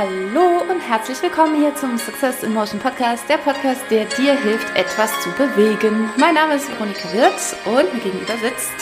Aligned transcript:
Hallo 0.00 0.62
und 0.70 0.80
herzlich 0.80 1.20
willkommen 1.20 1.60
hier 1.60 1.74
zum 1.74 1.98
Success 1.98 2.42
in 2.42 2.54
Motion 2.54 2.80
Podcast, 2.80 3.28
der 3.28 3.36
Podcast, 3.36 3.82
der 3.90 4.06
dir 4.06 4.34
hilft, 4.34 4.74
etwas 4.74 5.10
zu 5.20 5.28
bewegen. 5.32 6.08
Mein 6.16 6.36
Name 6.36 6.54
ist 6.54 6.70
Veronika 6.70 7.12
Wirth 7.12 7.54
und 7.66 7.92
mir 7.92 8.00
gegenüber 8.00 8.32
sitzt. 8.38 8.72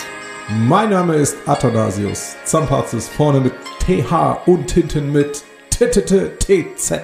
Mein 0.48 0.90
Name 0.90 1.16
ist 1.16 1.36
Athanasius. 1.44 2.36
Zampazis 2.44 3.08
vorne 3.08 3.40
mit 3.40 3.52
TH 3.80 4.46
und 4.46 4.70
hinten 4.70 5.10
mit 5.10 5.42
TZ. 5.70 7.02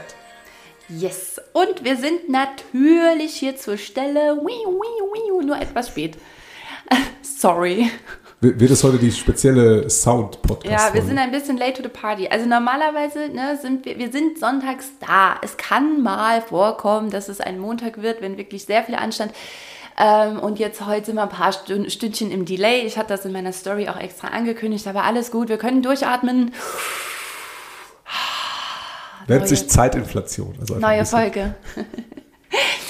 Yes, 0.89 1.41
und 1.53 1.83
wir 1.83 1.97
sind 1.97 2.29
natürlich 2.29 3.35
hier 3.35 3.57
zur 3.57 3.79
Stelle. 3.79 4.37
Nur 5.45 5.61
etwas 5.61 5.89
spät. 5.89 6.17
Sorry. 7.23 7.91
Wird 8.45 8.71
es 8.71 8.85
heute 8.85 8.99
die 8.99 9.11
spezielle 9.11 9.89
Sound-Podcast? 9.89 10.89
Ja, 10.89 10.93
wir 10.93 11.03
sind 11.03 11.17
ein 11.17 11.31
bisschen 11.31 11.57
late 11.57 11.75
to 11.75 11.83
the 11.83 11.89
party. 11.89 12.29
Also 12.29 12.47
normalerweise 12.47 13.31
ne, 13.31 13.59
sind 13.61 13.87
wir, 13.87 13.99
wir 13.99 14.13
sind 14.13 14.39
sonntags 14.39 14.91
da. 15.01 15.37
Es 15.41 15.57
kann 15.57 16.03
mal 16.03 16.43
vorkommen, 16.43 17.09
dass 17.11 17.31
es 17.31 17.41
ein 17.41 17.59
Montag 17.59 18.03
wird, 18.03 18.21
wenn 18.21 18.37
wirklich 18.37 18.67
sehr 18.67 18.83
viel 18.83 18.97
anstand. 18.97 19.33
Ähm, 19.99 20.39
und 20.41 20.59
jetzt 20.59 20.85
heute 20.85 21.07
sind 21.07 21.15
wir 21.15 21.23
ein 21.23 21.31
paar 21.31 21.53
Stündchen 21.53 22.31
im 22.31 22.45
Delay. 22.45 22.81
Ich 22.81 22.99
hatte 22.99 23.09
das 23.09 23.25
in 23.25 23.33
meiner 23.33 23.53
Story 23.53 23.89
auch 23.89 23.99
extra 23.99 24.29
angekündigt, 24.29 24.87
aber 24.89 25.05
alles 25.05 25.31
gut. 25.31 25.49
Wir 25.49 25.57
können 25.57 25.83
durchatmen. 25.83 26.53
Nennt 29.27 29.49
sich 29.49 29.71
Zeitinflation. 29.71 30.55
Also 30.61 30.75
neue 30.77 31.07
Folge. 31.07 31.55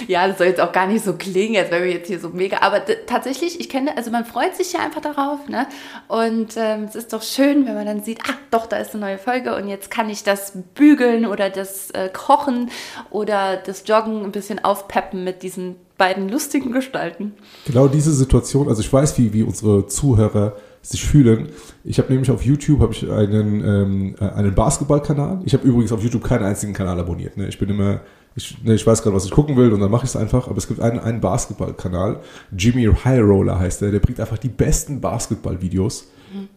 ja, 0.08 0.28
das 0.28 0.38
soll 0.38 0.48
jetzt 0.48 0.60
auch 0.60 0.72
gar 0.72 0.86
nicht 0.86 1.04
so 1.04 1.14
klingen, 1.14 1.56
als 1.56 1.70
wären 1.70 1.84
wir 1.84 1.92
jetzt 1.92 2.08
hier 2.08 2.20
so 2.20 2.30
mega. 2.30 2.58
Aber 2.60 2.82
tatsächlich, 3.06 3.60
ich 3.60 3.68
kenne, 3.68 3.96
also 3.96 4.10
man 4.10 4.24
freut 4.24 4.56
sich 4.56 4.72
ja 4.72 4.80
einfach 4.80 5.00
darauf. 5.00 5.48
Ne? 5.48 5.66
Und 6.08 6.54
ähm, 6.56 6.84
es 6.84 6.94
ist 6.94 7.12
doch 7.12 7.22
schön, 7.22 7.66
wenn 7.66 7.74
man 7.74 7.86
dann 7.86 8.02
sieht, 8.02 8.20
ach 8.26 8.36
doch, 8.50 8.66
da 8.66 8.76
ist 8.76 8.94
eine 8.94 9.04
neue 9.04 9.18
Folge 9.18 9.54
und 9.54 9.68
jetzt 9.68 9.90
kann 9.90 10.08
ich 10.10 10.22
das 10.22 10.52
bügeln 10.74 11.26
oder 11.26 11.50
das 11.50 11.90
äh, 11.90 12.08
Kochen 12.12 12.70
oder 13.10 13.56
das 13.56 13.84
Joggen 13.86 14.24
ein 14.24 14.32
bisschen 14.32 14.64
aufpeppen 14.64 15.24
mit 15.24 15.42
diesen 15.42 15.76
beiden 15.96 16.28
lustigen 16.28 16.72
Gestalten. 16.72 17.34
Genau 17.66 17.88
diese 17.88 18.12
Situation, 18.12 18.68
also 18.68 18.80
ich 18.80 18.92
weiß, 18.92 19.16
wie, 19.18 19.32
wie 19.32 19.42
unsere 19.42 19.86
Zuhörer 19.86 20.56
sich 20.82 21.04
fühlen. 21.04 21.48
Ich 21.82 21.98
habe 21.98 22.12
nämlich 22.12 22.30
auf 22.30 22.44
YouTube 22.44 22.80
habe 22.80 22.92
ich 22.92 23.10
einen, 23.10 23.64
ähm, 23.64 24.14
äh, 24.20 24.28
einen 24.30 24.54
Basketballkanal. 24.54 25.40
Ich 25.44 25.54
habe 25.54 25.66
übrigens 25.66 25.92
auf 25.92 26.02
YouTube 26.02 26.24
keinen 26.24 26.44
einzigen 26.44 26.74
Kanal 26.74 27.00
abonniert. 27.00 27.36
Ne? 27.36 27.48
Ich 27.48 27.58
bin 27.58 27.70
immer, 27.70 28.00
ich, 28.36 28.62
ne, 28.64 28.74
ich 28.74 28.86
weiß 28.86 29.02
gerade, 29.02 29.14
was 29.14 29.24
ich 29.24 29.30
gucken 29.30 29.56
will 29.56 29.72
und 29.72 29.80
dann 29.80 29.90
mache 29.90 30.04
ich 30.04 30.10
es 30.10 30.16
einfach. 30.16 30.48
Aber 30.48 30.58
es 30.58 30.66
gibt 30.66 30.80
einen, 30.80 30.98
einen 30.98 31.20
Basketballkanal. 31.20 32.20
Jimmy 32.56 32.84
High 33.04 33.20
Roller 33.20 33.58
heißt 33.58 33.82
der. 33.82 33.92
Der 33.92 34.00
bringt 34.00 34.20
einfach 34.20 34.38
die 34.38 34.48
besten 34.48 35.00
Basketballvideos 35.00 36.08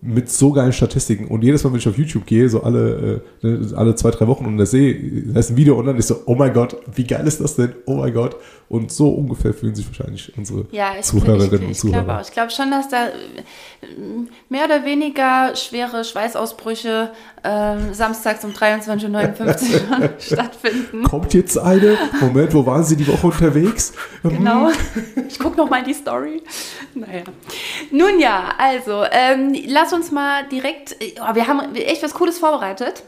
mit 0.01 0.29
so 0.29 0.51
geilen 0.51 0.73
Statistiken. 0.73 1.27
Und 1.27 1.43
jedes 1.43 1.63
Mal, 1.63 1.71
wenn 1.71 1.79
ich 1.79 1.87
auf 1.87 1.97
YouTube 1.97 2.25
gehe, 2.25 2.49
so 2.49 2.63
alle, 2.63 3.21
äh, 3.41 3.47
ne, 3.47 3.67
alle 3.75 3.95
zwei, 3.95 4.11
drei 4.11 4.27
Wochen 4.27 4.45
und 4.45 4.57
da 4.57 4.65
sehe, 4.65 5.23
da 5.33 5.39
ist 5.39 5.51
ein 5.51 5.57
Video 5.57 5.77
online, 5.77 5.99
ich 5.99 6.05
so, 6.05 6.21
oh 6.25 6.35
mein 6.35 6.53
Gott, 6.53 6.77
wie 6.95 7.05
geil 7.05 7.25
ist 7.27 7.41
das 7.41 7.55
denn? 7.55 7.73
Oh 7.85 7.95
mein 7.95 8.13
Gott. 8.13 8.35
Und 8.69 8.91
so 8.91 9.09
ungefähr 9.09 9.53
fühlen 9.53 9.73
sich 9.73 9.87
wahrscheinlich 9.87 10.37
unsere 10.37 10.65
ja, 10.71 10.91
ich, 10.99 11.05
Zuhörerinnen 11.05 11.53
ich, 11.53 11.61
ich, 11.61 11.67
und 11.67 11.75
Zuhörer. 11.75 12.03
Glaube 12.03 12.21
ich 12.23 12.31
glaube 12.31 12.51
schon, 12.51 12.69
dass 12.69 12.89
da 12.89 13.07
äh, 13.07 13.13
mehr 14.49 14.65
oder 14.65 14.83
weniger 14.83 15.55
schwere 15.55 16.03
Schweißausbrüche 16.03 17.11
ähm, 17.45 17.93
samstags 17.93 18.43
um 18.43 18.51
23.59 18.51 19.73
Uhr 19.73 20.09
stattfinden. 20.19 21.03
Kommt 21.03 21.33
jetzt 21.33 21.57
eine? 21.57 21.97
Moment, 22.19 22.53
wo 22.53 22.65
waren 22.65 22.83
Sie 22.83 22.97
die 22.97 23.07
Woche 23.07 23.27
unterwegs? 23.27 23.93
Genau. 24.23 24.69
Ich 25.29 25.39
gucke 25.39 25.55
nochmal 25.55 25.79
in 25.79 25.85
die 25.85 25.93
Story. 25.93 26.41
Naja. 26.93 27.23
Nun 27.91 28.19
ja, 28.19 28.49
also, 28.57 29.03
ähm, 29.11 29.53
lass 29.67 29.93
uns 29.93 30.11
mal 30.11 30.47
direkt, 30.47 30.95
oh, 31.21 31.35
wir 31.35 31.47
haben 31.47 31.75
echt 31.75 32.03
was 32.03 32.13
Cooles 32.13 32.39
vorbereitet. 32.39 33.03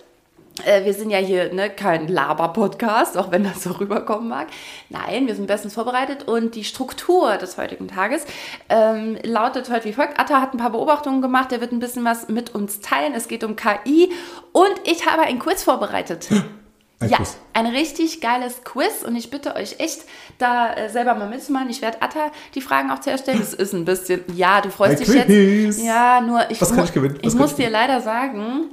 Äh, 0.66 0.86
wir 0.86 0.94
sind 0.94 1.10
ja 1.10 1.18
hier 1.18 1.54
ne, 1.54 1.70
kein 1.70 2.08
Laber-Podcast, 2.08 3.18
auch 3.18 3.32
wenn 3.32 3.44
das 3.44 3.64
so 3.64 3.72
rüberkommen 3.72 4.28
mag. 4.28 4.48
Nein, 4.90 5.28
wir 5.28 5.36
sind 5.36 5.48
bestens 5.48 5.74
vorbereitet 5.74 6.28
und 6.28 6.56
die 6.56 6.64
Struktur 6.64 7.38
des 7.38 7.58
heutigen 7.58 7.88
Tages 7.88 8.26
ähm, 8.68 9.18
lautet 9.24 9.70
heute 9.70 9.86
wie 9.86 9.94
folgt. 9.94 10.20
Atta 10.20 10.42
hat 10.42 10.54
ein 10.54 10.58
paar 10.58 10.72
Beobachtungen 10.72 11.22
gemacht, 11.22 11.52
er 11.52 11.62
wird 11.62 11.72
ein 11.72 11.80
bisschen 11.80 12.06
was 12.06 12.28
mit 12.28 12.54
uns 12.54 12.82
teilen. 12.82 13.14
Es 13.14 13.28
geht 13.28 13.44
um 13.44 13.56
KI 13.56 14.12
und 14.52 14.74
ich 14.84 15.06
habe 15.06 15.24
ein 15.24 15.40
Quiz 15.40 15.64
vorbereitet. 15.64 16.28
Ein 17.02 17.10
ja, 17.10 17.18
Quiz. 17.18 17.38
ein 17.54 17.66
richtig 17.68 18.20
geiles 18.20 18.64
Quiz 18.66 19.04
und 19.06 19.16
ich 19.16 19.30
bitte 19.30 19.56
euch 19.56 19.80
echt, 19.80 20.02
da 20.38 20.74
äh, 20.74 20.90
selber 20.90 21.16
mal 21.16 21.30
mitzumachen. 21.30 21.70
Ich 21.70 21.82
werde 21.82 22.02
Atta 22.02 22.32
die 22.56 22.62
Fragen 22.62 22.92
auch 22.92 23.00
zuerst 23.00 23.24
stellen. 23.24 23.42
Es 23.42 23.54
ist 23.54 23.74
ein 23.74 23.86
bisschen, 23.86 24.24
ja, 24.36 24.60
du 24.60 24.70
freust 24.70 24.94
ein 24.94 24.98
dich 24.98 25.08
Quiz. 25.08 25.78
jetzt. 25.78 25.84
Ja, 25.84 26.20
nur 26.20 26.42
ich, 26.52 26.60
Was 26.60 26.76
kann 26.76 26.84
ich, 26.84 26.94
gewinnen? 26.94 27.18
Was 27.24 27.34
ich 27.34 27.40
muss 27.40 27.52
ich 27.52 27.58
dir 27.58 27.70
leider 27.70 28.02
sagen, 28.02 28.66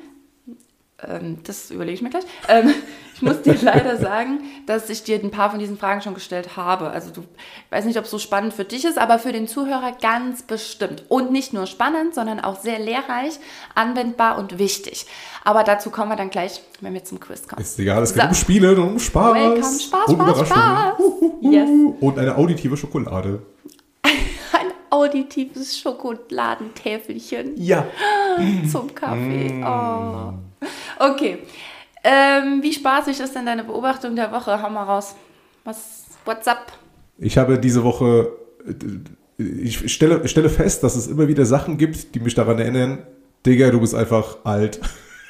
ähm, 1.07 1.39
das 1.45 1.71
überlege 1.71 1.95
ich 1.95 2.03
mir 2.03 2.09
gleich. 2.09 2.25
Ähm, 2.49 2.73
ich 3.15 3.21
muss 3.21 3.43
dir 3.43 3.55
leider 3.61 3.99
sagen, 3.99 4.41
dass 4.67 4.89
ich 4.89 5.03
dir 5.03 5.19
ein 5.23 5.31
paar 5.31 5.51
von 5.51 5.59
diesen 5.59 5.77
Fragen 5.77 6.01
schon 6.01 6.15
gestellt 6.15 6.57
habe. 6.57 6.89
Also 6.89 7.11
du, 7.11 7.21
ich 7.21 7.73
weiß 7.73 7.85
nicht, 7.85 7.99
ob 7.99 8.05
es 8.05 8.11
so 8.11 8.19
spannend 8.19 8.55
für 8.55 8.65
dich 8.65 8.87
ist, 8.87 8.97
aber 8.97 9.19
für 9.19 9.33
den 9.33 9.47
Zuhörer 9.47 9.93
ganz 10.01 10.43
bestimmt. 10.43 11.05
Und 11.09 11.33
nicht 11.33 11.53
nur 11.53 11.67
spannend, 11.67 12.15
sondern 12.15 12.41
auch 12.41 12.59
sehr 12.61 12.79
lehrreich, 12.79 13.39
anwendbar 13.75 14.39
und 14.39 14.59
wichtig. 14.59 15.07
Aber 15.45 15.65
dazu 15.65 15.91
kommen 15.91 16.11
wir 16.11 16.17
dann 16.17 16.31
gleich, 16.31 16.63
wenn 16.81 16.95
wir 16.95 17.05
zum 17.05 17.21
Quiz 17.21 17.47
kommen. 17.47 17.61
Ist 17.61 17.79
egal, 17.79 18.03
es 18.03 18.15
geht 18.15 18.23
so. 18.23 18.29
um 18.29 18.35
Spiele 18.35 18.73
und 18.73 18.79
um 18.79 18.99
Spaß. 18.99 19.35
Welcome, 19.35 19.81
Spaß, 19.81 20.09
und 20.09 20.21
Spaß, 20.23 20.49
Spaß. 20.49 20.95
Yes. 21.43 21.69
Und 22.01 22.19
eine 22.19 22.37
auditive 22.37 22.77
Schokolade. 22.77 23.43
Ein 24.03 24.73
auditives 24.89 25.79
Schokoladentäfelchen. 25.79 27.53
Ja. 27.57 27.87
Zum 28.73 28.95
Kaffee. 28.95 29.53
Mm. 29.53 29.63
Oh. 29.63 30.46
Okay. 30.99 31.39
Ähm, 32.05 32.63
wie 32.63 32.73
spaßig 32.73 33.19
ist 33.21 33.35
denn 33.35 33.47
deine 33.47 33.65
Beobachtung 33.65 34.15
der 34.15 34.31
Woche? 34.33 34.63
Hau 34.63 34.71
mal 34.71 34.85
raus. 34.85 35.17
Was, 35.65 36.05
what's 36.25 36.47
up? 36.47 36.73
Ich 37.19 37.37
habe 37.37 37.59
diese 37.59 37.83
Woche, 37.83 38.31
ich 39.39 39.93
stelle, 39.93 40.27
stelle 40.29 40.49
fest, 40.49 40.83
dass 40.83 40.95
es 40.95 41.09
immer 41.09 41.29
wieder 41.29 41.45
Sachen 41.45 41.79
gibt, 41.79 42.15
die 42.15 42.21
mich 42.21 42.35
daran 42.35 42.59
erinnern, 42.59 42.99
Digga, 43.45 43.71
du 43.71 43.81
bist 43.81 43.95
einfach 43.95 44.39
alt. 44.45 44.81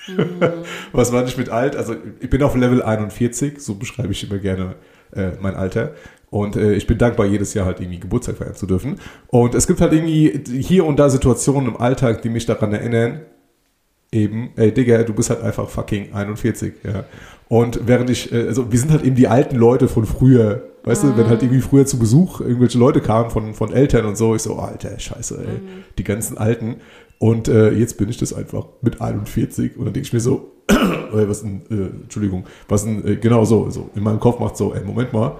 Mhm. 0.06 0.42
Was 0.92 1.12
war 1.12 1.24
ich 1.24 1.36
mit 1.36 1.48
alt? 1.48 1.76
Also 1.76 1.96
ich 2.20 2.30
bin 2.30 2.42
auf 2.42 2.54
Level 2.54 2.82
41, 2.82 3.58
so 3.58 3.74
beschreibe 3.74 4.12
ich 4.12 4.28
immer 4.28 4.38
gerne 4.38 4.76
äh, 5.12 5.32
mein 5.40 5.54
Alter. 5.54 5.94
Und 6.30 6.56
äh, 6.56 6.74
ich 6.74 6.86
bin 6.86 6.98
dankbar, 6.98 7.26
jedes 7.26 7.54
Jahr 7.54 7.66
halt 7.66 7.80
irgendwie 7.80 8.00
Geburtstag 8.00 8.36
feiern 8.36 8.54
zu 8.54 8.66
dürfen. 8.66 9.00
Und 9.28 9.54
es 9.54 9.66
gibt 9.66 9.80
halt 9.80 9.92
irgendwie 9.92 10.42
hier 10.60 10.84
und 10.84 10.98
da 10.98 11.08
Situationen 11.08 11.70
im 11.70 11.76
Alltag, 11.76 12.22
die 12.22 12.28
mich 12.28 12.46
daran 12.46 12.72
erinnern, 12.72 13.22
eben, 14.12 14.50
ey 14.56 14.72
Digga, 14.72 15.02
du 15.02 15.12
bist 15.12 15.30
halt 15.30 15.42
einfach 15.42 15.68
fucking 15.68 16.12
41, 16.12 16.74
ja. 16.84 17.04
Und 17.48 17.86
während 17.86 18.10
ich, 18.10 18.32
äh, 18.32 18.46
also 18.48 18.72
wir 18.72 18.78
sind 18.78 18.90
halt 18.90 19.04
eben 19.04 19.14
die 19.14 19.28
alten 19.28 19.56
Leute 19.56 19.88
von 19.88 20.04
früher, 20.04 20.64
weißt 20.84 21.04
mhm. 21.04 21.08
du, 21.08 21.16
wenn 21.18 21.28
halt 21.28 21.42
irgendwie 21.42 21.60
früher 21.60 21.86
zu 21.86 21.98
Besuch 21.98 22.40
irgendwelche 22.40 22.78
Leute 22.78 23.00
kamen 23.00 23.30
von, 23.30 23.54
von 23.54 23.72
Eltern 23.72 24.06
und 24.06 24.16
so, 24.16 24.34
ich 24.34 24.42
so, 24.42 24.56
Alter, 24.56 24.98
scheiße, 24.98 25.38
ey, 25.38 25.54
mhm. 25.54 25.84
die 25.98 26.04
ganzen 26.04 26.38
Alten. 26.38 26.76
Und 27.18 27.48
äh, 27.48 27.70
jetzt 27.72 27.96
bin 27.98 28.08
ich 28.08 28.18
das 28.18 28.32
einfach 28.32 28.66
mit 28.82 29.00
41 29.00 29.76
und 29.76 29.86
dann 29.86 29.94
denke 29.94 30.06
ich 30.06 30.12
mir 30.12 30.20
so, 30.20 30.52
was 31.12 31.42
denn, 31.42 31.62
äh, 31.70 32.02
Entschuldigung, 32.02 32.44
was 32.68 32.84
denn, 32.84 33.06
äh, 33.06 33.16
genau 33.16 33.44
so, 33.44 33.70
so, 33.70 33.90
in 33.94 34.02
meinem 34.02 34.20
Kopf 34.20 34.38
macht 34.40 34.56
so, 34.56 34.74
ey, 34.74 34.84
Moment 34.84 35.12
mal, 35.12 35.36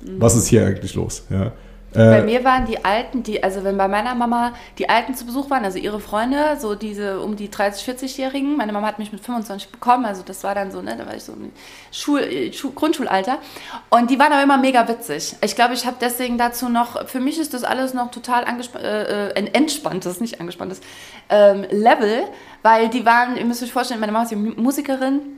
mhm. 0.00 0.20
was 0.20 0.36
ist 0.36 0.46
hier 0.46 0.64
eigentlich 0.64 0.94
los, 0.94 1.26
ja. 1.30 1.52
Bei 1.92 2.18
äh, 2.18 2.22
mir 2.22 2.44
waren 2.44 2.66
die 2.66 2.84
Alten, 2.84 3.22
die, 3.22 3.42
also 3.42 3.64
wenn 3.64 3.78
bei 3.78 3.88
meiner 3.88 4.14
Mama 4.14 4.52
die 4.76 4.88
Alten 4.90 5.14
zu 5.14 5.24
Besuch 5.24 5.48
waren, 5.48 5.64
also 5.64 5.78
ihre 5.78 6.00
Freunde, 6.00 6.58
so 6.58 6.74
diese 6.74 7.20
um 7.20 7.36
die 7.36 7.50
30, 7.50 7.88
40-Jährigen, 7.88 8.56
meine 8.56 8.72
Mama 8.72 8.86
hat 8.86 8.98
mich 8.98 9.10
mit 9.10 9.22
25 9.24 9.70
bekommen, 9.70 10.04
also 10.04 10.22
das 10.22 10.44
war 10.44 10.54
dann 10.54 10.70
so, 10.70 10.82
ne, 10.82 10.96
da 10.96 11.06
war 11.06 11.14
ich 11.14 11.22
so 11.22 11.32
im 11.32 11.50
Schul, 11.90 12.20
äh, 12.20 12.52
Schul 12.52 12.72
Grundschulalter. 12.72 13.38
Und 13.88 14.10
die 14.10 14.18
waren 14.18 14.32
aber 14.32 14.42
immer 14.42 14.58
mega 14.58 14.86
witzig. 14.86 15.36
Ich 15.40 15.54
glaube, 15.54 15.74
ich 15.74 15.86
habe 15.86 15.96
deswegen 16.00 16.36
dazu 16.36 16.68
noch, 16.68 17.08
für 17.08 17.20
mich 17.20 17.38
ist 17.38 17.54
das 17.54 17.64
alles 17.64 17.94
noch 17.94 18.10
total 18.10 18.44
äh, 18.44 19.32
ein 19.34 19.46
entspanntes, 19.54 20.20
nicht 20.20 20.40
angespanntes 20.40 20.80
ähm, 21.30 21.64
Level, 21.70 22.24
weil 22.62 22.90
die 22.90 23.06
waren, 23.06 23.36
ihr 23.36 23.44
müsst 23.46 23.62
euch 23.62 23.72
vorstellen, 23.72 24.00
meine 24.00 24.12
Mama 24.12 24.24
ist 24.24 24.32
ja 24.32 24.36
Musikerin 24.36 25.20
äh, 25.20 25.37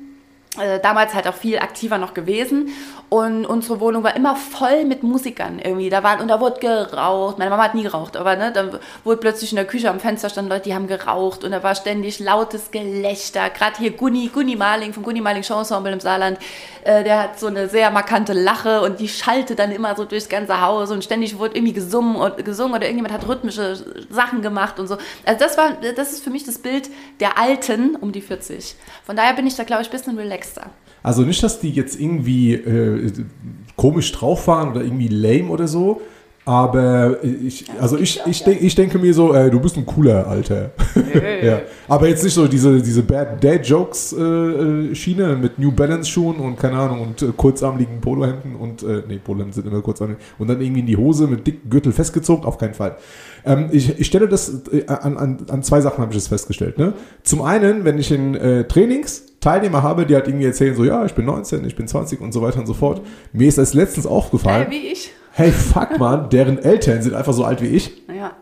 damals 0.82 1.14
halt 1.14 1.29
auch 1.29 1.35
viel 1.35 1.58
aktiver 1.58 1.99
noch 1.99 2.12
gewesen 2.12 2.70
und 3.11 3.44
unsere 3.44 3.81
Wohnung 3.81 4.05
war 4.05 4.14
immer 4.14 4.37
voll 4.37 4.85
mit 4.85 5.02
Musikern 5.02 5.58
irgendwie. 5.58 5.91
Da 5.91 6.05
waren 6.05 6.20
und 6.20 6.29
da 6.29 6.38
wurde 6.38 6.61
geraucht. 6.61 7.38
Meine 7.38 7.50
Mama 7.50 7.64
hat 7.64 7.75
nie 7.75 7.82
geraucht, 7.82 8.17
aber 8.17 8.37
ne, 8.37 8.52
dann 8.52 8.79
wurde 9.02 9.20
plötzlich 9.20 9.50
in 9.50 9.56
der 9.56 9.64
Küche 9.64 9.91
am 9.91 9.99
Fenster 9.99 10.31
standen 10.31 10.49
Leute, 10.49 10.64
die 10.69 10.75
haben 10.75 10.87
geraucht 10.87 11.43
und 11.43 11.50
da 11.50 11.61
war 11.64 11.75
ständig 11.75 12.20
lautes 12.20 12.70
Gelächter. 12.70 13.50
Gerade 13.50 13.79
hier 13.79 13.91
Gunni, 13.91 14.29
Gunni 14.32 14.55
Marling 14.55 14.93
vom 14.93 15.02
Gunni 15.02 15.20
Show 15.43 15.58
Ensemble 15.58 15.93
im 15.93 15.99
Saarland, 15.99 16.38
äh, 16.85 17.02
der 17.02 17.23
hat 17.25 17.41
so 17.41 17.49
eine 17.49 17.69
sehr 17.69 17.91
markante 17.91 18.32
Lache 18.32 18.81
und 18.82 19.00
die 19.00 19.08
schallte 19.08 19.56
dann 19.56 19.73
immer 19.73 19.97
so 19.97 20.05
durchs 20.05 20.29
ganze 20.29 20.61
Haus 20.61 20.93
und 20.93 21.02
ständig 21.02 21.37
wurde 21.37 21.56
irgendwie 21.56 21.73
gesungen, 21.73 22.14
und, 22.14 22.44
gesungen 22.44 22.75
oder 22.75 22.85
irgendjemand 22.85 23.12
hat 23.12 23.26
rhythmische 23.26 24.06
Sachen 24.08 24.41
gemacht 24.41 24.79
und 24.79 24.87
so. 24.87 24.99
Also 25.26 25.38
das 25.41 25.58
war, 25.58 25.73
das 25.97 26.12
ist 26.12 26.23
für 26.23 26.31
mich 26.31 26.44
das 26.44 26.58
Bild 26.58 26.88
der 27.19 27.38
Alten 27.38 27.97
um 27.97 28.12
die 28.12 28.20
40. 28.20 28.76
Von 29.05 29.17
daher 29.17 29.35
bin 29.35 29.49
ich 29.49 29.56
da 29.56 29.64
glaube 29.64 29.82
ich 29.82 29.88
ein 29.88 29.93
bisschen 29.93 30.17
relaxed 30.17 30.40
Texter. 30.41 30.71
Also 31.03 31.23
nicht, 31.23 31.43
dass 31.43 31.61
die 31.61 31.71
jetzt 31.71 31.99
irgendwie 31.99 32.55
äh, 32.55 33.11
komisch 33.77 34.13
drauf 34.13 34.47
waren 34.49 34.71
oder 34.71 34.83
irgendwie 34.83 35.09
lame 35.09 35.49
oder 35.49 35.67
so, 35.67 36.01
Aber 36.47 37.23
ich, 37.23 37.67
also 37.79 37.99
ich, 37.99 38.21
ich, 38.27 38.43
denk, 38.43 38.63
ich 38.63 38.75
denke 38.75 38.99
mir 38.99 39.13
so, 39.13 39.35
ey, 39.35 39.51
du 39.51 39.61
bist 39.61 39.77
ein 39.77 39.85
cooler 39.85 40.27
Alter. 40.27 40.71
ja. 41.45 41.61
Aber 41.87 42.09
jetzt 42.09 42.25
nicht 42.25 42.33
so 42.33 42.49
diese, 42.49 42.81
diese 42.81 43.03
Bad 43.03 43.45
Dad 43.45 43.67
Jokes 43.67 44.13
äh, 44.13 44.21
äh, 44.21 44.95
Schiene 44.95 45.37
mit 45.37 45.59
New 45.59 45.71
Balance 45.71 46.11
Schuhen 46.11 46.37
und 46.37 46.59
keine 46.59 46.79
Ahnung 46.79 47.03
und 47.03 47.23
äh, 47.23 47.27
kurzarmligen 47.37 48.01
Polohemden 48.01 48.57
und 48.57 48.83
äh, 48.83 49.03
nee, 49.07 49.19
Polohemden 49.19 49.53
sind 49.53 49.67
immer 49.67 49.83
kurzarmig 49.83 50.17
und 50.39 50.49
dann 50.49 50.61
irgendwie 50.61 50.81
in 50.81 50.87
die 50.87 50.97
Hose 50.97 51.27
mit 51.27 51.47
dicken 51.47 51.69
Gürtel 51.69 51.93
festgezogen, 51.93 52.45
auf 52.45 52.57
keinen 52.57 52.75
Fall. 52.75 52.97
Ähm, 53.45 53.69
ich, 53.71 54.01
ich 54.01 54.07
stelle 54.07 54.27
das 54.27 54.63
äh, 54.73 54.87
an, 54.87 55.19
an, 55.19 55.47
an 55.51 55.63
zwei 55.63 55.83
Sachen 55.83 55.99
habe 55.99 56.11
ich 56.13 56.19
das 56.19 56.29
festgestellt. 56.29 56.79
Ne? 56.79 56.95
Zum 57.23 57.43
einen, 57.43 57.85
wenn 57.85 57.99
ich 57.99 58.11
in 58.11 58.35
äh, 58.35 58.65
Trainings 58.65 59.30
Teilnehmer 59.41 59.83
habe, 59.83 60.07
die 60.07 60.15
halt 60.15 60.29
irgendwie 60.29 60.47
erzählen 60.47 60.75
so, 60.77 60.85
ja, 60.85 61.05
ich 61.05 61.15
bin 61.15 61.25
19, 61.25 61.65
ich 61.65 61.75
bin 61.77 61.89
20 61.89 62.21
und 62.21 62.33
so 62.33 62.43
weiter 62.43 62.61
und 62.61 62.67
so 62.67 62.75
fort. 62.75 63.01
Mir 63.33 63.49
ist 63.49 63.59
das 63.59 63.75
letztens 63.75 64.07
aufgefallen. 64.07 64.67
Hey, 64.69 64.83
wie 64.83 64.87
ich. 64.89 65.11
Hey, 65.33 65.51
fuck 65.53 65.99
man, 65.99 66.29
deren 66.29 66.59
Eltern 66.59 67.01
sind 67.03 67.15
einfach 67.15 67.33
so 67.33 67.45
alt 67.45 67.63
wie 67.63 67.69
ich. 67.69 67.91
Ja. 68.15 68.33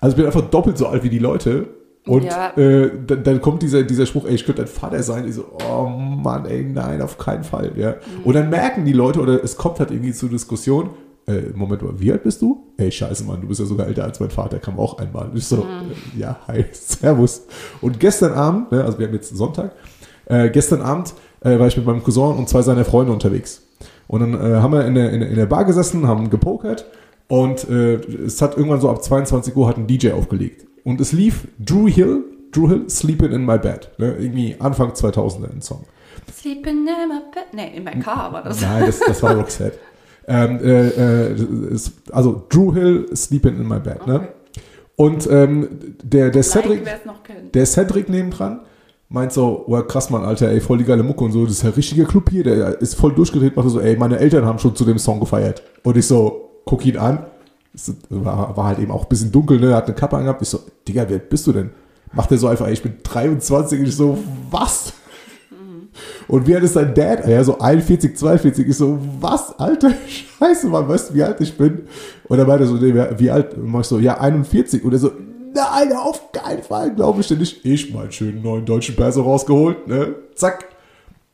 Also 0.00 0.12
ich 0.14 0.16
bin 0.16 0.26
einfach 0.26 0.42
doppelt 0.50 0.76
so 0.76 0.86
alt 0.86 1.02
wie 1.04 1.08
die 1.10 1.18
Leute. 1.20 1.68
Und 2.04 2.24
Ja. 2.24 2.50
äh, 2.56 2.90
dann, 3.06 3.22
dann 3.22 3.40
kommt 3.40 3.62
dieser, 3.62 3.84
dieser 3.84 4.06
Spruch, 4.06 4.26
ey, 4.26 4.34
ich 4.34 4.44
könnte 4.44 4.62
dein 4.62 4.68
Vater 4.68 5.02
sein. 5.04 5.26
Ich 5.28 5.34
so, 5.36 5.44
oh 5.70 5.86
Mann, 5.86 6.44
ey, 6.46 6.64
nein, 6.64 7.00
auf 7.00 7.16
keinen 7.16 7.44
Fall. 7.44 7.72
Ja. 7.76 7.94
Und 8.24 8.34
dann 8.34 8.50
merken 8.50 8.84
die 8.84 8.92
Leute, 8.92 9.20
oder 9.20 9.42
es 9.42 9.56
kommt 9.56 9.78
halt 9.78 9.92
irgendwie 9.92 10.12
zur 10.12 10.28
Diskussion, 10.28 10.90
äh, 11.28 11.42
Moment 11.54 11.80
mal, 11.82 11.92
wie 12.00 12.10
alt 12.10 12.24
bist 12.24 12.42
du? 12.42 12.66
Ey, 12.76 12.90
scheiße, 12.90 13.22
Mann, 13.22 13.40
du 13.40 13.46
bist 13.46 13.60
ja 13.60 13.66
sogar 13.66 13.86
älter 13.86 14.02
als 14.02 14.18
mein 14.18 14.30
Vater, 14.30 14.58
kam 14.58 14.80
auch 14.80 14.98
einmal. 14.98 15.30
Ich 15.34 15.46
so, 15.46 15.58
äh, 15.58 16.18
ja, 16.20 16.40
hi, 16.48 16.64
servus. 16.72 17.46
Und 17.80 18.00
gestern 18.00 18.32
Abend, 18.32 18.72
ne, 18.72 18.84
also 18.84 18.98
wir 18.98 19.06
haben 19.06 19.14
jetzt 19.14 19.34
Sonntag, 19.36 19.70
äh, 20.32 20.50
gestern 20.50 20.82
Abend 20.82 21.14
äh, 21.40 21.58
war 21.58 21.66
ich 21.66 21.76
mit 21.76 21.86
meinem 21.86 22.02
Cousin 22.02 22.36
und 22.36 22.48
zwei 22.48 22.62
seiner 22.62 22.84
Freunde 22.84 23.12
unterwegs. 23.12 23.62
Und 24.08 24.20
dann 24.20 24.34
äh, 24.34 24.56
haben 24.56 24.72
wir 24.72 24.86
in 24.86 24.94
der, 24.94 25.10
in, 25.10 25.20
der, 25.20 25.28
in 25.30 25.36
der 25.36 25.46
Bar 25.46 25.64
gesessen, 25.64 26.06
haben 26.06 26.30
gepokert 26.30 26.86
und 27.28 27.68
äh, 27.68 27.94
es 27.94 28.42
hat 28.42 28.56
irgendwann 28.56 28.80
so 28.80 28.90
ab 28.90 29.02
22 29.02 29.56
Uhr 29.56 29.68
hat 29.68 29.78
ein 29.78 29.86
DJ 29.86 30.12
aufgelegt. 30.12 30.66
Und 30.84 31.00
es 31.00 31.12
lief 31.12 31.46
Drew 31.58 31.88
Hill, 31.88 32.24
Drew 32.50 32.68
Hill, 32.68 32.90
Sleeping 32.90 33.32
in 33.32 33.46
My 33.46 33.58
Bed. 33.58 33.90
Ne? 33.98 34.16
Irgendwie 34.18 34.56
Anfang 34.58 34.90
2000er 34.90 35.50
ein 35.50 35.62
Song. 35.62 35.84
Sleeping 36.30 36.86
in 36.86 37.08
my 37.08 37.20
bed. 37.32 37.44
Nee, 37.52 37.76
in 37.76 37.84
my 37.84 37.98
car 38.00 38.32
war 38.32 38.42
das. 38.42 38.60
Nein, 38.60 38.84
das, 38.86 39.00
das 39.00 39.22
war 39.22 39.34
Roxette. 39.34 39.78
Ähm, 40.26 40.60
äh, 40.62 41.30
äh, 41.30 41.76
also 42.12 42.44
Drew 42.48 42.72
Hill, 42.74 43.08
Sleeping 43.14 43.56
in 43.56 43.66
My 43.66 43.80
Bed. 43.80 44.06
Ne? 44.06 44.16
Okay. 44.16 44.28
Und 44.96 45.28
ähm, 45.30 45.96
der, 46.02 46.30
der 46.30 46.42
Cedric, 46.42 46.84
der 47.54 47.66
Cedric 47.66 48.08
nebendran 48.08 48.60
meint 49.12 49.32
so, 49.32 49.64
oh 49.66 49.82
krass, 49.82 50.10
Mann, 50.10 50.24
Alter, 50.24 50.48
ey, 50.48 50.60
voll 50.60 50.78
die 50.78 50.84
geile 50.84 51.02
Mucke 51.02 51.24
und 51.24 51.32
so, 51.32 51.44
das 51.44 51.54
ist 51.54 51.62
ja 51.62 51.68
ein 51.68 51.74
richtiger 51.74 52.04
Club 52.06 52.30
hier, 52.30 52.44
der 52.44 52.80
ist 52.80 52.94
voll 52.94 53.12
durchgedreht, 53.12 53.56
macht 53.56 53.68
so, 53.68 53.80
ey, 53.80 53.96
meine 53.96 54.18
Eltern 54.18 54.46
haben 54.46 54.58
schon 54.58 54.74
zu 54.74 54.84
dem 54.84 54.98
Song 54.98 55.20
gefeiert. 55.20 55.62
Und 55.82 55.96
ich 55.96 56.06
so, 56.06 56.50
guck 56.64 56.84
ihn 56.86 56.96
an, 56.96 57.26
Es 57.74 57.92
war, 58.08 58.56
war 58.56 58.64
halt 58.64 58.78
eben 58.78 58.90
auch 58.90 59.04
ein 59.04 59.08
bisschen 59.08 59.30
dunkel, 59.30 59.60
ne, 59.60 59.74
hat 59.74 59.86
eine 59.86 59.94
Kappe 59.94 60.16
angehabt, 60.16 60.42
ich 60.42 60.48
so, 60.48 60.60
Digga, 60.88 61.04
wer 61.08 61.18
bist 61.18 61.46
du 61.46 61.52
denn? 61.52 61.70
Macht 62.12 62.30
er 62.30 62.38
so 62.38 62.48
einfach, 62.48 62.66
ey, 62.66 62.72
ich 62.72 62.82
bin 62.82 62.94
23, 63.02 63.80
und 63.80 63.86
ich 63.86 63.96
so, 63.96 64.18
was? 64.50 64.92
Und 66.28 66.46
wie 66.46 66.54
alt 66.54 66.64
ist 66.64 66.76
dein 66.76 66.94
Dad? 66.94 67.26
Ja, 67.28 67.44
so 67.44 67.58
41, 67.58 68.16
42. 68.16 68.66
Ich 68.66 68.76
so, 68.76 68.98
was, 69.20 69.58
Alter? 69.58 69.92
Scheiße, 70.38 70.68
Mann, 70.68 70.88
weißt 70.88 71.10
du, 71.10 71.14
wie 71.14 71.22
alt 71.22 71.40
ich 71.40 71.56
bin? 71.56 71.82
Und 72.24 72.38
er 72.38 72.46
meinte 72.46 72.66
so, 72.66 72.76
nee, 72.76 72.94
wie 73.18 73.30
alt? 73.30 73.54
Und 73.54 73.66
mach 73.70 73.80
ich 73.80 73.86
so, 73.86 73.98
ja, 73.98 74.18
41. 74.18 74.82
Und 74.84 74.92
er 74.92 74.98
so, 74.98 75.10
nein, 75.54 75.92
auf 75.92 76.32
keinen 76.32 76.62
Fall, 76.62 76.94
glaube 76.94 77.20
ich 77.20 77.30
nicht. 77.30 77.64
Ich 77.64 77.92
mal 77.92 78.10
schön 78.10 78.34
einen 78.34 78.42
neuen 78.42 78.64
deutschen 78.64 78.96
Perso 78.96 79.22
rausgeholt, 79.22 79.86
ne? 79.86 80.14
Zack. 80.34 80.68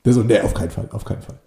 Der 0.05 0.13
so, 0.13 0.23
nee, 0.23 0.41
auf 0.41 0.55
keinen 0.55 0.71
Fall, 0.71 0.89
auf 0.93 1.05
keinen 1.05 1.23
Fall. 1.23 1.39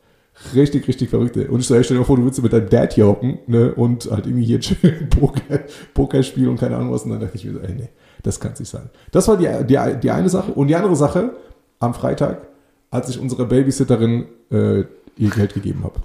Richtig, 0.56 0.88
richtig 0.88 1.09
verrückt. 1.09 1.38
ey. 1.38 1.47
Und 1.47 1.59
ich 1.59 1.68
so, 1.68 1.75
ey, 1.75 1.83
stell 1.83 1.95
dir 1.95 2.01
mal 2.01 2.06
vor, 2.06 2.18
du 2.18 2.25
willst 2.25 2.41
mit 2.41 2.51
deinem 2.51 2.69
Dad 2.69 2.94
hier 2.94 3.07
hocken, 3.07 3.39
ne? 3.47 3.73
Und 3.73 4.09
halt 4.09 4.25
irgendwie 4.25 4.45
hier 4.45 4.59
chillen, 4.59 5.09
Poker, 5.19 5.59
Poker 5.94 6.23
spielen 6.23 6.50
und 6.50 6.59
keine 6.59 6.75
Ahnung 6.77 6.91
was. 6.91 7.03
Und 7.03 7.12
dann 7.12 7.19
dachte 7.19 7.38
ich 7.38 7.45
mir 7.45 7.53
so, 7.53 7.59
ey, 7.59 7.73
nee, 7.73 7.89
das 8.23 8.39
kann 8.39 8.53
es 8.53 8.59
nicht 8.59 8.69
sein. 8.69 8.89
Das 9.12 9.27
war 9.27 9.38
die, 9.38 9.47
die, 9.65 9.79
die 10.01 10.12
eine 10.12 10.29
Sache. 10.29 10.51
Und 10.51 10.67
die 10.67 10.75
andere 10.75 10.95
Sache, 10.95 11.35
am 11.79 11.94
Freitag, 11.94 12.47
als 12.89 13.09
ich 13.09 13.19
unserer 13.19 13.45
Babysitterin 13.45 14.25
äh, 14.51 14.83
ihr 15.17 15.29
Geld 15.29 15.53
gegeben 15.53 15.83
habe. 15.83 16.01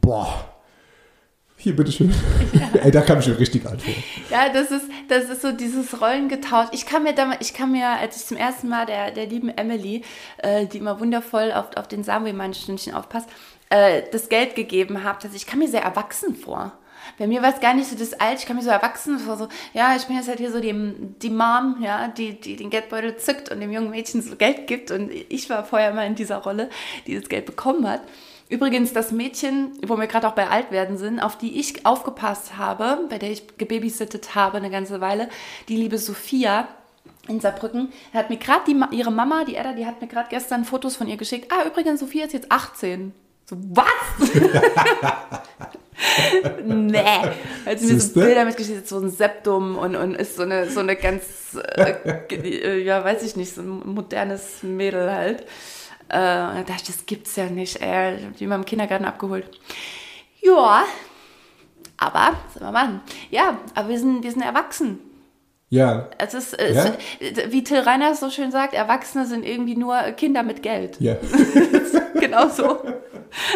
Boah. 0.00 0.47
Hier, 1.60 1.74
bitteschön. 1.74 2.14
Ey, 2.84 2.92
da 2.92 3.00
kam 3.00 3.18
ich 3.18 3.26
mir 3.26 3.36
richtig 3.36 3.66
alt 3.66 3.82
vor. 3.82 3.92
Ja, 4.30 4.48
das 4.48 4.70
ist, 4.70 4.84
das 5.08 5.28
ist 5.28 5.42
so 5.42 5.50
dieses 5.50 6.00
Rollengetauscht. 6.00 6.72
Ich 6.72 6.86
kann 6.86 7.02
mir 7.02 7.14
damals, 7.14 7.40
ich 7.40 7.52
kann 7.52 7.72
mir, 7.72 7.88
als 7.88 8.16
ich 8.16 8.26
zum 8.26 8.36
ersten 8.36 8.68
Mal 8.68 8.86
der, 8.86 9.10
der 9.10 9.26
lieben 9.26 9.48
Emily, 9.48 10.04
äh, 10.38 10.66
die 10.66 10.78
immer 10.78 11.00
wundervoll 11.00 11.50
auf, 11.50 11.76
auf 11.76 11.88
den 11.88 12.04
Samuel 12.04 12.34
mein 12.34 12.54
Stündchen 12.54 12.94
aufpasst, 12.94 13.28
äh, 13.70 14.02
das 14.12 14.28
Geld 14.28 14.54
gegeben 14.54 15.02
habe, 15.02 15.18
dass 15.20 15.34
ich 15.34 15.48
kam 15.48 15.58
mir 15.58 15.66
sehr 15.66 15.82
erwachsen 15.82 16.36
vor. 16.36 16.78
Bei 17.18 17.26
mir 17.26 17.42
war 17.42 17.52
es 17.52 17.60
gar 17.60 17.74
nicht 17.74 17.90
so 17.90 17.96
das 17.96 18.12
Alt, 18.12 18.38
ich 18.38 18.46
kam 18.46 18.56
mir 18.56 18.62
so 18.62 18.70
erwachsen 18.70 19.18
vor, 19.18 19.36
so, 19.36 19.48
ja, 19.72 19.96
ich 19.96 20.04
bin 20.04 20.14
jetzt 20.14 20.28
halt 20.28 20.38
hier 20.38 20.52
so 20.52 20.60
die, 20.60 20.72
die 21.22 21.30
Mom, 21.30 21.78
ja, 21.80 22.06
die, 22.06 22.38
die 22.38 22.54
den 22.54 22.70
Geldbeutel 22.70 23.16
zückt 23.16 23.50
und 23.50 23.58
dem 23.58 23.72
jungen 23.72 23.90
Mädchen 23.90 24.22
so 24.22 24.36
Geld 24.36 24.68
gibt 24.68 24.92
und 24.92 25.10
ich 25.10 25.50
war 25.50 25.64
vorher 25.64 25.92
mal 25.92 26.06
in 26.06 26.14
dieser 26.14 26.36
Rolle, 26.36 26.70
die 27.08 27.18
das 27.18 27.28
Geld 27.28 27.46
bekommen 27.46 27.88
hat. 27.88 28.02
Übrigens, 28.48 28.94
das 28.94 29.12
Mädchen, 29.12 29.72
wo 29.86 29.98
wir 29.98 30.06
gerade 30.06 30.26
auch 30.26 30.32
bei 30.32 30.48
Altwerden 30.48 30.96
sind, 30.96 31.20
auf 31.20 31.36
die 31.36 31.60
ich 31.60 31.84
aufgepasst 31.84 32.56
habe, 32.56 33.06
bei 33.10 33.18
der 33.18 33.30
ich 33.30 33.58
gebabysittet 33.58 34.34
habe 34.34 34.56
eine 34.56 34.70
ganze 34.70 35.00
Weile, 35.00 35.28
die 35.68 35.76
liebe 35.76 35.98
Sophia 35.98 36.66
in 37.28 37.40
Saarbrücken, 37.40 37.92
hat 38.14 38.30
mir 38.30 38.38
gerade 38.38 38.70
ihre 38.92 39.12
Mama, 39.12 39.44
die 39.44 39.56
Edda, 39.56 39.74
die 39.74 39.84
hat 39.84 40.00
mir 40.00 40.08
gerade 40.08 40.28
gestern 40.30 40.64
Fotos 40.64 40.96
von 40.96 41.08
ihr 41.08 41.18
geschickt. 41.18 41.52
Ah, 41.52 41.66
übrigens, 41.66 42.00
Sophia 42.00 42.24
ist 42.24 42.32
jetzt 42.32 42.50
18. 42.50 43.12
So, 43.44 43.56
was? 43.70 43.86
nee. 46.64 46.98
Hat 47.66 47.78
sie 47.78 47.92
mir 47.92 48.00
so? 48.00 48.20
Bilder 48.20 48.46
mitgeschickt, 48.46 48.88
so 48.88 48.98
ein 48.98 49.10
Septum 49.10 49.76
und, 49.76 49.94
und 49.94 50.14
ist 50.14 50.36
so 50.36 50.42
eine, 50.42 50.70
so 50.70 50.80
eine 50.80 50.96
ganz, 50.96 51.54
äh, 51.76 51.94
äh, 52.34 52.82
ja, 52.82 53.04
weiß 53.04 53.22
ich 53.22 53.36
nicht, 53.36 53.54
so 53.54 53.60
ein 53.60 53.82
modernes 53.94 54.62
Mädel 54.62 55.12
halt. 55.12 55.44
Äh, 56.08 56.16
und 56.16 56.18
da 56.18 56.62
dachte 56.66 56.82
ich, 56.82 56.86
das 56.96 57.06
gibt's 57.06 57.36
ja 57.36 57.46
nicht, 57.46 57.80
ey. 57.82 58.16
Ich 58.16 58.24
hab 58.24 58.36
die 58.36 58.46
mal 58.46 58.56
im 58.56 58.64
Kindergarten 58.64 59.04
abgeholt. 59.04 59.48
Ja, 60.40 60.84
aber, 61.96 62.36
sagen 62.54 62.66
wir 62.66 62.72
mal, 62.72 63.00
ja, 63.30 63.58
aber 63.74 63.88
wir 63.88 63.98
sind, 63.98 64.22
wir 64.22 64.30
sind 64.32 64.42
erwachsen. 64.42 65.00
Ja, 65.70 66.08
Es 66.16 66.32
ist, 66.32 66.58
es, 66.58 66.76
Ja? 66.76 66.92
wie 67.50 67.62
Till 67.62 67.80
Reiners 67.80 68.20
so 68.20 68.30
schön 68.30 68.50
sagt, 68.50 68.72
Erwachsene 68.72 69.26
sind 69.26 69.44
irgendwie 69.44 69.76
nur 69.76 69.96
Kinder 70.12 70.42
mit 70.42 70.62
Geld. 70.62 70.96
ja. 71.00 71.16
Genau 72.20 72.48
so 72.48 72.78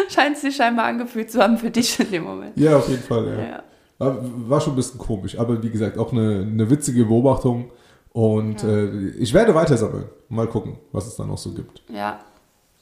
scheint 0.09 0.35
es 0.35 0.41
sich 0.41 0.55
scheinbar 0.55 0.85
angefühlt 0.85 1.31
zu 1.31 1.41
haben 1.41 1.57
für 1.57 1.71
dich 1.71 1.99
in 1.99 2.11
dem 2.11 2.23
Moment. 2.23 2.57
Ja, 2.57 2.77
auf 2.77 2.87
jeden 2.87 3.03
Fall, 3.03 3.27
ja. 3.27 3.43
Ja. 3.43 3.63
War, 3.99 4.61
schon 4.61 4.73
ein 4.73 4.75
bisschen 4.75 4.99
komisch, 4.99 5.37
aber 5.37 5.61
wie 5.61 5.69
gesagt, 5.69 5.97
auch 5.97 6.11
eine, 6.11 6.41
eine 6.49 6.69
witzige 6.69 7.05
Beobachtung. 7.05 7.71
Und 8.11 8.63
äh, 8.63 9.09
ich 9.17 9.33
werde 9.33 9.55
weiter 9.55 9.75
sammeln. 9.77 10.05
Mal 10.29 10.47
gucken, 10.47 10.77
was 10.91 11.07
es 11.07 11.15
da 11.15 11.25
noch 11.25 11.37
so 11.37 11.51
gibt. 11.53 11.81
ja. 11.89 12.19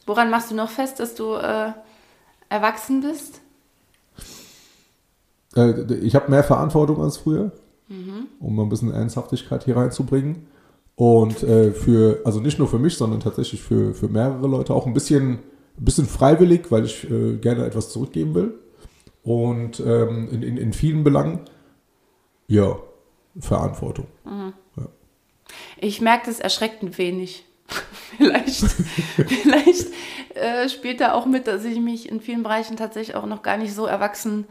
Woran 0.05 0.29
machst 0.29 0.51
du 0.51 0.55
noch 0.55 0.69
fest, 0.69 0.99
dass 0.99 1.15
du 1.15 1.35
äh, 1.35 1.71
erwachsen 2.49 3.01
bist? 3.01 3.41
Äh, 5.55 5.93
ich 5.95 6.15
habe 6.15 6.29
mehr 6.29 6.43
Verantwortung 6.43 7.01
als 7.01 7.17
früher, 7.17 7.51
um 8.39 8.55
mal 8.55 8.63
ein 8.63 8.69
bisschen 8.69 8.93
Ernsthaftigkeit 8.93 9.65
hier 9.65 9.77
reinzubringen. 9.77 10.47
Und 10.95 11.41
äh, 11.43 11.71
für, 11.71 12.21
also 12.25 12.39
nicht 12.39 12.59
nur 12.59 12.67
für 12.67 12.79
mich, 12.79 12.95
sondern 12.95 13.21
tatsächlich 13.21 13.61
für, 13.61 13.93
für 13.93 14.07
mehrere 14.07 14.47
Leute 14.47 14.73
auch 14.73 14.85
ein 14.85 14.93
bisschen, 14.93 15.39
ein 15.77 15.85
bisschen 15.85 16.05
freiwillig, 16.05 16.71
weil 16.71 16.85
ich 16.85 17.09
äh, 17.09 17.37
gerne 17.37 17.65
etwas 17.65 17.89
zurückgeben 17.89 18.35
will. 18.35 18.59
Und 19.23 19.79
ähm, 19.79 20.29
in, 20.31 20.43
in, 20.43 20.57
in 20.57 20.73
vielen 20.73 21.03
Belangen, 21.03 21.41
ja, 22.47 22.77
Verantwortung. 23.39 24.07
Ich 25.79 26.01
merke 26.01 26.25
das 26.27 26.39
erschreckend 26.39 26.97
wenig. 26.97 27.45
vielleicht 28.17 28.65
vielleicht 29.27 29.87
äh, 30.35 30.69
spielt 30.69 31.01
da 31.01 31.13
auch 31.13 31.25
mit, 31.25 31.47
dass 31.47 31.65
ich 31.65 31.79
mich 31.79 32.09
in 32.09 32.21
vielen 32.21 32.43
Bereichen 32.43 32.77
tatsächlich 32.77 33.15
auch 33.15 33.25
noch 33.25 33.41
gar 33.41 33.57
nicht 33.57 33.73
so 33.73 33.85
erwachsen. 33.85 34.45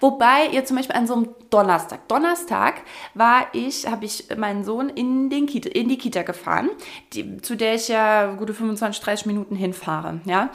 Wobei 0.00 0.48
ihr 0.52 0.64
zum 0.64 0.76
Beispiel 0.76 0.96
an 0.96 1.06
so 1.06 1.14
einem 1.14 1.28
Donnerstag. 1.50 2.08
Donnerstag 2.08 2.82
war 3.14 3.46
ich, 3.52 3.86
habe 3.86 4.04
ich 4.04 4.26
meinen 4.36 4.64
Sohn 4.64 4.88
in, 4.88 5.30
den 5.30 5.46
Kita, 5.46 5.68
in 5.70 5.88
die 5.88 5.98
Kita 5.98 6.22
gefahren, 6.22 6.70
die, 7.12 7.38
zu 7.38 7.56
der 7.56 7.74
ich 7.74 7.88
ja 7.88 8.32
gute 8.32 8.54
25, 8.54 9.02
30 9.02 9.26
Minuten 9.26 9.54
hinfahre. 9.54 10.20
Ja. 10.24 10.50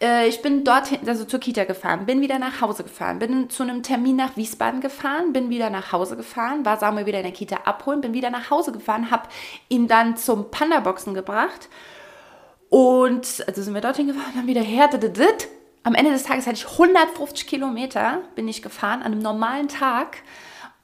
Äh, 0.00 0.28
Ich 0.28 0.42
bin 0.42 0.64
dorthin, 0.64 0.98
also 1.06 1.24
zur 1.24 1.40
Kita 1.40 1.64
gefahren, 1.64 2.06
bin 2.06 2.20
wieder 2.20 2.38
nach 2.38 2.60
Hause 2.60 2.82
gefahren, 2.82 3.18
bin 3.18 3.48
zu 3.50 3.62
einem 3.62 3.82
Termin 3.82 4.16
nach 4.16 4.36
Wiesbaden 4.36 4.80
gefahren, 4.80 5.32
bin 5.32 5.50
wieder 5.50 5.70
nach 5.70 5.92
Hause 5.92 6.16
gefahren, 6.16 6.64
war 6.64 6.76
Samuel 6.76 7.06
wieder 7.06 7.18
in 7.18 7.24
der 7.24 7.32
Kita 7.32 7.56
abholen, 7.64 8.00
bin 8.00 8.12
wieder 8.12 8.30
nach 8.30 8.50
Hause 8.50 8.72
gefahren, 8.72 9.10
habe 9.10 9.28
ihn 9.68 9.88
dann 9.88 10.16
zum 10.16 10.50
Panda-Boxen 10.50 11.14
gebracht 11.14 11.68
und 12.68 13.44
also 13.46 13.62
sind 13.62 13.74
wir 13.74 13.80
dorthin 13.80 14.08
gefahren, 14.08 14.32
dann 14.34 14.46
wieder 14.46 14.62
her. 14.62 14.90
Am 15.82 15.94
Ende 15.94 16.10
des 16.10 16.24
Tages 16.24 16.46
hatte 16.46 16.56
ich 16.56 16.66
150 16.66 17.46
Kilometer, 17.46 18.22
bin 18.34 18.48
ich 18.48 18.60
gefahren 18.60 19.02
an 19.02 19.12
einem 19.12 19.22
normalen 19.22 19.68
Tag 19.68 20.18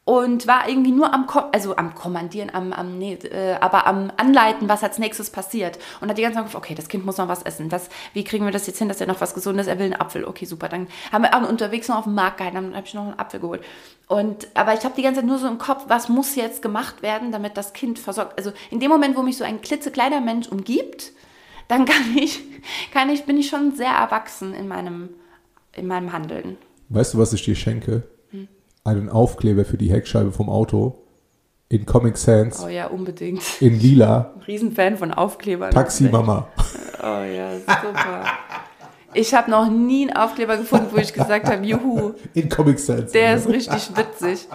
und 0.04 0.48
war 0.48 0.68
irgendwie 0.68 0.90
nur 0.90 1.14
am, 1.14 1.26
Ko 1.28 1.42
also 1.52 1.76
am 1.76 1.94
Kommandieren, 1.94 2.50
am, 2.52 2.72
am 2.72 2.98
nee, 2.98 3.14
äh, 3.14 3.54
aber 3.60 3.86
am 3.86 4.10
Anleiten, 4.16 4.68
was 4.68 4.82
als 4.82 4.98
nächstes 4.98 5.30
passiert. 5.30 5.78
Und 6.00 6.08
hat 6.08 6.18
die 6.18 6.22
ganze 6.22 6.38
Zeit 6.38 6.46
gesagt, 6.46 6.64
okay, 6.64 6.74
das 6.74 6.88
Kind 6.88 7.06
muss 7.06 7.18
noch 7.18 7.28
was 7.28 7.42
essen. 7.42 7.70
Was, 7.70 7.88
wie 8.12 8.24
kriegen 8.24 8.44
wir 8.44 8.50
das 8.50 8.66
jetzt 8.66 8.78
hin, 8.78 8.88
dass 8.88 9.00
er 9.00 9.06
noch 9.06 9.20
was 9.20 9.32
Gesundes, 9.32 9.68
er 9.68 9.78
will 9.78 9.86
einen 9.86 10.00
Apfel. 10.00 10.24
Okay, 10.24 10.44
super. 10.44 10.68
Dann 10.68 10.88
haben 11.12 11.22
wir 11.22 11.32
auch 11.34 11.48
unterwegs 11.48 11.86
noch 11.86 11.98
auf 11.98 12.04
dem 12.04 12.14
Markt 12.14 12.38
gehalten, 12.38 12.56
dann 12.56 12.74
habe 12.74 12.86
ich 12.86 12.94
noch 12.94 13.04
einen 13.04 13.18
Apfel 13.18 13.38
geholt. 13.38 13.62
Und, 14.08 14.48
aber 14.54 14.74
ich 14.74 14.84
habe 14.84 14.94
die 14.96 15.02
ganze 15.02 15.20
Zeit 15.20 15.28
nur 15.28 15.38
so 15.38 15.46
im 15.46 15.58
Kopf, 15.58 15.84
was 15.86 16.08
muss 16.08 16.34
jetzt 16.34 16.62
gemacht 16.62 17.02
werden, 17.02 17.30
damit 17.30 17.56
das 17.56 17.72
Kind 17.72 18.00
versorgt. 18.00 18.36
Also 18.36 18.52
in 18.72 18.80
dem 18.80 18.90
Moment, 18.90 19.16
wo 19.16 19.22
mich 19.22 19.36
so 19.36 19.44
ein 19.44 19.60
klitzekleiner 19.60 20.20
Mensch 20.20 20.48
umgibt, 20.48 21.12
dann 21.68 21.84
kann 21.86 22.16
ich, 22.16 22.42
kann 22.92 23.08
ich, 23.08 23.22
bin 23.24 23.36
ich 23.36 23.48
schon 23.48 23.76
sehr 23.76 23.92
erwachsen 23.92 24.52
in 24.52 24.66
meinem, 24.66 25.10
in 25.76 25.86
meinem 25.86 26.12
Handeln. 26.12 26.58
Weißt 26.88 27.14
du, 27.14 27.18
was 27.18 27.32
ich 27.32 27.44
dir 27.44 27.54
schenke? 27.54 28.02
Einen 28.84 29.08
Aufkleber 29.08 29.64
für 29.64 29.76
die 29.76 29.90
Heckscheibe 29.90 30.32
vom 30.32 30.48
Auto 30.48 31.02
in 31.68 31.86
Comic 31.86 32.18
Sans. 32.18 32.62
Oh 32.62 32.68
ja, 32.68 32.88
unbedingt. 32.88 33.42
In 33.60 33.78
lila. 33.78 34.34
Riesenfan 34.46 34.98
von 34.98 35.12
Aufklebern. 35.12 35.70
Taxi 35.70 36.04
Mama. 36.04 36.48
Oh 37.02 37.22
ja, 37.22 37.58
super. 37.58 38.24
Ich 39.14 39.34
habe 39.34 39.50
noch 39.50 39.70
nie 39.70 40.08
einen 40.08 40.16
Aufkleber 40.16 40.56
gefunden, 40.56 40.88
wo 40.90 40.96
ich 40.96 41.12
gesagt 41.12 41.46
habe, 41.46 41.64
juhu. 41.64 42.14
In 42.34 42.48
Comic 42.48 42.78
Sans. 42.78 43.10
Der 43.12 43.36
ist 43.36 43.48
richtig 43.48 43.96
witzig. 43.96 44.48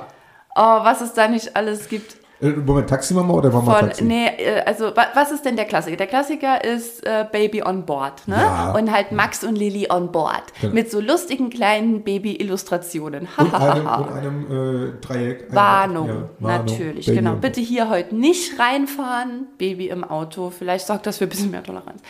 Oh, 0.55 0.79
was 0.83 1.01
es 1.01 1.13
da 1.13 1.27
nicht 1.27 1.55
alles 1.55 1.89
gibt. 1.89 2.16
Äh, 2.39 2.49
Moment, 2.49 2.87
Taximama 2.89 3.33
oder 3.33 3.49
Mama 3.49 3.73
Von, 3.73 3.85
Taxi? 3.87 4.03
nee, 4.03 4.27
äh, 4.27 4.61
also 4.65 4.91
was 4.95 5.31
ist 5.31 5.43
denn 5.45 5.55
der 5.55 5.65
Klassiker? 5.65 5.97
Der 5.97 6.07
Klassiker 6.07 6.63
ist 6.63 7.05
äh, 7.05 7.25
Baby 7.31 7.63
on 7.63 7.85
Board, 7.85 8.27
ne? 8.27 8.35
Ja. 8.35 8.71
Und 8.73 8.91
halt 8.91 9.11
Max 9.11 9.43
und 9.43 9.55
Lilly 9.55 9.87
on 9.89 10.11
Board. 10.11 10.43
Genau. 10.61 10.73
Mit 10.73 10.91
so 10.91 10.99
lustigen 10.99 11.49
kleinen 11.49 12.03
Baby-Illustrationen. 12.03 13.27
Und 13.37 13.53
einem, 13.53 13.87
und 13.87 14.11
einem 14.11 14.91
äh, 14.97 15.01
Dreieck. 15.01 15.45
Warnung, 15.49 16.07
Ja, 16.07 16.15
Warnung. 16.39 16.65
natürlich, 16.65 17.05
Baby 17.07 17.17
genau. 17.17 17.33
Bitte 17.35 17.61
hier 17.61 17.89
heute 17.89 18.15
nicht 18.15 18.59
reinfahren, 18.59 19.47
Baby 19.57 19.87
im 19.89 20.03
Auto. 20.03 20.51
Vielleicht 20.51 20.85
sorgt 20.87 21.07
das 21.07 21.17
für 21.17 21.23
ein 21.25 21.29
bisschen 21.29 21.51
mehr 21.51 21.63
Toleranz. 21.63 22.01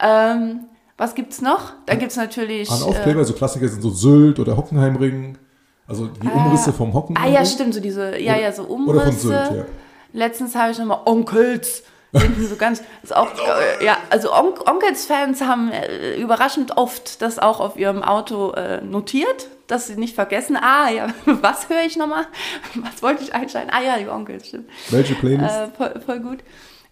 Ähm, 0.00 0.60
was 0.96 1.14
gibt's 1.14 1.40
noch? 1.40 1.74
Dann 1.86 2.00
gibt's 2.00 2.16
natürlich. 2.16 2.68
An 2.70 2.82
Aufkleber, 2.82 3.24
so 3.24 3.32
Klassiker 3.32 3.68
sind 3.68 3.82
so 3.82 3.90
Sylt 3.90 4.40
oder 4.40 4.56
Hockenheimring. 4.56 5.38
Also 5.88 6.06
die 6.06 6.28
Umrisse 6.28 6.72
vom 6.72 6.90
äh, 6.90 7.14
ah 7.14 7.26
ja, 7.26 7.44
stimmt, 7.46 7.72
so 7.72 7.80
diese, 7.80 8.18
ja, 8.18 8.36
ja, 8.36 8.52
so 8.52 8.64
Umrisse. 8.64 8.90
Oder 8.90 9.04
von 9.06 9.12
Sylt, 9.12 9.50
ja. 9.56 9.64
Letztens 10.12 10.54
habe 10.54 10.70
ich 10.70 10.78
nochmal 10.78 11.00
Onkels. 11.06 11.82
Hinten 12.12 12.46
so 12.46 12.56
ganz, 12.56 12.82
ist 13.02 13.14
auch, 13.14 13.28
äh, 13.80 13.84
ja, 13.84 13.96
also 14.10 14.32
On 14.32 14.54
Onkels-Fans 14.66 15.42
haben 15.42 15.72
äh, 15.72 16.16
überraschend 16.16 16.76
oft 16.76 17.20
das 17.20 17.38
auch 17.38 17.60
auf 17.60 17.78
ihrem 17.78 18.02
Auto 18.02 18.52
äh, 18.52 18.82
notiert, 18.82 19.48
dass 19.66 19.88
sie 19.88 19.96
nicht 19.96 20.14
vergessen, 20.14 20.56
ah 20.56 20.90
ja, 20.90 21.08
was 21.26 21.68
höre 21.68 21.82
ich 21.86 21.96
nochmal? 21.96 22.26
Was 22.74 23.02
wollte 23.02 23.24
ich 23.24 23.34
einschalten? 23.34 23.70
Ah 23.70 23.82
ja, 23.82 23.98
die 23.98 24.08
Onkels, 24.08 24.48
stimmt. 24.48 24.68
Welche 24.90 25.14
Playlist? 25.14 25.54
Äh, 25.54 25.68
voll, 25.76 26.00
voll 26.04 26.20
gut. 26.20 26.38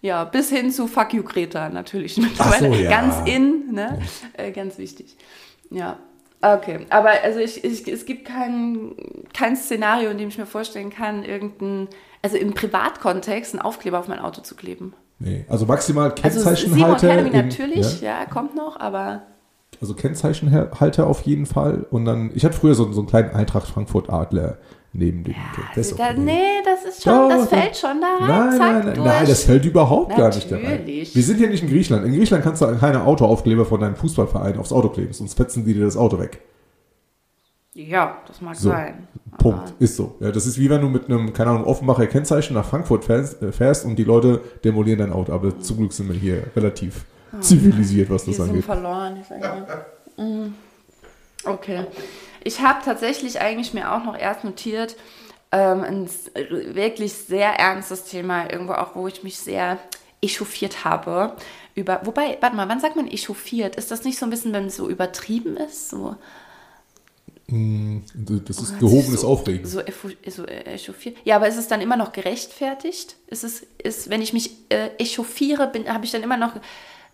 Ja, 0.01 0.23
bis 0.23 0.49
hin 0.49 0.71
zu 0.71 0.87
Fuck 0.87 1.13
You 1.13 1.23
Greta 1.23 1.69
natürlich 1.69 2.17
mittlerweile. 2.17 2.69
Ach 2.69 2.75
so, 2.75 2.83
ja. 2.83 2.89
Ganz 2.89 3.15
in, 3.25 3.73
ne? 3.73 3.99
Äh, 4.33 4.51
ganz 4.51 4.77
wichtig. 4.77 5.17
Ja. 5.71 5.97
Okay, 6.41 6.85
aber 6.89 7.09
also 7.23 7.39
ich, 7.39 7.63
ich, 7.63 7.87
es 7.87 8.05
gibt 8.05 8.25
kein, 8.25 8.95
kein 9.33 9.55
Szenario, 9.55 10.11
in 10.11 10.17
dem 10.17 10.29
ich 10.29 10.37
mir 10.37 10.45
vorstellen 10.45 10.91
kann, 10.91 11.23
irgendein, 11.23 11.87
also 12.21 12.37
im 12.37 12.53
Privatkontext 12.53 13.53
einen 13.53 13.61
Aufkleber 13.61 13.99
auf 13.99 14.07
mein 14.07 14.19
Auto 14.19 14.41
zu 14.41 14.55
kleben. 14.55 14.93
nee, 15.17 15.45
also 15.49 15.65
maximal 15.65 16.13
Also 16.21 16.39
Simon 16.39 16.55
Kennzeichenhalter. 16.55 17.09
Academy 17.09 17.35
natürlich, 17.35 18.01
ja, 18.01 18.19
ja. 18.19 18.25
kommt 18.25 18.55
noch, 18.55 18.79
aber 18.79 19.23
also 19.81 19.93
Kennzeichenhalter 19.93 21.07
auf 21.07 21.21
jeden 21.21 21.45
Fall. 21.45 21.85
Und 21.89 22.05
dann, 22.05 22.31
ich 22.33 22.45
hatte 22.45 22.55
früher 22.55 22.73
so, 22.73 22.91
so 22.91 23.01
einen 23.01 23.07
kleinen 23.07 23.31
Eintracht 23.31 23.67
Frankfurt 23.67 24.09
Adler 24.09 24.57
neben 24.93 25.23
dem. 25.23 25.35
das 25.75 25.91
ist 25.91 25.99
da, 25.99 26.13
nee, 26.13 26.39
das 26.63 26.85
ist 26.85 27.03
schon, 27.03 27.13
Doch, 27.13 27.29
das 27.29 27.49
fällt 27.49 27.77
schon 27.77 28.01
da 28.01 28.07
rein, 28.19 28.27
Nein, 28.27 28.51
zack, 28.57 28.59
nein, 28.85 28.85
nein, 28.95 29.03
nein, 29.05 29.25
das 29.27 29.43
fällt 29.43 29.65
überhaupt 29.65 30.15
gar 30.15 30.33
nicht 30.33 30.51
da 30.51 30.55
rein. 30.55 30.79
Natürlich. 30.79 31.15
Wir 31.15 31.23
sind 31.23 31.37
hier 31.37 31.49
nicht 31.49 31.63
in 31.63 31.69
Griechenland. 31.69 32.05
In 32.05 32.13
Griechenland 32.13 32.43
kannst 32.43 32.61
du 32.61 32.77
keine 32.77 33.03
Autoaufkleber 33.05 33.65
von 33.65 33.79
deinem 33.79 33.95
Fußballverein 33.95 34.57
aufs 34.57 34.71
Auto 34.71 34.89
kleben, 34.89 35.13
sonst 35.13 35.35
fetzen 35.35 35.65
die 35.65 35.73
dir 35.73 35.85
das 35.85 35.97
Auto 35.97 36.19
weg. 36.19 36.41
ja, 37.73 38.17
das 38.27 38.41
mag 38.41 38.55
So, 38.55 38.69
sein. 38.69 39.07
Punkt. 39.37 39.73
Ist 39.77 39.95
so. 39.97 40.15
Ja, 40.19 40.31
das 40.31 40.47
ist 40.47 40.57
wie 40.57 40.67
wenn 40.69 40.81
du 40.81 40.87
mit 40.89 41.05
einem, 41.05 41.31
keine 41.31 41.51
Ahnung, 41.51 41.65
Offenbacher 41.65 42.07
Kennzeichen 42.07 42.55
nach 42.55 42.65
Frankfurt 42.65 43.05
fährst, 43.05 43.39
äh, 43.43 43.51
fährst 43.51 43.85
und 43.85 43.95
die 43.97 44.03
Leute 44.03 44.41
demolieren 44.63 44.97
dein 44.99 45.13
Auto. 45.13 45.31
Aber 45.31 45.59
zum 45.59 45.77
Glück 45.77 45.93
sind 45.93 46.09
wir 46.11 46.15
hier 46.19 46.43
relativ 46.55 47.05
zivilisiert, 47.39 48.09
was 48.09 48.25
das 48.25 48.39
angeht. 48.39 48.63
verloren. 48.65 49.17
Ich 49.21 49.27
sag 49.27 49.41
mal. 49.41 49.85
Mhm. 50.17 50.53
Okay. 51.45 51.81
Ich 52.47 52.61
habe 52.61 52.79
tatsächlich 52.83 53.41
eigentlich 53.41 53.73
mir 53.73 53.91
auch 53.91 54.05
noch 54.05 54.17
erst 54.17 54.45
notiert, 54.45 54.95
ähm, 55.51 55.83
ein 55.83 56.09
wirklich 56.73 57.11
sehr 57.11 57.49
ernstes 57.59 58.05
Thema, 58.05 58.49
irgendwo 58.49 58.71
auch, 58.71 58.95
wo 58.95 59.05
ich 59.05 59.21
mich 59.21 59.37
sehr 59.37 59.77
echauffiert 60.21 60.85
habe. 60.85 61.35
Über, 61.75 61.99
wobei, 62.05 62.37
warte 62.39 62.55
mal, 62.55 62.69
wann 62.69 62.79
sagt 62.79 62.95
man 62.95 63.07
echauffiert? 63.09 63.75
Ist 63.75 63.91
das 63.91 64.05
nicht 64.05 64.17
so 64.17 64.25
ein 64.25 64.29
bisschen, 64.29 64.53
wenn 64.53 64.67
es 64.67 64.77
so 64.77 64.89
übertrieben 64.89 65.57
ist? 65.57 65.89
So, 65.89 66.15
Das 67.49 68.59
ist 68.59 68.71
Hört 68.71 68.79
gehobenes 68.79 69.21
so, 69.21 69.27
Aufregen. 69.27 69.65
So, 69.67 69.81
so 70.27 70.45
echauffiert. 70.45 71.17
Ja, 71.25 71.35
aber 71.35 71.49
ist 71.49 71.57
es 71.57 71.67
dann 71.67 71.81
immer 71.81 71.97
noch 71.97 72.13
gerechtfertigt? 72.13 73.17
Ist 73.27 73.43
es, 73.43 73.67
ist, 73.83 74.09
wenn 74.09 74.21
ich 74.21 74.31
mich 74.31 74.51
äh, 74.69 74.91
echauffiere, 74.97 75.67
bin, 75.67 75.93
habe 75.93 76.05
ich 76.05 76.11
dann 76.11 76.23
immer 76.23 76.37
noch 76.37 76.53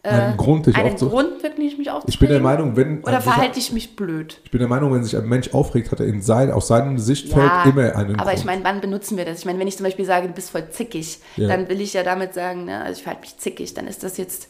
äh, 0.03 0.09
Einen 0.09 0.37
Grund, 0.37 0.65
dich 0.65 0.75
einen 0.75 0.95
Grund, 0.97 1.41
wirklich 1.43 1.77
mich 1.77 1.89
aufzuregen? 1.89 2.13
Ich 2.13 2.19
bin 2.19 2.29
der 2.29 2.41
Meinung, 2.41 2.75
wenn. 2.75 3.01
Oder 3.03 3.21
verhalte 3.21 3.57
ich 3.57 3.71
mich 3.71 3.95
blöd? 3.95 4.39
Ich 4.43 4.51
bin 4.51 4.59
der 4.59 4.67
Meinung, 4.67 4.93
wenn 4.93 5.03
sich 5.03 5.15
ein 5.17 5.27
Mensch 5.27 5.53
aufregt, 5.53 5.91
hat 5.91 5.99
er 6.01 6.05
in 6.07 6.21
sein, 6.21 6.51
aus 6.51 6.67
seinem 6.67 6.97
Sichtfeld 6.99 7.49
immer 7.65 7.95
einen 7.95 8.15
aber 8.19 8.25
Grund. 8.31 8.39
ich 8.39 8.45
meine, 8.45 8.63
wann 8.63 8.81
benutzen 8.81 9.17
wir 9.17 9.23
das? 9.25 9.39
Ich 9.39 9.45
meine, 9.45 9.59
wenn 9.59 9.67
ich 9.67 9.77
zum 9.77 9.85
Beispiel 9.85 10.05
sage, 10.05 10.27
du 10.27 10.33
bist 10.33 10.49
voll 10.51 10.69
zickig, 10.69 11.19
Ja. 11.37 11.47
dann 11.47 11.69
will 11.69 11.79
ich 11.81 11.93
ja 11.93 12.03
damit 12.03 12.33
sagen, 12.33 12.65
ne, 12.65 12.81
also 12.83 12.97
ich 12.97 13.03
verhalte 13.03 13.21
mich 13.21 13.37
zickig, 13.37 13.73
dann 13.73 13.87
ist 13.87 14.03
das 14.03 14.17
jetzt, 14.17 14.49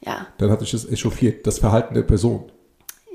ja, 0.00 0.28
Dann 0.38 0.50
hat 0.50 0.60
sich 0.60 0.70
das 0.70 0.88
echauffiert, 0.88 1.46
das 1.46 1.58
Verhalten 1.58 1.94
der 1.94 2.02
Person. 2.02 2.50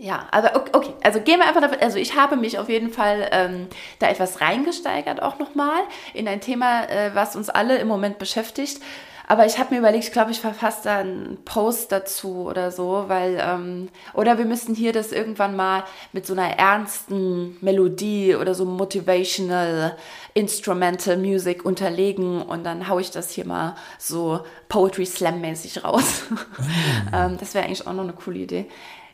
Ja, 0.02 0.28
aber 0.32 0.56
okay, 0.56 0.72
okay, 0.74 0.94
also 1.04 1.20
gehen 1.20 1.40
wir 1.40 1.48
einfach 1.48 1.60
davon, 1.62 1.78
also 1.82 1.98
ich 1.98 2.16
habe 2.16 2.38
mich 2.38 2.58
auf 2.58 2.70
jeden 2.70 2.90
Fall 2.90 3.28
ähm, 3.32 3.68
da 4.00 4.08
etwas 4.08 4.40
reingesteigert 4.40 5.22
auch 5.22 5.40
nochmal 5.40 5.82
in 6.14 6.26
ein 6.28 6.40
Thema, 6.40 6.84
äh, 6.90 7.12
was 7.14 7.36
uns 7.36 7.50
alle 7.50 7.78
im 7.80 7.88
Moment 7.90 8.18
beschäftigt. 8.18 8.80
Aber 9.32 9.46
ich 9.46 9.60
habe 9.60 9.76
mir 9.76 9.80
überlegt, 9.80 10.06
ich 10.06 10.12
glaube, 10.12 10.32
ich 10.32 10.40
verfasse 10.40 10.86
da 10.86 10.98
einen 10.98 11.38
Post 11.46 11.92
dazu 11.92 12.48
oder 12.48 12.72
so, 12.72 13.06
weil, 13.10 13.40
ähm, 13.40 13.90
oder 14.16 14.40
wir 14.40 14.46
müssen 14.46 14.74
hier 14.74 14.92
das 14.92 15.12
irgendwann 15.12 15.56
mal 15.56 15.84
mit 16.14 16.26
so 16.26 16.34
einer 16.34 16.58
ernsten 16.58 17.56
Melodie 17.62 18.36
oder 18.36 18.56
so 18.56 18.66
motivational 18.66 19.96
Instrumental 20.34 21.18
Music 21.18 21.64
unterlegen 21.64 22.42
und 22.42 22.64
dann 22.64 22.88
haue 22.88 23.02
ich 23.02 23.12
das 23.12 23.30
hier 23.30 23.46
mal 23.46 23.76
so 24.00 24.40
Poetry 24.68 25.06
Slam 25.06 25.42
mäßig 25.42 25.84
raus. 25.84 26.24
ähm, 27.14 27.38
das 27.40 27.54
wäre 27.54 27.66
eigentlich 27.66 27.86
auch 27.86 27.94
noch 27.94 28.04
eine 28.04 28.14
coole 28.14 28.40
Idee. 28.40 28.66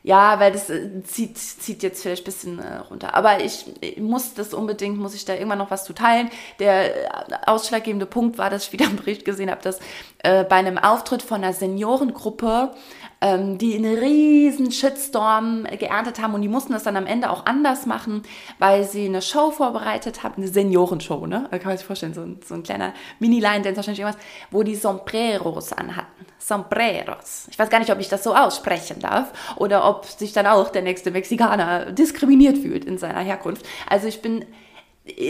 Ja, 0.05 0.39
weil 0.39 0.51
das 0.51 0.69
äh, 0.69 1.01
zieht, 1.03 1.35
zieht 1.35 1.81
jetzt 1.81 2.03
vielleicht 2.03 2.21
ein 2.21 2.25
bisschen 2.25 2.59
äh, 2.59 2.75
runter. 2.75 3.15
Aber 3.15 3.43
ich, 3.43 3.65
ich 3.81 3.97
muss 3.97 4.35
das 4.35 4.53
unbedingt, 4.53 4.99
muss 4.99 5.15
ich 5.15 5.25
da 5.25 5.33
irgendwann 5.33 5.57
noch 5.57 5.71
was 5.71 5.83
zu 5.83 5.93
teilen. 5.93 6.29
Der 6.59 7.05
äh, 7.05 7.35
ausschlaggebende 7.47 8.05
Punkt 8.05 8.37
war, 8.37 8.51
dass 8.51 8.65
ich 8.67 8.71
wieder 8.71 8.85
einen 8.85 8.97
Bericht 8.97 9.25
gesehen 9.25 9.49
habe, 9.49 9.63
dass 9.63 9.79
äh, 10.19 10.43
bei 10.43 10.57
einem 10.57 10.77
Auftritt 10.77 11.23
von 11.23 11.43
einer 11.43 11.53
Seniorengruppe 11.53 12.75
ähm, 13.19 13.57
die 13.57 13.75
einen 13.75 13.97
riesen 13.97 14.71
Shitstorm 14.71 15.63
geerntet 15.79 16.21
haben 16.21 16.35
und 16.35 16.43
die 16.43 16.49
mussten 16.49 16.73
das 16.73 16.83
dann 16.83 16.97
am 16.97 17.07
Ende 17.07 17.31
auch 17.31 17.47
anders 17.47 17.87
machen, 17.87 18.21
weil 18.59 18.83
sie 18.83 19.05
eine 19.05 19.23
Show 19.23 19.49
vorbereitet 19.49 20.21
haben, 20.21 20.35
eine 20.37 20.51
Seniorenshow, 20.51 21.25
ne? 21.25 21.47
Da 21.49 21.57
kann 21.57 21.69
man 21.69 21.77
sich 21.77 21.87
vorstellen, 21.87 22.13
so 22.13 22.21
ein, 22.21 22.39
so 22.45 22.53
ein 22.53 22.61
kleiner 22.61 22.93
Mini-Line-Dance, 23.17 23.77
wahrscheinlich 23.77 24.01
irgendwas, 24.01 24.21
wo 24.51 24.61
die 24.61 24.75
Sombreros 24.75 25.73
anhatten. 25.73 26.24
Sombreros. 26.47 27.47
Ich 27.49 27.57
weiß 27.57 27.69
gar 27.69 27.79
nicht, 27.79 27.91
ob 27.91 27.99
ich 27.99 28.09
das 28.09 28.23
so 28.23 28.35
aussprechen 28.35 28.99
darf 28.99 29.31
oder 29.57 29.89
ob 29.89 30.05
sich 30.05 30.33
dann 30.33 30.47
auch 30.47 30.69
der 30.69 30.83
nächste 30.83 31.11
Mexikaner 31.11 31.91
diskriminiert 31.91 32.57
fühlt 32.57 32.85
in 32.85 32.97
seiner 32.97 33.21
Herkunft. 33.21 33.65
Also 33.89 34.07
ich 34.07 34.21
bin 34.21 34.45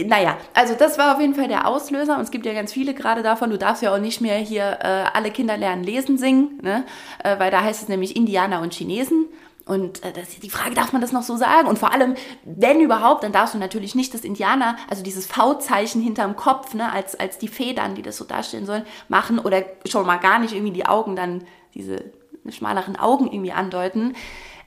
naja, 0.06 0.38
also 0.54 0.74
das 0.74 0.96
war 0.96 1.14
auf 1.14 1.20
jeden 1.20 1.34
Fall 1.34 1.48
der 1.48 1.66
Auslöser 1.66 2.16
und 2.16 2.22
es 2.22 2.30
gibt 2.30 2.46
ja 2.46 2.54
ganz 2.54 2.72
viele 2.72 2.94
gerade 2.94 3.22
davon. 3.22 3.50
Du 3.50 3.58
darfst 3.58 3.82
ja 3.82 3.94
auch 3.94 3.98
nicht 3.98 4.22
mehr 4.22 4.38
hier 4.38 4.78
äh, 4.80 5.04
alle 5.12 5.30
Kinder 5.30 5.58
lernen 5.58 5.84
lesen 5.84 6.16
singen, 6.16 6.58
ne? 6.62 6.84
äh, 7.22 7.38
weil 7.38 7.50
da 7.50 7.62
heißt 7.62 7.82
es 7.82 7.88
nämlich 7.88 8.16
Indianer 8.16 8.62
und 8.62 8.72
Chinesen. 8.72 9.26
Und 9.66 10.04
äh, 10.04 10.12
das 10.12 10.28
die 10.38 10.48
Frage, 10.48 10.76
darf 10.76 10.92
man 10.92 11.02
das 11.02 11.12
noch 11.12 11.24
so 11.24 11.36
sagen? 11.36 11.66
Und 11.66 11.78
vor 11.78 11.92
allem, 11.92 12.14
wenn 12.44 12.80
überhaupt, 12.80 13.24
dann 13.24 13.32
darfst 13.32 13.54
du 13.54 13.58
natürlich 13.58 13.96
nicht 13.96 14.14
das 14.14 14.22
Indianer, 14.22 14.76
also 14.88 15.02
dieses 15.02 15.26
V-Zeichen 15.26 16.00
hinterm 16.00 16.36
Kopf, 16.36 16.72
ne, 16.72 16.90
als, 16.92 17.18
als 17.18 17.38
die 17.38 17.48
Federn, 17.48 17.96
die 17.96 18.02
das 18.02 18.16
so 18.16 18.24
darstellen 18.24 18.64
sollen, 18.64 18.86
machen 19.08 19.40
oder 19.40 19.64
schon 19.84 20.06
mal 20.06 20.18
gar 20.18 20.38
nicht 20.38 20.54
irgendwie 20.54 20.72
die 20.72 20.86
Augen 20.86 21.16
dann, 21.16 21.44
diese 21.74 22.12
schmaleren 22.48 22.96
Augen 22.96 23.26
irgendwie 23.26 23.50
andeuten. 23.50 24.14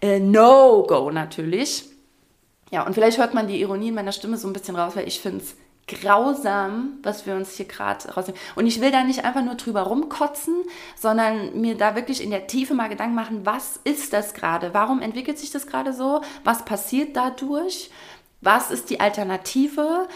Äh, 0.01 0.19
No-Go 0.19 1.11
natürlich. 1.11 1.85
Ja, 2.69 2.85
und 2.85 2.93
vielleicht 2.93 3.17
hört 3.17 3.33
man 3.33 3.47
die 3.47 3.61
Ironie 3.61 3.87
in 3.87 3.95
meiner 3.95 4.11
Stimme 4.11 4.37
so 4.37 4.47
ein 4.47 4.53
bisschen 4.53 4.75
raus, 4.75 4.97
weil 4.97 5.07
ich 5.07 5.21
finde 5.21 5.39
es 5.39 5.55
grausam, 5.89 6.99
was 7.03 7.25
wir 7.25 7.35
uns 7.35 7.55
hier 7.55 7.65
gerade 7.65 8.13
rausnehmen. 8.13 8.39
Und 8.55 8.67
ich 8.67 8.79
will 8.81 8.91
da 8.91 9.03
nicht 9.03 9.25
einfach 9.25 9.43
nur 9.43 9.55
drüber 9.55 9.81
rumkotzen, 9.81 10.55
sondern 10.95 11.59
mir 11.59 11.75
da 11.75 11.95
wirklich 11.95 12.23
in 12.23 12.29
der 12.29 12.47
Tiefe 12.47 12.73
mal 12.73 12.87
Gedanken 12.87 13.15
machen, 13.15 13.45
was 13.45 13.79
ist 13.83 14.13
das 14.13 14.33
gerade? 14.33 14.73
Warum 14.73 15.01
entwickelt 15.01 15.37
sich 15.37 15.51
das 15.51 15.67
gerade 15.67 15.93
so? 15.93 16.21
Was 16.43 16.63
passiert 16.65 17.15
dadurch? 17.15 17.89
Was 18.41 18.71
ist 18.71 18.89
die 18.89 18.99
Alternative? 18.99 20.07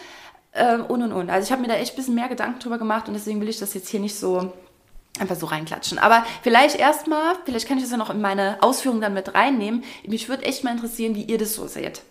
Ähm, 0.53 0.85
und 0.85 1.01
und 1.01 1.11
und. 1.11 1.29
Also 1.29 1.45
ich 1.45 1.51
habe 1.51 1.61
mir 1.61 1.67
da 1.67 1.75
echt 1.75 1.93
ein 1.93 1.97
bisschen 1.97 2.15
mehr 2.15 2.29
Gedanken 2.29 2.59
drüber 2.59 2.77
gemacht 2.77 3.07
und 3.07 3.15
deswegen 3.15 3.41
will 3.41 3.49
ich 3.49 3.59
das 3.59 3.73
jetzt 3.73 3.89
hier 3.89 3.99
nicht 3.99 4.15
so 4.15 4.53
einfach 5.19 5.35
so 5.35 5.45
reinklatschen. 5.45 5.99
Aber 5.99 6.25
vielleicht 6.41 6.75
erstmal, 6.75 7.35
vielleicht 7.45 7.67
kann 7.67 7.77
ich 7.77 7.83
das 7.83 7.91
ja 7.91 7.97
noch 7.97 8.09
in 8.09 8.21
meine 8.21 8.57
Ausführungen 8.61 9.01
dann 9.01 9.13
mit 9.13 9.33
reinnehmen. 9.33 9.83
Mich 10.07 10.29
würde 10.29 10.43
echt 10.43 10.63
mal 10.63 10.71
interessieren, 10.71 11.15
wie 11.15 11.23
ihr 11.23 11.37
das 11.37 11.53
so 11.53 11.67
seht. 11.67 12.01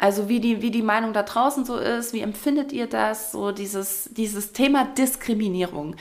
Also 0.00 0.30
wie 0.30 0.40
die, 0.40 0.62
wie 0.62 0.70
die 0.70 0.80
Meinung 0.80 1.12
da 1.12 1.22
draußen 1.22 1.66
so 1.66 1.76
ist, 1.76 2.14
wie 2.14 2.20
empfindet 2.20 2.72
ihr 2.72 2.86
das, 2.86 3.32
so 3.32 3.52
dieses, 3.52 4.08
dieses 4.12 4.52
Thema 4.52 4.86
Diskriminierung. 4.86 5.94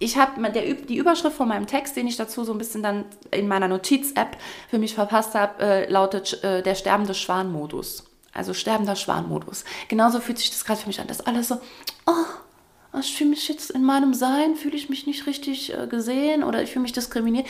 Ich 0.00 0.18
habe 0.18 0.50
die 0.50 0.96
Überschrift 0.96 1.36
von 1.36 1.46
meinem 1.46 1.68
Text, 1.68 1.94
den 1.94 2.08
ich 2.08 2.16
dazu 2.16 2.42
so 2.42 2.50
ein 2.50 2.58
bisschen 2.58 2.82
dann 2.82 3.04
in 3.30 3.46
meiner 3.46 3.68
Notiz-App 3.68 4.36
für 4.68 4.80
mich 4.80 4.96
verpasst 4.96 5.36
habe, 5.36 5.62
äh, 5.62 5.90
lautet 5.90 6.42
äh, 6.42 6.62
der 6.64 6.74
sterbende 6.74 7.14
Schwan-Modus. 7.14 8.02
Also 8.32 8.54
sterbender 8.54 8.96
Schwan-Modus. 8.96 9.64
Genauso 9.86 10.18
fühlt 10.18 10.38
sich 10.38 10.50
das 10.50 10.64
gerade 10.64 10.80
für 10.80 10.88
mich 10.88 11.00
an. 11.00 11.06
Das 11.06 11.20
alles 11.20 11.46
so, 11.46 11.60
oh, 12.06 12.12
ich 13.00 13.16
fühle 13.16 13.30
mich 13.30 13.48
jetzt 13.48 13.70
in 13.70 13.84
meinem 13.84 14.14
Sein, 14.14 14.56
fühle 14.56 14.76
ich 14.76 14.88
mich 14.88 15.06
nicht 15.06 15.26
richtig 15.26 15.72
äh, 15.72 15.86
gesehen 15.86 16.42
oder 16.44 16.62
ich 16.62 16.70
fühle 16.70 16.82
mich 16.82 16.92
diskriminiert. 16.92 17.46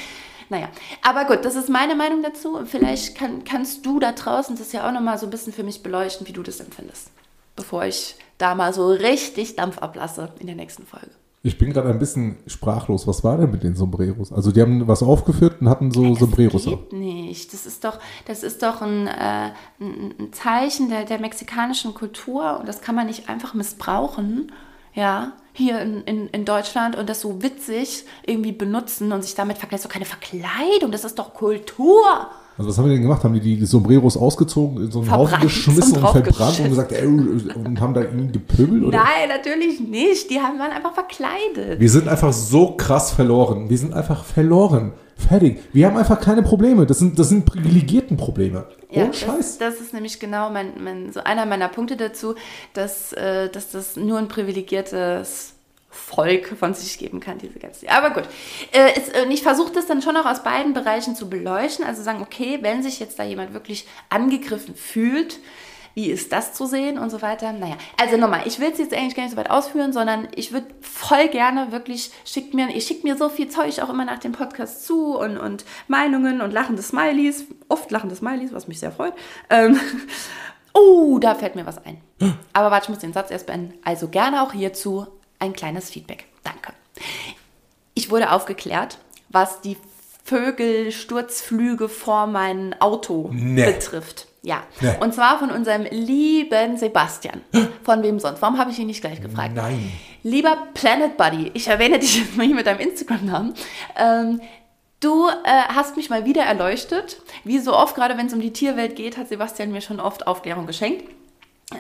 Naja, 0.51 0.69
aber 1.03 1.25
gut, 1.25 1.45
das 1.45 1.57
ist 1.57 1.69
meine 1.69 1.95
Meinung 1.95 2.23
dazu. 2.23 2.57
Und 2.57 2.69
vielleicht 2.69 3.17
kann, 3.17 3.45
kannst 3.45 3.87
du 3.87 3.99
da 3.99 4.13
draußen 4.13 4.57
das 4.57 4.73
ja 4.73 4.87
auch 4.87 4.93
nochmal 4.93 5.19
so 5.19 5.27
ein 5.27 5.31
bisschen 5.31 5.53
für 5.53 5.63
mich 5.63 5.83
beleuchten, 5.83 6.27
wie 6.27 6.33
du 6.33 6.43
das 6.43 6.61
empfindest. 6.61 7.11
Bevor 7.57 7.85
ich 7.85 8.17
da 8.39 8.55
mal 8.55 8.75
so 8.75 8.89
richtig 8.89 9.57
Dampf 9.57 9.79
ablasse 9.79 10.33
in 10.39 10.47
der 10.47 10.57
nächsten 10.57 10.87
Folge. 10.87 11.11
Ich 11.47 11.59
bin 11.59 11.75
gerade 11.75 11.91
ein 11.91 11.99
bisschen 11.99 12.39
sprachlos. 12.47 13.07
Was 13.07 13.23
war 13.23 13.37
denn 13.37 13.51
mit 13.51 13.63
den 13.63 13.77
Sombreros? 13.77 14.33
Also 14.33 14.51
die 14.51 14.63
haben 14.63 14.89
was 14.89 15.03
aufgeführt 15.03 15.61
und 15.61 15.69
hatten 15.69 15.91
so 15.91 16.11
das 16.11 16.19
Sombreros. 16.19 16.65
Das 16.65 16.73
geht 16.73 16.93
nicht. 16.95 17.53
Das 17.53 17.67
ist 17.67 17.85
doch, 17.85 17.99
das 18.27 18.43
ist 18.43 18.63
doch 18.63 18.81
ein, 18.81 19.07
äh, 19.07 19.51
ein 19.79 20.33
Zeichen 20.33 20.89
der, 20.89 21.05
der 21.05 21.21
mexikanischen 21.21 21.93
Kultur 21.93 22.59
und 22.59 22.67
das 22.67 22.81
kann 22.81 22.95
man 22.95 23.07
nicht 23.07 23.29
einfach 23.29 23.53
missbrauchen 23.53 24.53
ja, 24.95 25.33
hier 25.53 25.81
in, 25.81 26.03
in, 26.03 26.29
in 26.29 26.45
Deutschland 26.45 26.97
und 26.97 27.09
das 27.09 27.21
so 27.21 27.43
witzig 27.43 28.05
irgendwie 28.27 28.53
benutzen 28.53 29.13
und 29.13 29.23
sich 29.23 29.35
damit 29.35 29.59
verkleiden. 29.59 29.77
Das 29.77 29.81
ist 29.81 29.87
doch 29.87 29.93
keine 29.93 30.05
Verkleidung, 30.05 30.91
das 30.91 31.05
ist 31.05 31.19
doch 31.19 31.33
Kultur. 31.35 32.03
Also 32.57 32.71
was 32.71 32.79
haben 32.79 32.85
die 32.85 32.95
denn 32.95 33.03
gemacht? 33.03 33.25
Haben 33.25 33.35
die 33.35 33.57
die 33.57 33.67
Sombreros 33.67 34.17
ausgezogen, 34.17 34.85
in 34.85 34.91
so 34.91 35.01
einen 35.01 35.11
Haufen 35.11 35.41
geschmissen 35.41 35.97
und 35.97 36.09
verbrannt 36.09 36.61
und 36.61 36.69
gesagt, 36.69 36.93
ey, 36.93 37.05
und 37.05 37.81
haben 37.81 37.95
da 37.95 38.03
ihn 38.03 38.31
gepöbelt? 38.31 38.85
Oder? 38.85 38.99
Nein, 38.99 39.29
natürlich 39.29 39.81
nicht. 39.81 40.31
Die 40.31 40.41
haben, 40.41 40.59
waren 40.61 40.71
einfach 40.71 40.95
verkleidet. 40.95 41.81
Wir 41.81 41.91
sind 41.91 42.07
einfach 42.07 42.33
so 42.33 42.77
krass 42.77 43.11
verloren. 43.11 43.69
Wir 43.71 43.79
sind 43.79 43.93
einfach 43.93 44.25
verloren. 44.25 44.93
Fertig. 45.29 45.61
Wir 45.73 45.87
haben 45.87 45.97
einfach 45.97 46.21
keine 46.21 46.43
Probleme. 46.43 46.87
Das 46.87 46.99
sind, 46.99 47.19
das 47.19 47.29
sind 47.29 47.45
privilegierten 47.45 48.17
Probleme. 48.17 48.67
Ja, 48.91 49.07
oh, 49.09 49.13
Scheiß. 49.13 49.59
Das, 49.59 49.59
das, 49.59 49.81
ist 49.81 49.95
nämlich 49.95 50.21
genau 50.21 50.51
mein, 50.51 50.73
mein, 50.83 51.13
so 51.13 51.21
einer 51.21 51.47
meiner 51.47 51.69
Punkte 51.69 51.97
dazu, 51.97 52.35
dass, 52.75 53.13
äh, 53.13 53.49
dass 53.49 53.71
das 53.71 53.97
nur 53.97 54.19
ein 54.19 54.29
privilegiertes 54.29 55.55
Volk 55.91 56.57
von 56.59 56.75
sich 56.75 56.99
geben 56.99 57.21
kann, 57.21 57.39
diese 57.39 57.59
ganze. 57.59 57.89
Aber 57.89 58.11
gut. 58.11 58.25
Äh, 58.73 58.91
es, 58.97 59.09
äh, 59.09 59.27
ich 59.31 59.43
versuche 59.43 59.73
das 59.73 59.87
dann 59.87 60.03
schon 60.03 60.17
auch 60.17 60.27
aus 60.27 60.43
beiden 60.43 60.75
Bereichen 60.75 61.15
zu 61.15 61.31
beleuchten. 61.31 61.85
Also 61.85 62.03
sagen, 62.03 62.21
okay, 62.21 62.59
wenn 62.63 62.83
sich 62.83 62.99
jetzt 62.99 63.19
da 63.19 63.25
jemand 63.25 63.55
wirklich 63.55 63.87
angegriffen 64.11 64.75
fühlt, 64.75 65.39
wie 65.95 66.11
ist 66.11 66.33
das 66.33 66.53
zu 66.53 66.67
sehen 66.67 66.99
und 66.99 67.11
so 67.11 67.23
weiter. 67.23 67.53
Naja, 67.53 67.77
also 68.01 68.17
nochmal, 68.17 68.43
ich 68.47 68.59
will 68.59 68.71
es 68.73 68.79
jetzt 68.79 68.93
eigentlich 68.93 69.15
gar 69.15 69.23
nicht 69.23 69.33
so 69.33 69.37
weit 69.37 69.51
ausführen, 69.51 69.93
sondern 69.93 70.29
ich 70.35 70.53
würde 70.53 70.67
voll 70.81 71.29
gerne 71.29 71.73
wirklich, 71.73 72.11
schickt 72.25 72.53
mir, 72.53 72.69
ihr 72.69 72.81
schickt 72.81 73.05
mir 73.05 73.17
so 73.17 73.29
viel 73.29 73.49
Zeug 73.49 73.81
auch 73.81 73.89
immer 73.89 74.05
nach 74.05 74.19
dem 74.19 74.33
Podcast 74.33 74.85
zu 74.87 75.17
und, 75.17 75.39
und 75.39 75.65
Meinungen 75.89 76.41
und 76.41 76.53
lachende 76.53 76.83
Smileys, 76.83 77.45
oft 77.69 77.91
lachende 77.91 78.17
Smileys, 78.17 78.53
was 78.53 78.69
mich 78.69 78.81
sehr 78.81 78.93
freut. 78.93 79.15
Ähm, 79.51 79.79
oh, 80.75 81.19
da 81.19 81.35
fällt 81.35 81.55
mir 81.55 81.67
was 81.67 81.85
ein. 81.85 82.01
Aber 82.53 82.71
warte, 82.71 82.85
ich 82.85 82.91
muss 82.91 82.99
den 82.99 83.13
Satz 83.13 83.31
erst 83.31 83.47
beenden. 83.47 83.75
Also 83.85 84.09
gerne 84.09 84.43
auch 84.43 84.53
hierzu 84.53 85.07
ein 85.39 85.53
kleines 85.53 85.91
Feedback. 85.91 86.27
Danke. 86.43 86.73
Ich 87.95 88.11
wurde 88.11 88.33
aufgeklärt, 88.33 88.99
was 89.29 89.61
die 89.61 89.77
Vögelsturzflüge 90.25 91.89
vor 91.89 92.27
mein 92.27 92.81
Auto 92.81 93.31
nee. 93.33 93.65
betrifft. 93.65 94.27
Ja. 94.45 94.63
Nee. 94.81 94.93
Und 95.01 95.15
zwar 95.15 95.39
von 95.39 95.51
unserem 95.51 95.87
lieben 95.91 96.77
Sebastian. 96.77 97.41
Von 97.83 98.03
wem 98.03 98.19
sonst? 98.19 98.41
Warum 98.41 98.59
habe 98.59 98.71
ich 98.71 98.79
ihn 98.79 98.87
nicht 98.87 99.01
gleich 99.01 99.21
gefragt? 99.21 99.55
Nein. 99.55 99.91
Lieber 100.23 100.69
Planet 100.75 101.17
Buddy, 101.17 101.51
ich 101.55 101.69
erwähne 101.69 101.99
dich 101.99 102.19
jetzt 102.19 102.37
mal 102.37 102.47
hier 102.47 102.55
mit 102.55 102.67
deinem 102.67 102.81
Instagram-Namen. 102.81 103.55
Ähm, 103.97 104.41
du 105.01 105.29
äh, 105.29 105.33
hast 105.69 105.97
mich 105.97 106.11
mal 106.11 106.27
wieder 106.27 106.43
erleuchtet. 106.43 107.23
Wie 107.45 107.59
so 107.59 107.75
oft, 107.75 107.95
gerade 107.95 108.17
wenn 108.19 108.27
es 108.27 108.35
um 108.35 108.41
die 108.41 108.53
Tierwelt 108.53 108.97
geht, 108.97 109.17
hat 109.17 109.29
Sebastian 109.29 109.73
mir 109.73 109.81
schon 109.81 109.99
oft 109.99 110.27
Aufklärung 110.27 110.67
geschenkt. 110.67 111.11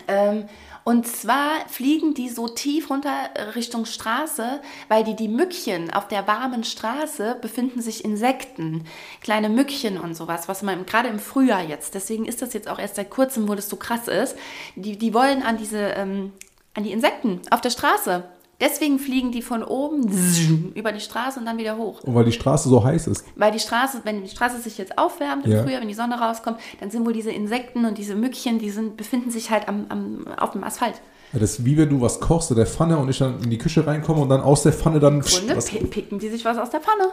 Ähm, 0.08 0.48
und 0.84 1.06
zwar 1.06 1.66
fliegen 1.68 2.12
die 2.12 2.28
so 2.28 2.46
tief 2.46 2.90
runter 2.90 3.30
Richtung 3.54 3.86
Straße, 3.86 4.60
weil 4.88 5.02
die 5.02 5.16
die 5.16 5.28
Mückchen 5.28 5.90
auf 5.90 6.08
der 6.08 6.26
warmen 6.26 6.62
Straße 6.62 7.38
befinden 7.40 7.80
sich 7.80 8.04
Insekten, 8.04 8.84
kleine 9.22 9.48
Mückchen 9.48 9.98
und 9.98 10.14
sowas, 10.14 10.46
was 10.46 10.62
man 10.62 10.84
gerade 10.84 11.08
im 11.08 11.18
Frühjahr 11.18 11.62
jetzt, 11.62 11.94
deswegen 11.94 12.26
ist 12.26 12.42
das 12.42 12.52
jetzt 12.52 12.68
auch 12.68 12.78
erst 12.78 12.96
seit 12.96 13.08
kurzem, 13.08 13.48
wo 13.48 13.54
das 13.54 13.70
so 13.70 13.76
krass 13.76 14.08
ist, 14.08 14.36
die, 14.76 14.98
die 14.98 15.14
wollen 15.14 15.42
an 15.42 15.56
diese, 15.56 15.78
ähm, 15.78 16.32
an 16.74 16.84
die 16.84 16.92
Insekten 16.92 17.40
auf 17.50 17.62
der 17.62 17.70
Straße. 17.70 18.24
Deswegen 18.60 18.98
fliegen 18.98 19.32
die 19.32 19.42
von 19.42 19.62
oben 19.64 20.72
über 20.74 20.92
die 20.92 21.00
Straße 21.00 21.40
und 21.40 21.46
dann 21.46 21.58
wieder 21.58 21.76
hoch. 21.76 22.02
Und 22.04 22.14
weil 22.14 22.24
die 22.24 22.32
Straße 22.32 22.68
so 22.68 22.84
heiß 22.84 23.08
ist. 23.08 23.24
Weil 23.36 23.52
die 23.52 23.58
Straße, 23.58 24.02
wenn 24.04 24.22
die 24.22 24.28
Straße 24.28 24.60
sich 24.60 24.78
jetzt 24.78 24.96
aufwärmt 24.96 25.44
im 25.46 25.52
ja. 25.52 25.62
Frühjahr, 25.62 25.80
wenn 25.80 25.88
die 25.88 25.94
Sonne 25.94 26.18
rauskommt, 26.20 26.58
dann 26.80 26.90
sind 26.90 27.04
wohl 27.04 27.12
diese 27.12 27.32
Insekten 27.32 27.84
und 27.84 27.98
diese 27.98 28.14
Mückchen, 28.14 28.58
die 28.58 28.70
sind, 28.70 28.96
befinden 28.96 29.30
sich 29.30 29.50
halt 29.50 29.68
am, 29.68 29.86
am, 29.88 30.28
auf 30.38 30.52
dem 30.52 30.62
Asphalt. 30.62 30.94
Ja, 31.32 31.40
das 31.40 31.58
ist 31.58 31.64
wie 31.64 31.76
wenn 31.76 31.88
du 31.88 32.00
was 32.00 32.20
kochst 32.20 32.50
in 32.50 32.56
der 32.56 32.66
Pfanne 32.66 32.96
und 32.96 33.08
ich 33.08 33.18
dann 33.18 33.42
in 33.42 33.50
die 33.50 33.58
Küche 33.58 33.84
reinkomme 33.84 34.20
und 34.20 34.28
dann 34.28 34.40
aus 34.40 34.62
der 34.62 34.72
Pfanne 34.72 35.00
dann. 35.00 35.20
Grunde 35.20 35.56
was, 35.56 35.66
picken 35.66 36.20
die 36.20 36.28
sich 36.28 36.44
was 36.44 36.56
aus 36.58 36.70
der 36.70 36.80
Pfanne. 36.80 37.12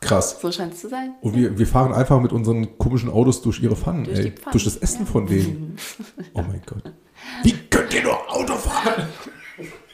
Krass. 0.00 0.40
So 0.40 0.50
scheint 0.50 0.74
es 0.74 0.80
zu 0.80 0.88
sein. 0.88 1.14
Und 1.20 1.36
wir, 1.36 1.58
wir 1.58 1.66
fahren 1.66 1.92
einfach 1.92 2.20
mit 2.20 2.32
unseren 2.32 2.78
komischen 2.78 3.10
Autos 3.10 3.42
durch 3.42 3.62
ihre 3.62 3.76
Pfannen, 3.76 4.04
durch, 4.04 4.18
ey, 4.18 4.30
Pfannen. 4.32 4.52
durch 4.52 4.64
das 4.64 4.76
Essen 4.78 5.00
ja. 5.00 5.06
von 5.06 5.26
denen. 5.26 5.76
Oh 6.34 6.42
mein 6.42 6.62
Gott. 6.66 6.82
Wie 7.42 7.54
könnt 7.70 7.94
ihr 7.94 8.02
nur 8.02 8.30
Auto 8.30 8.54
fahren? 8.54 9.08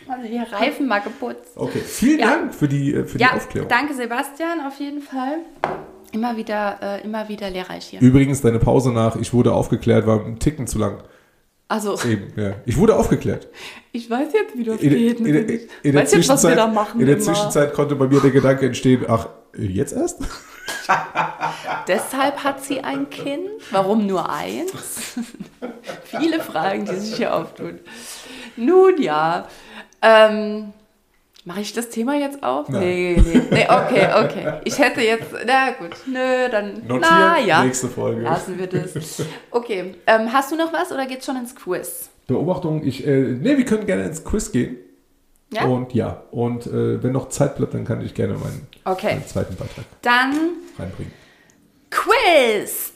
Also 0.09 0.29
die 0.29 0.39
Reifen 0.39 0.87
mal 0.87 1.01
geputzt. 1.01 1.53
Okay, 1.57 1.81
vielen 1.81 2.21
ja. 2.21 2.31
Dank 2.31 2.55
für 2.55 2.69
die, 2.69 2.95
äh, 2.95 3.05
für 3.05 3.19
ja, 3.19 3.29
die 3.29 3.37
Aufklärung. 3.37 3.69
Danke 3.69 3.95
Sebastian, 3.95 4.61
auf 4.61 4.79
jeden 4.79 5.03
Fall. 5.03 5.39
Immer 6.12 6.37
wieder, 6.37 6.79
äh, 6.81 7.05
immer 7.05 7.29
wieder 7.29 7.51
lehrreich 7.51 7.87
hier. 7.87 8.01
Übrigens, 8.01 8.41
deine 8.41 8.59
Pause 8.59 8.93
nach, 8.93 9.17
ich 9.17 9.33
wurde 9.33 9.53
aufgeklärt, 9.53 10.07
war 10.07 10.25
ein 10.25 10.39
Ticken 10.39 10.67
zu 10.67 10.79
lang. 10.79 11.03
Also. 11.69 11.99
Eben, 12.09 12.33
ja. 12.37 12.55
Ich 12.65 12.77
wurde 12.77 12.97
aufgeklärt. 12.97 13.49
Ich 13.93 14.11
weiß 14.11 14.29
jetzt, 14.35 14.59
wie 14.59 14.62
das 14.62 14.79
in, 14.83 14.91
geht. 14.91 15.21
In, 15.21 15.27
in, 15.27 15.35
in 15.83 15.93
der 15.95 16.03
jetzt, 16.03 16.29
was 16.29 16.45
wir 16.47 16.55
da 16.55 16.67
machen. 16.67 17.01
In 17.01 17.07
der. 17.07 17.19
Zwischenzeit 17.19 17.73
konnte 17.73 17.97
bei 17.97 18.07
mir 18.07 18.21
der 18.21 18.31
Gedanke 18.31 18.67
entstehen, 18.67 19.07
ach, 19.09 19.31
jetzt 19.57 19.95
erst? 19.95 20.21
Deshalb 21.88 22.44
hat 22.44 22.64
sie 22.64 22.81
ein 22.81 23.11
Kind. 23.11 23.48
Warum 23.70 24.07
nur 24.07 24.29
eins? 24.31 24.72
Viele 26.05 26.40
Fragen, 26.40 26.85
die 26.85 26.96
sich 26.96 27.16
hier 27.16 27.35
auftun. 27.35 27.81
Nun 28.57 29.00
ja. 29.00 29.48
Ähm, 30.02 30.72
Mache 31.46 31.61
ich 31.61 31.72
das 31.72 31.90
Thema 31.90 32.18
jetzt 32.18 32.42
auf? 32.42 32.68
Nein. 32.68 32.83
Nee, 32.83 33.22
nee, 33.24 33.42
nee, 33.52 33.66
okay, 33.68 34.09
okay. 34.20 34.61
Ich 34.64 34.81
hätte 34.81 35.00
jetzt, 35.00 35.29
na 35.46 35.70
gut, 35.70 35.90
nö, 36.05 36.48
dann, 36.50 36.85
Notieren, 36.88 37.00
na 37.02 37.38
ja. 37.38 37.62
nächste 37.62 37.87
Folge. 37.87 38.22
Lassen 38.22 38.59
wir 38.59 38.66
das. 38.66 39.22
Okay, 39.52 39.94
ähm, 40.09 40.33
hast 40.33 40.50
du 40.50 40.57
noch 40.57 40.72
was 40.72 40.90
oder 40.90 41.07
geht's 41.07 41.24
schon 41.24 41.37
ins 41.37 41.55
Quiz? 41.55 42.11
Beobachtung, 42.26 42.85
ich, 42.85 43.07
äh, 43.07 43.37
nee, 43.40 43.57
wir 43.57 43.64
können 43.64 43.87
gerne 43.87 44.07
ins 44.07 44.24
Quiz 44.24 44.50
gehen. 44.50 44.76
Ja? 45.53 45.65
Und 45.65 45.95
ja, 45.95 46.23
und 46.33 46.67
äh, 46.67 47.03
wenn 47.03 47.13
noch 47.13 47.29
Zeit 47.29 47.57
bleibt, 47.57 47.75
dann 47.75 47.85
kann 47.85 48.05
ich 48.05 48.15
gerne 48.15 48.35
meinen, 48.35 48.67
okay. 48.85 49.15
meinen 49.15 49.27
zweiten 49.27 49.55
Beitrag 49.55 49.85
dann 50.03 50.35
reinbringen. 50.79 51.13
Quiz! 51.91 52.93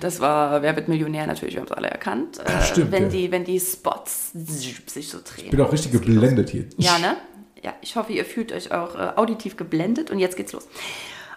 Das 0.00 0.20
war 0.20 0.62
Wer 0.62 0.74
wird 0.76 0.88
Millionär 0.88 1.26
natürlich, 1.26 1.54
wir 1.54 1.60
haben 1.60 1.68
es 1.68 1.72
alle 1.76 1.88
erkannt. 1.88 2.40
Ach, 2.44 2.60
äh, 2.60 2.64
stimmt, 2.64 2.92
wenn, 2.92 3.04
ja. 3.04 3.08
die, 3.08 3.30
wenn 3.30 3.44
die 3.44 3.60
Spots 3.60 4.32
sich 4.32 5.08
so 5.08 5.18
drehen. 5.18 5.46
Ich 5.46 5.50
bin 5.50 5.60
auch 5.60 5.72
richtig 5.72 5.92
geblendet 5.92 6.50
hier. 6.50 6.66
Ja, 6.78 6.98
ne? 6.98 7.16
Ja, 7.62 7.74
ich 7.80 7.94
hoffe, 7.96 8.12
ihr 8.12 8.24
fühlt 8.24 8.52
euch 8.52 8.72
auch 8.72 8.94
äh, 8.94 9.12
auditiv 9.16 9.56
geblendet 9.56 10.10
und 10.10 10.18
jetzt 10.18 10.36
geht's 10.36 10.52
los. 10.52 10.66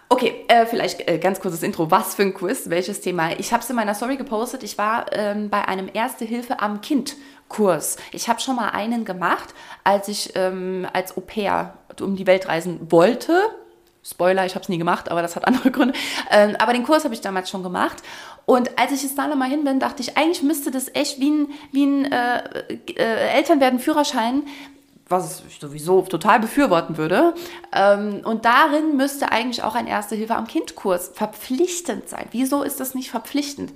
Okay, 0.08 0.44
äh, 0.48 0.66
vielleicht 0.66 1.08
äh, 1.08 1.18
ganz 1.18 1.40
kurzes 1.40 1.62
Intro. 1.62 1.90
Was 1.90 2.14
für 2.14 2.22
ein 2.22 2.32
Quiz? 2.32 2.70
Welches 2.70 3.00
Thema? 3.00 3.38
Ich 3.38 3.52
habe 3.52 3.62
es 3.62 3.70
in 3.70 3.76
meiner 3.76 3.94
Story 3.94 4.16
gepostet. 4.16 4.62
Ich 4.62 4.78
war 4.78 5.06
ähm, 5.12 5.50
bei 5.50 5.66
einem 5.66 5.88
Erste 5.92 6.24
Hilfe 6.24 6.60
am 6.60 6.80
Kind 6.80 7.16
Kurs. 7.48 7.96
Ich 8.12 8.28
habe 8.28 8.40
schon 8.40 8.56
mal 8.56 8.70
einen 8.70 9.04
gemacht, 9.04 9.54
als 9.84 10.08
ich 10.08 10.32
ähm, 10.34 10.86
als 10.92 11.16
Au 11.16 11.20
pair 11.20 11.74
um 12.00 12.16
die 12.16 12.26
Welt 12.26 12.48
reisen 12.48 12.90
wollte. 12.90 13.40
Spoiler, 14.02 14.46
ich 14.46 14.54
habe 14.54 14.62
es 14.62 14.68
nie 14.68 14.78
gemacht, 14.78 15.10
aber 15.10 15.20
das 15.20 15.34
hat 15.34 15.46
andere 15.46 15.70
Gründe. 15.70 15.94
Ähm, 16.30 16.56
aber 16.58 16.72
den 16.72 16.84
Kurs 16.84 17.04
habe 17.04 17.14
ich 17.14 17.20
damals 17.20 17.50
schon 17.50 17.62
gemacht. 17.62 18.02
Und 18.44 18.78
als 18.78 18.92
ich 18.92 19.02
jetzt 19.02 19.18
da 19.18 19.26
nochmal 19.26 19.48
hin 19.48 19.64
bin, 19.64 19.80
dachte 19.80 20.02
ich, 20.02 20.16
eigentlich 20.16 20.42
müsste 20.42 20.70
das 20.70 20.94
echt 20.94 21.18
wie 21.18 21.30
ein, 21.30 21.48
wie 21.72 21.86
ein 21.86 22.12
äh, 22.12 22.38
äh, 22.96 23.28
Eltern 23.34 23.60
werden 23.60 23.80
Führerschein 23.80 24.44
was 25.08 25.42
ich 25.48 25.60
sowieso 25.60 26.02
total 26.02 26.40
befürworten 26.40 26.96
würde. 26.96 27.34
Ähm, 27.72 28.22
und 28.24 28.44
darin 28.44 28.96
müsste 28.96 29.30
eigentlich 29.30 29.62
auch 29.62 29.74
ein 29.74 29.86
Erste-Hilfe 29.86 30.34
am 30.34 30.48
Kind-Kurs 30.48 31.12
verpflichtend 31.14 32.08
sein. 32.08 32.26
Wieso 32.32 32.62
ist 32.62 32.80
das 32.80 32.94
nicht 32.94 33.10
verpflichtend? 33.10 33.72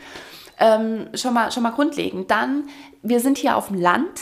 Ähm, 0.61 1.09
schon, 1.15 1.35
mal, 1.35 1.51
schon 1.51 1.63
mal 1.63 1.71
grundlegend. 1.71 2.31
Dann, 2.31 2.69
wir 3.03 3.21
sind 3.21 3.39
hier 3.39 3.57
auf 3.57 3.69
dem 3.69 3.81
Land. 3.81 4.21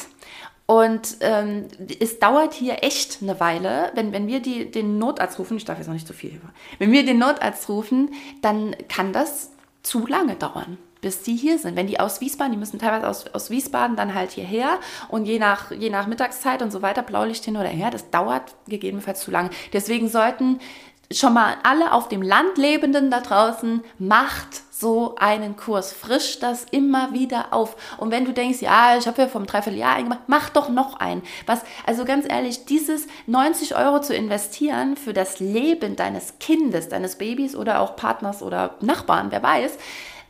Und 0.66 1.16
ähm, 1.20 1.66
es 1.98 2.18
dauert 2.18 2.52
hier 2.52 2.84
echt 2.84 3.18
eine 3.22 3.40
Weile, 3.40 3.90
wenn, 3.94 4.12
wenn 4.12 4.26
wir 4.26 4.40
die, 4.40 4.70
den 4.70 4.98
Notarzt 4.98 5.38
rufen, 5.38 5.56
ich 5.56 5.64
darf 5.64 5.78
jetzt 5.78 5.86
noch 5.86 5.94
nicht 5.94 6.06
so 6.06 6.12
viel, 6.12 6.38
wenn 6.78 6.92
wir 6.92 7.06
den 7.06 7.18
Notarzt 7.18 7.70
rufen, 7.70 8.10
dann 8.42 8.76
kann 8.88 9.14
das 9.14 9.50
zu 9.82 10.06
lange 10.06 10.34
dauern 10.34 10.76
bis 11.00 11.22
die 11.22 11.36
hier 11.36 11.58
sind. 11.58 11.76
Wenn 11.76 11.86
die 11.86 12.00
aus 12.00 12.20
Wiesbaden, 12.20 12.52
die 12.52 12.58
müssen 12.58 12.78
teilweise 12.78 13.08
aus, 13.08 13.26
aus 13.28 13.50
Wiesbaden 13.50 13.96
dann 13.96 14.14
halt 14.14 14.32
hierher 14.32 14.78
und 15.08 15.26
je 15.26 15.38
nach, 15.38 15.70
je 15.70 15.90
nach 15.90 16.06
Mittagszeit 16.06 16.62
und 16.62 16.72
so 16.72 16.82
weiter, 16.82 17.02
Blaulicht 17.02 17.44
hin 17.44 17.56
oder 17.56 17.68
her, 17.68 17.90
das 17.90 18.10
dauert 18.10 18.54
gegebenenfalls 18.66 19.20
zu 19.20 19.30
lange. 19.30 19.50
Deswegen 19.72 20.08
sollten 20.08 20.58
schon 21.10 21.34
mal 21.34 21.56
alle 21.62 21.92
auf 21.92 22.08
dem 22.08 22.22
Land 22.22 22.58
Lebenden 22.58 23.10
da 23.10 23.20
draußen, 23.20 23.82
macht 23.98 24.62
so 24.70 25.16
einen 25.18 25.56
Kurs, 25.56 25.92
frisch 25.92 26.38
das 26.38 26.64
immer 26.70 27.12
wieder 27.12 27.52
auf. 27.52 27.76
Und 27.96 28.12
wenn 28.12 28.24
du 28.24 28.32
denkst, 28.32 28.60
ja, 28.60 28.96
ich 28.96 29.08
habe 29.08 29.22
ja 29.22 29.28
vom 29.28 29.46
Dreivierteljahr 29.46 29.96
eingemacht, 29.96 30.28
mach 30.28 30.50
doch 30.50 30.68
noch 30.68 31.00
einen. 31.00 31.22
Was, 31.46 31.62
also 31.84 32.04
ganz 32.04 32.26
ehrlich, 32.28 32.64
dieses 32.66 33.08
90 33.26 33.74
Euro 33.74 34.00
zu 34.00 34.14
investieren 34.14 34.96
für 34.96 35.12
das 35.12 35.40
Leben 35.40 35.96
deines 35.96 36.38
Kindes, 36.38 36.88
deines 36.88 37.16
Babys 37.16 37.56
oder 37.56 37.80
auch 37.80 37.96
Partners 37.96 38.42
oder 38.42 38.76
Nachbarn, 38.80 39.30
wer 39.30 39.42
weiß, 39.42 39.78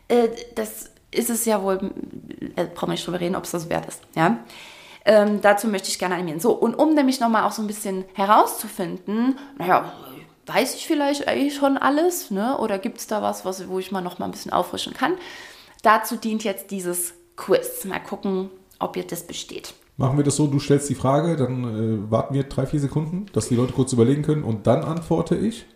äh, 0.09 0.29
das 0.55 0.91
ist 1.11 1.29
es 1.29 1.45
ja 1.45 1.63
wohl, 1.63 1.93
äh, 2.57 2.65
brauchen 2.65 2.89
wir 2.89 2.93
nicht 2.93 3.07
drüber 3.07 3.21
reden, 3.21 3.37
ob 3.37 3.45
es 3.45 3.51
das 3.51 3.69
wert 3.69 3.87
ist. 3.87 4.01
Ja? 4.15 4.39
Ähm, 5.05 5.41
dazu 5.43 5.69
möchte 5.69 5.89
ich 5.89 5.99
gerne 5.99 6.15
animieren. 6.15 6.41
So, 6.41 6.53
und 6.53 6.75
um 6.75 6.95
nämlich 6.95 7.21
nochmal 7.21 7.45
auch 7.45 7.53
so 7.53 7.63
ein 7.63 7.67
bisschen 7.67 8.05
herauszufinden, 8.15 9.39
naja, 9.59 9.93
weiß 10.49 10.75
ich 10.75 10.87
vielleicht 10.87 11.29
eigentlich 11.29 11.55
schon 11.55 11.77
alles, 11.77 12.31
ne? 12.31 12.59
oder 12.59 12.79
gibt 12.79 12.99
es 12.99 13.07
da 13.07 13.23
was, 13.23 13.45
was, 13.45 13.69
wo 13.69 13.79
ich 13.79 13.93
mal 13.93 14.01
noch 14.01 14.19
mal 14.19 14.27
ein 14.27 14.33
bisschen 14.33 14.53
auffrischen 14.53 14.95
kann? 14.95 15.15
Dazu 15.83 16.17
dient 16.17 16.45
jetzt 16.45 16.71
dieses 16.71 17.15
Quiz. 17.37 17.85
Mal 17.85 18.01
gucken, 18.01 18.51
ob 18.79 18.97
ihr 18.97 19.07
das 19.07 19.27
besteht. 19.27 19.75
Machen 19.97 20.17
wir 20.17 20.25
das 20.25 20.37
so, 20.37 20.47
du 20.47 20.61
stellst 20.61 20.89
die 20.89 20.95
Frage, 20.95 21.37
dann 21.37 21.65
äh, 21.65 22.11
warten 22.11 22.35
wir 22.35 22.45
drei, 22.45 22.67
vier 22.67 22.81
Sekunden, 22.81 23.27
dass 23.33 23.49
die 23.49 23.57
Leute 23.57 23.73
kurz 23.73 23.93
überlegen 23.93 24.23
können 24.23 24.45
und 24.45 24.67
dann 24.67 24.85
antworte 24.85 25.37
ich. 25.37 25.67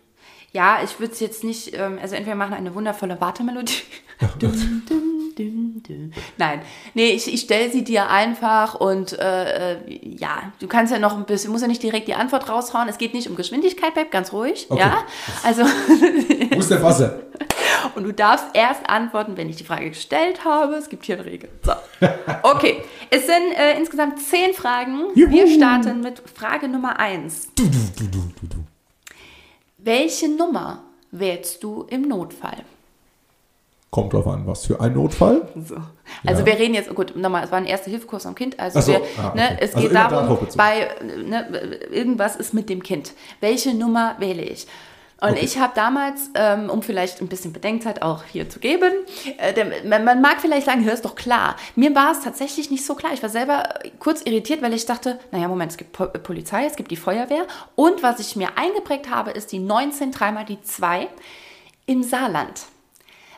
Ja, 0.53 0.81
ich 0.83 0.99
würde 0.99 1.13
es 1.13 1.19
jetzt 1.19 1.43
nicht, 1.43 1.73
ähm, 1.73 1.97
also 1.99 2.13
entweder 2.15 2.35
machen 2.35 2.53
eine 2.53 2.75
wundervolle 2.75 3.19
Wartemelodie. 3.19 3.73
dum, 4.39 4.83
dum, 4.87 5.81
dum, 5.87 6.11
Nein, 6.37 6.61
nee, 6.93 7.09
ich, 7.09 7.33
ich 7.33 7.41
stelle 7.41 7.71
sie 7.71 7.83
dir 7.83 8.07
einfach 8.07 8.75
und 8.75 9.17
äh, 9.17 9.73
äh, 9.73 9.77
ja, 10.03 10.53
du 10.59 10.67
kannst 10.67 10.93
ja 10.93 10.99
noch 10.99 11.17
ein 11.17 11.25
bisschen, 11.25 11.51
musst 11.51 11.63
ja 11.63 11.67
nicht 11.67 11.81
direkt 11.81 12.07
die 12.07 12.13
Antwort 12.13 12.49
raushauen. 12.49 12.87
Es 12.87 12.99
geht 12.99 13.15
nicht 13.15 13.27
um 13.27 13.35
Geschwindigkeit, 13.35 13.95
bleib 13.95 14.11
ganz 14.11 14.31
ruhig. 14.31 14.67
Okay. 14.69 14.79
Ja, 14.79 15.03
also. 15.43 15.63
Wo 15.63 16.59
ist 16.59 16.69
der 16.69 16.83
Wasser? 16.83 17.19
Und 17.95 18.03
du 18.03 18.13
darfst 18.13 18.45
erst 18.53 18.87
antworten, 18.87 19.35
wenn 19.35 19.49
ich 19.49 19.55
die 19.55 19.63
Frage 19.63 19.89
gestellt 19.89 20.45
habe. 20.45 20.75
Es 20.75 20.87
gibt 20.87 21.05
hier 21.05 21.15
eine 21.15 21.25
Regel. 21.25 21.49
So. 21.63 21.73
Okay, 22.43 22.83
es 23.09 23.25
sind 23.25 23.53
äh, 23.57 23.77
insgesamt 23.77 24.19
zehn 24.19 24.53
Fragen. 24.53 25.07
Juhu. 25.15 25.31
Wir 25.31 25.47
starten 25.47 26.01
mit 26.01 26.21
Frage 26.33 26.67
Nummer 26.67 26.99
eins. 26.99 27.47
Du, 27.55 27.63
du, 27.63 27.79
du, 27.97 28.05
du, 28.05 28.19
du, 28.41 28.47
du. 28.47 28.62
Welche 29.83 30.29
Nummer 30.29 30.83
wählst 31.11 31.61
du 31.61 31.85
im 31.89 32.03
Notfall? 32.03 32.63
Kommt 33.91 34.13
drauf 34.13 34.25
an, 34.27 34.47
was 34.47 34.65
für 34.65 34.79
ein 34.79 34.93
Notfall. 34.93 35.47
So. 35.55 35.75
Also 36.25 36.39
ja. 36.39 36.45
wir 36.45 36.57
reden 36.57 36.73
jetzt, 36.73 36.93
gut, 36.95 37.15
nochmal, 37.15 37.43
es 37.43 37.51
war 37.51 37.57
ein 37.57 37.65
erster 37.65 37.91
Hilfekurs 37.91 38.25
am 38.25 38.33
Kind. 38.33 38.59
Also 38.59 38.79
so. 38.79 38.93
wir, 38.93 39.01
ah, 39.17 39.27
okay. 39.27 39.37
ne, 39.37 39.61
es 39.61 39.75
also 39.75 39.87
geht 39.87 39.95
darum, 39.95 40.37
bei 40.55 40.87
ne, 41.03 41.77
irgendwas 41.91 42.37
ist 42.37 42.53
mit 42.53 42.69
dem 42.69 42.81
Kind. 42.81 43.13
Welche 43.41 43.73
Nummer 43.73 44.15
wähle 44.19 44.41
ich? 44.41 44.67
Und 45.23 45.29
okay. 45.29 45.45
ich 45.45 45.57
habe 45.57 45.71
damals, 45.73 46.31
ähm, 46.35 46.69
um 46.69 46.81
vielleicht 46.83 47.21
ein 47.21 47.29
bisschen 47.29 47.53
Bedenkzeit 47.53 48.01
auch 48.01 48.25
hier 48.25 48.49
zu 48.49 48.59
geben, 48.59 48.91
äh, 49.37 49.53
der, 49.53 49.85
man, 49.85 50.21
mag 50.21 50.41
vielleicht 50.41 50.65
sagen, 50.65 50.83
hör 50.83 50.91
es 50.91 51.01
doch 51.01 51.15
klar. 51.15 51.55
Mir 51.77 51.95
war 51.95 52.11
es 52.11 52.19
tatsächlich 52.19 52.69
nicht 52.69 52.85
so 52.85 52.93
klar. 52.93 53.13
Ich 53.13 53.23
war 53.23 53.29
selber 53.29 53.69
kurz 53.99 54.21
irritiert, 54.23 54.61
weil 54.61 54.73
ich 54.73 54.85
dachte, 54.85 55.17
naja, 55.31 55.47
Moment, 55.47 55.71
es 55.71 55.77
gibt 55.77 55.93
po 55.93 56.07
Polizei, 56.07 56.65
es 56.65 56.75
gibt 56.75 56.91
die 56.91 56.97
Feuerwehr. 56.97 57.47
Und 57.75 58.03
was 58.03 58.19
ich 58.19 58.35
mir 58.35 58.57
eingeprägt 58.57 59.09
habe, 59.09 59.31
ist 59.31 59.53
die 59.53 59.59
19 59.59 60.11
dreimal 60.11 60.43
die 60.43 60.61
2 60.61 61.07
im 61.85 62.03
Saarland. 62.03 62.63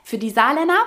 Für 0.03 0.17
die 0.17 0.31
Saarländer 0.31 0.79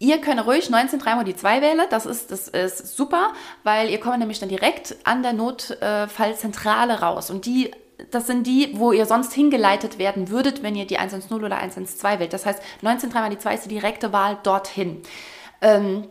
Ihr 0.00 0.20
könnt 0.20 0.44
ruhig 0.44 0.68
19 0.68 0.98
dreimal 0.98 1.24
die 1.24 1.36
2 1.36 1.62
wählen, 1.62 1.80
das 1.88 2.04
ist, 2.04 2.32
das 2.32 2.48
ist 2.48 2.96
super, 2.96 3.32
weil 3.62 3.88
ihr 3.88 4.00
kommt 4.00 4.18
nämlich 4.18 4.40
dann 4.40 4.48
direkt 4.48 4.96
an 5.04 5.22
der 5.22 5.32
Notfallzentrale 5.32 7.00
raus. 7.00 7.30
Und 7.30 7.46
die 7.46 7.70
das 8.10 8.26
sind 8.26 8.46
die, 8.46 8.70
wo 8.74 8.92
ihr 8.92 9.06
sonst 9.06 9.32
hingeleitet 9.32 9.98
werden 9.98 10.28
würdet, 10.28 10.62
wenn 10.62 10.74
ihr 10.74 10.86
die 10.86 10.98
110 10.98 11.42
oder 11.42 11.56
112 11.56 12.20
wählt. 12.20 12.32
Das 12.32 12.46
heißt, 12.46 12.60
19 12.82 13.10
dreimal 13.10 13.30
die 13.30 13.38
2 13.38 13.54
ist 13.54 13.64
die 13.64 13.68
direkte 13.68 14.12
Wahl 14.12 14.38
dorthin. 14.42 15.02
Ähm, 15.60 16.04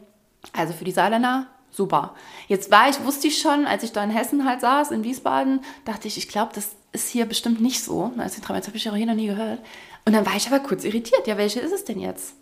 also 0.54 0.74
für 0.74 0.86
die 0.86 0.92
Saarländer, 0.92 1.48
super. 1.72 2.16
Jetzt 2.48 2.72
war 2.72 2.90
ich, 2.90 3.04
wusste 3.04 3.28
ich 3.28 3.40
schon, 3.40 3.66
als 3.66 3.84
ich 3.84 3.92
da 3.92 4.04
in 4.04 4.12
Hessen 4.12 4.46
halt 4.46 4.62
saß, 4.62 4.92
in 4.92 5.04
Wiesbaden, 5.04 5.62
dachte 5.86 6.08
ich, 6.08 6.18
ich 6.18 6.28
glaube, 6.28 6.52
das 6.56 6.72
ist 6.92 7.10
hier 7.10 7.26
bestimmt 7.26 7.60
nicht 7.60 7.84
so. 7.84 8.12
19 8.16 8.44
dreimal, 8.44 8.62
das 8.62 8.68
habe 8.68 8.78
ich 8.78 8.86
ja 8.86 8.94
hier 8.94 9.06
noch 9.06 9.16
nie 9.16 9.28
gehört. 9.28 9.60
Und 10.06 10.14
dann 10.14 10.26
war 10.26 10.36
ich 10.36 10.48
aber 10.48 10.60
kurz 10.60 10.84
irritiert. 10.84 11.28
Ja, 11.28 11.38
welche 11.38 11.60
ist 11.60 11.74
es 11.74 11.86
denn 11.86 12.00
jetzt? 12.00 12.36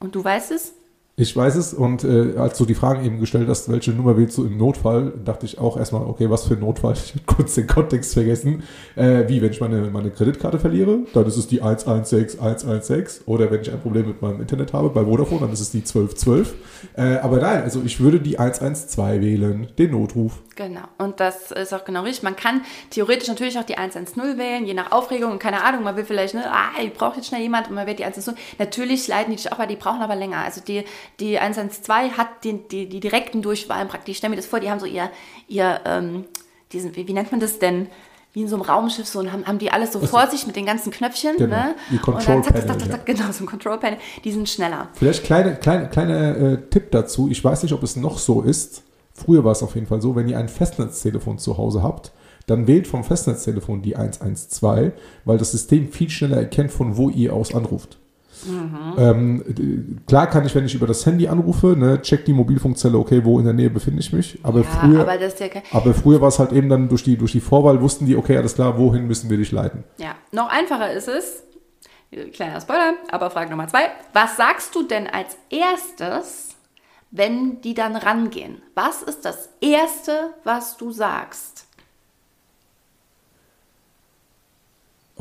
Und 0.00 0.14
du 0.14 0.22
weißt 0.22 0.50
es? 0.50 0.74
Ich 1.14 1.36
weiß 1.36 1.56
es 1.56 1.74
und 1.74 2.04
äh, 2.04 2.38
als 2.38 2.56
du 2.56 2.64
die 2.64 2.74
Fragen 2.74 3.04
eben 3.04 3.20
gestellt 3.20 3.46
hast, 3.46 3.70
welche 3.70 3.90
Nummer 3.90 4.16
willst 4.16 4.38
du 4.38 4.46
im 4.46 4.56
Notfall, 4.56 5.12
dachte 5.22 5.44
ich 5.44 5.58
auch 5.58 5.76
erstmal, 5.76 6.06
okay, 6.06 6.30
was 6.30 6.46
für 6.46 6.54
ein 6.54 6.60
Notfall? 6.60 6.94
Ich 7.02 7.12
habe 7.12 7.24
kurz 7.26 7.54
den 7.54 7.66
Kontext 7.66 8.14
vergessen. 8.14 8.62
Äh, 8.96 9.28
wie, 9.28 9.42
wenn 9.42 9.50
ich 9.50 9.60
meine, 9.60 9.82
meine 9.90 10.10
Kreditkarte 10.10 10.58
verliere, 10.58 11.00
dann 11.12 11.26
ist 11.26 11.36
es 11.36 11.46
die 11.46 11.60
116 11.60 12.40
116 12.40 13.26
oder 13.26 13.50
wenn 13.50 13.60
ich 13.60 13.70
ein 13.70 13.80
Problem 13.80 14.06
mit 14.06 14.22
meinem 14.22 14.40
Internet 14.40 14.72
habe 14.72 14.88
bei 14.88 15.04
Vodafone, 15.04 15.42
dann 15.42 15.52
ist 15.52 15.60
es 15.60 15.70
die 15.70 15.80
1212. 15.80 16.54
Äh, 16.96 17.16
aber 17.18 17.38
nein, 17.38 17.62
also 17.62 17.82
ich 17.84 18.00
würde 18.00 18.20
die 18.20 18.38
112 18.38 19.20
wählen, 19.20 19.68
den 19.78 19.90
Notruf. 19.90 20.40
Genau, 20.54 20.82
und 20.98 21.20
das 21.20 21.50
ist 21.50 21.72
auch 21.72 21.84
genau 21.84 22.02
richtig. 22.02 22.22
Man 22.22 22.36
kann 22.36 22.62
theoretisch 22.90 23.28
natürlich 23.28 23.58
auch 23.58 23.64
die 23.64 23.76
110 23.76 24.38
wählen, 24.38 24.64
je 24.64 24.74
nach 24.74 24.92
Aufregung 24.92 25.32
und 25.32 25.38
keine 25.38 25.62
Ahnung, 25.62 25.82
man 25.82 25.96
will 25.96 26.04
vielleicht, 26.04 26.34
ne, 26.34 26.44
ah, 26.46 26.80
ich 26.82 26.92
brauche 26.92 27.16
jetzt 27.16 27.28
schnell 27.28 27.42
jemand 27.42 27.68
und 27.68 27.74
man 27.74 27.86
wird 27.86 27.98
die 27.98 28.04
110. 28.04 28.34
Natürlich 28.58 29.08
leiten 29.08 29.30
die 29.30 29.36
dich 29.36 29.52
auch, 29.52 29.58
weil 29.58 29.66
die 29.66 29.76
brauchen 29.76 30.02
aber 30.02 30.16
länger. 30.16 30.38
Also 30.38 30.60
die, 30.60 30.84
die 31.20 31.38
112 31.38 32.16
hat 32.16 32.44
die, 32.44 32.66
die, 32.68 32.88
die 32.88 33.00
direkten 33.00 33.42
Durchwahlen 33.42 33.88
praktisch. 33.88 34.12
Ich 34.12 34.18
stelle 34.18 34.30
mir 34.30 34.36
das 34.36 34.46
vor, 34.46 34.60
die 34.60 34.70
haben 34.70 34.80
so 34.80 34.86
ihr, 34.86 35.10
ihr 35.48 35.80
ähm, 35.84 36.24
diesen, 36.72 36.94
wie, 36.96 37.06
wie 37.06 37.12
nennt 37.12 37.30
man 37.30 37.40
das 37.40 37.58
denn? 37.58 37.88
wie 38.34 38.40
in 38.40 38.48
so 38.48 38.56
einem 38.56 38.64
Raumschiff 38.64 39.06
so 39.06 39.18
und 39.18 39.30
haben, 39.30 39.46
haben 39.46 39.58
die 39.58 39.70
alles 39.70 39.92
so 39.92 39.98
das 39.98 40.08
vor 40.08 40.26
sich 40.26 40.46
mit 40.46 40.56
den 40.56 40.64
ganzen 40.64 40.90
Knöpfchen. 40.90 41.36
Genau, 41.36 41.54
ne? 41.54 41.74
die 41.90 41.98
Control 41.98 42.36
und 42.36 42.46
dann 42.46 42.54
zack, 42.56 42.66
zack, 42.66 42.80
zack, 42.80 42.90
zack, 42.90 43.04
genau, 43.04 43.30
so 43.30 43.44
ein 43.44 43.46
Control 43.46 43.76
Panel, 43.76 43.98
die 44.24 44.32
sind 44.32 44.48
schneller. 44.48 44.88
Vielleicht 44.94 45.22
kleine, 45.24 45.56
kleine, 45.56 45.90
kleine 45.90 46.36
äh, 46.36 46.70
Tipp 46.70 46.90
dazu, 46.92 47.28
ich 47.28 47.44
weiß 47.44 47.62
nicht, 47.62 47.74
ob 47.74 47.82
es 47.82 47.96
noch 47.96 48.16
so 48.16 48.40
ist, 48.40 48.84
Früher 49.14 49.44
war 49.44 49.52
es 49.52 49.62
auf 49.62 49.74
jeden 49.74 49.86
Fall 49.86 50.00
so, 50.00 50.16
wenn 50.16 50.28
ihr 50.28 50.38
ein 50.38 50.48
Festnetztelefon 50.48 51.38
zu 51.38 51.58
Hause 51.58 51.82
habt, 51.82 52.12
dann 52.46 52.66
wählt 52.66 52.86
vom 52.86 53.04
Festnetztelefon 53.04 53.82
die 53.82 53.96
112, 53.96 54.92
weil 55.24 55.38
das 55.38 55.52
System 55.52 55.92
viel 55.92 56.10
schneller 56.10 56.38
erkennt, 56.38 56.72
von 56.72 56.96
wo 56.96 57.08
ihr 57.08 57.32
aus 57.34 57.54
anruft. 57.54 57.98
Mhm. 58.46 58.94
Ähm, 58.98 59.98
klar 60.06 60.26
kann 60.26 60.44
ich, 60.44 60.54
wenn 60.54 60.64
ich 60.64 60.74
über 60.74 60.86
das 60.86 61.04
Handy 61.06 61.28
anrufe, 61.28 61.76
ne, 61.76 62.00
check 62.02 62.24
die 62.24 62.32
Mobilfunkzelle, 62.32 62.98
okay, 62.98 63.24
wo 63.24 63.38
in 63.38 63.44
der 63.44 63.54
Nähe 63.54 63.70
befinde 63.70 64.00
ich 64.00 64.12
mich. 64.12 64.38
Aber 64.42 64.60
ja, 64.60 64.64
früher, 64.64 65.00
aber, 65.00 65.20
ja 65.20 65.62
aber 65.72 65.94
früher 65.94 66.20
war 66.20 66.28
es 66.28 66.38
halt 66.38 66.52
eben 66.52 66.68
dann 66.68 66.88
durch 66.88 67.02
die, 67.02 67.16
durch 67.16 67.32
die 67.32 67.40
Vorwahl, 67.40 67.80
wussten 67.80 68.06
die, 68.06 68.16
okay, 68.16 68.36
alles 68.36 68.54
klar, 68.54 68.78
wohin 68.78 69.06
müssen 69.06 69.30
wir 69.30 69.36
dich 69.36 69.52
leiten. 69.52 69.84
Ja, 69.98 70.14
noch 70.30 70.48
einfacher 70.48 70.92
ist 70.92 71.08
es, 71.08 71.42
kleiner 72.32 72.60
Spoiler, 72.60 72.94
aber 73.10 73.30
Frage 73.30 73.50
Nummer 73.50 73.68
zwei, 73.68 73.90
was 74.12 74.36
sagst 74.36 74.74
du 74.74 74.82
denn 74.82 75.06
als 75.06 75.36
erstes, 75.50 76.56
wenn 77.10 77.60
die 77.60 77.74
dann 77.74 77.96
rangehen? 77.96 78.62
Was 78.74 79.02
ist 79.02 79.24
das 79.24 79.50
Erste, 79.60 80.34
was 80.44 80.76
du 80.76 80.90
sagst? 80.90 81.61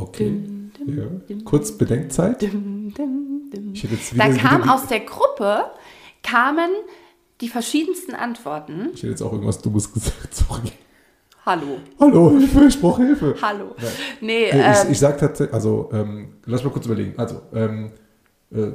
Okay. 0.02 0.30
Dum, 0.30 0.72
dum, 0.78 0.98
ja. 0.98 1.36
Kurz 1.46 1.78
Bedenkzeit. 1.78 2.42
da 4.16 4.30
kam 4.34 4.70
aus 4.70 4.88
der 4.88 5.02
Gruppe, 5.02 5.66
kamen 6.24 6.72
die 7.42 7.50
verschiedensten 7.50 8.14
Antworten. 8.14 8.90
Ich 8.94 9.02
hätte 9.02 9.10
jetzt 9.12 9.22
auch 9.22 9.34
irgendwas 9.34 9.62
Dummes 9.62 9.92
gesagt, 9.92 10.34
sorry. 10.34 10.72
Hallo. 11.46 11.80
Hallo, 12.00 12.32
Hilfe, 12.32 12.66
ich 12.66 12.80
brauche 12.80 13.04
Hilfe. 13.04 13.36
Hallo. 13.42 13.76
Nein. 13.78 13.88
Nee, 14.22 14.50
nee 14.54 14.60
ähm, 14.60 14.74
ich, 14.84 14.92
ich 14.92 15.00
sage 15.00 15.18
tatsächlich, 15.18 15.54
also, 15.54 15.90
ähm, 15.92 16.36
lass 16.46 16.64
mal 16.64 16.70
kurz 16.70 16.86
überlegen. 16.86 17.16
Also, 17.18 17.42
ähm, 17.54 17.92
äh, 18.52 18.68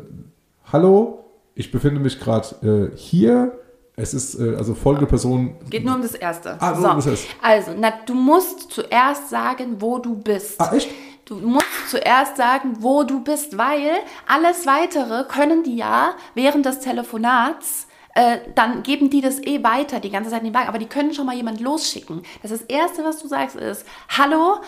hallo, 0.72 1.24
ich 1.54 1.70
befinde 1.70 2.00
mich 2.00 2.18
gerade 2.18 2.90
äh, 2.92 2.96
hier. 2.96 3.52
Es 3.94 4.12
ist 4.12 4.38
äh, 4.38 4.56
also 4.56 4.74
folgende 4.74 5.06
Person. 5.06 5.54
Geht 5.70 5.84
nur 5.84 5.94
um 5.94 6.02
das 6.02 6.14
Erste. 6.14 6.56
Ah, 6.60 6.74
so. 6.74 6.88
um 6.88 6.96
das 6.96 7.06
Erste. 7.06 7.28
Also, 7.40 7.70
na, 7.78 7.92
du 8.04 8.14
musst 8.14 8.72
zuerst 8.72 9.30
sagen, 9.30 9.76
wo 9.78 9.98
du 9.98 10.16
bist. 10.16 10.60
Ah, 10.60 10.74
echt? 10.74 10.90
Du 11.26 11.34
musst 11.34 11.66
zuerst 11.90 12.36
sagen, 12.36 12.76
wo 12.78 13.02
du 13.02 13.20
bist, 13.20 13.58
weil 13.58 13.90
alles 14.28 14.64
Weitere 14.64 15.24
können 15.24 15.64
die 15.64 15.74
ja 15.74 16.14
während 16.34 16.64
des 16.64 16.78
Telefonats 16.78 17.88
äh, 18.14 18.38
dann 18.54 18.84
geben 18.84 19.10
die 19.10 19.20
das 19.20 19.42
eh 19.42 19.62
weiter 19.64 19.98
die 19.98 20.10
ganze 20.10 20.30
Zeit 20.30 20.40
in 20.40 20.46
den 20.46 20.54
Wagen, 20.54 20.68
aber 20.68 20.78
die 20.78 20.86
können 20.86 21.12
schon 21.12 21.26
mal 21.26 21.34
jemand 21.34 21.60
losschicken. 21.60 22.22
Das, 22.42 22.52
ist 22.52 22.62
das 22.62 22.68
Erste, 22.68 23.04
was 23.04 23.18
du 23.18 23.26
sagst, 23.26 23.56
ist, 23.56 23.84
hallo, 24.08 24.58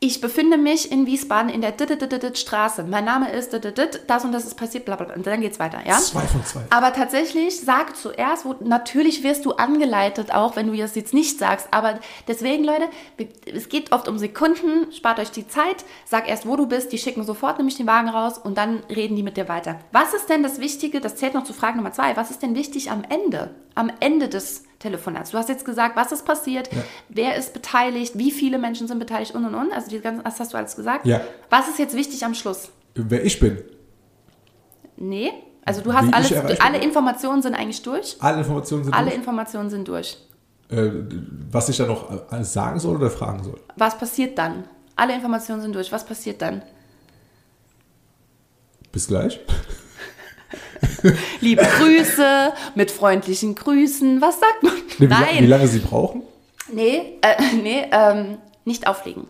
ich 0.00 0.20
befinde 0.20 0.58
mich 0.58 0.92
in 0.92 1.06
Wiesbaden 1.06 1.50
in 1.50 1.60
der 1.60 1.74
Straße. 2.34 2.84
Mein 2.84 3.04
Name 3.04 3.32
ist 3.32 3.52
das 4.06 4.24
und 4.24 4.30
das 4.30 4.44
ist 4.44 4.54
passiert, 4.54 4.84
bla 4.84 4.94
bla 4.94 5.06
bla. 5.06 5.16
Und 5.16 5.26
dann 5.26 5.40
geht's 5.40 5.58
weiter, 5.58 5.80
ja? 5.84 5.98
Zwei 5.98 6.20
von 6.20 6.44
zwei. 6.44 6.60
Aber 6.70 6.92
tatsächlich 6.92 7.60
sag 7.60 7.96
zuerst, 7.96 8.44
wo, 8.44 8.54
natürlich 8.60 9.24
wirst 9.24 9.44
du 9.44 9.54
angeleitet, 9.54 10.32
auch 10.32 10.54
wenn 10.54 10.68
du 10.68 10.76
das 10.76 10.94
jetzt 10.94 11.14
nicht 11.14 11.40
sagst. 11.40 11.66
Aber 11.72 11.98
deswegen, 12.28 12.62
Leute, 12.62 12.84
es 13.52 13.68
geht 13.68 13.90
oft 13.90 14.06
um 14.06 14.18
Sekunden, 14.18 14.92
spart 14.92 15.18
euch 15.18 15.32
die 15.32 15.48
Zeit, 15.48 15.84
sag 16.04 16.28
erst, 16.28 16.46
wo 16.46 16.54
du 16.54 16.66
bist, 16.66 16.92
die 16.92 16.98
schicken 16.98 17.24
sofort 17.24 17.58
nämlich 17.58 17.76
den 17.76 17.88
Wagen 17.88 18.08
raus 18.08 18.38
und 18.38 18.56
dann 18.56 18.84
reden 18.88 19.16
die 19.16 19.24
mit 19.24 19.36
dir 19.36 19.48
weiter. 19.48 19.80
Was 19.90 20.14
ist 20.14 20.28
denn 20.28 20.44
das 20.44 20.60
Wichtige, 20.60 21.00
das 21.00 21.16
zählt 21.16 21.34
noch 21.34 21.44
zu 21.44 21.52
Frage 21.52 21.76
Nummer 21.76 21.92
zwei, 21.92 22.16
was 22.16 22.30
ist 22.30 22.42
denn 22.42 22.54
wichtig 22.54 22.92
am 22.92 23.02
Ende? 23.08 23.50
Am 23.74 23.90
Ende 24.00 24.28
des 24.28 24.64
Telefonats. 24.80 25.30
Du 25.30 25.38
hast 25.38 25.48
jetzt 25.48 25.64
gesagt, 25.64 25.96
was 25.96 26.12
ist 26.12 26.24
passiert, 26.24 26.72
Ja. 26.72 26.82
wer 27.08 27.36
ist 27.36 27.52
beteiligt, 27.52 28.16
wie 28.16 28.30
viele 28.30 28.58
Menschen 28.58 28.86
sind 28.86 28.98
beteiligt 29.00 29.34
und 29.34 29.44
und 29.44 29.54
und. 29.54 29.72
Also 29.72 29.87
die 29.88 30.00
ganzen, 30.00 30.22
das 30.24 30.38
hast 30.40 30.52
du 30.52 30.56
alles 30.58 30.76
gesagt. 30.76 31.06
Ja. 31.06 31.20
Was 31.50 31.68
ist 31.68 31.78
jetzt 31.78 31.94
wichtig 31.96 32.24
am 32.24 32.34
Schluss? 32.34 32.70
Wer 32.94 33.24
ich 33.24 33.38
bin. 33.40 33.58
Nee. 34.96 35.32
Also 35.64 35.82
du 35.82 35.90
Wie 35.90 35.94
hast 35.94 36.08
ich 36.08 36.14
alles, 36.14 36.30
erreichbar 36.32 36.66
alle. 36.66 36.78
Informationen 36.82 37.42
sind 37.42 37.54
eigentlich 37.54 37.82
durch. 37.82 38.16
Alle 38.20 38.38
Informationen 38.38 38.84
sind 38.84 38.92
Alle 38.94 39.06
durch. 39.06 39.16
Informationen 39.16 39.70
sind 39.70 39.86
durch. 39.86 40.16
Äh, 40.70 40.90
was 41.50 41.68
ich 41.68 41.76
da 41.76 41.86
noch 41.86 42.30
alles 42.30 42.52
sagen 42.52 42.78
soll 42.80 42.96
oder 42.96 43.10
fragen 43.10 43.42
soll. 43.44 43.60
Was 43.76 43.96
passiert 43.98 44.36
dann? 44.38 44.64
Alle 44.96 45.14
Informationen 45.14 45.62
sind 45.62 45.74
durch. 45.74 45.92
Was 45.92 46.04
passiert 46.04 46.40
dann? 46.42 46.62
Bis 48.92 49.06
gleich. 49.08 49.38
Liebe 51.40 51.62
Grüße, 51.62 52.52
mit 52.74 52.90
freundlichen 52.90 53.54
Grüßen. 53.54 54.20
Was 54.20 54.40
sagt 54.40 54.62
man? 54.62 54.72
Nee, 54.74 54.82
wie, 54.98 55.06
la- 55.06 55.20
wie 55.20 55.34
Nein. 55.40 55.48
lange 55.48 55.68
sie 55.68 55.78
brauchen? 55.80 56.22
Nee, 56.72 57.18
äh, 57.22 57.54
nee, 57.62 57.86
ähm, 57.92 58.38
nicht 58.64 58.86
auflegen. 58.86 59.26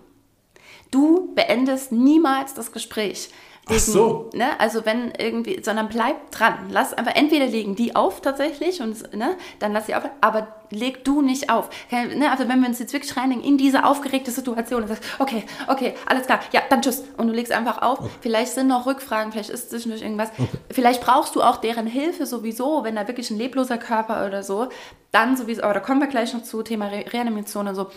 Du 0.90 1.34
beendest 1.34 1.92
niemals 1.92 2.54
das 2.54 2.72
Gespräch. 2.72 3.28
Ach 3.70 3.74
so. 3.78 4.30
Ne, 4.32 4.58
also 4.58 4.86
wenn 4.86 5.12
irgendwie, 5.18 5.62
sondern 5.62 5.90
bleib 5.90 6.30
dran. 6.30 6.54
Lass 6.70 6.94
einfach, 6.94 7.14
entweder 7.14 7.44
legen 7.44 7.76
die 7.76 7.94
auf 7.94 8.22
tatsächlich 8.22 8.80
und 8.80 9.14
ne, 9.14 9.36
dann 9.58 9.74
lass 9.74 9.84
sie 9.84 9.94
auf, 9.94 10.04
aber 10.22 10.48
leg 10.70 11.04
du 11.04 11.20
nicht 11.20 11.50
auf. 11.50 11.68
Kein- 11.90 12.18
Ne, 12.18 12.30
also 12.30 12.48
wenn 12.48 12.60
wir 12.62 12.68
uns 12.68 12.78
jetzt 12.78 12.94
wirklich 12.94 13.14
reinlegen 13.18 13.44
in 13.44 13.58
diese 13.58 13.84
aufgeregte 13.84 14.30
Situation 14.30 14.80
und 14.84 14.88
sagst, 14.88 15.02
okay, 15.18 15.44
okay, 15.66 15.92
alles 16.06 16.24
klar, 16.24 16.40
ja, 16.52 16.62
dann 16.70 16.80
tschüss. 16.80 17.04
Und 17.18 17.26
du 17.28 17.34
legst 17.34 17.52
einfach 17.52 17.82
auf. 17.82 17.98
Vielleicht 18.22 18.52
sind 18.54 18.68
noch 18.68 18.86
Rückfragen, 18.86 19.32
vielleicht 19.32 19.50
ist 19.50 19.68
zwischendurch 19.68 20.00
irgendwas. 20.00 20.30
Vielleicht 20.70 21.02
brauchst 21.02 21.36
du 21.36 21.42
auch 21.42 21.58
deren 21.58 21.86
Hilfe 21.86 22.24
sowieso, 22.24 22.84
wenn 22.84 22.96
da 22.96 23.06
wirklich 23.06 23.30
ein 23.30 23.36
lebloser 23.36 23.76
Körper 23.76 24.24
oder 24.26 24.42
so, 24.42 24.68
dann 25.12 25.36
sowieso, 25.36 25.62
aber 25.64 25.74
da 25.74 25.80
kommen 25.80 26.00
wir 26.00 26.06
gleich 26.08 26.32
noch 26.32 26.42
zu, 26.42 26.62
Thema 26.62 26.86
Re 26.86 27.04
Reanimation 27.12 27.68
und 27.68 27.74
so. 27.74 27.88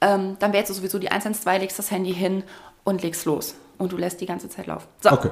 Ähm, 0.00 0.36
dann 0.38 0.52
wählst 0.52 0.70
du 0.70 0.74
sowieso 0.74 0.98
die 0.98 1.10
112, 1.10 1.60
legst 1.60 1.78
das 1.78 1.90
Handy 1.90 2.12
hin 2.12 2.44
und 2.84 3.02
legst 3.02 3.24
los. 3.24 3.54
Und 3.78 3.92
du 3.92 3.96
lässt 3.96 4.20
die 4.20 4.26
ganze 4.26 4.48
Zeit 4.48 4.66
laufen. 4.66 4.86
So. 5.00 5.10
Okay. 5.10 5.30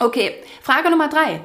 Okay, 0.00 0.42
Frage 0.62 0.90
Nummer 0.90 1.08
drei. 1.08 1.42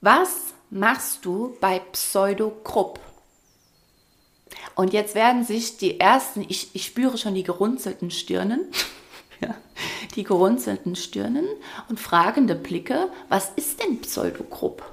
Was 0.00 0.54
machst 0.70 1.24
du 1.24 1.56
bei 1.60 1.78
Pseudokrupp? 1.78 3.00
Und 4.74 4.92
jetzt 4.92 5.14
werden 5.14 5.44
sich 5.44 5.78
die 5.78 5.98
ersten, 5.98 6.44
ich, 6.48 6.74
ich 6.74 6.84
spüre 6.84 7.18
schon 7.18 7.34
die 7.34 7.42
gerunzelten 7.42 8.10
Stirnen, 8.10 8.60
ja, 9.40 9.54
die 10.14 10.24
gerunzelten 10.24 10.94
Stirnen 10.94 11.46
und 11.88 11.98
fragende 11.98 12.54
Blicke, 12.54 13.10
was 13.28 13.50
ist 13.56 13.82
denn 13.82 14.00
Pseudokrupp? 14.00 14.84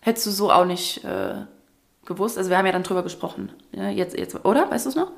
Hättest 0.00 0.26
du 0.26 0.30
so 0.32 0.52
auch 0.52 0.66
nicht 0.66 1.02
äh, 1.04 1.46
gewusst? 2.04 2.38
Also 2.38 2.50
wir 2.50 2.58
haben 2.58 2.66
ja 2.66 2.72
dann 2.72 2.82
drüber 2.82 3.02
gesprochen. 3.02 3.52
Ja, 3.72 3.88
jetzt, 3.88 4.16
jetzt, 4.16 4.44
oder? 4.44 4.70
Weißt 4.70 4.86
du 4.86 4.90
es 4.90 4.96
noch? 4.96 5.12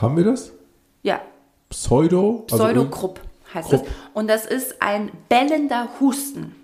Haben 0.00 0.16
wir 0.16 0.24
das? 0.24 0.52
Ja, 1.02 1.20
Pseudo? 1.70 2.44
Also 2.50 2.64
Pseudokrupp 2.64 3.20
heißt 3.54 3.70
Krupp. 3.70 3.84
das. 3.84 3.92
Und 4.12 4.28
das 4.28 4.46
ist 4.46 4.82
ein 4.82 5.10
bellender 5.28 5.88
Husten. 6.00 6.54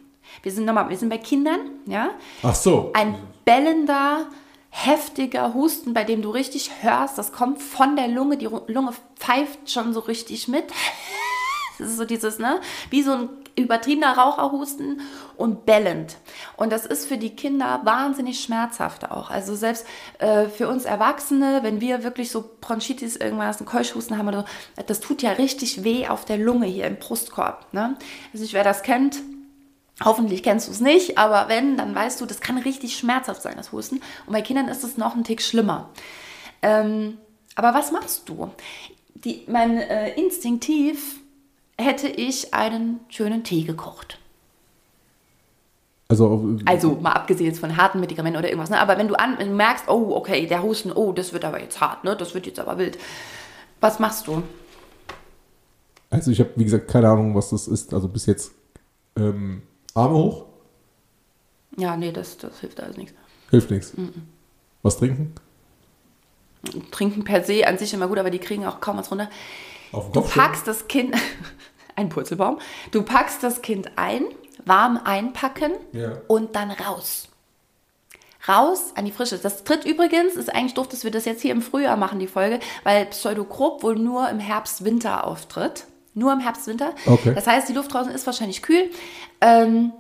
Wir 0.42 0.53
sind 0.53 0.64
nochmal, 0.64 0.88
wir 0.88 0.96
sind 0.96 1.09
bei 1.09 1.18
Kindern, 1.18 1.61
ja. 1.87 2.11
Ach 2.42 2.55
so. 2.55 2.90
Ein 2.94 3.14
bellender, 3.44 4.27
heftiger 4.70 5.55
Husten, 5.55 5.94
bei 5.94 6.05
dem 6.05 6.22
du 6.22 6.31
richtig 6.31 6.83
hörst, 6.83 7.16
das 7.16 7.33
kommt 7.33 7.62
von 7.62 7.96
der 7.96 8.09
Lunge, 8.09 8.37
die 8.37 8.46
Lunge 8.46 8.92
pfeift 9.16 9.70
schon 9.70 9.92
so 9.92 10.01
richtig 10.01 10.49
mit. 10.49 10.64
Das 11.79 11.90
ist 11.90 11.99
so 11.99 12.07
dieses, 12.07 12.38
ne, 12.38 12.62
wie 12.88 13.03
so 13.03 13.12
ein 13.12 13.29
übertriebener 13.57 14.16
Raucherhusten 14.16 15.01
und 15.37 15.66
bellend. 15.66 16.16
Und 16.57 16.71
das 16.71 16.87
ist 16.87 17.07
für 17.07 17.16
die 17.16 17.35
Kinder 17.35 17.81
wahnsinnig 17.85 18.40
schmerzhaft 18.40 19.11
auch. 19.11 19.31
Also 19.31 19.55
selbst 19.55 19.87
äh, 20.19 20.47
für 20.47 20.69
uns 20.69 20.85
Erwachsene, 20.85 21.61
wenn 21.62 21.81
wir 21.81 22.05
wirklich 22.05 22.31
so 22.31 22.45
Bronchitis, 22.61 23.16
irgendwas, 23.16 23.59
einen 23.59 23.66
Keuchhusten 23.66 24.19
haben 24.19 24.29
oder 24.29 24.45
so, 24.77 24.83
das 24.87 25.01
tut 25.01 25.23
ja 25.23 25.33
richtig 25.33 25.85
weh 25.85 26.07
auf 26.07 26.25
der 26.25 26.38
Lunge 26.38 26.66
hier 26.66 26.87
im 26.87 26.97
Brustkorb. 26.97 27.73
Ne? 27.73 27.97
Also 28.33 28.42
nicht, 28.42 28.55
wer 28.55 28.64
das 28.64 28.83
kennt, 28.83 29.16
Hoffentlich 30.05 30.42
kennst 30.42 30.69
du 30.69 30.73
es 30.73 30.81
nicht, 30.81 31.16
aber 31.16 31.49
wenn, 31.49 31.79
dann 31.79 31.95
weißt 31.95 32.21
du, 32.21 32.27
das 32.27 32.40
kann 32.40 32.59
richtig 32.59 32.99
schmerzhaft 32.99 33.40
sein, 33.40 33.55
das 33.57 33.73
Husten. 33.73 34.03
Und 34.27 34.33
bei 34.35 34.42
Kindern 34.42 34.69
ist 34.69 34.85
es 34.85 34.99
noch 34.99 35.16
ein 35.16 35.25
Tick 35.25 35.40
schlimmer. 35.40 35.88
Ähm, 36.61 37.16
aber 37.55 37.73
was 37.73 37.92
machst 37.92 38.29
du? 38.29 38.51
Die, 39.14 39.45
mein 39.49 39.79
äh, 39.79 40.12
instinktiv 40.21 41.21
hätte 41.79 42.09
ich 42.09 42.55
einen 42.55 43.01
schönen 43.09 43.45
Tee 43.45 43.65
gekocht. 43.65 44.19
Also, 46.09 46.57
Also 46.67 46.93
mal 46.95 47.12
abgesehen 47.12 47.47
jetzt 47.49 47.59
von 47.59 47.77
harten 47.77 47.99
Medikamenten 48.01 48.39
oder 48.39 48.49
irgendwas. 48.49 48.71
Ne? 48.71 48.79
Aber 48.81 48.97
wenn 48.97 49.09
du, 49.09 49.15
an, 49.17 49.39
wenn 49.39 49.49
du 49.49 49.55
merkst, 49.55 49.89
oh, 49.89 50.15
okay, 50.15 50.47
der 50.47 50.62
Husten, 50.62 50.93
oh, 50.93 51.12
das 51.12 51.33
wird 51.33 51.45
aber 51.45 51.61
jetzt 51.61 51.81
hart, 51.81 52.05
ne? 52.05 52.17
das 52.17 52.33
wird 52.33 52.47
jetzt 52.47 52.61
aber 52.61 52.79
wild. 52.79 52.97
Was 53.81 53.99
machst 53.99 54.27
du? 54.27 54.43
also 56.09 56.31
ich 56.31 56.39
habe, 56.41 56.51
wie 56.55 56.65
gesagt, 56.65 56.89
keine 56.89 57.09
Ahnung, 57.11 57.35
was 57.35 57.51
das 57.51 57.67
ist. 57.67 57.93
Also 57.93 58.07
bis 58.09 58.27
jetzt 58.27 58.53
ähm, 59.17 59.62
Arme 59.95 60.15
hoch, 60.15 60.45
Ja, 61.77 61.97
nee, 61.97 62.12
das, 62.12 62.39
das 62.39 62.61
hilft 62.61 62.81
alles 62.81 62.97
nichts. 62.97 63.15
hilft 63.51 63.71
nichts. 63.71 63.97
Mhm. 63.97 64.12
Was 64.83 64.97
trinken? 64.99 65.35
Trinken 66.93 67.25
per 67.25 67.43
se 67.45 67.67
an 67.67 67.79
sich 67.79 67.93
immer 67.93 68.07
gut, 68.09 68.19
aber 68.19 68.31
die 68.31 68.39
kriegen 68.39 68.65
auch 68.65 68.81
kaum 68.81 68.97
was 68.97 69.11
runter. 69.11 69.29
Auf 69.97 70.07
den 70.07 70.13
Du 70.13 70.21
Kopf 70.21 70.31
stellen? 70.33 70.47
packst 70.47 70.67
das 70.69 70.89
Kind, 70.89 71.15
ein 71.97 72.09
Purzelbaum, 72.09 72.59
du 72.91 73.03
packst 73.03 73.43
das 73.43 73.63
Kind 73.63 73.91
ein, 73.97 74.25
warm 74.65 75.01
einpacken 75.05 75.73
Ja. 75.93 76.19
und 76.29 76.55
dann 76.57 76.71
raus. 76.71 77.29
Raus 78.49 78.93
an 78.95 79.05
die 79.05 79.11
Frische. 79.11 79.39
Das 79.39 79.65
tritt 79.65 79.85
übrigens, 79.85 80.35
ist 80.37 80.55
eigentlich 80.55 80.75
doof, 80.75 80.89
dass 80.89 81.03
wir 81.03 81.11
das 81.11 81.25
jetzt 81.25 81.43
hier 81.43 81.51
im 81.51 81.63
Frühjahr 81.63 81.97
machen, 81.97 82.21
die 82.21 82.29
Folge, 82.29 82.61
weil 82.85 83.07
Pseudokrupp 83.07 83.83
wohl 83.83 83.97
nur 83.97 84.29
im 84.29 84.39
Herbst, 84.39 84.85
Winter 84.85 85.27
auftritt. 85.27 85.85
Nur 86.15 86.33
im 86.33 86.39
Herbst, 86.41 86.67
Winter. 86.69 86.95
Okay. 87.07 87.35
Das 87.35 87.47
heißt, 87.49 87.69
die 87.69 87.73
Luft 87.73 87.93
draußen 87.93 88.13
ist 88.13 88.25
wahrscheinlich 88.25 88.63
kühl. 88.63 88.89
Ähm, 89.41 89.93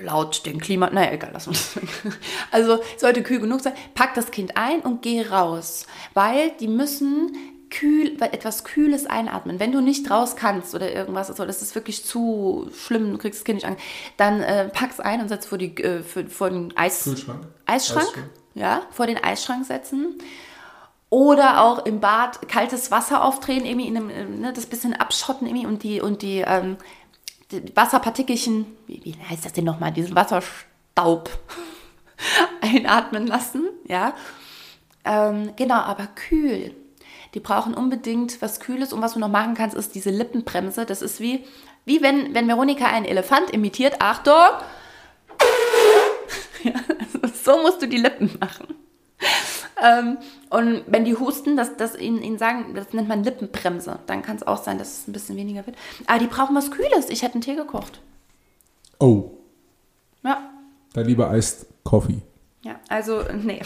laut 0.00 0.44
dem 0.46 0.58
Klima, 0.60 0.90
naja, 0.90 1.12
egal, 1.12 1.30
lass 1.32 1.46
uns. 1.46 1.78
Also 2.50 2.80
sollte 2.96 3.22
kühl 3.22 3.38
genug 3.40 3.60
sein. 3.60 3.72
Pack 3.94 4.14
das 4.14 4.30
Kind 4.32 4.56
ein 4.56 4.80
und 4.80 5.02
geh 5.02 5.22
raus, 5.22 5.86
weil 6.14 6.50
die 6.60 6.68
müssen 6.68 7.36
kühl, 7.70 8.16
etwas 8.20 8.64
Kühles 8.64 9.06
einatmen. 9.06 9.60
Wenn 9.60 9.72
du 9.72 9.80
nicht 9.80 10.10
raus 10.10 10.36
kannst 10.36 10.74
oder 10.74 10.92
irgendwas, 10.92 11.30
also 11.30 11.44
das 11.44 11.62
ist 11.62 11.74
wirklich 11.74 12.04
zu 12.04 12.70
schlimm, 12.74 13.12
du 13.12 13.18
kriegst 13.18 13.40
das 13.40 13.44
Kind 13.44 13.56
nicht 13.56 13.66
an, 13.66 13.76
dann 14.16 14.40
äh, 14.40 14.68
pack's 14.68 15.00
ein 15.00 15.20
und 15.20 15.28
setz 15.28 15.46
vor, 15.46 15.58
die, 15.58 15.76
äh, 15.76 16.02
für, 16.02 16.26
vor 16.26 16.50
den 16.50 16.76
Eis, 16.76 17.04
Kühlschrank? 17.04 17.46
Eisschrank, 17.66 18.06
Eisschrank. 18.08 18.30
ja, 18.54 18.82
vor 18.90 19.06
den 19.06 19.22
Eisschrank 19.22 19.66
setzen. 19.66 20.18
Oder 21.10 21.62
auch 21.62 21.86
im 21.86 22.00
Bad 22.00 22.48
kaltes 22.48 22.90
Wasser 22.90 23.24
aufdrehen, 23.24 23.64
irgendwie 23.64 23.88
in 23.88 23.96
einem, 23.96 24.10
äh, 24.10 24.24
ne, 24.24 24.52
das 24.52 24.66
bisschen 24.66 24.94
abschotten 24.94 25.46
irgendwie 25.46 25.66
und 25.66 25.82
die, 25.82 26.00
und 26.00 26.22
die, 26.22 26.44
ähm, 26.46 26.76
die 27.50 27.74
Wasserpartikelchen, 27.74 28.66
wie, 28.86 29.00
wie 29.04 29.16
heißt 29.28 29.44
das 29.44 29.54
denn 29.54 29.64
nochmal, 29.64 29.92
diesen 29.92 30.14
Wasserstaub 30.14 31.30
einatmen 32.60 33.26
lassen, 33.26 33.68
ja. 33.86 34.14
Ähm, 35.04 35.52
genau, 35.56 35.76
aber 35.76 36.06
kühl. 36.08 36.74
Die 37.38 37.44
brauchen 37.44 37.72
unbedingt 37.72 38.42
was 38.42 38.58
Kühles 38.58 38.92
und 38.92 39.00
was 39.00 39.12
du 39.12 39.20
noch 39.20 39.28
machen 39.28 39.54
kannst, 39.54 39.76
ist 39.76 39.94
diese 39.94 40.10
Lippenbremse. 40.10 40.84
Das 40.84 41.02
ist 41.02 41.20
wie, 41.20 41.44
wie 41.84 42.02
wenn, 42.02 42.34
wenn 42.34 42.48
Veronika 42.48 42.86
einen 42.86 43.04
Elefant 43.06 43.50
imitiert. 43.50 44.00
Achtung! 44.00 44.34
Ja, 46.64 46.72
also 47.22 47.52
so 47.52 47.62
musst 47.62 47.80
du 47.80 47.86
die 47.86 47.98
Lippen 47.98 48.36
machen. 48.40 48.74
Ähm, 49.80 50.18
und 50.50 50.82
wenn 50.88 51.04
die 51.04 51.14
husten, 51.14 51.56
dass 51.56 51.76
das 51.76 51.96
ihnen, 51.96 52.20
ihnen 52.20 52.36
sagen, 52.36 52.74
das 52.74 52.92
nennt 52.92 53.06
man 53.06 53.22
Lippenbremse. 53.22 54.00
Dann 54.06 54.22
kann 54.22 54.34
es 54.34 54.42
auch 54.44 54.60
sein, 54.60 54.76
dass 54.76 54.88
es 55.02 55.06
ein 55.06 55.12
bisschen 55.12 55.36
weniger 55.36 55.64
wird. 55.64 55.76
Aber 56.08 56.18
die 56.18 56.26
brauchen 56.26 56.56
was 56.56 56.72
Kühles. 56.72 57.10
Ich 57.10 57.22
hätte 57.22 57.34
einen 57.34 57.42
Tee 57.42 57.54
gekocht. 57.54 58.00
Oh, 58.98 59.30
Ja, 60.24 60.50
dann 60.94 61.06
lieber 61.06 61.32
Iced 61.32 61.66
Coffee. 61.84 62.22
ja, 62.62 62.80
also, 62.88 63.22
nee. 63.40 63.62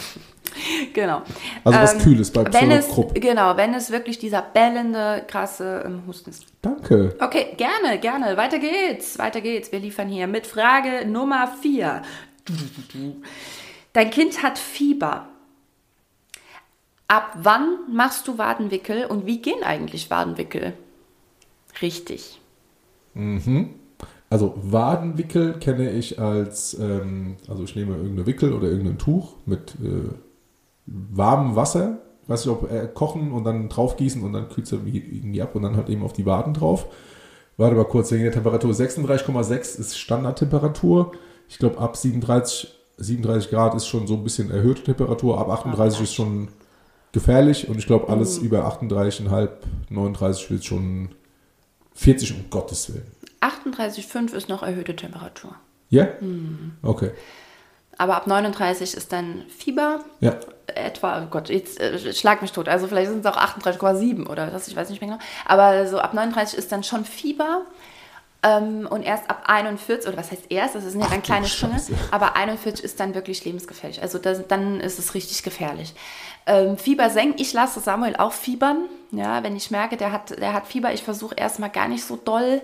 genau. 0.93 1.23
Also 1.65 1.79
was 1.79 1.99
Kühles 1.99 2.31
bei 2.31 2.45
Pseudokrupp. 2.45 3.15
Genau, 3.15 3.57
wenn 3.57 3.75
es 3.75 3.91
wirklich 3.91 4.19
dieser 4.19 4.43
bellende, 4.43 5.25
krasse 5.27 5.83
ähm, 5.87 6.03
Husten 6.07 6.31
ist. 6.31 6.47
Danke. 6.63 7.15
Okay, 7.21 7.55
gerne, 7.57 7.99
gerne. 7.99 8.37
Weiter 8.37 8.59
geht's. 8.59 9.19
Weiter 9.19 9.41
geht's. 9.41 9.73
Wir 9.73 9.81
liefern 9.81 10.09
hier 10.09 10.27
mit 10.27 10.47
Frage 10.47 11.07
Nummer 11.07 11.53
4. 11.61 12.03
Dein 13.93 14.11
Kind 14.11 14.43
hat 14.43 14.59
Fieber. 14.59 15.29
Ab 17.09 17.37
wann 17.43 17.79
machst 17.91 18.27
du 18.27 18.39
Wadenwickel 18.39 19.05
und 19.05 19.27
wie 19.27 19.43
gehen 19.43 19.63
eigentlich 19.63 20.11
Wadenwickel? 20.11 20.73
Richtig. 21.83 22.41
Also 24.31 24.55
Wadenwickel 24.57 25.59
kenne 25.59 25.91
ich 25.91 26.19
als, 26.19 26.73
ähm, 26.81 27.37
also 27.49 27.65
ich 27.65 27.77
nehme 27.77 27.97
irgendeine 27.97 28.27
Wickel 28.27 28.55
oder 28.55 28.69
irgendein 28.69 28.97
Tuch 28.97 29.35
mit 29.45 29.75
äh, 29.83 30.09
warmem 30.87 31.57
Wasser, 31.57 31.99
weiß 32.27 32.45
ich 32.45 32.51
ob 32.51 32.71
äh, 32.71 32.89
kochen 32.93 33.33
und 33.33 33.45
dann 33.45 33.69
draufgießen 33.69 34.23
und 34.23 34.33
dann 34.33 34.49
kühlt 34.49 34.67
es 34.67 34.73
irgendwie 34.73 35.43
ab 35.43 35.55
und 35.55 35.63
dann 35.63 35.77
halt 35.77 35.89
eben 35.89 36.03
auf 36.03 36.13
die 36.13 36.27
Waden 36.27 36.55
drauf. 36.55 36.87
Warte 37.57 37.77
mal 37.77 37.85
kurz, 37.85 38.11
wegen 38.11 38.25
der 38.25 38.33
Temperatur 38.33 38.73
36,6 38.73 39.79
ist 39.79 39.99
Standardtemperatur. 39.99 41.13
Ich 41.49 41.59
glaube 41.59 41.79
ab 41.79 41.97
37, 41.97 42.75
37 42.97 43.51
Grad 43.51 43.75
ist 43.75 43.87
schon 43.87 44.07
so 44.07 44.15
ein 44.15 44.25
bisschen 44.25 44.51
erhöhte 44.51 44.83
Temperatur, 44.83 45.39
ab 45.39 45.51
38 45.51 46.01
ist 46.03 46.15
schon 46.15 46.49
gefährlich 47.13 47.69
und 47.69 47.79
ich 47.79 47.87
glaube 47.87 48.09
alles 48.09 48.39
über 48.39 48.67
38,5, 48.67 49.51
39 49.91 50.51
wird 50.51 50.65
schon 50.65 51.11
40 51.95 52.35
um 52.35 52.51
Gottes 52.51 52.93
Willen. 52.93 53.07
38,5 53.41 54.35
ist 54.35 54.49
noch 54.49 54.63
erhöhte 54.63 54.97
Temperatur. 54.97 55.55
Ja? 55.91 56.09
Okay. 56.83 57.11
Aber 57.99 58.17
ab 58.17 58.27
39 58.27 58.95
ist 58.95 59.13
dann 59.13 59.43
Fieber. 59.49 60.01
Ja. 60.21 60.37
Etwa, 60.77 61.23
oh 61.23 61.27
Gott, 61.31 61.49
jetzt 61.49 61.81
äh, 61.81 62.13
schlag 62.13 62.43
mich 62.43 62.53
tot. 62.53 62.69
Also 62.69 62.87
vielleicht 62.87 63.11
sind 63.11 63.25
es 63.25 63.27
auch 63.27 63.37
38,7 63.37 64.27
oder 64.29 64.47
das, 64.47 64.69
ich 64.69 64.77
weiß 64.77 64.91
nicht 64.91 65.01
mehr 65.01 65.11
genau. 65.11 65.23
Aber 65.47 65.87
so 65.87 65.99
ab 65.99 66.15
39 66.15 66.59
ist 66.59 66.73
dann 66.73 66.83
schon 66.83 67.05
Fieber. 67.05 67.63
Ähm, 68.45 68.89
und 68.91 69.03
erst 69.05 69.31
ab 69.31 69.45
41, 69.47 70.09
oder 70.09 70.17
was 70.17 70.33
heißt 70.33 70.47
erst, 70.49 70.75
das 70.75 70.83
sind 70.83 71.01
ja 71.01 71.07
dann 71.07 71.23
kleine 71.23 71.47
Sprünge, 71.47 71.81
aber 72.11 72.35
41 72.35 72.85
ist 72.85 72.99
dann 72.99 73.15
wirklich 73.15 73.45
lebensgefährlich. 73.45 74.03
Also 74.03 74.19
das, 74.19 74.49
dann 74.49 74.81
ist 74.81 74.99
es 74.99 75.15
richtig 75.15 75.45
gefährlich. 75.45 75.95
Ähm, 76.47 76.77
Fieber 76.77 77.09
senken, 77.09 77.41
ich 77.41 77.53
lasse 77.53 77.79
Samuel 77.79 78.17
auch 78.17 78.33
fiebern. 78.33 78.87
Ja, 79.13 79.45
wenn 79.45 79.55
ich 79.55 79.71
merke, 79.71 79.97
der 79.97 80.11
hat, 80.11 80.31
der 80.41 80.55
hat 80.55 80.67
Fieber, 80.67 80.93
ich 80.93 81.05
versuche 81.05 81.37
erstmal 81.37 81.71
gar 81.71 81.87
nicht 81.87 82.05
so 82.05 82.17
doll 82.17 82.63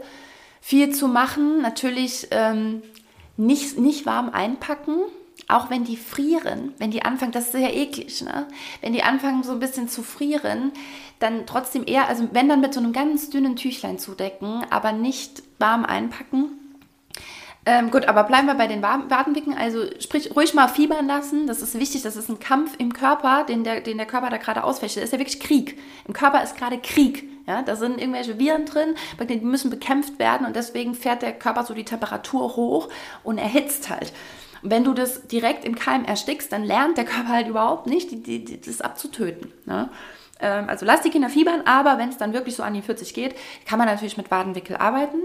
viel 0.61 0.93
zu 0.93 1.07
machen. 1.07 1.63
Natürlich 1.63 2.27
ähm, 2.33 2.83
nicht, 3.37 3.79
nicht 3.79 4.05
warm 4.05 4.31
einpacken, 4.31 4.97
auch 5.47 5.71
wenn 5.71 5.85
die 5.85 5.97
frieren, 5.97 6.73
wenn 6.79 6.91
die 6.91 7.03
anfangen, 7.05 7.33
das 7.33 7.55
ist 7.55 7.61
ja 7.61 7.69
eklig, 7.71 8.23
ne? 8.23 8.49
Wenn 8.81 8.93
die 8.93 9.03
anfangen 9.03 9.43
so 9.43 9.53
ein 9.53 9.61
bisschen 9.61 9.89
zu 9.89 10.03
frieren, 10.03 10.73
dann 11.21 11.47
trotzdem 11.47 11.85
eher, 11.87 12.09
also 12.09 12.29
wenn 12.33 12.49
dann 12.49 12.61
mit 12.61 12.75
so 12.75 12.81
einem 12.81 12.93
ganz 12.93 13.31
dünnen 13.31 13.57
Tüchlein 13.57 13.99
zudecken, 13.99 14.65
aber 14.71 14.93
nicht 14.93 15.43
warm 15.59 15.85
einpacken. 15.85 16.51
Ähm, 17.67 17.91
gut, 17.91 18.07
aber 18.07 18.25
bleiben 18.25 18.47
wir 18.47 18.55
bei 18.55 18.67
den 18.67 18.81
Wa- 18.83 19.05
Wadenwicken. 19.09 19.55
Also 19.55 19.85
sprich, 20.01 20.35
ruhig 20.35 20.55
mal 20.55 20.69
fiebern 20.69 21.07
lassen. 21.07 21.47
Das 21.47 21.61
ist 21.61 21.79
wichtig. 21.79 22.01
Das 22.01 22.17
ist 22.17 22.31
ein 22.31 22.39
Kampf 22.39 22.75
im 22.79 22.95
Körper, 22.95 23.45
den 23.45 23.63
der, 23.63 23.83
den 23.83 23.99
der 23.99 24.07
Körper 24.07 24.31
da 24.31 24.39
gerade 24.39 24.65
ausfecht. 24.65 24.97
Das 24.97 25.05
ist 25.05 25.13
ja 25.13 25.19
wirklich 25.19 25.41
Krieg. 25.41 25.79
Im 26.07 26.15
Körper 26.15 26.43
ist 26.43 26.57
gerade 26.57 26.79
Krieg. 26.79 27.29
Ja, 27.47 27.63
da 27.63 27.77
sind 27.77 27.99
irgendwelche 27.99 28.39
Viren 28.39 28.67
drin, 28.67 28.95
die 29.27 29.37
müssen 29.41 29.71
bekämpft 29.71 30.19
werden 30.19 30.47
und 30.47 30.55
deswegen 30.55 30.95
fährt 30.95 31.23
der 31.23 31.33
Körper 31.33 31.65
so 31.65 31.73
die 31.73 31.85
Temperatur 31.85 32.57
hoch 32.57 32.91
und 33.25 33.39
erhitzt 33.39 33.89
halt. 33.89 34.13
Und 34.63 34.71
wenn 34.71 34.85
du 34.85 34.93
das 34.95 35.27
direkt 35.29 35.65
im 35.65 35.75
Keim 35.75 36.05
erstickst, 36.05 36.53
dann 36.53 36.65
lernt 36.65 36.97
der 36.99 37.05
Körper 37.05 37.29
halt 37.29 37.49
überhaupt 37.49 37.87
nicht, 37.87 38.11
die, 38.11 38.23
die, 38.23 38.45
die, 38.45 38.61
das 38.61 38.81
abzutöten. 38.81 39.53
Ne? 39.67 39.89
Ähm, 40.41 40.69
also 40.69 40.85
lass 40.87 41.03
die 41.03 41.11
Kinder 41.11 41.29
fiebern, 41.29 41.63
aber 41.65 41.99
wenn 41.99 42.09
es 42.09 42.17
dann 42.19 42.33
wirklich 42.33 42.57
so 42.57 42.63
an 42.63 42.75
die 42.75 42.83
40 42.83 43.15
geht, 43.15 43.35
kann 43.67 43.79
man 43.79 43.89
natürlich 43.89 44.17
mit 44.17 44.31
Wadenwickel 44.31 44.77
arbeiten. 44.77 45.19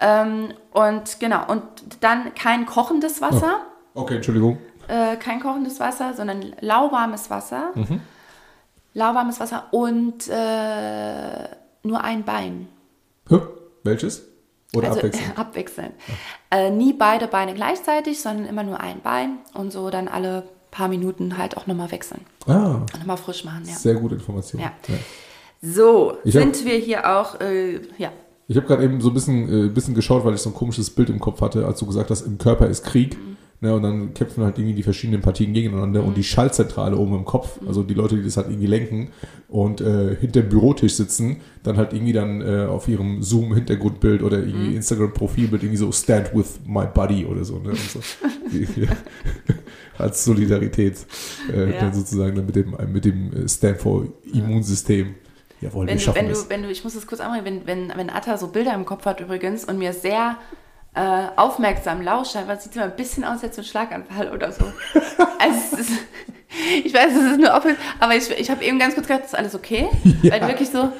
Ähm, 0.00 0.54
und 0.72 1.20
genau, 1.20 1.46
und 1.46 1.62
dann 2.00 2.34
kein 2.34 2.66
kochendes 2.66 3.20
Wasser, 3.20 3.60
Okay, 3.94 4.16
Entschuldigung. 4.16 4.58
äh, 4.88 5.16
kein 5.16 5.40
kochendes 5.40 5.78
Wasser, 5.78 6.14
sondern 6.14 6.54
lauwarmes 6.60 7.28
Wasser. 7.30 7.70
Mhm. 7.74 8.00
Lauwarmes 8.94 9.38
Wasser 9.38 9.66
und 9.72 10.26
äh, 10.28 11.48
nur 11.82 12.02
ein 12.02 12.24
Bein. 12.24 12.68
Hä? 13.28 13.40
Welches? 13.84 14.26
Oder 14.74 14.88
also 14.88 14.98
abwechselnd? 15.00 15.32
abwechselnd. 15.38 15.92
Äh, 16.50 16.70
nie 16.70 16.92
beide 16.92 17.26
Beine 17.26 17.54
gleichzeitig, 17.54 18.20
sondern 18.20 18.46
immer 18.46 18.62
nur 18.62 18.80
ein 18.80 19.00
Bein 19.00 19.38
und 19.54 19.72
so 19.72 19.90
dann 19.90 20.08
alle 20.08 20.44
paar 20.70 20.88
Minuten 20.88 21.36
halt 21.36 21.56
auch 21.56 21.66
nochmal 21.66 21.90
wechseln. 21.90 22.20
Ah, 22.46 22.76
Und 22.76 22.98
nochmal 22.98 23.16
frisch 23.16 23.44
machen, 23.44 23.62
ja. 23.66 23.74
sehr 23.74 23.94
gute 23.94 24.14
Information. 24.14 24.60
Ja. 24.62 24.72
So, 25.62 26.16
Ich 26.24 26.36
hab- 26.36 26.42
sind 26.42 26.64
wir 26.64 26.76
hier 26.78 27.08
auch, 27.18 27.40
äh, 27.40 27.80
ja. 27.98 28.10
Ich 28.48 28.56
habe 28.56 28.66
gerade 28.66 28.82
eben 28.84 29.00
so 29.00 29.08
ein 29.10 29.14
bisschen, 29.14 29.66
äh, 29.66 29.68
bisschen 29.68 29.94
geschaut, 29.94 30.24
weil 30.24 30.34
ich 30.34 30.40
so 30.40 30.50
ein 30.50 30.54
komisches 30.54 30.90
Bild 30.90 31.10
im 31.10 31.20
Kopf 31.20 31.40
hatte, 31.40 31.66
als 31.66 31.78
du 31.80 31.86
gesagt 31.86 32.10
hast, 32.10 32.22
im 32.22 32.38
Körper 32.38 32.66
ist 32.68 32.84
Krieg. 32.84 33.16
Mhm. 33.18 33.36
Ne, 33.62 33.74
und 33.74 33.82
dann 33.82 34.14
kämpfen 34.14 34.42
halt 34.42 34.56
irgendwie 34.56 34.74
die 34.74 34.82
verschiedenen 34.82 35.20
Partien 35.20 35.52
gegeneinander 35.52 36.02
und 36.02 36.16
die 36.16 36.24
Schaltzentrale 36.24 36.96
oben 36.96 37.14
im 37.14 37.24
Kopf, 37.26 37.60
Mhm. 37.60 37.68
also 37.68 37.82
die 37.82 37.92
Leute, 37.92 38.16
die 38.16 38.22
das 38.22 38.38
halt 38.38 38.46
irgendwie 38.48 38.66
lenken 38.66 39.10
und 39.50 39.82
äh, 39.82 40.16
hinter 40.16 40.40
dem 40.40 40.48
Bürotisch 40.48 40.94
sitzen, 40.94 41.42
dann 41.62 41.76
halt 41.76 41.92
irgendwie 41.92 42.14
dann 42.14 42.40
äh, 42.40 42.64
auf 42.64 42.88
ihrem 42.88 43.22
Zoom-Hintergrundbild 43.22 44.22
oder 44.22 44.38
Mhm. 44.38 44.48
irgendwie 44.48 44.76
Instagram-Profilbild 44.76 45.62
irgendwie 45.62 45.76
so 45.76 45.92
Stand 45.92 46.34
with 46.34 46.58
my 46.66 46.86
buddy 46.86 47.26
oder 47.26 47.44
so. 47.44 47.58
Ne, 47.58 47.72
so. 47.74 48.00
Als 49.98 50.24
Solidarität 50.24 50.96
äh, 51.52 51.70
Ja. 51.74 51.80
dann 51.80 51.92
sozusagen 51.92 52.34
dann 52.36 52.46
mit 52.46 52.56
dem, 52.56 52.74
mit 52.90 53.04
dem 53.04 53.44
äh, 53.44 53.48
Stand 53.48 53.78
for 53.78 54.06
Immunsystem. 54.32 55.14
Jawohl, 55.60 55.82
Wenn 55.86 55.88
wir 55.88 55.94
du, 55.96 56.00
schaffen 56.00 56.16
wenn 56.24 56.30
es. 56.30 56.44
du, 56.44 56.48
wenn 56.50 56.62
du, 56.62 56.70
ich 56.70 56.82
muss 56.84 56.94
das 56.94 57.06
kurz 57.06 57.20
anbringen, 57.20 57.60
wenn, 57.66 57.88
wenn, 57.90 57.98
wenn 57.98 58.08
Atta 58.08 58.38
so 58.38 58.48
Bilder 58.48 58.72
im 58.74 58.86
Kopf 58.86 59.04
hat 59.04 59.20
übrigens 59.20 59.64
und 59.66 59.78
mir 59.78 59.92
sehr 59.92 60.38
äh, 60.94 61.22
aufmerksam 61.36 62.02
lauscht, 62.02 62.34
dann 62.34 62.46
sieht 62.58 62.70
es 62.70 62.76
immer 62.76 62.86
ein 62.86 62.96
bisschen 62.96 63.24
aus 63.24 63.42
als 63.42 63.56
so 63.56 63.62
ein 63.62 63.64
Schlaganfall 63.64 64.32
oder 64.32 64.50
so. 64.52 64.64
also 65.38 65.76
ist, 65.76 65.90
ich 66.84 66.92
weiß, 66.92 67.12
es 67.14 67.32
ist 67.32 67.38
nur 67.38 67.56
auf, 67.56 67.64
aber 68.00 68.16
ich, 68.16 68.28
ich 68.30 68.50
habe 68.50 68.64
eben 68.64 68.78
ganz 68.78 68.94
kurz 68.94 69.06
gedacht, 69.06 69.24
ist 69.24 69.36
alles 69.36 69.54
okay? 69.54 69.88
Weil 70.22 70.40
du 70.40 70.48
wirklich 70.48 70.70
so, 70.70 70.90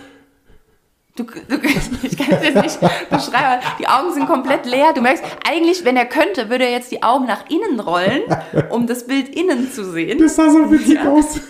du, 1.16 1.24
du, 1.24 1.56
ich 2.02 2.16
kann 2.16 2.38
es 2.38 2.44
jetzt 2.44 2.62
nicht 2.62 2.80
beschreiben, 3.10 3.34
aber 3.34 3.60
die 3.80 3.88
Augen 3.88 4.12
sind 4.12 4.26
komplett 4.26 4.64
leer. 4.66 4.92
Du 4.92 5.00
merkst, 5.00 5.24
eigentlich, 5.48 5.84
wenn 5.84 5.96
er 5.96 6.06
könnte, 6.06 6.50
würde 6.50 6.64
er 6.66 6.70
jetzt 6.70 6.92
die 6.92 7.02
Augen 7.02 7.26
nach 7.26 7.50
innen 7.50 7.80
rollen, 7.80 8.22
um 8.70 8.86
das 8.86 9.06
Bild 9.06 9.28
innen 9.28 9.72
zu 9.72 9.84
sehen. 9.90 10.18
Das 10.18 10.36
sah 10.36 10.50
so 10.50 10.70
witzig 10.70 10.94
Ja. 11.02 11.10
aus. 11.10 11.40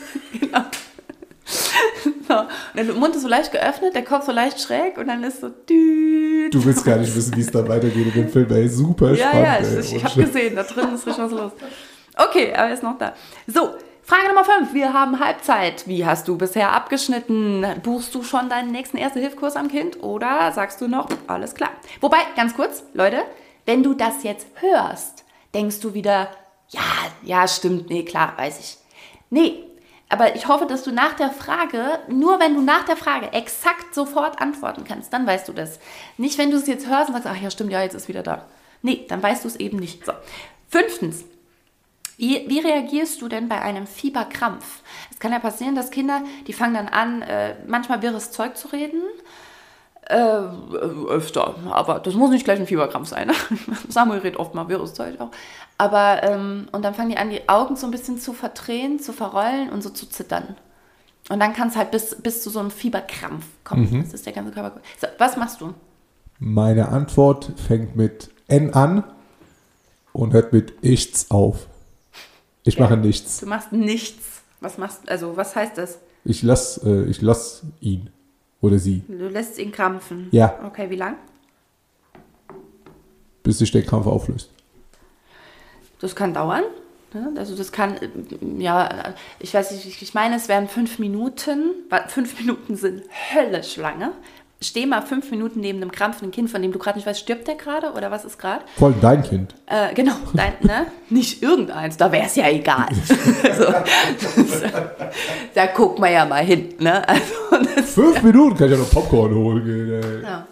So. 2.28 2.38
Und 2.38 2.48
der 2.76 2.84
Mund 2.94 3.16
ist 3.16 3.22
so 3.22 3.28
leicht 3.28 3.50
geöffnet, 3.50 3.94
der 3.94 4.04
Kopf 4.04 4.24
so 4.26 4.30
leicht 4.32 4.60
schräg 4.60 4.96
und 4.98 5.08
dann 5.08 5.24
ist 5.24 5.40
so 5.40 5.48
düt. 5.48 6.54
Du 6.54 6.64
willst 6.64 6.84
gar 6.84 6.96
nicht 6.96 7.14
wissen, 7.14 7.34
wie 7.36 7.40
es 7.40 7.50
dann 7.50 7.66
weitergeht 7.68 8.06
in 8.06 8.12
dem 8.12 8.28
Film. 8.28 8.46
Ey, 8.52 8.68
super 8.68 9.12
Ja, 9.14 9.28
spannend. 9.30 9.46
ja, 9.46 9.54
ey. 9.56 9.80
ich, 9.80 9.94
ich 9.96 10.04
habe 10.04 10.22
gesehen, 10.24 10.54
da 10.54 10.62
drin 10.62 10.94
ist 10.94 11.06
richtig 11.06 11.24
was 11.24 11.32
los. 11.32 11.52
Okay, 12.16 12.52
aber 12.54 12.68
er 12.68 12.74
ist 12.74 12.82
noch 12.84 12.96
da. 12.98 13.14
So, 13.48 13.70
Frage 14.02 14.28
Nummer 14.28 14.44
5. 14.44 14.72
Wir 14.74 14.92
haben 14.92 15.18
Halbzeit. 15.18 15.86
Wie 15.88 16.06
hast 16.06 16.28
du 16.28 16.36
bisher 16.38 16.70
abgeschnitten? 16.72 17.66
Buchst 17.82 18.14
du 18.14 18.22
schon 18.22 18.48
deinen 18.48 18.70
nächsten 18.70 18.96
Erste-Hilfe-Kurs 18.96 19.56
am 19.56 19.66
Kind 19.68 20.00
oder 20.02 20.52
sagst 20.52 20.80
du 20.80 20.86
noch, 20.88 21.08
alles 21.26 21.54
klar? 21.54 21.70
Wobei, 22.00 22.18
ganz 22.36 22.54
kurz, 22.54 22.84
Leute, 22.94 23.18
wenn 23.66 23.82
du 23.82 23.94
das 23.94 24.22
jetzt 24.22 24.46
hörst, 24.60 25.24
denkst 25.54 25.80
du 25.80 25.94
wieder, 25.94 26.28
ja, 26.68 26.80
ja, 27.22 27.48
stimmt, 27.48 27.90
nee, 27.90 28.04
klar, 28.04 28.34
weiß 28.36 28.60
ich. 28.60 28.76
Nee, 29.30 29.64
aber 30.10 30.34
ich 30.34 30.48
hoffe, 30.48 30.66
dass 30.66 30.82
du 30.82 30.90
nach 30.90 31.14
der 31.14 31.30
Frage, 31.30 32.00
nur 32.08 32.40
wenn 32.40 32.54
du 32.54 32.60
nach 32.60 32.84
der 32.84 32.96
Frage 32.96 33.32
exakt 33.32 33.94
sofort 33.94 34.42
antworten 34.42 34.84
kannst, 34.84 35.12
dann 35.12 35.26
weißt 35.26 35.48
du 35.48 35.52
das. 35.52 35.78
Nicht, 36.18 36.36
wenn 36.36 36.50
du 36.50 36.56
es 36.56 36.66
jetzt 36.66 36.88
hörst 36.88 37.08
und 37.08 37.14
sagst, 37.14 37.28
ach 37.28 37.40
ja, 37.40 37.50
stimmt, 37.50 37.70
ja, 37.70 37.80
jetzt 37.80 37.94
ist 37.94 38.08
wieder 38.08 38.24
da. 38.24 38.46
Nee, 38.82 39.06
dann 39.08 39.22
weißt 39.22 39.44
du 39.44 39.48
es 39.48 39.56
eben 39.56 39.78
nicht. 39.78 40.04
So. 40.04 40.12
Fünftens, 40.68 41.24
wie, 42.16 42.44
wie 42.48 42.58
reagierst 42.58 43.22
du 43.22 43.28
denn 43.28 43.48
bei 43.48 43.62
einem 43.62 43.86
Fieberkrampf? 43.86 44.82
Es 45.10 45.20
kann 45.20 45.32
ja 45.32 45.38
passieren, 45.38 45.76
dass 45.76 45.90
Kinder, 45.90 46.22
die 46.46 46.52
fangen 46.52 46.74
dann 46.74 46.88
an, 46.88 47.22
äh, 47.22 47.54
manchmal 47.66 48.02
wirres 48.02 48.32
Zeug 48.32 48.56
zu 48.56 48.68
reden. 48.68 49.00
Äh, 50.10 51.08
öfter, 51.08 51.54
aber 51.70 52.00
das 52.00 52.14
muss 52.14 52.30
nicht 52.30 52.44
gleich 52.44 52.58
ein 52.58 52.66
Fieberkrampf 52.66 53.08
sein. 53.08 53.30
Samuel 53.88 54.20
redet 54.20 54.40
oft 54.40 54.54
mal 54.54 54.68
wirres 54.68 54.94
Zeug 54.94 55.20
auch. 55.20 55.30
Aber, 55.78 56.22
ähm, 56.24 56.68
und 56.72 56.82
dann 56.84 56.94
fangen 56.94 57.10
die 57.10 57.16
an, 57.16 57.30
die 57.30 57.48
Augen 57.48 57.76
so 57.76 57.86
ein 57.86 57.90
bisschen 57.92 58.18
zu 58.18 58.32
verdrehen, 58.32 58.98
zu 58.98 59.12
verrollen 59.12 59.70
und 59.70 59.82
so 59.82 59.90
zu 59.90 60.06
zittern. 60.06 60.56
Und 61.28 61.38
dann 61.40 61.52
kann 61.52 61.68
es 61.68 61.76
halt 61.76 61.90
bis, 61.92 62.16
bis 62.16 62.42
zu 62.42 62.50
so 62.50 62.58
einem 62.58 62.70
Fieberkrampf 62.72 63.44
kommen. 63.62 64.02
Das 64.02 64.12
ist 64.14 64.26
der 64.26 64.32
ganze 64.32 64.50
Körper. 64.50 64.80
So, 65.00 65.06
was 65.18 65.36
machst 65.36 65.60
du? 65.60 65.74
Meine 66.40 66.88
Antwort 66.88 67.52
fängt 67.68 67.94
mit 67.94 68.30
N 68.48 68.74
an 68.74 69.04
und 70.12 70.32
hört 70.32 70.52
mit 70.52 70.82
Ichts 70.82 71.30
auf. 71.30 71.66
Ich 72.64 72.74
Ja. 72.74 72.82
mache 72.84 72.96
nichts. 72.96 73.38
Du 73.40 73.46
machst 73.46 73.70
nichts. 73.72 74.40
Was 74.60 74.76
machst 74.76 75.08
Also, 75.08 75.36
was 75.36 75.54
heißt 75.54 75.78
das? 75.78 75.98
Ich 76.24 76.42
lass, 76.42 76.78
äh, 76.84 77.04
ich 77.04 77.22
lass 77.22 77.62
ihn 77.80 78.10
oder 78.60 78.78
sie, 78.78 79.02
Du 79.08 79.28
lässt 79.28 79.58
ihn 79.58 79.72
krampfen. 79.72 80.28
Ja. 80.30 80.58
Okay, 80.66 80.90
wie 80.90 80.96
lang? 80.96 81.16
bis 83.42 83.58
sich 83.58 83.72
der 83.72 83.82
Krampf 83.82 84.06
auflöst. 84.06 84.50
Das 86.00 86.14
kann 86.14 86.34
dauern. 86.34 86.64
ne? 87.12 87.32
Also 87.36 87.56
das 87.56 87.72
kann, 87.72 87.96
äh, 87.96 88.08
ja, 88.58 89.14
ich 89.38 89.54
weiß 89.54 89.70
nicht, 89.72 90.02
ich 90.02 90.14
meine, 90.14 90.36
es 90.36 90.48
wären 90.48 90.68
fünf 90.68 90.98
Minuten. 90.98 91.70
Fünf 92.08 92.38
Minuten 92.38 92.76
sind 92.76 93.02
höllisch 93.34 93.76
lange. 93.76 94.12
Steh 94.62 94.84
mal 94.84 95.00
fünf 95.00 95.30
Minuten 95.30 95.60
neben 95.60 95.80
einem 95.80 95.90
krampfenden 95.90 96.32
Kind, 96.32 96.50
von 96.50 96.60
dem 96.60 96.72
du 96.72 96.78
gerade 96.78 96.98
nicht 96.98 97.06
weißt, 97.06 97.20
stirbt 97.20 97.48
der 97.48 97.54
gerade 97.54 97.92
oder 97.92 98.10
was 98.10 98.24
ist 98.24 98.38
gerade? 98.38 98.64
Vor 98.76 98.88
allem 98.88 99.00
dein 99.00 99.22
Kind. 99.22 99.54
Äh, 99.66 99.94
genau, 99.94 100.16
dein, 100.34 100.52
ne? 100.60 100.86
nicht 101.08 101.42
irgendeins, 101.42 101.96
da 101.96 102.12
wäre 102.12 102.26
es 102.26 102.36
ja 102.36 102.48
egal. 102.48 102.88
so, 103.58 103.72
da 105.54 105.66
guckt 105.66 105.98
man 105.98 106.12
ja 106.12 106.26
mal 106.26 106.44
hin. 106.44 106.74
Ne? 106.78 107.08
Also, 107.08 108.02
Fünf 108.02 108.22
Minuten 108.22 108.56
kann 108.56 108.66
ich 108.66 108.72
ja 108.72 108.78
noch 108.78 108.90
Popcorn 108.90 109.34
holen 109.34 109.64
gehen, 109.64 110.22
ja. 110.22 110.46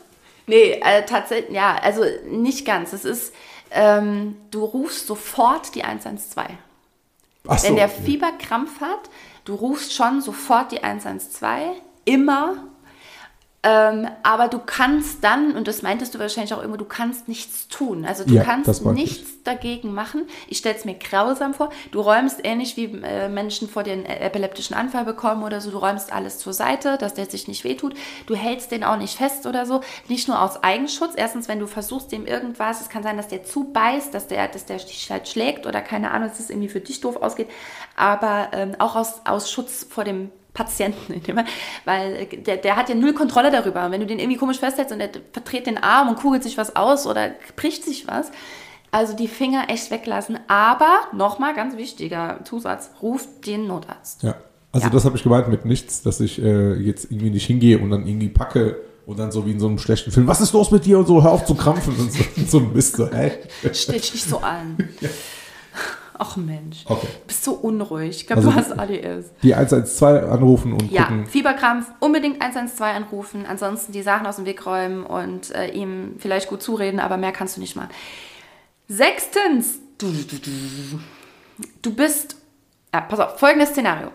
Nee, 0.47 0.81
äh, 0.83 1.05
tatsächlich, 1.05 1.55
ja, 1.55 1.77
also 1.83 2.03
nicht 2.31 2.67
ganz. 2.67 2.95
Es 2.95 3.05
ist, 3.05 3.35
ähm, 3.71 4.37
du 4.51 4.65
rufst 4.65 5.07
sofort 5.07 5.75
die 5.75 5.85
112. 5.85 6.47
Ach 7.47 7.59
so. 7.59 7.69
Wenn 7.69 7.77
der 7.77 7.91
Fieberkrampf 7.91 8.81
hat, 8.81 9.11
du 9.45 9.55
rufst 9.55 9.93
schon 9.93 10.23
sofort 10.23 10.73
die 10.73 10.83
112, 10.83 11.77
immer. 12.07 12.68
Ähm, 13.65 14.07
aber 14.23 14.47
du 14.47 14.61
kannst 14.61 15.25
dann, 15.25 15.57
und 15.57 15.67
das 15.67 15.83
meintest 15.83 16.15
du 16.15 16.21
wahrscheinlich 16.21 16.55
auch 16.55 16.59
irgendwo, 16.59 16.77
du 16.77 16.85
kannst 16.85 17.27
nichts 17.27 17.67
tun. 17.67 18.05
Also 18.05 18.23
du 18.25 18.35
Ja, 18.35 18.45
kannst 18.45 18.85
meinte 18.85 19.03
ich. 19.03 19.11
nichts 19.11 19.43
dagegen 19.43 19.93
machen. 19.93 20.29
Ich 20.47 20.59
stelle 20.59 20.77
es 20.77 20.85
mir 20.85 20.95
grausam 20.95 21.55
vor. 21.55 21.71
Du 21.91 22.01
räumst 22.01 22.39
ähnlich 22.45 22.77
wie 22.77 22.85
äh, 22.85 23.29
Menschen 23.29 23.69
vor 23.69 23.83
den 23.83 24.07
äh, 24.07 24.21
epileptischen 24.21 24.77
Anfall 24.77 25.05
bekommen 25.05 25.43
oder 25.43 25.61
so, 25.61 25.73
du 25.73 25.79
räumst 25.79 26.13
alles 26.13 26.39
zur 26.39 26.53
Seite, 26.53 26.99
dass 26.99 27.15
der 27.15 27.27
sich 27.27 27.49
nicht 27.49 27.65
wehtut. 27.65 27.95
Du 28.27 28.37
hältst 28.37 28.71
den 28.71 28.85
auch 28.85 28.97
nicht 28.97 29.17
fest 29.17 29.45
oder 29.45 29.67
so. 29.67 29.81
Nicht 30.07 30.29
nur 30.29 30.41
aus 30.41 30.63
Eigenschutz. 30.63 31.15
Erstens, 31.17 31.49
wenn 31.49 31.59
du 31.59 31.67
versuchst, 31.67 32.13
dem 32.13 32.27
irgendwas, 32.27 32.81
es 32.81 32.89
kann 32.89 33.03
sein, 33.03 33.17
dass 33.17 33.27
der 33.27 33.43
zubeißt, 33.43 34.15
dass 34.15 34.29
der, 34.29 34.47
dass 34.47 34.67
der 34.67 34.77
dich 34.77 35.11
halt 35.11 35.27
schlägt 35.27 35.67
oder 35.67 35.81
keine 35.81 36.13
Ahnung, 36.13 36.29
dass 36.29 36.39
es 36.39 36.51
irgendwie 36.51 36.69
für 36.69 36.81
dich 36.81 37.01
doof 37.01 37.17
ausgeht. 37.17 37.49
Aber 37.97 38.51
ähm, 38.53 38.77
auch 38.79 38.95
aus, 38.95 39.23
aus 39.25 39.51
Schutz 39.51 39.85
vor 39.91 40.05
dem 40.05 40.31
Patienten, 40.59 41.13
in 41.13 41.23
dem 41.23 41.39
weil 41.85 42.27
der, 42.27 42.57
der 42.57 42.77
hat 42.77 42.89
ja 42.89 42.95
null 42.97 43.15
Kontrolle 43.15 43.51
darüber. 43.53 43.87
Und 43.87 43.93
wenn 43.93 44.01
du 44.01 44.07
den 44.07 44.19
irgendwie 44.19 44.37
komisch 44.39 44.59
festhältst 44.59 44.93
und 44.93 44.99
der 44.99 45.11
verdreht 45.33 45.67
den 45.67 45.79
Arm 45.79 46.09
und 46.09 46.17
kugelt 46.17 46.43
sich 46.43 46.59
was 46.59 46.75
aus 46.75 47.07
oder 47.07 47.31
bricht 47.57 47.85
sich 47.85 48.09
was, 48.09 48.31
also 48.91 49.15
die 49.15 49.29
Finger 49.29 49.67
echt 49.69 49.91
weglassen. 49.91 50.39
Aber, 50.49 50.99
nochmal 51.13 51.55
ganz 51.55 51.77
wichtiger 51.77 52.41
Zusatz, 52.45 52.91
ruft 53.03 53.47
den 53.47 53.67
Notarzt. 53.69 54.23
Ja. 54.25 54.35
Also 54.73 54.87
Ja. 54.89 54.93
das 54.93 55.05
habe 55.05 55.17
ich 55.17 55.23
gemeint 55.23 55.49
mit 55.49 55.65
nichts, 55.65 56.03
dass 56.03 56.21
ich 56.21 56.43
äh, 56.43 56.75
jetzt 56.75 57.05
irgendwie 57.11 57.31
nicht 57.31 57.47
hingehe 57.47 57.79
und 57.79 57.91
dann 57.91 58.07
irgendwie 58.07 58.29
packe 58.29 58.77
und 59.07 59.19
dann 59.19 59.31
so 59.33 59.47
wie 59.47 59.53
in 59.53 59.61
so 59.61 59.67
einem 59.69 59.79
schlechten 59.79 60.11
Film, 60.11 60.27
was 60.27 60.41
ist 60.43 60.53
los 60.53 60.71
mit 60.71 60.85
dir 60.85 60.99
und 60.99 61.07
so, 61.07 61.23
hör 61.23 61.31
auf 61.33 61.45
zu 61.47 61.55
krampfen 61.55 61.95
und 61.97 62.13
so, 62.13 62.23
so 62.47 62.59
ein 62.59 62.73
Mist. 62.75 62.97
So, 62.97 63.07
ey. 63.07 63.33
Stell 63.73 63.99
dich 63.99 64.13
nicht 64.13 64.29
so 64.29 64.39
an. 64.41 64.77
Ach 66.21 66.37
Mensch, 66.37 66.85
Okay. 66.87 67.07
du 67.07 67.27
bist 67.29 67.45
so 67.45 67.53
unruhig. 67.53 68.11
Ich 68.11 68.27
glaube, 68.27 68.41
Also- 68.43 68.51
du 68.51 68.57
hast 68.57 68.73
ADS. 68.79 69.31
Die 69.43 69.55
112 69.55 70.25
anrufen 70.31 70.73
und 70.73 70.91
Ja, 70.91 71.05
gucken. 71.05 71.27
Fieberkrampf, 71.27 71.87
unbedingt 72.01 72.43
112 72.43 72.97
anrufen, 72.97 73.47
ansonsten 73.47 73.93
die 73.93 74.03
Sachen 74.03 74.27
aus 74.27 74.37
dem 74.37 74.45
Weg 74.45 74.67
räumen 74.67 75.05
und 75.05 75.51
äh, 75.55 75.69
ihm 75.71 76.17
vielleicht 76.19 76.49
gut 76.49 76.63
zureden, 76.63 76.99
aber 76.99 77.17
mehr 77.17 77.33
kannst 77.33 77.57
du 77.57 77.61
nicht 77.61 77.77
machen. 77.77 77.91
Sechstens, 78.89 79.79
du, 79.99 80.11
du, 80.11 80.37
du, 80.39 80.51
du 81.83 81.95
bist, 81.95 82.37
ja, 82.95 83.01
pass 83.03 83.21
auf, 83.21 83.39
folgendes 83.39 83.71
Szenario. 83.71 84.11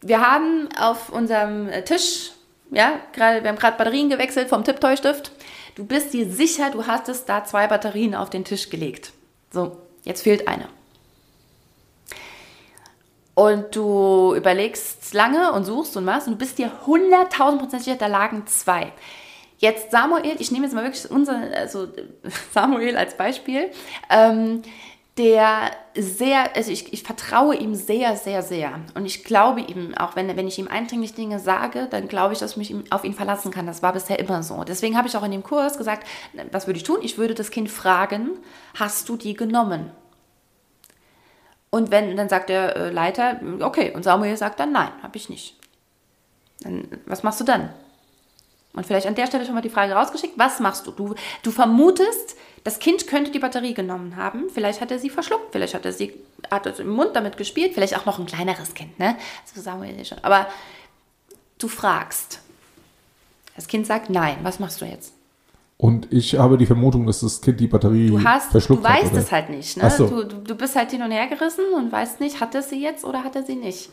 Wir 0.00 0.20
haben 0.20 0.68
auf 0.80 1.10
unserem 1.10 1.68
äh, 1.68 1.84
Tisch, 1.84 2.32
ja, 2.70 2.92
gerade, 3.12 3.42
wir 3.42 3.50
haben 3.50 3.58
gerade 3.58 3.76
Batterien 3.76 4.08
gewechselt 4.08 4.48
vom 4.48 4.64
Tipptoy-Stift. 4.64 5.32
Du 5.74 5.84
bist 5.84 6.12
dir 6.14 6.30
sicher, 6.30 6.70
du 6.70 6.86
hattest 6.86 7.28
da 7.28 7.44
zwei 7.44 7.66
Batterien 7.66 8.14
auf 8.14 8.30
den 8.30 8.44
Tisch 8.44 8.70
gelegt. 8.70 9.12
So, 9.52 9.76
jetzt 10.04 10.22
fehlt 10.22 10.48
eine. 10.48 10.66
Und 13.34 13.74
du 13.74 14.34
überlegst 14.34 15.14
lange 15.14 15.52
und 15.52 15.64
suchst 15.64 15.96
und 15.96 16.04
machst 16.04 16.26
und 16.26 16.34
du 16.34 16.38
bist 16.38 16.58
dir 16.58 16.70
100.000% 16.86 17.78
sicher, 17.78 17.96
da 17.96 18.06
lagen 18.06 18.46
zwei. 18.46 18.92
Jetzt 19.58 19.90
Samuel, 19.90 20.36
ich 20.38 20.50
nehme 20.50 20.64
jetzt 20.64 20.74
mal 20.74 20.84
wirklich 20.84 21.10
unser, 21.10 21.38
also 21.54 21.88
Samuel 22.52 22.96
als 22.96 23.16
Beispiel, 23.16 23.70
ähm, 24.08 24.62
der 25.18 25.70
sehr, 25.94 26.56
also 26.56 26.70
ich, 26.70 26.92
ich 26.94 27.02
vertraue 27.02 27.54
ihm 27.54 27.74
sehr, 27.74 28.16
sehr, 28.16 28.42
sehr. 28.42 28.80
Und 28.94 29.04
ich 29.04 29.22
glaube 29.22 29.60
ihm, 29.60 29.94
auch 29.94 30.16
wenn, 30.16 30.34
wenn 30.34 30.48
ich 30.48 30.58
ihm 30.58 30.68
eindringlich 30.68 31.14
Dinge 31.14 31.38
sage, 31.38 31.88
dann 31.90 32.08
glaube 32.08 32.32
ich, 32.32 32.38
dass 32.38 32.52
ich 32.52 32.56
mich 32.56 32.92
auf 32.92 33.04
ihn 33.04 33.12
verlassen 33.12 33.50
kann. 33.50 33.66
Das 33.66 33.82
war 33.82 33.92
bisher 33.92 34.18
immer 34.18 34.42
so. 34.42 34.64
Deswegen 34.64 34.96
habe 34.96 35.08
ich 35.08 35.16
auch 35.16 35.24
in 35.24 35.32
dem 35.32 35.42
Kurs 35.42 35.76
gesagt, 35.76 36.06
was 36.52 36.66
würde 36.66 36.78
ich 36.78 36.84
tun? 36.84 36.98
Ich 37.02 37.18
würde 37.18 37.34
das 37.34 37.50
Kind 37.50 37.70
fragen, 37.70 38.30
hast 38.78 39.08
du 39.10 39.16
die 39.16 39.34
genommen? 39.34 39.90
Und 41.70 41.90
wenn, 41.90 42.16
dann 42.16 42.28
sagt 42.28 42.48
der 42.48 42.76
äh, 42.76 42.90
Leiter, 42.90 43.40
okay, 43.60 43.92
und 43.94 44.02
Samuel 44.02 44.36
sagt 44.36 44.58
dann, 44.58 44.72
nein, 44.72 44.90
habe 45.02 45.16
ich 45.16 45.28
nicht. 45.28 45.56
Dann, 46.60 46.88
was 47.06 47.22
machst 47.22 47.40
du 47.40 47.44
dann? 47.44 47.70
Und 48.72 48.86
vielleicht 48.86 49.06
an 49.06 49.14
der 49.14 49.26
Stelle 49.26 49.44
schon 49.44 49.54
mal 49.54 49.62
die 49.62 49.70
Frage 49.70 49.94
rausgeschickt, 49.94 50.38
was 50.38 50.60
machst 50.60 50.86
du? 50.86 50.92
Du, 50.92 51.14
du 51.42 51.50
vermutest, 51.50 52.36
das 52.62 52.78
Kind 52.78 53.06
könnte 53.06 53.30
die 53.30 53.38
Batterie 53.38 53.74
genommen 53.74 54.16
haben, 54.16 54.48
vielleicht 54.50 54.80
hat 54.80 54.90
er 54.90 54.98
sie 54.98 55.10
verschluckt, 55.10 55.52
vielleicht 55.52 55.74
hat 55.74 55.84
er 55.84 55.92
sie, 55.92 56.12
hat 56.50 56.66
er 56.66 56.78
im 56.78 56.90
Mund 56.90 57.16
damit 57.16 57.36
gespielt, 57.36 57.74
vielleicht 57.74 57.96
auch 57.96 58.06
noch 58.06 58.18
ein 58.18 58.26
kleineres 58.26 58.74
Kind, 58.74 58.98
ne? 58.98 59.16
So 59.52 59.60
Samuel 59.60 59.96
ja 59.96 60.04
schon. 60.04 60.18
Aber 60.22 60.48
du 61.58 61.68
fragst. 61.68 62.40
Das 63.56 63.66
Kind 63.66 63.86
sagt 63.86 64.08
nein, 64.08 64.38
was 64.42 64.60
machst 64.60 64.80
du 64.80 64.84
jetzt? 64.84 65.12
Und 65.80 66.12
ich 66.12 66.38
habe 66.38 66.58
die 66.58 66.66
Vermutung, 66.66 67.06
dass 67.06 67.20
das 67.20 67.40
Kind 67.40 67.58
die 67.58 67.66
Batterie 67.66 68.08
Du 68.08 68.22
hast, 68.22 68.50
verschluckt 68.50 68.84
du 68.84 68.88
weißt 68.88 69.12
hat. 69.12 69.16
es 69.18 69.32
halt 69.32 69.48
nicht. 69.48 69.78
Ne? 69.78 69.90
So. 69.90 70.06
Du, 70.24 70.24
du, 70.24 70.54
bist 70.54 70.76
halt 70.76 70.90
hin 70.90 71.00
und 71.00 71.10
her 71.10 71.26
gerissen 71.26 71.64
und 71.74 71.90
weißt 71.90 72.20
nicht, 72.20 72.38
hat 72.38 72.54
er 72.54 72.60
sie 72.60 72.82
jetzt 72.82 73.02
oder 73.02 73.24
hat 73.24 73.34
er 73.34 73.42
sie 73.44 73.56
nicht. 73.56 73.88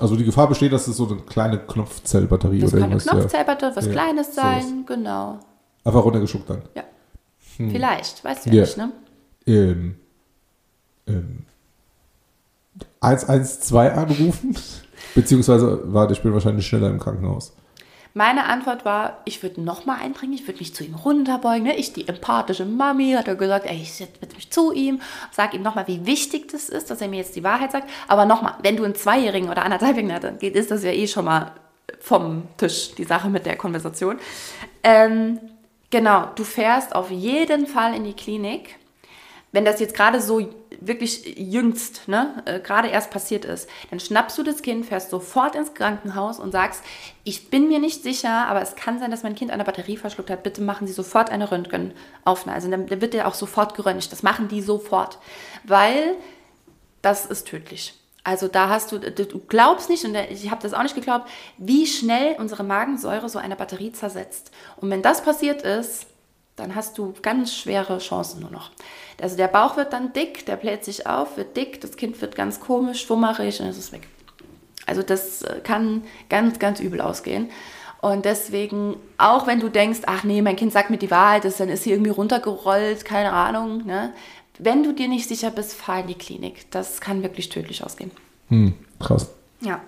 Also 0.00 0.16
die 0.16 0.24
Gefahr 0.24 0.48
besteht, 0.48 0.72
dass 0.72 0.88
es 0.88 0.96
so 0.96 1.06
eine 1.06 1.18
kleine 1.22 1.58
Knopfzellbatterie 1.58 2.58
Das 2.60 2.72
oder 2.72 2.80
kann 2.80 2.90
eine 2.90 2.94
irgendwas 3.00 3.04
ja. 3.04 3.12
Knopfzellbatterie, 3.12 3.76
was 3.76 3.86
Ja, 3.86 3.92
Kleines 3.92 4.34
sowas. 4.34 4.44
sein, 4.44 4.84
genau. 4.86 5.38
Einfach 5.84 6.04
runtergeschuckt 6.04 6.50
dann. 6.50 6.62
Ja. 6.74 6.82
Vielleicht, 7.38 8.24
weißt 8.24 8.46
du 8.46 8.50
ja 8.50 8.56
Ja. 8.56 8.62
nicht, 8.62 8.76
ne? 8.76 8.92
Ähm, 9.46 9.94
ähm, 11.06 11.44
112 13.00 13.96
anrufen, 13.96 14.56
beziehungsweise, 15.14 15.80
warte, 15.84 16.12
ich 16.12 16.22
bin 16.22 16.32
wahrscheinlich 16.32 16.66
schneller 16.66 16.90
im 16.90 16.98
Krankenhaus. 16.98 17.54
Meine 18.16 18.46
Antwort 18.46 18.86
war, 18.86 19.18
ich 19.26 19.42
würde 19.42 19.60
nochmal 19.60 20.00
eindringen, 20.00 20.34
ich 20.34 20.46
würde 20.46 20.60
mich 20.60 20.74
zu 20.74 20.82
ihm 20.82 20.94
runterbeugen. 20.94 21.64
Ne? 21.64 21.76
Ich, 21.76 21.92
die 21.92 22.08
empathische 22.08 22.64
Mami, 22.64 23.12
hat 23.12 23.28
er 23.28 23.34
gesagt, 23.34 23.66
ey, 23.66 23.76
ich 23.76 23.92
setze 23.92 24.34
mich 24.34 24.50
zu 24.50 24.72
ihm, 24.72 25.02
sag 25.32 25.52
ihm 25.52 25.60
nochmal, 25.60 25.86
wie 25.86 26.06
wichtig 26.06 26.50
das 26.50 26.70
ist, 26.70 26.90
dass 26.90 27.02
er 27.02 27.08
mir 27.08 27.18
jetzt 27.18 27.36
die 27.36 27.44
Wahrheit 27.44 27.72
sagt. 27.72 27.90
Aber 28.08 28.24
nochmal, 28.24 28.54
wenn 28.62 28.78
du 28.78 28.84
einen 28.84 28.94
Zweijährigen 28.94 29.50
oder 29.50 29.66
anderthalbjährigen 29.66 30.14
hast, 30.14 30.24
dann 30.24 30.38
geht, 30.38 30.54
ist 30.54 30.70
das 30.70 30.82
ja 30.82 30.92
eh 30.92 31.06
schon 31.06 31.26
mal 31.26 31.52
vom 32.00 32.44
Tisch, 32.56 32.94
die 32.94 33.04
Sache 33.04 33.28
mit 33.28 33.44
der 33.44 33.56
Konversation. 33.56 34.18
Ähm, 34.82 35.38
genau, 35.90 36.30
du 36.36 36.44
fährst 36.44 36.94
auf 36.94 37.10
jeden 37.10 37.66
Fall 37.66 37.94
in 37.94 38.04
die 38.04 38.14
Klinik. 38.14 38.76
Wenn 39.52 39.66
das 39.66 39.78
jetzt 39.78 39.94
gerade 39.94 40.22
so 40.22 40.40
wirklich 40.80 41.36
jüngst, 41.38 42.08
ne, 42.08 42.42
äh, 42.44 42.60
gerade 42.60 42.88
erst 42.88 43.10
passiert 43.10 43.44
ist, 43.44 43.68
dann 43.90 44.00
schnappst 44.00 44.36
du 44.38 44.42
das 44.42 44.62
Kind, 44.62 44.86
fährst 44.86 45.10
sofort 45.10 45.54
ins 45.54 45.74
Krankenhaus 45.74 46.38
und 46.38 46.52
sagst, 46.52 46.82
ich 47.24 47.50
bin 47.50 47.68
mir 47.68 47.78
nicht 47.78 48.02
sicher, 48.02 48.46
aber 48.46 48.62
es 48.62 48.76
kann 48.76 48.98
sein, 48.98 49.10
dass 49.10 49.22
mein 49.22 49.34
Kind 49.34 49.50
eine 49.50 49.64
Batterie 49.64 49.96
verschluckt 49.96 50.30
hat. 50.30 50.42
Bitte 50.42 50.62
machen 50.62 50.86
Sie 50.86 50.92
sofort 50.92 51.30
eine 51.30 51.50
Röntgenaufnahme. 51.50 52.54
Also 52.54 52.70
dann 52.70 52.88
wird 52.88 53.14
der 53.14 53.26
auch 53.28 53.34
sofort 53.34 53.74
geröntgt. 53.74 54.12
Das 54.12 54.22
machen 54.22 54.48
die 54.48 54.62
sofort, 54.62 55.18
weil 55.64 56.16
das 57.02 57.26
ist 57.26 57.48
tödlich. 57.48 57.94
Also 58.24 58.48
da 58.48 58.68
hast 58.68 58.90
du, 58.90 58.98
du 58.98 59.24
du 59.24 59.38
glaubst 59.38 59.88
nicht, 59.88 60.04
und 60.04 60.16
ich 60.16 60.50
habe 60.50 60.60
das 60.60 60.74
auch 60.74 60.82
nicht 60.82 60.96
geglaubt, 60.96 61.28
wie 61.58 61.86
schnell 61.86 62.34
unsere 62.38 62.64
Magensäure 62.64 63.28
so 63.28 63.38
eine 63.38 63.54
Batterie 63.54 63.92
zersetzt. 63.92 64.50
Und 64.76 64.90
wenn 64.90 65.00
das 65.00 65.22
passiert 65.22 65.62
ist, 65.62 66.06
dann 66.56 66.74
hast 66.74 66.98
du 66.98 67.14
ganz 67.22 67.54
schwere 67.54 67.98
Chancen 67.98 68.40
nur 68.40 68.50
noch. 68.50 68.70
Also 69.20 69.36
der 69.36 69.48
Bauch 69.48 69.76
wird 69.76 69.92
dann 69.92 70.12
dick, 70.12 70.46
der 70.46 70.56
bläht 70.56 70.84
sich 70.84 71.06
auf, 71.06 71.36
wird 71.36 71.56
dick, 71.56 71.80
das 71.80 71.96
Kind 71.96 72.20
wird 72.20 72.34
ganz 72.34 72.60
komisch, 72.60 73.02
schwummerig 73.02 73.60
und 73.60 73.66
es 73.66 73.78
ist 73.78 73.92
weg. 73.92 74.08
Also 74.86 75.02
das 75.02 75.42
äh, 75.42 75.60
kann 75.62 76.02
ganz, 76.28 76.58
ganz 76.58 76.80
übel 76.80 77.00
ausgehen. 77.00 77.50
Und 78.00 78.24
deswegen, 78.24 78.96
auch 79.18 79.46
wenn 79.46 79.58
du 79.58 79.68
denkst, 79.68 80.00
ach 80.06 80.22
nee, 80.22 80.42
mein 80.42 80.56
Kind 80.56 80.72
sagt 80.72 80.90
mir 80.90 80.98
die 80.98 81.10
Wahrheit, 81.10 81.44
das, 81.44 81.56
dann 81.56 81.68
ist 81.68 81.82
sie 81.84 81.90
irgendwie 81.90 82.10
runtergerollt, 82.10 83.04
keine 83.04 83.32
Ahnung. 83.32 83.84
Ne? 83.84 84.12
Wenn 84.58 84.82
du 84.82 84.92
dir 84.92 85.08
nicht 85.08 85.28
sicher 85.28 85.50
bist, 85.50 85.74
fahr 85.74 86.00
in 86.00 86.06
die 86.06 86.14
Klinik. 86.14 86.70
Das 86.70 87.00
kann 87.00 87.22
wirklich 87.22 87.48
tödlich 87.48 87.84
ausgehen. 87.84 88.10
Hm, 88.48 88.74
krass. 89.00 89.30
Ja. 89.60 89.80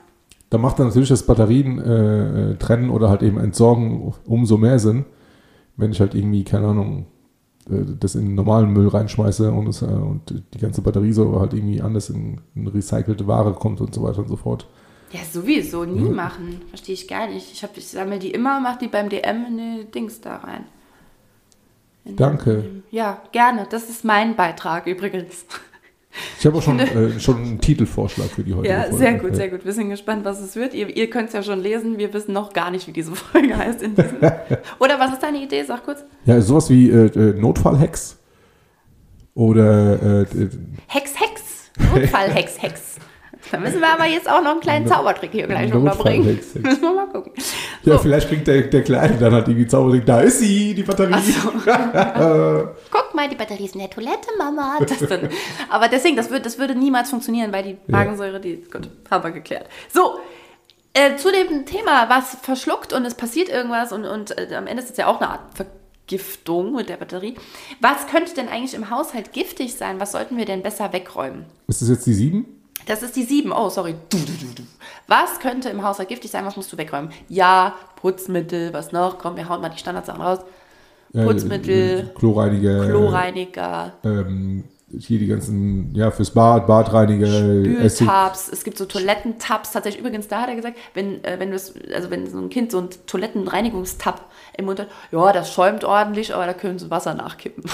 Da 0.50 0.58
macht 0.58 0.78
dann 0.78 0.88
natürlich 0.88 1.10
das 1.10 1.24
Batterien 1.24 1.78
äh, 1.78 2.52
äh, 2.52 2.56
trennen 2.56 2.90
oder 2.90 3.10
halt 3.10 3.22
eben 3.22 3.38
entsorgen 3.38 4.14
umso 4.24 4.56
mehr 4.56 4.78
Sinn, 4.78 5.04
wenn 5.78 5.90
ich 5.92 6.00
halt 6.00 6.14
irgendwie, 6.14 6.44
keine 6.44 6.66
Ahnung, 6.68 7.06
äh, 7.70 7.84
das 7.98 8.14
in 8.14 8.26
den 8.26 8.34
normalen 8.34 8.70
Müll 8.70 8.88
reinschmeiße 8.88 9.50
und, 9.50 9.66
es, 9.68 9.80
äh, 9.80 9.86
und 9.86 10.44
die 10.54 10.58
ganze 10.58 10.82
Batterie 10.82 11.12
so 11.12 11.40
halt 11.40 11.54
irgendwie 11.54 11.80
anders 11.80 12.10
in, 12.10 12.40
in 12.54 12.66
recycelte 12.66 13.26
Ware 13.26 13.54
kommt 13.54 13.80
und 13.80 13.94
so 13.94 14.02
weiter 14.02 14.18
und 14.18 14.28
so 14.28 14.36
fort. 14.36 14.66
Ja, 15.12 15.20
sowieso, 15.24 15.84
nie 15.86 16.10
machen. 16.10 16.60
Verstehe 16.68 16.92
ich 16.94 17.08
gar 17.08 17.28
nicht. 17.28 17.50
Ich, 17.50 17.62
hab- 17.62 17.78
ich 17.78 17.88
sammle 17.88 18.18
die 18.18 18.30
immer, 18.30 18.60
mache 18.60 18.80
die 18.80 18.88
beim 18.88 19.08
DM 19.08 19.46
in 19.46 19.56
die 19.56 19.90
Dings 19.90 20.20
da 20.20 20.36
rein. 20.36 20.66
In- 22.04 22.16
Danke. 22.16 22.82
Ja, 22.90 23.22
gerne. 23.32 23.66
Das 23.70 23.88
ist 23.88 24.04
mein 24.04 24.36
Beitrag 24.36 24.86
übrigens. 24.86 25.44
Ich 26.38 26.46
habe 26.46 26.56
auch 26.56 26.62
schon, 26.62 26.78
äh, 26.80 27.20
schon 27.20 27.36
einen 27.36 27.60
Titelvorschlag 27.60 28.28
für 28.28 28.42
die 28.42 28.54
heutige 28.54 28.72
Ja, 28.74 28.82
Folge. 28.82 28.96
sehr 28.96 29.14
gut, 29.14 29.36
sehr 29.36 29.48
gut. 29.50 29.64
Wir 29.64 29.72
sind 29.72 29.90
gespannt, 29.90 30.24
was 30.24 30.40
es 30.40 30.56
wird. 30.56 30.72
Ihr, 30.74 30.94
ihr 30.96 31.10
könnt 31.10 31.28
es 31.28 31.34
ja 31.34 31.42
schon 31.42 31.60
lesen. 31.60 31.98
Wir 31.98 32.12
wissen 32.14 32.32
noch 32.32 32.52
gar 32.52 32.70
nicht, 32.70 32.86
wie 32.86 32.92
diese 32.92 33.12
Folge 33.14 33.56
heißt. 33.56 33.82
Oder 34.80 34.98
was 34.98 35.12
ist 35.12 35.22
deine 35.22 35.38
Idee? 35.42 35.62
Sag 35.64 35.84
kurz. 35.84 36.04
Ja, 36.24 36.40
sowas 36.40 36.70
wie 36.70 36.90
äh, 36.90 37.06
äh, 37.06 37.38
Notfallhex 37.38 38.16
oder 39.34 40.22
äh, 40.22 40.26
Hex, 40.88 41.12
Hex. 41.20 41.70
Notfall-Hex, 41.94 42.60
Hex. 42.60 42.87
Da 43.50 43.58
müssen 43.58 43.80
wir 43.80 43.88
aber 43.92 44.06
jetzt 44.06 44.28
auch 44.30 44.42
noch 44.42 44.52
einen 44.52 44.60
kleinen 44.60 44.86
Zaubertrick 44.86 45.32
hier 45.32 45.46
gleich 45.46 45.72
noch 45.72 45.80
mal 45.82 45.94
bringen. 45.94 46.26
Notfall-Hex, 46.26 46.54
Hex. 46.54 46.64
Müssen 46.64 46.82
wir 46.82 46.92
mal 46.94 47.06
gucken. 47.08 47.32
Ja, 47.84 47.94
So. 47.94 47.98
vielleicht 48.00 48.28
kriegt 48.28 48.46
der, 48.46 48.62
der 48.62 48.82
Kleine 48.82 49.16
dann 49.18 49.32
halt 49.32 49.48
irgendwie 49.48 49.66
Zaubertrick. 49.66 50.06
Da 50.06 50.20
ist 50.20 50.38
sie, 50.40 50.74
die 50.74 50.82
Batterie. 50.82 51.14
Guck 52.90 53.14
mal, 53.14 53.28
die 53.28 53.36
Batterie 53.36 53.64
ist 53.64 53.74
in 53.74 53.80
der 53.80 53.90
Toilette, 53.90 54.28
Mama. 54.38 54.78
Aber 55.70 55.88
deswegen, 55.88 56.16
das, 56.16 56.30
wird, 56.30 56.46
das 56.46 56.58
würde 56.58 56.74
niemals 56.74 57.10
funktionieren, 57.10 57.52
weil 57.52 57.62
die 57.62 57.76
Magensäure, 57.86 58.40
die, 58.40 58.64
gut, 58.70 58.88
haben 59.10 59.24
wir 59.24 59.30
geklärt. 59.30 59.66
So, 59.92 60.18
äh, 60.94 61.16
zu 61.16 61.30
dem 61.30 61.66
Thema, 61.66 62.08
was 62.08 62.36
verschluckt 62.42 62.92
und 62.92 63.04
es 63.04 63.14
passiert 63.14 63.48
irgendwas 63.48 63.92
und, 63.92 64.04
und 64.04 64.36
äh, 64.38 64.54
am 64.54 64.66
Ende 64.66 64.82
ist 64.82 64.90
es 64.90 64.96
ja 64.96 65.06
auch 65.06 65.20
eine 65.20 65.30
Art 65.30 65.40
Vergiftung 65.54 66.74
mit 66.74 66.88
der 66.88 66.96
Batterie. 66.96 67.36
Was 67.80 68.06
könnte 68.08 68.34
denn 68.34 68.48
eigentlich 68.48 68.74
im 68.74 68.90
Haushalt 68.90 69.32
giftig 69.32 69.74
sein? 69.74 70.00
Was 70.00 70.12
sollten 70.12 70.36
wir 70.36 70.44
denn 70.44 70.62
besser 70.62 70.92
wegräumen? 70.92 71.44
Ist 71.68 71.82
das 71.82 71.88
jetzt 71.90 72.06
die 72.06 72.14
sieben? 72.14 72.46
Das 72.88 73.02
ist 73.02 73.14
die 73.16 73.22
7. 73.22 73.52
Oh, 73.52 73.68
sorry. 73.68 73.94
Was 75.06 75.38
könnte 75.40 75.68
im 75.68 75.84
Haushalt 75.84 76.08
giftig 76.08 76.30
sein? 76.30 76.46
Was 76.46 76.56
musst 76.56 76.72
du 76.72 76.78
wegräumen? 76.78 77.10
Ja, 77.28 77.74
Putzmittel, 77.96 78.72
was 78.72 78.92
noch? 78.92 79.18
Komm, 79.18 79.36
wir 79.36 79.46
hauen 79.48 79.60
mal 79.60 79.68
die 79.68 79.78
Standardsachen 79.78 80.22
raus. 80.22 80.38
Äh, 81.12 81.24
Putzmittel, 81.24 82.00
äh, 82.00 82.18
Chlorreiniger. 82.18 82.86
Chlorreiniger, 82.86 83.92
Ähm, 84.04 84.64
hier 84.98 85.18
die 85.18 85.26
ganzen, 85.26 85.94
ja, 85.94 86.10
fürs 86.10 86.30
Bad, 86.30 86.66
Badreiniger. 86.66 87.26
Spültabs, 87.90 88.48
es 88.50 88.64
gibt 88.64 88.78
so 88.78 88.86
Toilettentabs. 88.86 89.72
Tatsächlich 89.72 90.00
übrigens, 90.00 90.28
da 90.28 90.40
hat 90.42 90.48
er 90.48 90.56
gesagt, 90.56 90.76
wenn, 90.94 91.22
äh, 91.24 91.38
wenn, 91.38 91.50
du 91.50 91.56
es- 91.56 91.74
also 91.94 92.10
wenn 92.10 92.26
so 92.28 92.38
ein 92.38 92.48
Kind 92.48 92.70
so 92.72 92.78
einen 92.78 92.88
Toilettenreinigungstab 93.06 94.22
im 94.56 94.64
Mund 94.64 94.80
hat, 94.80 94.88
ja, 95.12 95.32
das 95.32 95.52
schäumt 95.52 95.84
ordentlich, 95.84 96.34
aber 96.34 96.46
da 96.46 96.54
können 96.54 96.78
sie 96.78 96.90
Wasser 96.90 97.12
nachkippen. 97.14 97.64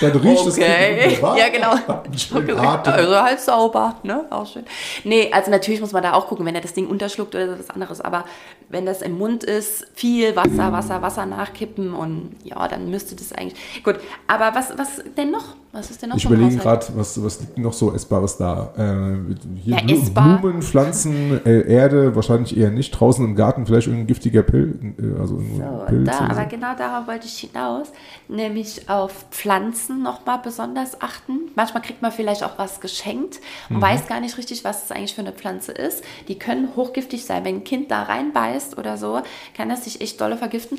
Dann 0.00 0.10
riecht 0.16 0.46
es 0.46 0.58
Okay, 0.58 1.18
ja 1.20 1.48
genau. 1.48 1.72
Atem. 2.58 2.92
Also 2.92 3.16
halt 3.16 3.40
sauber, 3.40 3.96
ne? 4.02 4.24
Auch 4.30 4.46
schön. 4.46 4.64
Nee, 5.04 5.30
also 5.32 5.50
natürlich 5.50 5.80
muss 5.80 5.92
man 5.92 6.02
da 6.02 6.14
auch 6.14 6.26
gucken, 6.26 6.44
wenn 6.46 6.54
er 6.54 6.60
das 6.60 6.72
Ding 6.74 6.88
unterschluckt 6.88 7.34
oder 7.34 7.52
so 7.52 7.58
was 7.60 7.70
anderes. 7.70 8.00
Aber 8.00 8.24
wenn 8.68 8.84
das 8.86 9.02
im 9.02 9.16
Mund 9.18 9.44
ist, 9.44 9.86
viel 9.94 10.34
Wasser, 10.34 10.72
Wasser, 10.72 11.02
Wasser 11.02 11.26
nachkippen 11.26 11.94
und 11.94 12.34
ja, 12.42 12.66
dann 12.68 12.90
müsste 12.90 13.14
das 13.14 13.32
eigentlich. 13.32 13.82
Gut, 13.84 13.96
aber 14.26 14.54
was, 14.54 14.76
was 14.76 15.02
denn 15.18 15.30
noch? 15.30 15.44
Was 15.72 15.90
ist 15.90 16.02
denn 16.02 16.10
noch 16.10 16.16
Ich 16.16 16.24
überlege 16.26 16.56
gerade, 16.56 16.86
was, 16.96 17.22
was 17.24 17.40
liegt 17.40 17.56
noch 17.56 17.72
so 17.72 17.94
Essbares 17.94 18.36
da? 18.36 18.72
Äh, 18.76 19.34
hier 19.64 19.76
Ja, 19.78 19.88
essbar. 19.88 20.38
Blumen, 20.38 20.60
Pflanzen, 20.60 21.40
äh, 21.46 21.62
Erde, 21.72 22.14
wahrscheinlich 22.14 22.54
eher 22.56 22.70
nicht. 22.70 22.90
Draußen 22.90 23.24
im 23.24 23.34
Garten 23.34 23.64
vielleicht 23.64 23.86
irgendein 23.86 24.06
giftiger 24.08 24.42
Pil 24.42 24.94
äh, 24.98 25.18
also 25.18 25.38
So, 25.38 25.84
Pilz. 25.86 26.10
da, 26.10 26.18
so. 26.18 26.24
aber 26.24 26.44
genau 26.44 26.74
darauf 26.76 27.06
wollte 27.06 27.26
ich 27.26 27.38
hinaus, 27.38 27.88
nämlich 28.28 28.90
auf 28.90 29.24
Pflanzen 29.30 30.02
nochmal 30.02 30.40
besonders 30.44 31.00
achten. 31.00 31.38
Manchmal 31.54 31.82
kriegt 31.82 32.02
man 32.02 32.12
vielleicht 32.12 32.44
auch 32.44 32.58
was 32.58 32.80
geschenkt 32.80 33.40
und 33.70 33.76
Mhm. 33.76 33.82
weiß 33.82 34.06
gar 34.08 34.20
nicht 34.20 34.36
richtig, 34.36 34.64
was 34.64 34.84
es 34.84 34.90
eigentlich 34.90 35.14
für 35.14 35.22
eine 35.22 35.32
Pflanze 35.32 35.72
ist. 35.72 36.04
Die 36.28 36.38
können 36.38 36.68
hochgiftig 36.76 37.24
sein. 37.24 37.44
Wenn 37.46 37.56
ein 37.56 37.64
Kind 37.64 37.90
da 37.90 38.02
reinbeißt 38.02 38.76
oder 38.76 38.98
so, 38.98 39.22
kann 39.56 39.70
das 39.70 39.84
sich 39.84 40.02
echt 40.02 40.20
dolle 40.20 40.36
vergiften. 40.36 40.78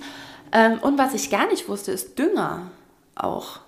Ähm, 0.51 0.77
und 0.83 0.99
was 0.99 1.15
ich 1.15 1.31
gar 1.31 1.47
nicht 1.47 1.67
wusste, 1.67 1.91
ist 1.91 2.19
Dünger 2.19 2.67
auch. 3.15 3.59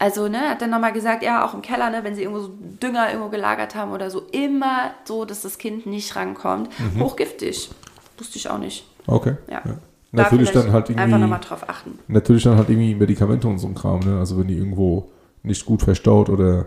Also, 0.00 0.28
ne, 0.28 0.40
hat 0.48 0.62
dann 0.62 0.70
nochmal 0.70 0.94
gesagt, 0.94 1.22
ja, 1.22 1.44
auch 1.44 1.52
im 1.52 1.60
Keller, 1.60 1.90
ne, 1.90 2.02
wenn 2.02 2.14
sie 2.14 2.22
irgendwo 2.22 2.40
so 2.40 2.52
Dünger 2.82 3.10
irgendwo 3.10 3.28
gelagert 3.28 3.74
haben 3.74 3.92
oder 3.92 4.10
so, 4.10 4.22
immer 4.32 4.92
so, 5.04 5.26
dass 5.26 5.42
das 5.42 5.58
Kind 5.58 5.84
nicht 5.84 6.16
rankommt. 6.16 6.70
Mhm. 6.78 7.02
Hochgiftig. 7.02 7.70
Wusste 8.16 8.38
ich 8.38 8.48
auch 8.48 8.58
nicht. 8.58 8.86
Okay. 9.06 9.34
Ja. 9.48 9.60
Ja. 9.64 9.74
Natürlich 10.12 10.50
dann 10.52 10.72
halt 10.72 10.88
Einfach 10.88 11.02
irgendwie, 11.02 11.20
nochmal 11.20 11.40
drauf 11.40 11.68
achten. 11.68 11.98
natürlich 12.08 12.42
dann 12.42 12.56
halt 12.56 12.68
irgendwie 12.70 12.94
Medikamente 12.94 13.46
und 13.46 13.58
so 13.58 13.68
ein 13.68 13.74
Kram, 13.74 14.00
ne? 14.00 14.18
Also 14.18 14.38
wenn 14.38 14.48
die 14.48 14.56
irgendwo 14.56 15.10
nicht 15.42 15.64
gut 15.66 15.82
verstaut 15.82 16.28
oder, 16.30 16.66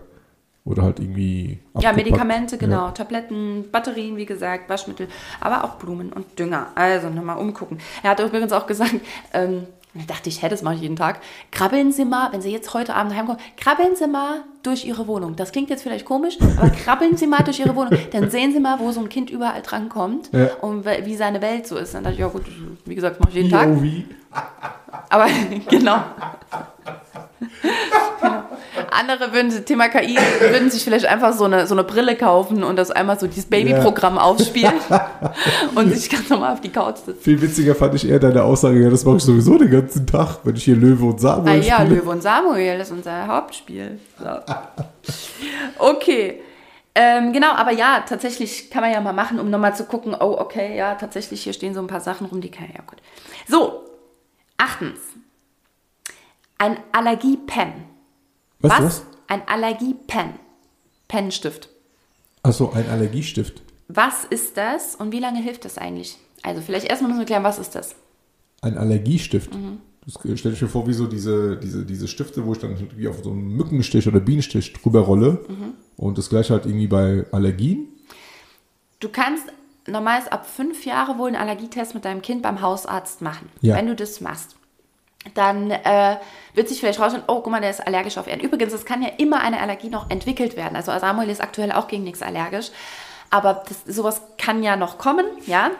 oder 0.64 0.82
halt 0.82 0.98
irgendwie 1.00 1.58
Ja, 1.74 1.90
abgepackt. 1.90 1.96
Medikamente, 1.96 2.56
genau. 2.56 2.86
Ja. 2.86 2.90
Tabletten, 2.92 3.64
Batterien, 3.70 4.16
wie 4.16 4.24
gesagt, 4.26 4.70
Waschmittel, 4.70 5.08
aber 5.40 5.64
auch 5.64 5.74
Blumen 5.74 6.12
und 6.12 6.38
Dünger. 6.38 6.68
Also 6.76 7.10
nochmal 7.10 7.36
umgucken. 7.36 7.78
Er 8.02 8.10
hat 8.10 8.20
übrigens 8.20 8.52
auch 8.52 8.66
gesagt, 8.66 8.94
ähm, 9.34 9.64
da 9.94 10.02
dachte 10.14 10.28
ich, 10.28 10.42
hä, 10.42 10.48
das 10.48 10.62
mache 10.62 10.74
ich 10.74 10.80
jeden 10.80 10.96
Tag. 10.96 11.20
Krabbeln 11.52 11.92
Sie 11.92 12.04
mal, 12.04 12.32
wenn 12.32 12.40
Sie 12.42 12.50
jetzt 12.50 12.74
heute 12.74 12.94
Abend 12.94 13.14
heimkommen, 13.14 13.40
krabbeln 13.56 13.94
Sie 13.94 14.06
mal 14.08 14.42
durch 14.64 14.84
Ihre 14.84 15.06
Wohnung. 15.06 15.36
Das 15.36 15.52
klingt 15.52 15.70
jetzt 15.70 15.82
vielleicht 15.82 16.04
komisch, 16.04 16.36
aber 16.56 16.70
krabbeln 16.70 17.16
Sie 17.16 17.26
mal 17.26 17.42
durch 17.44 17.60
Ihre 17.60 17.76
Wohnung. 17.76 17.96
Dann 18.12 18.30
sehen 18.30 18.52
Sie 18.52 18.60
mal, 18.60 18.80
wo 18.80 18.90
so 18.92 19.00
ein 19.00 19.08
Kind 19.08 19.30
überall 19.30 19.62
drankommt 19.62 20.30
Ja. 20.32 20.48
und 20.62 20.84
wie 20.84 21.14
seine 21.16 21.40
Welt 21.42 21.66
so 21.66 21.76
ist. 21.76 21.94
Dann 21.94 22.02
dachte 22.02 22.14
ich, 22.14 22.20
ja 22.20 22.28
gut, 22.28 22.42
wie 22.84 22.94
gesagt, 22.94 23.20
mache 23.20 23.30
ich 23.30 23.36
jeden 23.36 23.50
Tag. 23.50 23.68
Aber 25.10 25.26
genau. 25.70 26.02
Andere 28.90 29.32
würden, 29.32 29.64
Thema 29.64 29.88
KI, 29.88 30.16
würden 30.40 30.70
sich 30.70 30.84
vielleicht 30.84 31.06
einfach 31.06 31.32
so 31.32 31.44
eine, 31.44 31.66
so 31.66 31.74
eine 31.74 31.84
Brille 31.84 32.16
kaufen 32.16 32.62
und 32.62 32.76
das 32.76 32.90
einmal 32.90 33.18
so 33.18 33.26
dieses 33.26 33.46
Babyprogramm 33.46 34.18
aufspielen 34.18 34.74
und 35.74 35.94
sich 35.94 36.08
ganz 36.10 36.28
normal 36.28 36.54
auf 36.54 36.60
die 36.60 36.70
Couch 36.70 36.98
sitzen. 36.98 37.20
Viel 37.20 37.40
witziger 37.40 37.74
fand 37.74 37.94
ich 37.94 38.08
eher 38.08 38.18
deine 38.18 38.42
Aussage, 38.42 38.80
ja, 38.82 38.90
das 38.90 39.04
mache 39.04 39.16
ich 39.16 39.24
sowieso 39.24 39.58
den 39.58 39.70
ganzen 39.70 40.06
Tag, 40.06 40.38
wenn 40.44 40.56
ich 40.56 40.64
hier 40.64 40.76
Löwe 40.76 41.06
und 41.06 41.16
Ah 41.16 41.18
Samuel 41.18 41.64
ja, 41.64 41.80
spiele. 41.80 41.94
Löwe 41.96 42.10
und 42.10 42.22
Samuel, 42.22 42.78
das 42.78 42.88
ist 42.88 42.96
unser 42.96 43.26
Hauptspiel. 43.26 43.98
So. 44.18 44.54
Okay. 45.78 46.40
Ähm, 46.94 47.32
genau, 47.32 47.52
aber 47.52 47.72
ja, 47.72 48.04
tatsächlich 48.08 48.70
kann 48.70 48.82
man 48.82 48.92
ja 48.92 49.00
mal 49.00 49.12
machen, 49.12 49.40
um 49.40 49.50
nochmal 49.50 49.74
zu 49.74 49.84
gucken, 49.84 50.14
oh, 50.14 50.36
okay, 50.38 50.76
ja, 50.76 50.94
tatsächlich, 50.94 51.42
hier 51.42 51.52
stehen 51.52 51.74
so 51.74 51.80
ein 51.80 51.88
paar 51.88 52.00
Sachen 52.00 52.26
rum, 52.28 52.40
die 52.40 52.52
kann 52.52 52.68
ja 52.72 52.82
gut. 52.86 52.98
So, 53.48 53.82
achtens. 54.56 55.00
Ein 56.58 56.78
Allergie-Pen. 56.92 57.72
Was, 58.60 58.72
Was? 58.72 58.82
was? 58.82 59.02
Ein 59.28 59.48
Allergie-Pen. 59.48 60.34
Pennstift. 61.08 61.68
Achso, 62.42 62.70
ein 62.70 62.88
Allergiestift. 62.88 63.62
Was 63.88 64.24
ist 64.24 64.56
das 64.56 64.94
und 64.96 65.12
wie 65.12 65.20
lange 65.20 65.40
hilft 65.40 65.64
das 65.64 65.78
eigentlich? 65.78 66.18
Also 66.42 66.60
vielleicht 66.60 66.86
erstmal 66.86 67.10
müssen 67.10 67.20
wir 67.20 67.26
klären, 67.26 67.44
was 67.44 67.58
ist 67.58 67.74
das? 67.74 67.96
Ein 68.60 68.76
Allergiestift. 68.76 69.54
Mhm. 69.54 69.78
Das 70.04 70.38
stelle 70.38 70.54
ich 70.54 70.60
mir 70.60 70.68
vor, 70.68 70.86
wie 70.86 70.92
so 70.92 71.06
diese, 71.06 71.56
diese, 71.56 71.86
diese 71.86 72.06
Stifte, 72.08 72.44
wo 72.44 72.52
ich 72.52 72.58
dann 72.58 72.76
wie 72.96 73.08
auf 73.08 73.24
so 73.24 73.30
einen 73.30 73.56
Mückenstich 73.56 74.06
oder 74.06 74.20
Bienenstich 74.20 74.74
drüber 74.74 75.00
rolle. 75.00 75.44
Mhm. 75.48 75.74
Und 75.96 76.18
das 76.18 76.28
gleiche 76.28 76.52
halt 76.52 76.66
irgendwie 76.66 76.86
bei 76.86 77.24
Allergien. 77.32 77.88
Du 79.00 79.08
kannst 79.08 79.44
normalerweise 79.86 80.32
ab 80.32 80.46
fünf 80.46 80.84
Jahre 80.84 81.16
wohl 81.18 81.28
einen 81.28 81.36
Allergietest 81.36 81.94
mit 81.94 82.04
deinem 82.04 82.20
Kind 82.20 82.42
beim 82.42 82.60
Hausarzt 82.60 83.22
machen. 83.22 83.48
Ja. 83.62 83.76
Wenn 83.76 83.86
du 83.86 83.94
das 83.94 84.20
machst, 84.20 84.56
dann 85.32 85.70
äh, 85.70 86.16
wird 86.52 86.68
sich 86.68 86.80
vielleicht 86.80 87.00
rausstellen, 87.00 87.24
oh, 87.28 87.40
guck 87.40 87.50
mal, 87.50 87.60
der 87.60 87.70
ist 87.70 87.84
allergisch 87.86 88.18
auf 88.18 88.26
Erden. 88.26 88.42
Übrigens, 88.42 88.72
es 88.72 88.84
kann 88.84 89.02
ja 89.02 89.08
immer 89.16 89.40
eine 89.40 89.60
Allergie 89.60 89.88
noch 89.88 90.10
entwickelt 90.10 90.56
werden. 90.56 90.76
Also 90.76 90.96
Samuel 90.98 91.30
ist 91.30 91.40
aktuell 91.40 91.72
auch 91.72 91.88
gegen 91.88 92.04
nichts 92.04 92.22
allergisch. 92.22 92.70
Aber 93.30 93.64
das, 93.66 93.84
sowas 93.84 94.22
kann 94.38 94.62
ja 94.62 94.76
noch 94.76 94.98
kommen, 94.98 95.26
ja. 95.46 95.70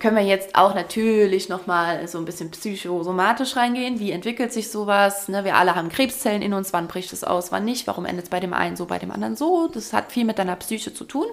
Können 0.00 0.16
wir 0.16 0.24
jetzt 0.24 0.54
auch 0.56 0.74
natürlich 0.74 1.50
nochmal 1.50 2.08
so 2.08 2.16
ein 2.16 2.24
bisschen 2.24 2.50
psychosomatisch 2.50 3.54
reingehen. 3.54 4.00
Wie 4.00 4.12
entwickelt 4.12 4.50
sich 4.50 4.70
sowas? 4.70 5.28
Ne, 5.28 5.44
wir 5.44 5.56
alle 5.56 5.74
haben 5.74 5.90
Krebszellen 5.90 6.40
in 6.40 6.54
uns. 6.54 6.72
Wann 6.72 6.88
bricht 6.88 7.12
es 7.12 7.22
aus, 7.22 7.52
wann 7.52 7.66
nicht? 7.66 7.86
Warum 7.86 8.06
endet 8.06 8.24
es 8.24 8.30
bei 8.30 8.40
dem 8.40 8.54
einen 8.54 8.76
so, 8.76 8.86
bei 8.86 8.98
dem 8.98 9.10
anderen 9.10 9.36
so? 9.36 9.68
Das 9.68 9.92
hat 9.92 10.10
viel 10.10 10.24
mit 10.24 10.38
deiner 10.38 10.56
Psyche 10.56 10.94
zu 10.94 11.04
tun. 11.04 11.26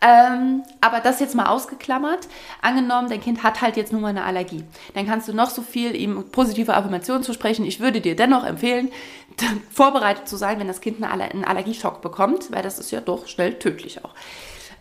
Ähm, 0.00 0.62
aber 0.80 1.00
das 1.00 1.20
jetzt 1.20 1.34
mal 1.34 1.48
ausgeklammert. 1.48 2.26
Angenommen, 2.62 3.10
dein 3.10 3.20
Kind 3.20 3.42
hat 3.42 3.60
halt 3.60 3.76
jetzt 3.76 3.92
nun 3.92 4.00
mal 4.00 4.08
eine 4.08 4.24
Allergie. 4.24 4.64
Dann 4.94 5.06
kannst 5.06 5.28
du 5.28 5.34
noch 5.34 5.50
so 5.50 5.60
viel 5.60 5.94
ihm 5.94 6.24
positive 6.32 6.72
Affirmationen 6.72 7.22
zusprechen. 7.22 7.66
Ich 7.66 7.80
würde 7.80 8.00
dir 8.00 8.16
dennoch 8.16 8.44
empfehlen, 8.44 8.90
vorbereitet 9.70 10.26
zu 10.26 10.38
sein, 10.38 10.58
wenn 10.58 10.68
das 10.68 10.80
Kind 10.80 11.02
einen 11.02 11.44
Allergieschock 11.44 12.00
bekommt, 12.00 12.50
weil 12.50 12.62
das 12.62 12.78
ist 12.78 12.92
ja 12.92 13.02
doch 13.02 13.26
schnell 13.26 13.58
tödlich 13.58 14.02
auch. 14.02 14.14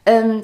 Ähm, 0.06 0.44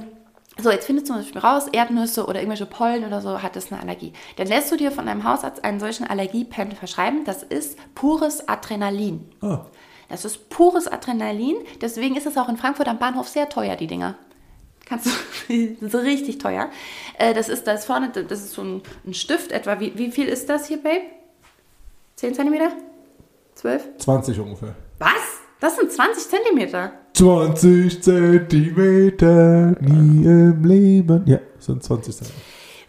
so, 0.62 0.72
jetzt 0.72 0.86
findest 0.86 1.10
du 1.10 1.14
zum 1.14 1.22
Beispiel 1.22 1.42
raus, 1.42 1.68
Erdnüsse 1.72 2.26
oder 2.26 2.40
irgendwelche 2.40 2.66
Pollen 2.66 3.04
oder 3.06 3.22
so, 3.22 3.42
hat 3.42 3.56
das 3.56 3.72
eine 3.72 3.82
Allergie. 3.82 4.14
Dann 4.38 4.48
lässt 4.48 4.72
du 4.72 4.78
dir 4.78 4.92
von 4.92 5.06
deinem 5.06 5.24
Hausarzt 5.24 5.64
einen 5.64 5.80
solchen 5.80 6.06
Allergiepen 6.08 6.72
verschreiben. 6.72 7.26
Das 7.26 7.44
ist 7.44 7.78
pures 7.94 8.48
Adrenalin. 8.48 9.30
Ah, 9.42 9.66
Das 10.08 10.24
ist 10.24 10.50
pures 10.50 10.88
Adrenalin. 10.88 11.58
Deswegen 11.82 12.16
ist 12.16 12.26
es 12.26 12.38
auch 12.38 12.48
in 12.48 12.58
Frankfurt 12.58 12.88
am 12.88 13.00
Bahnhof 13.00 13.28
sehr 13.28 13.50
teuer, 13.50 13.76
die 13.76 13.88
Dinger. 13.88 14.16
Kannst 14.86 15.08
du, 15.08 15.78
so 15.90 15.98
richtig 15.98 16.38
teuer. 16.38 16.70
Äh, 17.18 17.34
das 17.34 17.50
ist 17.50 17.68
das 17.68 17.86
vorne, 17.86 18.10
das 18.10 18.40
ist 18.40 18.54
so 18.54 18.62
ein, 18.62 18.82
ein 19.06 19.14
Stift 19.14 19.52
etwa. 19.52 19.80
Wie, 19.80 19.98
wie 19.98 20.12
viel 20.12 20.28
ist 20.28 20.48
das 20.48 20.68
hier, 20.68 20.78
Babe? 20.82 21.02
10 22.16 22.34
Zentimeter? 22.34 22.72
12? 23.56 23.98
20 23.98 24.40
ungefähr. 24.40 24.76
Was? 25.00 25.10
Das 25.60 25.76
sind 25.78 25.92
20 25.92 26.28
Zentimeter. 26.30 26.92
20 27.14 28.04
Zentimeter, 28.04 29.76
nie 29.80 30.26
im 30.26 30.64
Leben. 30.64 31.24
Ja, 31.26 31.40
sind 31.60 31.84
20 31.84 32.16
Zentimeter. 32.16 32.42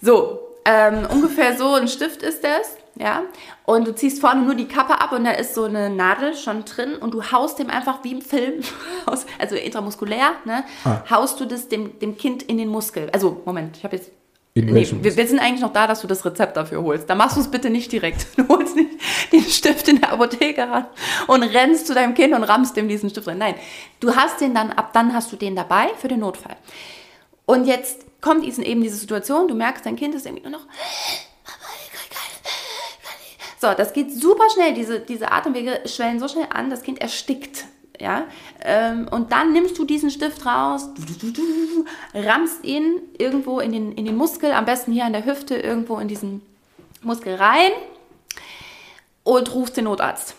So, 0.03 0.41
ähm, 0.65 1.07
ungefähr 1.13 1.57
so 1.57 1.75
ein 1.75 1.89
Stift 1.89 2.23
ist 2.23 2.43
das. 2.43 2.77
ja, 2.99 3.23
und 3.67 3.87
du 3.87 3.95
ziehst 3.95 4.21
vorne 4.21 4.43
nur 4.43 4.55
die 4.55 4.67
Kappe 4.69 5.01
ab 5.01 5.13
und 5.13 5.25
da 5.25 5.33
ist 5.33 5.55
so 5.55 5.65
eine 5.65 5.91
Nadel 5.91 6.35
schon 6.35 6.65
drin 6.65 6.95
und 6.97 7.13
du 7.15 7.23
haust 7.31 7.59
dem 7.59 7.69
einfach 7.71 8.03
wie 8.05 8.13
im 8.13 8.23
Film, 8.23 8.63
also 9.39 9.55
intramuskulär, 9.55 10.33
ne, 10.45 10.65
Ah. 10.85 11.03
haust 11.11 11.39
du 11.41 11.45
das 11.45 11.69
dem, 11.69 11.99
dem 12.01 12.17
Kind 12.17 12.43
in 12.43 12.59
den 12.59 12.69
Muskel. 12.69 13.09
Also, 13.13 13.43
Moment, 13.45 13.77
ich 13.77 13.85
habe 13.85 13.97
jetzt 13.97 14.11
Nee, 14.59 14.89
wir, 14.91 15.17
wir 15.17 15.27
sind 15.27 15.39
eigentlich 15.39 15.61
noch 15.61 15.73
da, 15.75 15.87
dass 15.87 16.01
du 16.01 16.07
das 16.07 16.25
Rezept 16.25 16.57
dafür 16.57 16.83
holst. 16.83 17.11
Da 17.11 17.15
machst 17.15 17.37
du 17.37 17.43
es 17.43 17.51
bitte 17.51 17.69
nicht 17.69 17.93
direkt. 17.93 18.27
Du 18.37 18.49
holst 18.49 18.75
nicht 18.75 18.91
den 19.33 19.43
Stift 19.43 19.89
in 19.89 20.01
der 20.01 20.13
Apotheke 20.13 20.63
ran 20.63 20.87
und 21.27 21.43
rennst 21.43 21.87
zu 21.87 21.95
deinem 21.95 22.15
Kind 22.15 22.33
und 22.35 22.43
rammst 22.43 22.77
dem 22.77 22.89
diesen 22.89 23.11
Stift 23.11 23.27
rein. 23.29 23.39
Nein, 23.39 23.55
du 24.01 24.17
hast 24.17 24.41
den 24.41 24.55
dann, 24.55 24.73
ab 24.73 24.93
dann 24.95 25.13
hast 25.13 25.31
du 25.31 25.37
den 25.37 25.57
dabei 25.57 25.89
für 25.99 26.09
den 26.09 26.21
Notfall. 26.21 26.57
Und 27.45 27.67
jetzt 27.67 28.07
kommt 28.23 28.45
eben 28.45 28.83
diese 28.83 28.97
Situation, 28.97 29.47
du 29.47 29.55
merkst, 29.55 29.85
dein 29.85 29.97
Kind 29.97 30.15
ist 30.15 30.25
irgendwie 30.27 30.49
nur 30.49 30.59
noch. 30.59 30.67
So, 33.59 33.73
das 33.73 33.95
geht 33.95 34.13
super 34.13 34.45
schnell. 34.53 34.75
Diese, 34.75 35.01
diese 35.01 35.33
Atemwege 35.33 35.81
schwellen 35.87 36.21
so 36.21 36.29
schnell 36.29 36.47
an, 36.51 36.69
das 36.69 36.83
Kind 36.83 37.01
erstickt. 37.01 37.65
Ja? 38.01 38.25
Ähm, 38.63 39.09
und 39.11 39.33
dann 39.33 39.53
nimmst 39.53 39.79
du 39.79 39.85
diesen 39.85 40.11
Stift 40.11 40.45
raus, 40.47 40.89
rammst 42.15 42.65
ihn 42.65 43.01
irgendwo 43.19 43.61
in 43.61 43.73
den, 43.73 43.93
in 43.93 44.05
den 44.05 44.17
Muskel, 44.17 44.53
am 44.53 44.65
besten 44.65 44.93
hier 44.93 45.05
an 45.05 45.13
der 45.13 45.25
Hüfte, 45.25 45.57
irgendwo 45.57 45.99
in 45.99 46.09
diesen 46.09 46.43
Muskel 47.03 47.35
rein 47.35 47.73
und 49.23 49.55
rufst 49.55 49.77
den 49.77 49.85
Notarzt. 49.85 50.35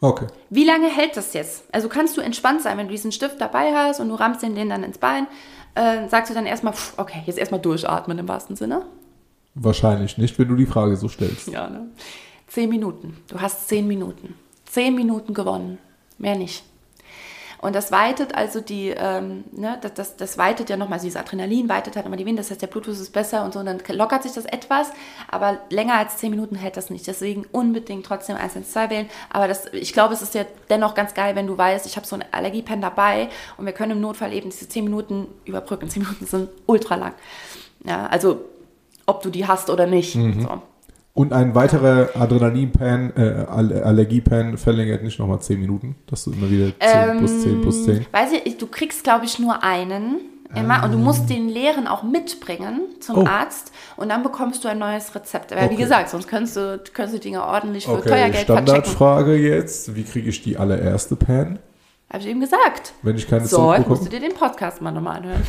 Okay. 0.00 0.26
Wie 0.50 0.64
lange 0.64 0.88
hält 0.88 1.16
das 1.16 1.32
jetzt? 1.32 1.64
Also 1.72 1.88
kannst 1.88 2.16
du 2.16 2.20
entspannt 2.20 2.62
sein, 2.62 2.76
wenn 2.76 2.86
du 2.86 2.92
diesen 2.92 3.12
Stift 3.12 3.40
dabei 3.40 3.72
hast 3.74 4.00
und 4.00 4.08
du 4.08 4.14
rammst 4.14 4.42
den, 4.42 4.54
den 4.54 4.68
dann 4.68 4.82
ins 4.82 4.98
Bein, 4.98 5.26
äh, 5.74 6.08
sagst 6.08 6.30
du 6.30 6.34
dann 6.34 6.46
erstmal, 6.46 6.74
pff, 6.74 6.98
okay, 6.98 7.22
jetzt 7.26 7.38
erstmal 7.38 7.60
durchatmen 7.60 8.18
im 8.18 8.28
wahrsten 8.28 8.56
Sinne. 8.56 8.84
Wahrscheinlich 9.54 10.18
nicht, 10.18 10.38
wenn 10.38 10.48
du 10.48 10.54
die 10.54 10.66
Frage 10.66 10.96
so 10.96 11.08
stellst. 11.08 11.48
Ja, 11.48 11.68
ne? 11.68 11.88
Zehn 12.46 12.68
Minuten. 12.68 13.16
Du 13.28 13.40
hast 13.40 13.68
zehn 13.68 13.86
Minuten. 13.86 14.34
Zehn 14.66 14.94
Minuten 14.94 15.32
gewonnen. 15.32 15.78
Mehr 16.18 16.36
nicht. 16.36 16.62
Und 17.66 17.74
das 17.74 17.90
weitet 17.90 18.32
also 18.32 18.60
die, 18.60 18.94
ähm, 18.96 19.42
ne, 19.50 19.76
das, 19.80 19.94
das, 19.94 20.16
das 20.16 20.38
weitet 20.38 20.70
ja 20.70 20.76
nochmal, 20.76 20.98
also 20.98 21.06
dieses 21.06 21.20
Adrenalin 21.20 21.68
weitet 21.68 21.96
halt 21.96 22.06
nochmal 22.06 22.16
die 22.16 22.24
Venen, 22.24 22.36
das 22.36 22.52
heißt, 22.52 22.62
der 22.62 22.68
Blutfluss 22.68 23.00
ist 23.00 23.12
besser 23.12 23.44
und 23.44 23.54
so, 23.54 23.58
und 23.58 23.66
dann 23.66 23.80
lockert 23.88 24.22
sich 24.22 24.30
das 24.30 24.44
etwas, 24.44 24.92
aber 25.28 25.58
länger 25.70 25.94
als 25.94 26.18
zehn 26.18 26.30
Minuten 26.30 26.54
hält 26.54 26.76
das 26.76 26.90
nicht. 26.90 27.08
Deswegen 27.08 27.44
unbedingt 27.50 28.06
trotzdem 28.06 28.36
112 28.36 28.90
wählen. 28.90 29.10
Aber 29.30 29.48
das, 29.48 29.66
ich 29.72 29.92
glaube, 29.92 30.14
es 30.14 30.22
ist 30.22 30.36
ja 30.36 30.44
dennoch 30.70 30.94
ganz 30.94 31.12
geil, 31.14 31.34
wenn 31.34 31.48
du 31.48 31.58
weißt, 31.58 31.86
ich 31.86 31.96
habe 31.96 32.06
so 32.06 32.14
eine 32.14 32.32
Allergiepen 32.32 32.80
dabei 32.80 33.30
und 33.56 33.66
wir 33.66 33.72
können 33.72 33.90
im 33.90 34.00
Notfall 34.00 34.32
eben 34.32 34.50
diese 34.50 34.68
zehn 34.68 34.84
Minuten 34.84 35.26
überbrücken. 35.44 35.90
Zehn 35.90 36.04
Minuten 36.04 36.24
sind 36.24 36.50
ultra 36.66 36.94
lang. 36.94 37.14
Ja, 37.84 38.06
also 38.06 38.44
ob 39.06 39.22
du 39.22 39.30
die 39.30 39.48
hast 39.48 39.70
oder 39.70 39.88
nicht. 39.88 40.12
So. 40.12 40.62
Und 41.16 41.32
ein 41.32 41.54
weiterer 41.54 42.10
Adrenalin-Pan, 42.14 43.12
äh, 43.16 43.46
All- 43.48 43.82
Allergie-Pan 43.82 44.58
verlängert 44.58 45.02
nicht 45.02 45.18
nochmal 45.18 45.40
10 45.40 45.58
Minuten, 45.58 45.96
dass 46.06 46.24
du 46.24 46.32
immer 46.32 46.50
wieder 46.50 46.72
10 46.78 47.18
plus 47.18 47.40
10 47.42 47.60
plus 47.62 47.84
10. 47.86 48.06
Weiß 48.12 48.28
ich, 48.44 48.58
du 48.58 48.66
kriegst, 48.66 49.02
glaube 49.02 49.24
ich, 49.24 49.38
nur 49.38 49.62
einen 49.64 50.16
immer 50.54 50.84
und 50.84 50.92
du 50.92 50.98
musst 50.98 51.28
den 51.30 51.48
leeren 51.48 51.86
auch 51.86 52.02
mitbringen 52.02 52.82
zum 53.00 53.16
Ah. 53.16 53.20
Oh. 53.22 53.26
Arzt 53.26 53.72
und 53.96 54.10
dann 54.10 54.22
bekommst 54.22 54.62
du 54.62 54.68
ein 54.68 54.78
neues 54.78 55.14
Rezept. 55.14 55.52
Aber 55.52 55.62
wie 55.62 55.66
Okay. 55.74 55.76
gesagt, 55.76 56.10
sonst 56.10 56.28
könntest 56.28 56.56
du, 56.56 56.80
könntest 56.92 57.16
du 57.16 57.20
Dinge 57.20 57.42
ordentlich 57.44 57.86
für 57.86 57.92
Okay, 57.92 58.08
Steuergeld 58.08 58.34
verchecken. 58.46 58.66
Standardfrage 58.66 59.36
jetzt. 59.36 59.96
Wie 59.96 60.04
kriege 60.04 60.28
ich 60.28 60.42
die 60.42 60.56
allererste 60.58 61.16
Pan, 61.16 61.58
Habe 62.10 62.22
ich 62.22 62.28
eben 62.28 62.40
gesagt. 62.40 62.92
wenn 63.02 63.16
ich 63.16 63.26
keine 63.26 63.46
So, 63.46 63.72
jetzt 63.72 63.88
musst 63.88 64.02
du 64.04 64.08
zurückbekomme? 64.10 64.10
dir 64.10 64.28
den 64.28 64.34
Podcast 64.38 64.80
mal 64.82 64.92
nochmal 64.92 65.16
anhören. 65.16 65.42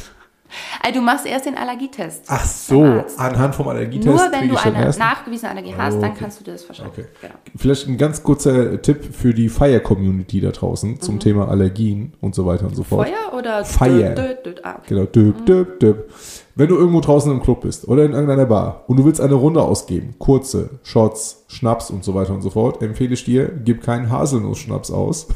Also 0.81 0.99
du 0.99 1.05
machst 1.05 1.25
erst 1.25 1.45
den 1.45 1.57
Allergietest. 1.57 2.23
Ach 2.27 2.45
so, 2.45 3.03
anhand 3.17 3.55
vom 3.55 3.67
Allergietest 3.67 4.07
Nur 4.07 4.31
wenn 4.31 4.49
du 4.49 4.55
eine 4.57 4.89
nachgewiesene 4.97 5.51
Allergie 5.51 5.73
hast, 5.77 5.95
Oh, 5.97 6.01
dann 6.01 6.11
okay. 6.11 6.19
kannst 6.21 6.39
du 6.39 6.43
dir 6.43 6.51
das 6.53 6.63
verschreiben. 6.63 6.91
Okay. 6.93 7.05
Genau. 7.21 7.33
Vielleicht 7.55 7.87
ein 7.87 7.97
ganz 7.97 8.23
kurzer 8.23 8.81
Tipp 8.81 9.13
für 9.13 9.33
die 9.33 9.49
Fire-Community 9.49 10.41
da 10.41 10.51
draußen 10.51 11.01
zum 11.01 11.19
Thema 11.19 11.47
Allergien 11.49 12.13
und 12.21 12.35
so 12.35 12.45
weiter 12.45 12.65
und 12.65 12.75
so 12.75 12.83
fort. 12.83 13.07
Mhm. 13.07 13.13
Feuer 13.13 13.37
oder 13.37 13.65
Feier. 13.65 14.15
Dö, 14.15 14.35
dö, 14.43 14.53
dö. 14.53 14.61
Ah, 14.63 14.75
okay. 14.77 14.85
Genau, 14.89 15.05
düb, 15.05 15.45
düb, 15.45 15.79
düb. 15.79 16.11
Wenn 16.55 16.67
du 16.69 16.75
irgendwo 16.75 17.01
draußen 17.01 17.31
im 17.31 17.41
Club 17.41 17.61
bist 17.61 17.87
oder 17.87 18.03
in 18.03 18.13
irgendeiner 18.13 18.45
Bar 18.45 18.83
und 18.87 18.97
du 18.97 19.05
willst 19.05 19.21
eine 19.21 19.35
Runde 19.35 19.61
ausgeben, 19.61 20.15
kurze, 20.17 20.71
Shots, 20.83 21.45
Schnaps 21.47 21.91
und 21.91 22.03
so 22.03 22.15
weiter 22.15 22.33
und 22.33 22.41
so 22.41 22.49
fort, 22.49 22.81
empfehle 22.81 23.13
ich 23.13 23.23
dir, 23.25 23.51
gib 23.63 23.83
keinen 23.83 24.09
Haselnuss-Schnaps 24.09 24.89
aus. 24.91 25.27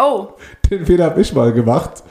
Oh, 0.00 0.28
Den 0.70 0.86
Fehler 0.86 1.06
habe 1.06 1.20
ich 1.20 1.34
mal 1.34 1.52
gemacht. 1.52 2.02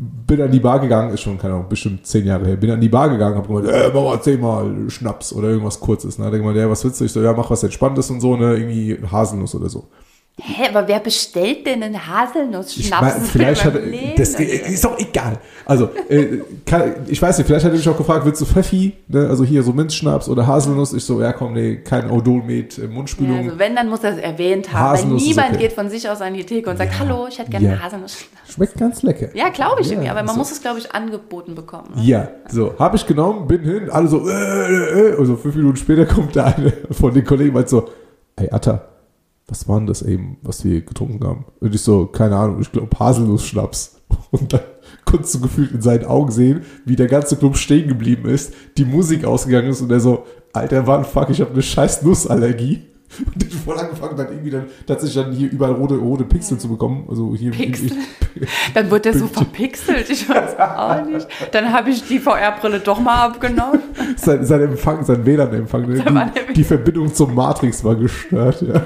Bin 0.00 0.40
an 0.40 0.52
die 0.52 0.60
Bar 0.60 0.78
gegangen, 0.78 1.10
ist 1.10 1.22
schon, 1.22 1.38
keine 1.38 1.54
Ahnung, 1.54 1.68
bestimmt 1.68 2.06
zehn 2.06 2.24
Jahre 2.24 2.46
her. 2.46 2.56
Bin 2.56 2.70
an 2.70 2.80
die 2.80 2.88
Bar 2.88 3.08
gegangen, 3.08 3.36
hab 3.36 3.48
gemeint, 3.48 3.66
äh, 3.66 3.90
mach 3.92 4.04
mal 4.04 4.22
zehnmal 4.22 4.88
Schnaps 4.88 5.32
oder 5.32 5.48
irgendwas 5.48 5.80
Kurzes. 5.80 6.18
Ne? 6.18 6.26
Hat 6.26 6.32
er 6.32 6.38
gemeint, 6.38 6.56
ja, 6.56 6.70
was 6.70 6.84
willst 6.84 7.00
du? 7.00 7.04
Ich 7.04 7.10
so, 7.10 7.20
ja, 7.20 7.32
mach 7.32 7.50
was 7.50 7.64
Entspanntes 7.64 8.08
und 8.08 8.20
so, 8.20 8.36
ne, 8.36 8.54
irgendwie 8.56 8.96
Haselnuss 9.10 9.56
oder 9.56 9.68
so. 9.68 9.88
Hä, 10.40 10.68
aber 10.72 10.86
wer 10.88 11.00
bestellt 11.00 11.66
denn 11.66 11.82
einen 11.82 12.06
Haselnuss-Schnaps? 12.06 12.76
Ich 12.76 12.90
mein, 12.90 13.20
Das 13.20 13.30
vielleicht 13.30 13.64
hat 13.64 13.74
das 14.16 14.30
ist 14.34 14.84
doch 14.84 14.98
egal. 14.98 15.38
Also, 15.66 15.90
äh, 16.08 16.38
kann, 16.64 16.94
ich 17.08 17.20
weiß 17.20 17.36
nicht, 17.38 17.46
vielleicht 17.46 17.64
hat 17.64 17.72
er 17.72 17.76
mich 17.76 17.88
auch 17.88 17.96
gefragt, 17.96 18.24
willst 18.24 18.40
du 18.40 18.46
Pfeffi? 18.46 18.94
Ne? 19.08 19.28
Also 19.28 19.44
hier 19.44 19.62
so 19.62 19.72
Minzschnaps 19.72 20.28
oder 20.28 20.46
Haselnuss? 20.46 20.94
Ich 20.94 21.04
so, 21.04 21.20
ja 21.20 21.32
komm, 21.32 21.52
nee, 21.54 21.76
kein 21.76 22.10
Odol-Met, 22.10 22.78
äh, 22.78 22.82
Ja, 22.82 22.88
Mundspülung. 22.88 23.36
also 23.38 23.58
wenn, 23.58 23.76
dann 23.76 23.88
muss 23.88 24.02
er 24.04 24.12
es 24.12 24.18
erwähnt 24.18 24.72
haben. 24.72 24.84
Weil 24.84 24.92
Haselnuss 24.98 25.22
ist 25.22 25.28
niemand 25.28 25.50
okay. 25.50 25.58
geht 25.58 25.72
von 25.72 25.90
sich 25.90 26.08
aus 26.08 26.20
an 26.22 26.32
die 26.34 26.44
Theke 26.44 26.70
und 26.70 26.76
sagt, 26.78 26.98
hallo, 26.98 27.26
ich 27.28 27.38
hätte 27.38 27.50
gerne 27.50 27.66
Ja. 27.66 27.72
einen 27.72 27.82
Haselnuss. 27.82 28.16
Schmeckt 28.48 28.78
ganz 28.78 29.02
lecker. 29.02 29.28
Ja, 29.34 29.50
glaube 29.50 29.82
ich 29.82 29.88
Ja, 29.88 29.92
irgendwie, 29.94 30.08
aber 30.10 30.22
man 30.22 30.34
so. 30.34 30.38
muss 30.38 30.52
es, 30.52 30.62
glaube 30.62 30.78
ich, 30.78 30.90
angeboten 30.94 31.54
bekommen. 31.54 31.90
Ne? 31.96 32.02
Ja, 32.02 32.28
so, 32.48 32.74
habe 32.78 32.96
ich 32.96 33.06
genommen, 33.06 33.46
bin 33.46 33.62
hin, 33.62 33.90
alle 33.90 34.08
so, 34.08 34.26
äh, 34.26 34.32
äh, 34.32 35.10
äh, 35.10 35.14
und 35.16 35.26
so 35.26 35.36
fünf 35.36 35.54
Minuten 35.54 35.76
später 35.76 36.06
kommt 36.14 36.34
da 36.34 36.44
eine 36.46 36.72
von 36.92 37.12
den 37.12 37.24
Kollegen 37.26 37.54
und 37.54 37.68
so, 37.68 37.88
ey 38.36 38.48
Atta, 38.50 38.87
was 39.48 39.66
war 39.66 39.78
denn 39.78 39.86
das 39.86 40.02
eben, 40.02 40.36
was 40.42 40.64
wir 40.64 40.82
getrunken 40.82 41.26
haben? 41.26 41.44
Und 41.60 41.74
ich 41.74 41.80
so, 41.80 42.06
keine 42.06 42.36
Ahnung, 42.36 42.60
ich 42.60 42.70
glaube 42.70 42.96
Haselnuss-Schnaps. 42.96 43.96
Und 44.30 44.52
dann 44.52 44.60
konntest 45.04 45.34
du 45.34 45.40
gefühlt 45.40 45.72
in 45.72 45.80
seinen 45.80 46.04
Augen 46.04 46.30
sehen, 46.30 46.62
wie 46.84 46.96
der 46.96 47.08
ganze 47.08 47.36
Club 47.36 47.56
stehen 47.56 47.88
geblieben 47.88 48.28
ist, 48.28 48.52
die 48.76 48.84
Musik 48.84 49.24
ausgegangen 49.24 49.68
ist 49.68 49.80
und 49.80 49.90
er 49.90 50.00
so, 50.00 50.24
Alter, 50.52 50.82
Mann, 50.82 51.04
fuck, 51.04 51.30
ich 51.30 51.40
habe 51.40 51.52
eine 51.52 51.62
scheiß 51.62 52.02
Nussallergie. 52.02 52.82
Und 53.24 53.42
ich 53.42 53.54
voll 53.54 53.78
angefangen, 53.78 54.18
dann 54.18 54.28
irgendwie 54.28 54.50
dann 54.50 54.66
tatsächlich 54.86 55.24
dann 55.24 55.32
hier 55.32 55.50
überall 55.50 55.72
rote, 55.72 55.96
rote 55.96 56.24
Pixel 56.24 56.58
zu 56.58 56.68
bekommen. 56.68 57.06
Also 57.08 57.34
hier 57.34 57.52
Pixel? 57.52 57.90
Dann 58.74 58.90
wird 58.90 59.06
der 59.06 59.16
so 59.16 59.26
verpixelt, 59.26 60.10
ich 60.10 60.28
weiß 60.28 60.58
auch 60.58 61.06
nicht. 61.06 61.26
Dann 61.52 61.72
habe 61.72 61.88
ich 61.88 62.06
die 62.06 62.18
VR-Brille 62.18 62.80
doch 62.80 63.00
mal 63.00 63.28
abgenommen. 63.28 63.80
sein, 64.16 64.44
sein 64.44 64.60
Empfang, 64.60 65.02
sein 65.06 65.24
WLAN-Empfang, 65.24 65.88
ne? 65.88 66.32
Die, 66.50 66.52
die 66.52 66.64
Verbindung 66.64 67.14
zum 67.14 67.34
Matrix 67.34 67.82
war 67.82 67.96
gestört, 67.96 68.60
ja. 68.60 68.82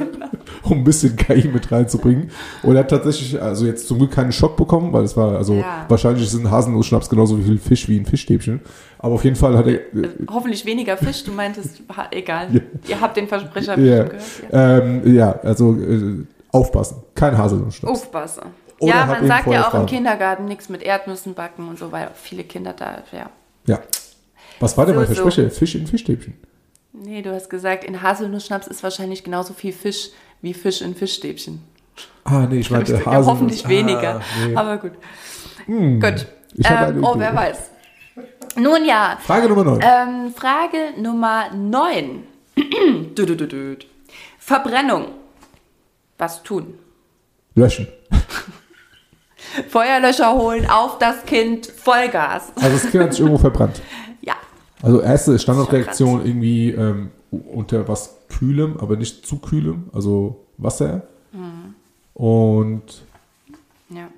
um 0.70 0.78
ein 0.78 0.84
bisschen 0.84 1.16
KI 1.16 1.48
mit 1.48 1.70
reinzubringen. 1.72 2.30
Und 2.62 2.74
er 2.76 2.80
hat 2.80 2.90
tatsächlich, 2.90 3.40
also 3.40 3.66
jetzt 3.66 3.86
zum 3.88 3.98
Glück 3.98 4.12
keinen 4.12 4.32
Schock 4.32 4.56
bekommen, 4.56 4.92
weil 4.92 5.04
es 5.04 5.16
war, 5.16 5.36
also 5.36 5.54
Ja. 5.54 5.84
wahrscheinlich 5.88 6.24
ist 6.24 6.34
ein 6.34 6.50
Haselnuss-Schnaps 6.50 7.08
genauso 7.08 7.36
viel 7.38 7.58
Fisch 7.58 7.88
wie 7.88 7.98
ein 7.98 8.06
Fischstäbchen. 8.06 8.60
Aber 8.98 9.14
auf 9.14 9.24
jeden 9.24 9.36
Fall 9.36 9.56
hat 9.58 9.66
er, 9.66 9.74
äh, 9.74 10.08
Hoffentlich 10.30 10.64
weniger 10.64 10.96
Fisch, 10.96 11.24
du 11.24 11.32
meintest, 11.32 11.82
egal. 12.10 12.48
Ja. 12.52 12.60
Ihr 12.88 13.00
habt 13.00 13.16
den 13.16 13.28
Versprecher 13.28 13.78
ja, 13.78 14.04
gehört. 14.04 14.14
Ja. 14.52 14.78
ähm, 14.78 15.14
ja, 15.14 15.32
also 15.42 15.74
äh, 15.76 16.24
aufpassen, 16.52 17.02
kein 17.14 17.36
Haselnuss-Schnaps. 17.36 17.90
Aufpasse. 17.92 18.42
Oder 18.78 18.92
Ja, 18.94 19.06
man 19.06 19.26
sagt 19.26 19.46
ja 19.46 19.62
auch 19.62 19.66
im 19.66 19.70
fragen. 19.70 19.86
Kindergarten 19.86 20.44
nichts 20.46 20.68
mit 20.68 20.82
Erdnüssen 20.82 21.34
backen 21.34 21.68
und 21.68 21.78
so, 21.78 21.92
weil 21.92 22.10
viele 22.14 22.44
Kinder 22.44 22.72
da, 22.72 23.02
ja. 23.12 23.30
Ja. 23.66 23.78
Was 24.60 24.76
war 24.76 24.86
denn 24.86 24.94
So, 24.94 25.00
mein 25.00 25.08
so. 25.08 25.14
Versprecher? 25.22 25.50
Fisch 25.50 25.74
in 25.76 25.86
Fischstäbchen. 25.86 26.34
Nee, 26.92 27.22
du 27.22 27.32
hast 27.34 27.48
gesagt, 27.48 27.84
in 27.84 28.02
Haselnussschnaps 28.02 28.66
ist 28.66 28.82
wahrscheinlich 28.82 29.24
genauso 29.24 29.54
viel 29.54 29.72
Fisch 29.72 30.10
wie 30.42 30.54
Fisch 30.54 30.82
in 30.82 30.94
Fischstäbchen. 30.94 31.62
Ah, 32.24 32.46
nee, 32.48 32.58
ich 32.60 32.70
meinte 32.70 32.94
ja, 33.04 33.24
hoffentlich 33.26 33.66
weniger. 33.68 34.16
Ah, 34.20 34.46
nee. 34.46 34.56
Aber 34.56 34.76
gut. 34.78 34.92
Hm, 35.66 36.00
Gut. 36.00 36.26
Ähm, 36.64 37.02
oh, 37.04 37.14
wer 37.16 37.34
weiß. 37.34 37.70
Nun 38.56 38.84
ja, 38.84 39.16
Frage 39.24 39.48
Nummer 39.48 39.64
9. 39.64 39.80
ähm, 39.82 40.34
Frage 40.34 41.00
Nummer 41.00 41.50
9. 41.54 42.24
Dü, 43.16 43.26
dü, 43.26 43.36
dü, 43.36 43.46
dü. 43.48 43.76
Verbrennung. 44.38 45.06
Was 46.18 46.42
tun? 46.42 46.78
Löschen. 47.54 47.88
Feuerlöscher 49.68 50.32
holen, 50.34 50.66
auf 50.68 50.98
das 50.98 51.24
Kind, 51.26 51.66
Vollgas. 51.66 52.52
Also 52.56 52.68
das 52.70 52.90
Kind 52.90 53.02
hat 53.04 53.12
sich 53.12 53.20
irgendwo 53.20 53.38
verbrannt. 53.40 53.80
Ja. 54.24 54.34
Also 54.82 55.00
erste 55.00 55.36
Standardreaktion 55.36 56.24
irgendwie 56.24 56.70
ähm, 56.70 57.10
unter 57.52 57.88
was 57.88 58.18
Kühlem, 58.42 58.76
aber 58.80 58.96
nicht 58.96 59.24
zu 59.24 59.38
kühlem, 59.38 59.88
also 59.92 60.44
Wasser. 60.58 61.02
Mhm. 61.30 61.74
Und 62.14 62.82
Ja. 63.88 64.08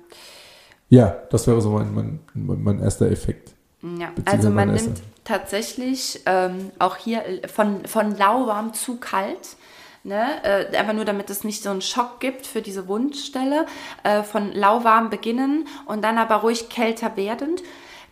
ja, 0.89 1.15
das 1.29 1.45
wäre 1.45 1.61
so 1.61 1.69
mein, 1.69 1.93
mein, 2.33 2.63
mein 2.63 2.79
erster 2.79 3.11
Effekt. 3.11 3.53
Ja, 3.99 4.11
also 4.25 4.49
man 4.49 4.69
nimmt 4.69 4.79
Essen. 4.79 4.95
tatsächlich 5.25 6.21
ähm, 6.25 6.71
auch 6.79 6.95
hier 6.97 7.23
äh, 7.23 7.47
von, 7.47 7.85
von 7.85 8.17
lauwarm 8.17 8.73
zu 8.73 8.97
kalt. 8.97 9.57
Ne? 10.03 10.23
Äh, 10.43 10.75
einfach 10.75 10.93
nur, 10.93 11.05
damit 11.05 11.29
es 11.29 11.43
nicht 11.43 11.61
so 11.61 11.69
einen 11.69 11.81
Schock 11.83 12.19
gibt 12.19 12.47
für 12.47 12.63
diese 12.63 12.87
Wundstelle. 12.87 13.67
Äh, 14.01 14.23
von 14.23 14.53
lauwarm 14.53 15.11
beginnen 15.11 15.67
und 15.85 16.03
dann 16.03 16.17
aber 16.17 16.37
ruhig 16.37 16.69
kälter 16.69 17.15
werdend. 17.15 17.61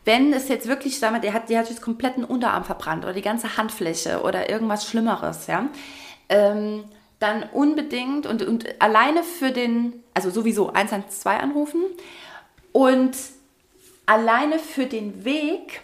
Wenn 0.06 0.32
es 0.32 0.48
jetzt 0.48 0.68
wirklich, 0.68 1.00
sagen 1.00 1.16
wir, 1.16 1.22
der 1.22 1.34
hat, 1.34 1.50
der 1.50 1.60
hat 1.62 1.70
jetzt 1.70 1.82
kompletten 1.82 2.24
Unterarm 2.24 2.66
verbrannt 2.66 3.04
oder 3.04 3.14
die 3.14 3.22
ganze 3.22 3.58
Handfläche 3.58 4.22
oder 4.22 4.50
irgendwas 4.50 4.86
Schlimmeres, 4.88 5.48
ja, 5.48 5.70
ähm, 6.30 6.86
dann 7.20 7.44
unbedingt 7.52 8.26
und, 8.26 8.42
und 8.44 8.82
alleine 8.82 9.24
für 9.24 9.52
den, 9.52 10.04
also 10.14 10.30
sowieso 10.30 10.74
112 10.74 11.42
anrufen 11.42 11.82
und 12.72 13.16
alleine 14.06 14.60
für 14.60 14.86
den 14.86 15.24
Weg 15.24 15.82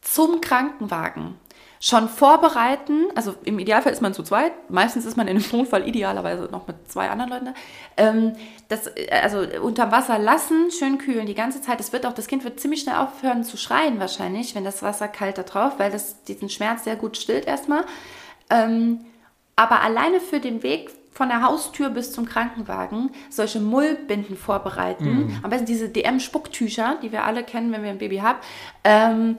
zum 0.00 0.40
Krankenwagen 0.40 1.36
schon 1.82 2.10
vorbereiten, 2.10 3.06
also 3.14 3.34
im 3.44 3.58
Idealfall 3.58 3.92
ist 3.92 4.02
man 4.02 4.12
zu 4.12 4.22
zweit, 4.22 4.52
meistens 4.70 5.06
ist 5.06 5.16
man 5.16 5.26
in 5.28 5.38
einem 5.38 5.46
Notfall 5.50 5.88
idealerweise 5.88 6.48
noch 6.52 6.66
mit 6.66 6.90
zwei 6.90 7.08
anderen 7.08 7.30
Leuten, 7.30 7.54
ähm, 7.96 8.34
das, 8.68 8.90
also 9.10 9.40
unterm 9.62 9.90
Wasser 9.90 10.18
lassen, 10.18 10.70
schön 10.70 10.98
kühlen 10.98 11.26
die 11.26 11.34
ganze 11.34 11.62
Zeit. 11.62 11.80
Das 11.80 11.92
wird 11.92 12.04
auch, 12.04 12.12
das 12.12 12.26
Kind 12.26 12.44
wird 12.44 12.60
ziemlich 12.60 12.82
schnell 12.82 12.96
aufhören 12.96 13.44
zu 13.44 13.56
schreien 13.56 13.98
wahrscheinlich, 13.98 14.54
wenn 14.54 14.64
das 14.64 14.82
Wasser 14.82 15.08
kalt 15.08 15.38
da 15.38 15.42
drauf, 15.42 15.74
weil 15.78 15.90
das 15.90 16.22
diesen 16.24 16.50
Schmerz 16.50 16.84
sehr 16.84 16.96
gut 16.96 17.16
stillt 17.16 17.46
erstmal. 17.46 17.84
Ähm, 18.50 19.00
aber 19.60 19.82
alleine 19.82 20.20
für 20.20 20.40
den 20.40 20.62
Weg 20.62 20.90
von 21.12 21.28
der 21.28 21.42
Haustür 21.42 21.90
bis 21.90 22.12
zum 22.12 22.24
Krankenwagen 22.24 23.10
solche 23.28 23.60
Mullbinden 23.60 24.38
vorbereiten. 24.38 25.26
Mhm. 25.26 25.40
Am 25.42 25.50
besten 25.50 25.66
diese 25.66 25.90
DM-Spucktücher, 25.90 26.96
die 27.02 27.12
wir 27.12 27.24
alle 27.24 27.44
kennen, 27.44 27.70
wenn 27.70 27.82
wir 27.82 27.90
ein 27.90 27.98
Baby 27.98 28.18
haben. 28.18 28.38
Ähm, 28.84 29.38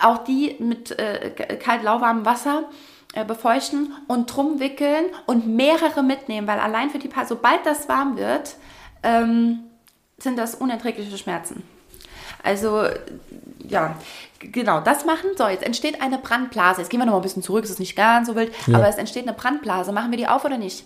auch 0.00 0.24
die 0.24 0.56
mit 0.58 0.98
äh, 0.98 1.32
kalt-lauwarmem 1.62 2.24
Wasser 2.24 2.70
äh, 3.12 3.26
befeuchten 3.26 3.92
und 4.06 4.34
drum 4.34 4.58
wickeln 4.58 5.04
und 5.26 5.46
mehrere 5.46 6.02
mitnehmen, 6.02 6.46
weil 6.46 6.60
allein 6.60 6.88
für 6.88 6.98
die 6.98 7.08
Paar, 7.08 7.26
sobald 7.26 7.66
das 7.66 7.90
warm 7.90 8.16
wird, 8.16 8.56
ähm, 9.02 9.64
sind 10.16 10.38
das 10.38 10.54
unerträgliche 10.54 11.18
Schmerzen. 11.18 11.62
Also, 12.42 12.84
ja, 13.58 13.96
genau, 14.38 14.80
das 14.80 15.04
machen. 15.04 15.30
So, 15.36 15.48
jetzt 15.48 15.64
entsteht 15.64 16.00
eine 16.02 16.18
Brandblase. 16.18 16.80
Jetzt 16.80 16.90
gehen 16.90 17.00
wir 17.00 17.06
noch 17.06 17.12
mal 17.12 17.18
ein 17.18 17.22
bisschen 17.22 17.42
zurück, 17.42 17.64
es 17.64 17.70
ist 17.70 17.80
nicht 17.80 17.96
ganz 17.96 18.28
so 18.28 18.34
wild, 18.34 18.52
ja. 18.66 18.76
aber 18.76 18.88
es 18.88 18.96
entsteht 18.96 19.26
eine 19.26 19.36
Brandblase. 19.36 19.92
Machen 19.92 20.10
wir 20.10 20.18
die 20.18 20.28
auf 20.28 20.44
oder 20.44 20.58
nicht? 20.58 20.84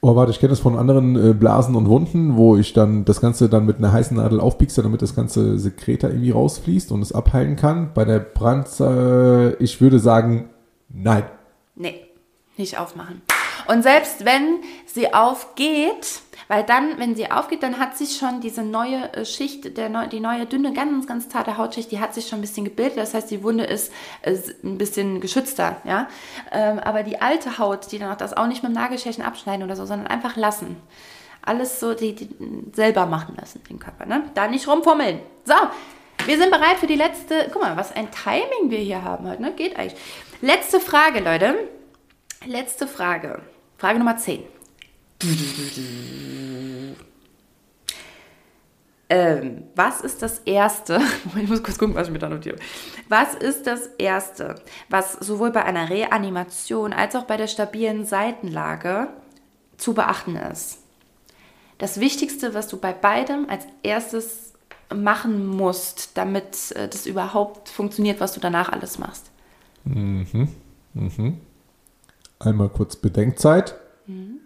Oh, 0.00 0.14
warte, 0.14 0.30
ich 0.30 0.38
kenne 0.38 0.50
das 0.50 0.60
von 0.60 0.78
anderen 0.78 1.30
äh, 1.30 1.34
Blasen 1.34 1.74
und 1.74 1.88
Wunden, 1.88 2.36
wo 2.36 2.56
ich 2.56 2.72
dann 2.72 3.04
das 3.04 3.20
Ganze 3.20 3.48
dann 3.48 3.66
mit 3.66 3.78
einer 3.78 3.92
heißen 3.92 4.16
Nadel 4.16 4.38
aufpiekse, 4.38 4.82
damit 4.82 5.02
das 5.02 5.16
ganze 5.16 5.58
Sekret 5.58 6.04
da 6.04 6.08
irgendwie 6.08 6.30
rausfließt 6.30 6.92
und 6.92 7.02
es 7.02 7.10
abheilen 7.10 7.56
kann. 7.56 7.92
Bei 7.94 8.04
der 8.04 8.20
Brand, 8.20 8.68
äh, 8.78 9.54
ich 9.54 9.80
würde 9.80 9.98
sagen, 9.98 10.50
nein. 10.88 11.24
Nee, 11.74 12.06
nicht 12.56 12.78
aufmachen. 12.78 13.22
Und 13.66 13.82
selbst 13.82 14.24
wenn 14.24 14.60
sie 14.86 15.12
aufgeht, 15.12 16.22
weil 16.48 16.64
dann, 16.64 16.98
wenn 16.98 17.14
sie 17.14 17.30
aufgeht, 17.30 17.62
dann 17.62 17.78
hat 17.78 17.96
sich 17.96 18.16
schon 18.16 18.40
diese 18.40 18.62
neue 18.62 19.12
äh, 19.12 19.24
Schicht, 19.24 19.76
der 19.76 19.90
neu, 19.90 20.06
die 20.06 20.18
neue 20.18 20.46
dünne, 20.46 20.72
ganz, 20.72 21.06
ganz 21.06 21.28
zarte 21.28 21.58
Hautschicht, 21.58 21.92
die 21.92 22.00
hat 22.00 22.14
sich 22.14 22.26
schon 22.26 22.38
ein 22.38 22.42
bisschen 22.42 22.64
gebildet. 22.64 22.96
Das 22.96 23.12
heißt, 23.14 23.30
die 23.30 23.42
Wunde 23.42 23.64
ist, 23.64 23.92
ist 24.22 24.64
ein 24.64 24.78
bisschen 24.78 25.20
geschützter. 25.20 25.76
Ja? 25.84 26.08
Ähm, 26.50 26.78
aber 26.78 27.02
die 27.02 27.20
alte 27.20 27.58
Haut, 27.58 27.92
die 27.92 27.98
dann 27.98 28.10
auch 28.10 28.16
das 28.16 28.34
auch 28.34 28.46
nicht 28.46 28.62
mit 28.62 28.72
dem 28.72 28.74
Nagelschärchen 28.74 29.22
abschneiden 29.22 29.62
oder 29.62 29.76
so, 29.76 29.84
sondern 29.84 30.06
einfach 30.06 30.36
lassen. 30.36 30.76
Alles 31.42 31.80
so 31.80 31.94
die, 31.94 32.14
die 32.14 32.28
selber 32.72 33.06
machen 33.06 33.36
lassen, 33.38 33.62
den 33.68 33.78
Körper. 33.78 34.06
Ne? 34.06 34.24
Da 34.34 34.48
nicht 34.48 34.66
rumfummeln. 34.66 35.20
So, 35.44 35.54
wir 36.24 36.38
sind 36.38 36.50
bereit 36.50 36.78
für 36.78 36.86
die 36.86 36.96
letzte. 36.96 37.48
Guck 37.52 37.62
mal, 37.62 37.76
was 37.76 37.94
ein 37.94 38.08
Timing 38.10 38.70
wir 38.70 38.78
hier 38.78 39.04
haben 39.04 39.28
heute. 39.28 39.42
Ne? 39.42 39.52
Geht 39.52 39.78
eigentlich. 39.78 40.00
Letzte 40.40 40.80
Frage, 40.80 41.20
Leute. 41.20 41.54
Letzte 42.46 42.86
Frage. 42.86 43.42
Frage 43.76 43.98
Nummer 43.98 44.16
10. 44.16 44.57
Ähm, 49.10 49.64
was 49.74 50.02
ist 50.02 50.22
das 50.22 50.40
Erste? 50.40 51.00
Ich 51.36 51.48
muss 51.48 51.62
kurz 51.62 51.78
gucken, 51.78 51.94
was 51.94 52.08
ich 52.08 52.12
mir 52.12 52.18
da 52.18 52.28
notiere. 52.28 52.56
Was 53.08 53.34
ist 53.34 53.66
das 53.66 53.86
Erste, 53.98 54.56
was 54.90 55.14
sowohl 55.14 55.50
bei 55.50 55.64
einer 55.64 55.88
Reanimation 55.88 56.92
als 56.92 57.16
auch 57.16 57.24
bei 57.24 57.36
der 57.36 57.46
stabilen 57.46 58.04
Seitenlage 58.04 59.08
zu 59.76 59.94
beachten 59.94 60.36
ist? 60.36 60.78
Das 61.78 62.00
Wichtigste, 62.00 62.54
was 62.54 62.68
du 62.68 62.76
bei 62.76 62.92
beidem 62.92 63.48
als 63.48 63.64
erstes 63.82 64.52
machen 64.94 65.46
musst, 65.46 66.16
damit 66.16 66.72
äh, 66.72 66.88
das 66.88 67.06
überhaupt 67.06 67.68
funktioniert, 67.68 68.20
was 68.20 68.32
du 68.32 68.40
danach 68.40 68.68
alles 68.70 68.98
machst. 68.98 69.30
Mhm. 69.84 70.48
Mhm. 70.94 71.40
Einmal 72.40 72.68
kurz 72.68 72.96
Bedenkzeit. 72.96 73.74
Mhm. 74.06 74.40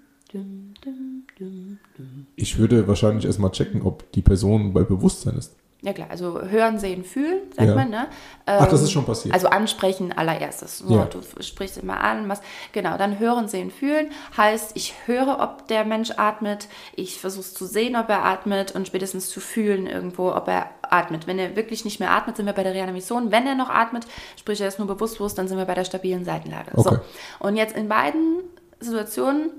Ich 2.37 2.59
würde 2.59 2.87
wahrscheinlich 2.89 3.25
erstmal 3.25 3.51
checken, 3.51 3.83
ob 3.83 4.11
die 4.13 4.23
Person 4.23 4.73
bei 4.73 4.83
Bewusstsein 4.83 5.37
ist. 5.37 5.55
Ja 5.85 5.93
klar, 5.93 6.07
also 6.11 6.41
hören, 6.43 6.79
sehen, 6.79 7.03
fühlen, 7.03 7.41
sagt 7.57 7.69
ja. 7.69 7.75
man, 7.75 7.91
ne? 7.91 8.07
Ähm, 8.47 8.59
Ach, 8.61 8.69
das 8.69 8.83
ist 8.83 8.93
schon 8.93 9.05
passiert. 9.05 9.35
Also 9.35 9.49
ansprechen 9.49 10.13
allererstes. 10.13 10.79
So, 10.79 10.95
ja. 10.95 11.07
Du 11.07 11.21
sprichst 11.43 11.77
immer 11.77 12.01
an, 12.01 12.29
was, 12.29 12.41
genau, 12.71 12.97
dann 12.97 13.19
hören, 13.19 13.49
sehen, 13.49 13.73
fühlen 13.73 14.13
heißt, 14.37 14.77
ich 14.77 14.95
höre, 15.07 15.41
ob 15.41 15.67
der 15.67 15.85
Mensch 15.85 16.13
atmet, 16.17 16.69
ich 16.95 17.19
versuche 17.19 17.53
zu 17.53 17.67
sehen, 17.67 17.97
ob 17.97 18.09
er 18.11 18.25
atmet 18.25 18.77
und 18.77 18.87
spätestens 18.87 19.29
zu 19.29 19.41
fühlen 19.41 19.89
irgendwo, 19.89 20.31
ob 20.31 20.47
er 20.47 20.71
atmet. 20.83 21.27
Wenn 21.27 21.41
er 21.41 21.57
wirklich 21.57 21.85
nicht 21.85 21.99
mehr 21.99 22.13
atmet, 22.13 22.37
sind 22.37 22.47
wir 22.47 22.53
bei 22.53 22.63
der 22.63 22.75
Reanimation. 22.75 23.33
Wenn 23.33 23.45
er 23.49 23.57
noch 23.57 23.69
atmet, 23.69 24.07
sprich 24.37 24.61
er 24.61 24.69
ist 24.69 24.79
nur 24.79 24.87
bewusstlos, 24.87 25.35
dann 25.35 25.49
sind 25.49 25.59
wir 25.59 25.65
bei 25.65 25.75
der 25.75 25.85
stabilen 25.85 26.25
Seitenlage. 26.25 26.71
Okay. 26.77 26.95
So. 26.95 27.45
Und 27.45 27.57
jetzt 27.57 27.77
in 27.77 27.89
beiden 27.89 28.45
Situationen 28.79 29.51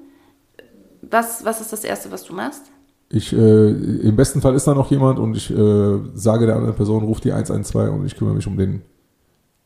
was, 1.09 1.45
was 1.45 1.61
ist 1.61 1.73
das 1.73 1.83
Erste, 1.83 2.11
was 2.11 2.23
du 2.23 2.33
machst? 2.33 2.63
Ich, 3.09 3.31
äh, 3.31 3.37
im 3.37 4.15
besten 4.15 4.41
Fall 4.41 4.55
ist 4.55 4.65
da 4.65 4.73
noch 4.73 4.89
jemand 4.89 5.19
und 5.19 5.37
ich 5.37 5.51
äh, 5.51 5.99
sage 6.15 6.47
der 6.47 6.55
anderen 6.55 6.75
Person, 6.75 7.03
ruf 7.03 7.21
die 7.21 7.31
112 7.31 7.91
und 7.91 8.05
ich 8.05 8.17
kümmere 8.17 8.35
mich 8.35 8.47
um 8.47 8.57
den 8.57 8.81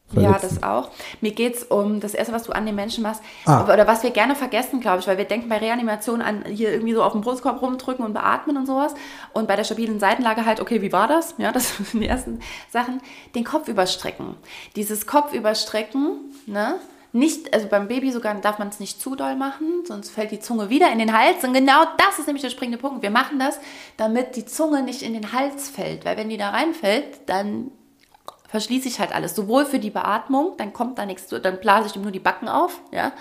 Verletzten. 0.10 0.34
Ja, 0.34 0.50
das 0.50 0.64
auch. 0.64 0.92
Mir 1.20 1.32
geht 1.32 1.56
es 1.56 1.64
um 1.64 2.00
das 2.00 2.14
Erste, 2.14 2.32
was 2.34 2.44
du 2.44 2.54
an 2.54 2.66
den 2.66 2.76
Menschen 2.76 3.04
machst. 3.04 3.22
Ah. 3.46 3.66
Oder 3.66 3.88
was 3.88 4.04
wir 4.04 4.12
gerne 4.12 4.36
vergessen, 4.36 4.80
glaube 4.80 5.00
ich, 5.00 5.08
weil 5.08 5.18
wir 5.18 5.26
denken 5.26 5.50
bei 5.50 5.58
Reanimation 5.58 6.22
an 6.22 6.46
hier 6.46 6.72
irgendwie 6.72 6.94
so 6.94 7.04
auf 7.04 7.12
dem 7.12 7.22
Brustkorb 7.22 7.62
rumdrücken 7.62 8.06
und 8.06 8.14
beatmen 8.14 8.56
und 8.56 8.66
sowas. 8.66 8.94
Und 9.34 9.50
bei 9.50 9.58
der 9.58 9.66
stabilen 9.66 10.00
Seitenlage 10.00 10.46
halt, 10.46 10.62
okay, 10.62 10.82
wie 10.82 10.94
war 10.94 11.10
das? 11.10 11.36
Ja, 11.38 11.52
das 11.54 11.76
sind 11.76 12.02
die 12.02 12.08
ersten 12.08 12.40
Sachen. 12.70 13.02
Den 13.36 13.44
Kopf 13.44 13.68
überstrecken. 13.68 14.36
Dieses 14.78 15.08
Kopf 15.08 15.34
überstrecken, 15.34 16.34
ne? 16.46 16.76
Nicht, 17.18 17.54
also 17.54 17.68
beim 17.68 17.88
Baby 17.88 18.12
sogar 18.12 18.34
darf 18.36 18.60
man 18.60 18.70
es 18.70 18.80
nicht 18.80 19.02
zu 19.02 19.16
doll 19.16 19.36
machen, 19.36 19.84
sonst 19.86 20.10
fällt 20.10 20.32
die 20.32 20.40
Zunge 20.40 20.70
wieder 20.70 20.92
in 20.92 21.00
den 21.00 21.18
Hals. 21.18 21.44
Und 21.44 21.54
genau 21.54 21.84
das 21.98 22.20
ist 22.20 22.28
nämlich 22.28 22.44
der 22.44 22.50
springende 22.50 22.78
Punkt. 22.78 23.02
Wir 23.02 23.10
machen 23.10 23.40
das, 23.40 23.60
damit 23.98 24.36
die 24.36 24.46
Zunge 24.46 24.84
nicht 24.84 25.02
in 25.02 25.14
den 25.14 25.34
Hals 25.34 25.70
fällt. 25.70 26.06
Weil 26.06 26.18
wenn 26.18 26.30
die 26.30 26.38
da 26.38 26.50
reinfällt, 26.52 27.22
dann 27.26 27.72
verschließe 28.48 28.88
ich 28.88 29.00
halt 29.00 29.14
alles. 29.14 29.36
Sowohl 29.36 29.66
für 29.66 29.80
die 29.80 29.90
Beatmung, 29.90 30.54
dann 30.58 30.74
kommt 30.74 30.98
da 30.98 31.06
nichts, 31.06 31.28
dann 31.28 31.60
blase 31.60 31.88
ich 31.88 31.96
ihm 31.96 32.02
nur 32.02 32.12
die 32.12 32.20
Backen 32.20 32.48
auf, 32.48 32.80
ja. 32.92 33.12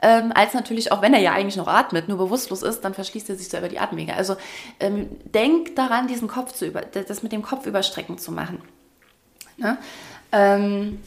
Ähm, 0.00 0.30
als 0.32 0.54
natürlich 0.54 0.92
auch, 0.92 1.02
wenn 1.02 1.12
er 1.12 1.20
ja 1.20 1.32
eigentlich 1.32 1.56
noch 1.56 1.66
atmet, 1.66 2.08
nur 2.08 2.18
bewusstlos 2.18 2.62
ist, 2.62 2.82
dann 2.82 2.94
verschließt 2.94 3.30
er 3.30 3.36
sich 3.36 3.48
selber 3.48 3.68
die 3.68 3.80
Atemwege. 3.80 4.14
Also 4.14 4.36
ähm, 4.78 5.08
denk 5.24 5.74
daran, 5.74 6.06
diesen 6.06 6.28
Kopf 6.28 6.52
zu 6.52 6.66
über, 6.66 6.82
das 6.82 7.24
mit 7.24 7.32
dem 7.32 7.42
Kopf 7.42 7.66
überstrecken 7.66 8.16
zu 8.16 8.30
machen. 8.30 8.62
Ne? 9.56 9.76
Ähm, 10.30 11.00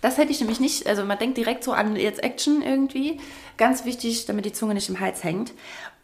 das 0.00 0.18
hätte 0.18 0.30
ich 0.30 0.40
nämlich 0.40 0.60
nicht, 0.60 0.86
also 0.86 1.04
man 1.04 1.18
denkt 1.18 1.36
direkt 1.36 1.64
so 1.64 1.72
an 1.72 1.96
jetzt 1.96 2.22
Action 2.22 2.62
irgendwie. 2.62 3.18
Ganz 3.56 3.84
wichtig, 3.84 4.26
damit 4.26 4.44
die 4.44 4.52
Zunge 4.52 4.74
nicht 4.74 4.88
im 4.88 5.00
Hals 5.00 5.24
hängt. 5.24 5.52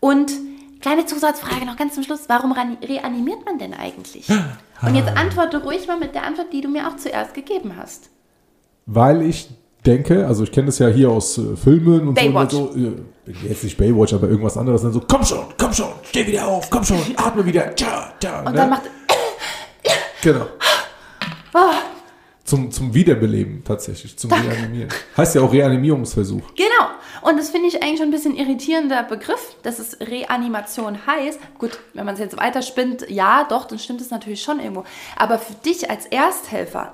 Und 0.01 0.33
kleine 0.81 1.07
Zusatzfrage 1.07 1.65
noch 1.65 1.77
ganz 1.77 1.95
zum 1.95 2.03
Schluss. 2.03 2.25
Warum 2.29 2.53
reanimiert 2.53 3.45
man 3.45 3.59
denn 3.59 3.75
eigentlich? 3.75 4.29
Und 4.83 4.95
jetzt 4.97 5.17
antworte 5.17 5.63
ruhig 5.63 5.87
mal 5.87 5.99
mit 5.99 6.15
der 6.15 6.25
Antwort, 6.25 6.53
die 6.53 6.61
du 6.61 6.69
mir 6.69 6.89
auch 6.89 6.97
zuerst 6.97 7.33
gegeben 7.33 7.75
hast. 7.77 8.11
Weil 8.85 9.23
ich 9.23 9.49
denke, 9.87 10.27
also 10.27 10.45
ich 10.45 10.53
kenne 10.53 10.67
das 10.67 10.79
ja 10.79 10.89
hier 10.89 11.11
aus 11.11 11.39
äh, 11.39 11.57
Filmen 11.57 12.09
und 12.09 12.15
Baywatch. 12.15 12.53
so, 12.53 12.73
so 12.73 12.79
äh, 12.79 12.93
jetzt 13.49 13.65
nicht 13.65 13.77
Baywatch, 13.77 14.13
aber 14.13 14.29
irgendwas 14.29 14.57
anderes, 14.57 14.83
dann 14.83 14.93
so, 14.93 15.01
komm 15.07 15.25
schon, 15.25 15.47
komm 15.59 15.73
schon, 15.73 15.89
steh 16.03 16.27
wieder 16.27 16.47
auf, 16.47 16.69
komm 16.69 16.85
schon, 16.85 16.99
atme 17.17 17.45
wieder, 17.47 17.75
tja, 17.75 18.13
tja. 18.21 18.41
Und 18.41 18.53
ne? 18.53 18.53
dann 18.53 18.71
macht 18.71 18.83
Genau. 20.23 20.47
Oh, 21.55 21.71
zum, 22.45 22.71
zum 22.71 22.93
Wiederbeleben 22.93 23.65
tatsächlich, 23.65 24.17
zum 24.17 24.31
Danke. 24.31 24.51
Reanimieren. 24.51 24.91
Heißt 25.17 25.35
ja 25.35 25.41
auch 25.43 25.53
Reanimierungsversuch. 25.53 26.55
Genau. 26.55 26.91
Und 27.23 27.39
das 27.39 27.51
finde 27.51 27.69
ich 27.69 27.83
eigentlich 27.83 27.99
schon 27.99 28.09
ein 28.09 28.13
bisschen 28.13 28.37
irritierender 28.37 29.03
Begriff, 29.03 29.57
dass 29.63 29.79
es 29.79 29.99
Reanimation 30.01 31.07
heißt. 31.07 31.41
Gut, 31.59 31.79
wenn 31.95 32.05
man 32.05 32.15
es 32.15 32.21
jetzt 32.21 32.37
weiterspinnt, 32.37 33.07
ja, 33.09 33.45
doch, 33.45 33.65
dann 33.65 33.79
stimmt 33.79 34.03
es 34.03 34.11
natürlich 34.11 34.43
schon 34.43 34.61
irgendwo. 34.61 34.85
Aber 35.17 35.39
für 35.39 35.55
dich 35.55 35.89
als 35.89 36.05
Ersthelfer, 36.07 36.93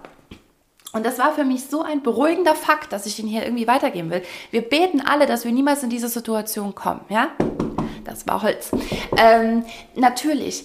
und 0.93 1.05
das 1.05 1.19
war 1.19 1.33
für 1.33 1.45
mich 1.45 1.67
so 1.67 1.83
ein 1.83 2.03
beruhigender 2.03 2.55
Fakt, 2.55 2.93
dass 2.93 3.07
ich 3.07 3.19
ihn 3.19 3.27
hier 3.27 3.45
irgendwie 3.45 3.67
weitergeben 3.67 4.11
will. 4.11 4.23
Wir 4.51 4.63
beten 4.63 5.01
alle, 5.01 5.27
dass 5.27 5.45
wir 5.45 5.53
niemals 5.53 5.83
in 5.83 5.91
diese 5.91 6.09
Situation 6.09 6.75
kommen, 6.75 7.01
ja? 7.09 7.29
Das 8.05 8.27
war 8.27 8.43
Holz. 8.43 8.71
Ähm, 9.17 9.65
natürlich. 9.95 10.65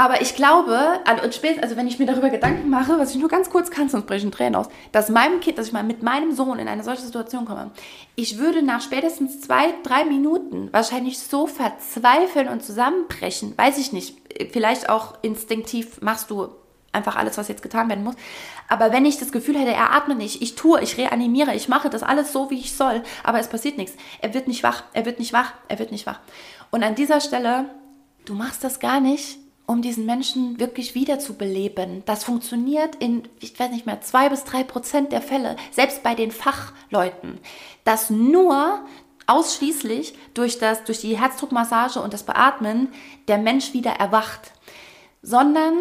Aber 0.00 0.22
ich 0.22 0.34
glaube, 0.34 0.78
und 1.22 1.34
spätestens, 1.34 1.62
also 1.62 1.76
wenn 1.76 1.86
ich 1.86 1.98
mir 1.98 2.06
darüber 2.06 2.30
Gedanken 2.30 2.70
mache, 2.70 2.98
was 2.98 3.10
ich 3.10 3.20
nur 3.20 3.28
ganz 3.28 3.50
kurz 3.50 3.70
kann, 3.70 3.90
sonst 3.90 4.06
brechen 4.06 4.32
Tränen 4.32 4.54
aus, 4.54 4.66
dass 4.92 5.10
meinem 5.10 5.40
Kind, 5.40 5.58
dass 5.58 5.66
ich 5.66 5.74
mal 5.74 5.82
mit 5.82 6.02
meinem 6.02 6.32
Sohn 6.32 6.58
in 6.58 6.68
eine 6.68 6.82
solche 6.82 7.02
Situation 7.02 7.44
komme, 7.44 7.70
ich 8.16 8.38
würde 8.38 8.62
nach 8.62 8.80
spätestens 8.80 9.42
zwei, 9.42 9.74
drei 9.82 10.06
Minuten 10.06 10.72
wahrscheinlich 10.72 11.18
so 11.18 11.46
verzweifeln 11.46 12.48
und 12.48 12.64
zusammenbrechen, 12.64 13.52
weiß 13.58 13.76
ich 13.76 13.92
nicht. 13.92 14.16
Vielleicht 14.52 14.88
auch 14.88 15.18
instinktiv 15.20 16.00
machst 16.00 16.30
du 16.30 16.48
einfach 16.92 17.16
alles, 17.16 17.36
was 17.36 17.48
jetzt 17.48 17.62
getan 17.62 17.90
werden 17.90 18.02
muss. 18.02 18.14
Aber 18.68 18.92
wenn 18.92 19.04
ich 19.04 19.18
das 19.18 19.32
Gefühl 19.32 19.58
hätte, 19.58 19.72
er 19.72 19.92
atmet 19.92 20.16
nicht, 20.16 20.40
ich 20.40 20.54
tue, 20.54 20.80
ich 20.80 20.96
reanimiere, 20.96 21.54
ich 21.54 21.68
mache 21.68 21.90
das 21.90 22.02
alles 22.02 22.32
so, 22.32 22.48
wie 22.48 22.58
ich 22.58 22.74
soll, 22.74 23.02
aber 23.22 23.38
es 23.38 23.48
passiert 23.48 23.76
nichts. 23.76 23.98
Er 24.22 24.32
wird 24.32 24.48
nicht 24.48 24.62
wach, 24.62 24.84
er 24.94 25.04
wird 25.04 25.18
nicht 25.18 25.34
wach, 25.34 25.52
er 25.68 25.78
wird 25.78 25.92
nicht 25.92 26.06
wach. 26.06 26.20
Und 26.70 26.82
an 26.82 26.94
dieser 26.94 27.20
Stelle, 27.20 27.66
du 28.24 28.32
machst 28.32 28.64
das 28.64 28.80
gar 28.80 29.00
nicht, 29.00 29.39
um 29.70 29.82
diesen 29.82 30.04
Menschen 30.04 30.58
wirklich 30.58 30.96
wiederzubeleben. 30.96 32.02
Das 32.04 32.24
funktioniert 32.24 32.96
in, 32.96 33.22
ich 33.38 33.56
weiß 33.56 33.70
nicht 33.70 33.86
mehr, 33.86 34.00
zwei 34.00 34.28
bis 34.28 34.42
drei 34.42 34.64
Prozent 34.64 35.12
der 35.12 35.22
Fälle, 35.22 35.54
selbst 35.70 36.02
bei 36.02 36.16
den 36.16 36.32
Fachleuten. 36.32 37.38
Das 37.84 38.10
nur 38.10 38.80
ausschließlich 39.28 40.14
durch, 40.34 40.58
das, 40.58 40.82
durch 40.82 41.00
die 41.00 41.16
Herzdruckmassage 41.16 42.00
und 42.00 42.12
das 42.12 42.24
Beatmen 42.24 42.88
der 43.28 43.38
Mensch 43.38 43.72
wieder 43.72 43.92
erwacht. 43.92 44.50
Sondern 45.22 45.74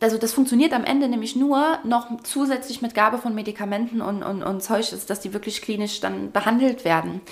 also 0.00 0.18
das 0.18 0.34
funktioniert 0.34 0.74
am 0.74 0.84
Ende 0.84 1.08
nämlich 1.08 1.34
nur 1.34 1.78
noch 1.82 2.08
zusätzlich 2.22 2.82
mit 2.82 2.94
Gabe 2.94 3.16
von 3.16 3.34
Medikamenten 3.34 4.02
und, 4.02 4.22
und, 4.22 4.42
und 4.42 4.62
Zeug, 4.62 4.86
dass 5.06 5.20
die 5.20 5.32
wirklich 5.32 5.62
klinisch 5.62 6.00
dann 6.00 6.30
behandelt 6.30 6.84
werden. 6.84 7.22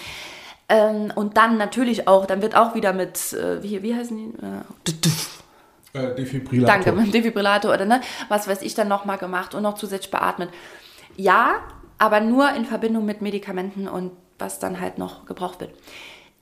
Ähm, 0.70 1.12
und 1.14 1.36
dann 1.36 1.58
natürlich 1.58 2.08
auch, 2.08 2.24
dann 2.24 2.40
wird 2.40 2.56
auch 2.56 2.74
wieder 2.74 2.94
mit, 2.94 3.34
äh, 3.34 3.62
wie, 3.62 3.82
wie 3.82 3.94
heißen 3.94 4.16
die? 4.16 4.32
Äh, 5.92 6.14
Defibrillator. 6.14 6.66
Danke, 6.66 6.92
mit 6.92 7.14
Defibrillator 7.14 7.72
oder 7.72 7.84
ne, 7.84 8.00
was 8.28 8.48
weiß 8.48 8.62
ich 8.62 8.74
dann 8.74 8.88
nochmal 8.88 9.18
gemacht 9.18 9.54
und 9.54 9.62
noch 9.62 9.74
zusätzlich 9.74 10.10
beatmet. 10.10 10.50
Ja, 11.16 11.54
aber 11.98 12.20
nur 12.20 12.50
in 12.52 12.64
Verbindung 12.64 13.04
mit 13.04 13.22
Medikamenten 13.22 13.88
und 13.88 14.12
was 14.38 14.58
dann 14.58 14.80
halt 14.80 14.98
noch 14.98 15.26
gebraucht 15.26 15.60
wird. 15.60 15.74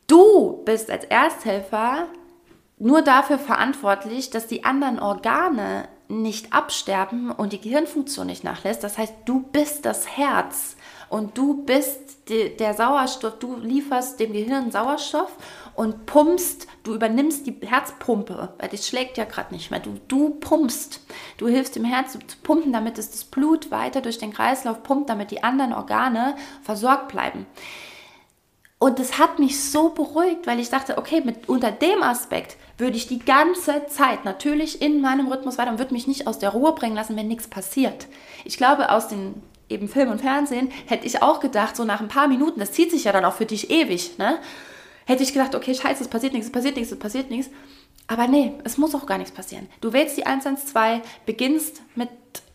Du 0.07 0.63
bist 0.65 0.91
als 0.91 1.05
Ersthelfer 1.05 2.07
nur 2.79 3.03
dafür 3.03 3.39
verantwortlich, 3.39 4.31
dass 4.31 4.47
die 4.47 4.65
anderen 4.65 4.99
Organe 4.99 5.89
nicht 6.09 6.53
absterben 6.53 7.31
und 7.31 7.53
die 7.53 7.61
Gehirnfunktion 7.61 8.27
nicht 8.27 8.45
nachlässt. 8.45 8.85
Das 8.85 8.99
heißt, 8.99 9.15
du 9.25 9.41
bist 9.41 9.85
das 9.85 10.17
Herz 10.17 10.77
und 11.09 11.37
du 11.37 11.65
bist 11.65 12.29
die, 12.29 12.57
der 12.57 12.75
Sauerstoff, 12.75 13.39
du 13.39 13.57
lieferst 13.57 14.21
dem 14.21 14.33
Gehirn 14.33 14.71
Sauerstoff 14.71 15.33
und 15.77 16.07
pumpst, 16.07 16.67
du 16.83 16.95
übernimmst 16.95 17.47
die 17.47 17.55
Herzpumpe, 17.61 18.55
weil 18.59 18.69
das 18.69 18.89
schlägt 18.89 19.19
ja 19.19 19.25
gerade 19.25 19.55
nicht 19.55 19.71
mehr. 19.71 19.81
Du, 19.81 20.01
du 20.09 20.31
pumpst, 20.31 21.03
du 21.37 21.49
hilfst 21.49 21.77
dem 21.77 21.85
Herz 21.85 22.13
zu 22.13 22.19
pumpen, 22.43 22.73
damit 22.73 22.99
es 22.99 23.11
das 23.11 23.25
Blut 23.25 23.71
weiter 23.71 24.01
durch 24.01 24.19
den 24.19 24.33
Kreislauf 24.33 24.83
pumpt, 24.83 25.11
damit 25.11 25.31
die 25.31 25.45
anderen 25.45 25.75
Organe 25.75 26.35
versorgt 26.63 27.09
bleiben. 27.09 27.47
Und 28.79 28.99
das 28.99 29.19
hat 29.19 29.39
mich 29.39 29.63
so 29.63 29.91
beruhigt, 29.91 30.47
weil 30.47 30.61
ich 30.61 30.71
dachte, 30.71 30.99
okay, 30.99 31.23
mit, 31.23 31.49
unter 31.49 31.73
dem 31.73 32.03
Aspekt 32.03 32.57
würde 32.79 32.97
ich 32.97 33.07
die 33.07 33.19
ganze 33.19 33.87
Zeit 33.87 34.25
natürlich 34.25 34.83
in 34.83 35.01
meinem 35.01 35.29
Rhythmus 35.29 35.59
weiter 35.59 35.71
und 35.71 35.79
würde 35.79 35.95
mich 35.95 36.07
nicht 36.07 36.27
aus 36.27 36.39
der 36.39 36.51
Ruhe 36.51 36.73
bringen 36.73 36.97
lassen, 36.97 37.17
wenn 37.17 37.29
nichts 37.29 37.49
passiert. 37.49 38.07
Ich 38.45 38.57
glaube, 38.57 38.91
aus 38.91 39.09
den 39.09 39.43
eben 39.69 39.89
Film 39.89 40.11
und 40.11 40.21
Fernsehen 40.21 40.71
hätte 40.87 41.07
ich 41.07 41.23
auch 41.23 41.41
gedacht, 41.41 41.77
so 41.77 41.85
nach 41.85 42.01
ein 42.01 42.09
paar 42.09 42.29
Minuten, 42.29 42.61
das 42.61 42.73
zieht 42.73 42.91
sich 42.91 43.05
ja 43.05 43.13
dann 43.13 43.25
auch 43.25 43.35
für 43.35 43.47
dich 43.47 43.71
ewig, 43.71 44.19
ne? 44.19 44.39
Hätte 45.07 45.23
ich 45.23 45.33
gedacht, 45.33 45.55
okay, 45.55 45.75
scheiße, 45.75 46.03
es 46.03 46.09
passiert 46.09 46.33
nichts, 46.33 46.49
es 46.49 46.53
passiert 46.53 46.77
nichts, 46.77 46.93
es 46.93 46.99
passiert 46.99 47.31
nichts. 47.31 47.51
Aber 48.09 48.29
nee, 48.29 48.53
es 48.65 48.77
muss 48.77 48.95
auch 48.95 49.07
gar 49.07 49.19
nichts 49.19 49.33
passieren. 49.33 49.69
Du 49.81 49.93
wählst 49.93 50.17
die 50.17 50.27
112, 50.27 51.01
beginnst 51.25 51.83
mit 51.95 52.11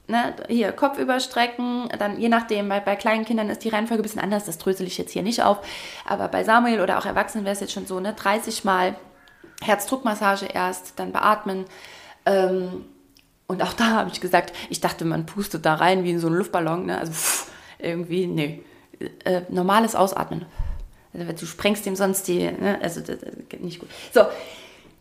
ne, 0.07 0.35
hier 0.47 0.71
Kopf 0.71 0.99
überstrecken, 0.99 1.89
dann 1.97 2.19
je 2.19 2.29
nachdem, 2.29 2.69
bei, 2.69 2.79
bei 2.79 2.95
kleinen 2.95 3.25
Kindern 3.25 3.49
ist 3.49 3.63
die 3.63 3.69
Reihenfolge 3.69 4.01
ein 4.01 4.03
bisschen 4.03 4.21
anders, 4.21 4.45
das 4.45 4.57
drösel 4.57 4.85
ich 4.85 4.97
jetzt 4.97 5.11
hier 5.11 5.23
nicht 5.23 5.41
auf, 5.41 5.59
aber 6.05 6.27
bei 6.27 6.43
Samuel 6.43 6.81
oder 6.81 6.99
auch 6.99 7.05
Erwachsenen 7.05 7.45
wäre 7.45 7.53
es 7.53 7.61
jetzt 7.61 7.73
schon 7.73 7.87
so, 7.87 7.99
ne, 7.99 8.13
30 8.13 8.63
Mal 8.63 8.95
Herzdruckmassage 9.63 10.45
erst, 10.45 10.99
dann 10.99 11.11
beatmen. 11.11 11.65
Ähm, 12.25 12.85
und 13.47 13.61
auch 13.61 13.73
da 13.73 13.91
habe 13.91 14.09
ich 14.11 14.21
gesagt, 14.21 14.53
ich 14.69 14.79
dachte, 14.79 15.05
man 15.05 15.25
pustet 15.25 15.65
da 15.65 15.75
rein 15.75 16.03
wie 16.03 16.11
in 16.11 16.19
so 16.19 16.27
einen 16.27 16.37
Luftballon, 16.37 16.85
ne? 16.85 16.97
also 16.97 17.11
pff, 17.11 17.51
irgendwie, 17.79 18.27
nee, 18.27 18.63
äh, 19.25 19.41
normales 19.49 19.95
Ausatmen. 19.95 20.45
Also, 21.13 21.33
du 21.33 21.45
sprengst 21.45 21.85
dem 21.85 21.95
sonst 21.95 22.27
die, 22.27 22.39
ne? 22.39 22.79
also 22.81 23.01
das, 23.01 23.19
das 23.19 23.33
geht 23.49 23.63
nicht 23.63 23.79
gut. 23.79 23.89
So, 24.13 24.21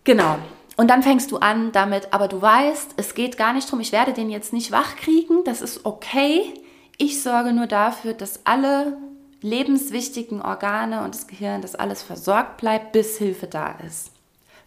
genau. 0.05 0.39
Und 0.77 0.89
dann 0.89 1.03
fängst 1.03 1.31
du 1.31 1.37
an 1.37 1.73
damit, 1.73 2.13
aber 2.13 2.27
du 2.27 2.41
weißt, 2.41 2.95
es 2.97 3.15
geht 3.15 3.37
gar 3.37 3.53
nicht 3.53 3.67
darum, 3.67 3.81
ich 3.81 3.93
werde 3.93 4.13
den 4.13 4.31
jetzt 4.31 4.53
nicht 4.53 4.73
wach 4.73 4.97
kriegen, 4.97 5.45
das 5.45 5.61
ist 5.61 5.85
okay. 5.85 6.55
Ich 6.97 7.23
sorge 7.23 7.53
nur 7.53 7.67
dafür, 7.67 8.15
dass 8.15 8.47
alle 8.47 8.97
lebenswichtigen 9.43 10.43
Organe 10.43 11.03
und 11.03 11.15
das 11.15 11.27
Gehirn, 11.27 11.63
dass 11.63 11.75
alles 11.75 12.03
versorgt 12.03 12.59
bleibt, 12.59 12.93
bis 12.93 13.19
Hilfe 13.19 13.47
da 13.47 13.73
ist. 13.87 14.11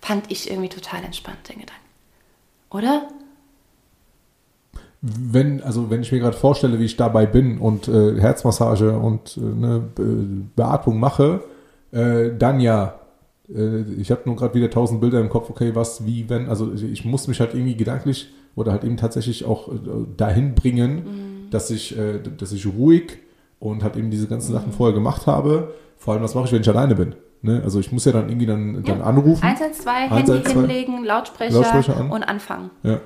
Fand 0.01 0.31
ich 0.31 0.49
irgendwie 0.49 0.69
total 0.69 1.03
entspannt, 1.03 1.49
den 1.49 1.59
Gedanken. 1.59 1.83
Oder? 2.69 3.07
Wenn, 5.05 5.61
also 5.61 5.89
wenn 5.89 6.01
ich 6.01 6.11
mir 6.13 6.19
gerade 6.19 6.37
vorstelle, 6.37 6.79
wie 6.79 6.85
ich 6.85 6.95
dabei 6.95 7.25
bin 7.25 7.57
und 7.57 7.89
äh, 7.89 8.19
Herzmassage 8.19 8.97
und 8.97 9.37
äh, 9.37 9.41
ne, 9.41 9.83
Beatmung 10.55 10.97
mache, 10.97 11.41
äh, 11.91 12.31
dann 12.37 12.61
ja 12.61 12.95
äh, 13.49 13.81
ich 13.81 14.11
habe 14.11 14.21
nur 14.25 14.35
gerade 14.35 14.53
wieder 14.53 14.69
tausend 14.69 15.01
Bilder 15.01 15.19
im 15.19 15.29
Kopf, 15.29 15.49
okay, 15.49 15.75
was, 15.75 16.05
wie, 16.05 16.29
wenn, 16.29 16.49
also 16.49 16.71
ich 16.73 17.05
muss 17.05 17.27
mich 17.27 17.39
halt 17.39 17.53
irgendwie 17.53 17.75
gedanklich 17.75 18.33
oder 18.55 18.71
halt 18.71 18.83
eben 18.83 18.97
tatsächlich 18.97 19.45
auch 19.45 19.69
äh, 19.69 19.73
dahin 20.17 20.55
bringen, 20.55 20.95
mhm. 20.95 21.49
dass 21.49 21.69
ich, 21.69 21.97
äh, 21.97 22.19
dass 22.37 22.51
ich 22.51 22.65
ruhig 22.65 23.19
und 23.59 23.83
halt 23.83 23.95
eben 23.95 24.11
diese 24.11 24.27
ganzen 24.27 24.51
mhm. 24.51 24.57
Sachen 24.57 24.71
vorher 24.73 24.93
gemacht 24.93 25.27
habe. 25.27 25.73
Vor 25.97 26.13
allem, 26.13 26.23
was 26.23 26.35
mache 26.35 26.45
ich, 26.45 26.51
wenn 26.51 26.61
ich 26.61 26.69
alleine 26.69 26.95
bin? 26.95 27.15
Ne? 27.41 27.61
Also 27.63 27.79
ich 27.79 27.91
muss 27.91 28.05
ja 28.05 28.11
dann 28.11 28.29
irgendwie 28.29 28.45
dann, 28.45 28.83
dann 28.83 29.01
anrufen. 29.01 29.43
112, 29.43 30.11
Handy 30.11 30.49
hinlegen, 30.49 31.03
Lautsprecher, 31.03 31.55
Lautsprecher 31.55 31.97
an. 31.97 32.09
und 32.09 32.23
anfangen. 32.23 32.71
Ja. 32.83 32.99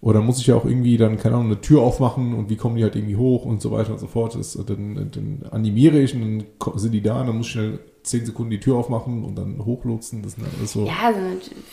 Oder 0.00 0.20
muss 0.20 0.38
ich 0.38 0.46
ja 0.46 0.54
auch 0.54 0.64
irgendwie 0.64 0.96
dann, 0.96 1.18
keine 1.18 1.34
Ahnung, 1.34 1.46
eine 1.46 1.60
Tür 1.60 1.82
aufmachen 1.82 2.34
und 2.34 2.50
wie 2.50 2.56
kommen 2.56 2.76
die 2.76 2.84
halt 2.84 2.94
irgendwie 2.94 3.16
hoch 3.16 3.44
und 3.44 3.60
so 3.60 3.72
weiter 3.72 3.90
und 3.90 3.98
so 3.98 4.06
fort. 4.06 4.36
Das, 4.36 4.52
dann, 4.52 5.10
dann 5.10 5.44
animiere 5.50 5.98
ich 5.98 6.14
und 6.14 6.20
dann 6.20 6.78
sind 6.78 6.92
die 6.92 7.02
da 7.02 7.20
und 7.20 7.26
dann 7.26 7.36
muss 7.36 7.46
ich 7.46 7.52
schnell 7.52 7.80
zehn 8.04 8.24
Sekunden 8.24 8.50
die 8.50 8.60
Tür 8.60 8.76
aufmachen 8.76 9.24
und 9.24 9.34
dann 9.36 9.64
hochlotsen. 9.64 10.22
Das 10.22 10.36
ist 10.62 10.72
so. 10.72 10.86
Ja, 10.86 10.94
also 11.06 11.20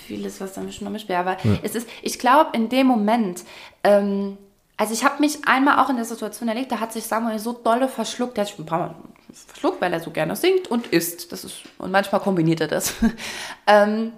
vieles, 0.08 0.42
was 0.42 0.54
dann 0.54 0.72
schon 0.72 0.86
noch 0.86 0.92
mitspielt. 0.92 1.20
Aber 1.20 1.38
ja. 1.44 1.60
es 1.62 1.76
ist, 1.76 1.88
ich 2.02 2.18
glaube, 2.18 2.50
in 2.54 2.70
dem 2.70 2.88
Moment, 2.88 3.44
ähm, 3.84 4.38
also 4.76 4.94
ich 4.94 5.04
habe 5.04 5.22
mich 5.22 5.48
einmal 5.48 5.84
auch 5.84 5.90
in 5.90 5.96
der 5.96 6.06
Situation 6.06 6.50
erlebt, 6.50 6.72
da 6.72 6.80
hat 6.80 6.94
sich 6.94 7.06
Samuel 7.06 7.38
so 7.38 7.54
dolle 7.54 7.88
verschluckt, 7.88 8.38
der 8.38 8.44
hat 8.44 8.50
sich 8.50 8.60
ein 8.60 8.66
paar 8.66 8.80
Mal 8.80 8.96
verschluckt, 9.32 9.82
weil 9.82 9.94
er 9.94 10.00
so 10.00 10.12
gerne 10.12 10.36
singt 10.36 10.70
und 10.70 10.88
isst. 10.88 11.32
Das 11.32 11.44
ist, 11.44 11.62
und 11.78 11.92
manchmal 11.92 12.22
kombiniert 12.22 12.62
er 12.62 12.68
das. 12.68 12.94
ähm, 13.68 14.12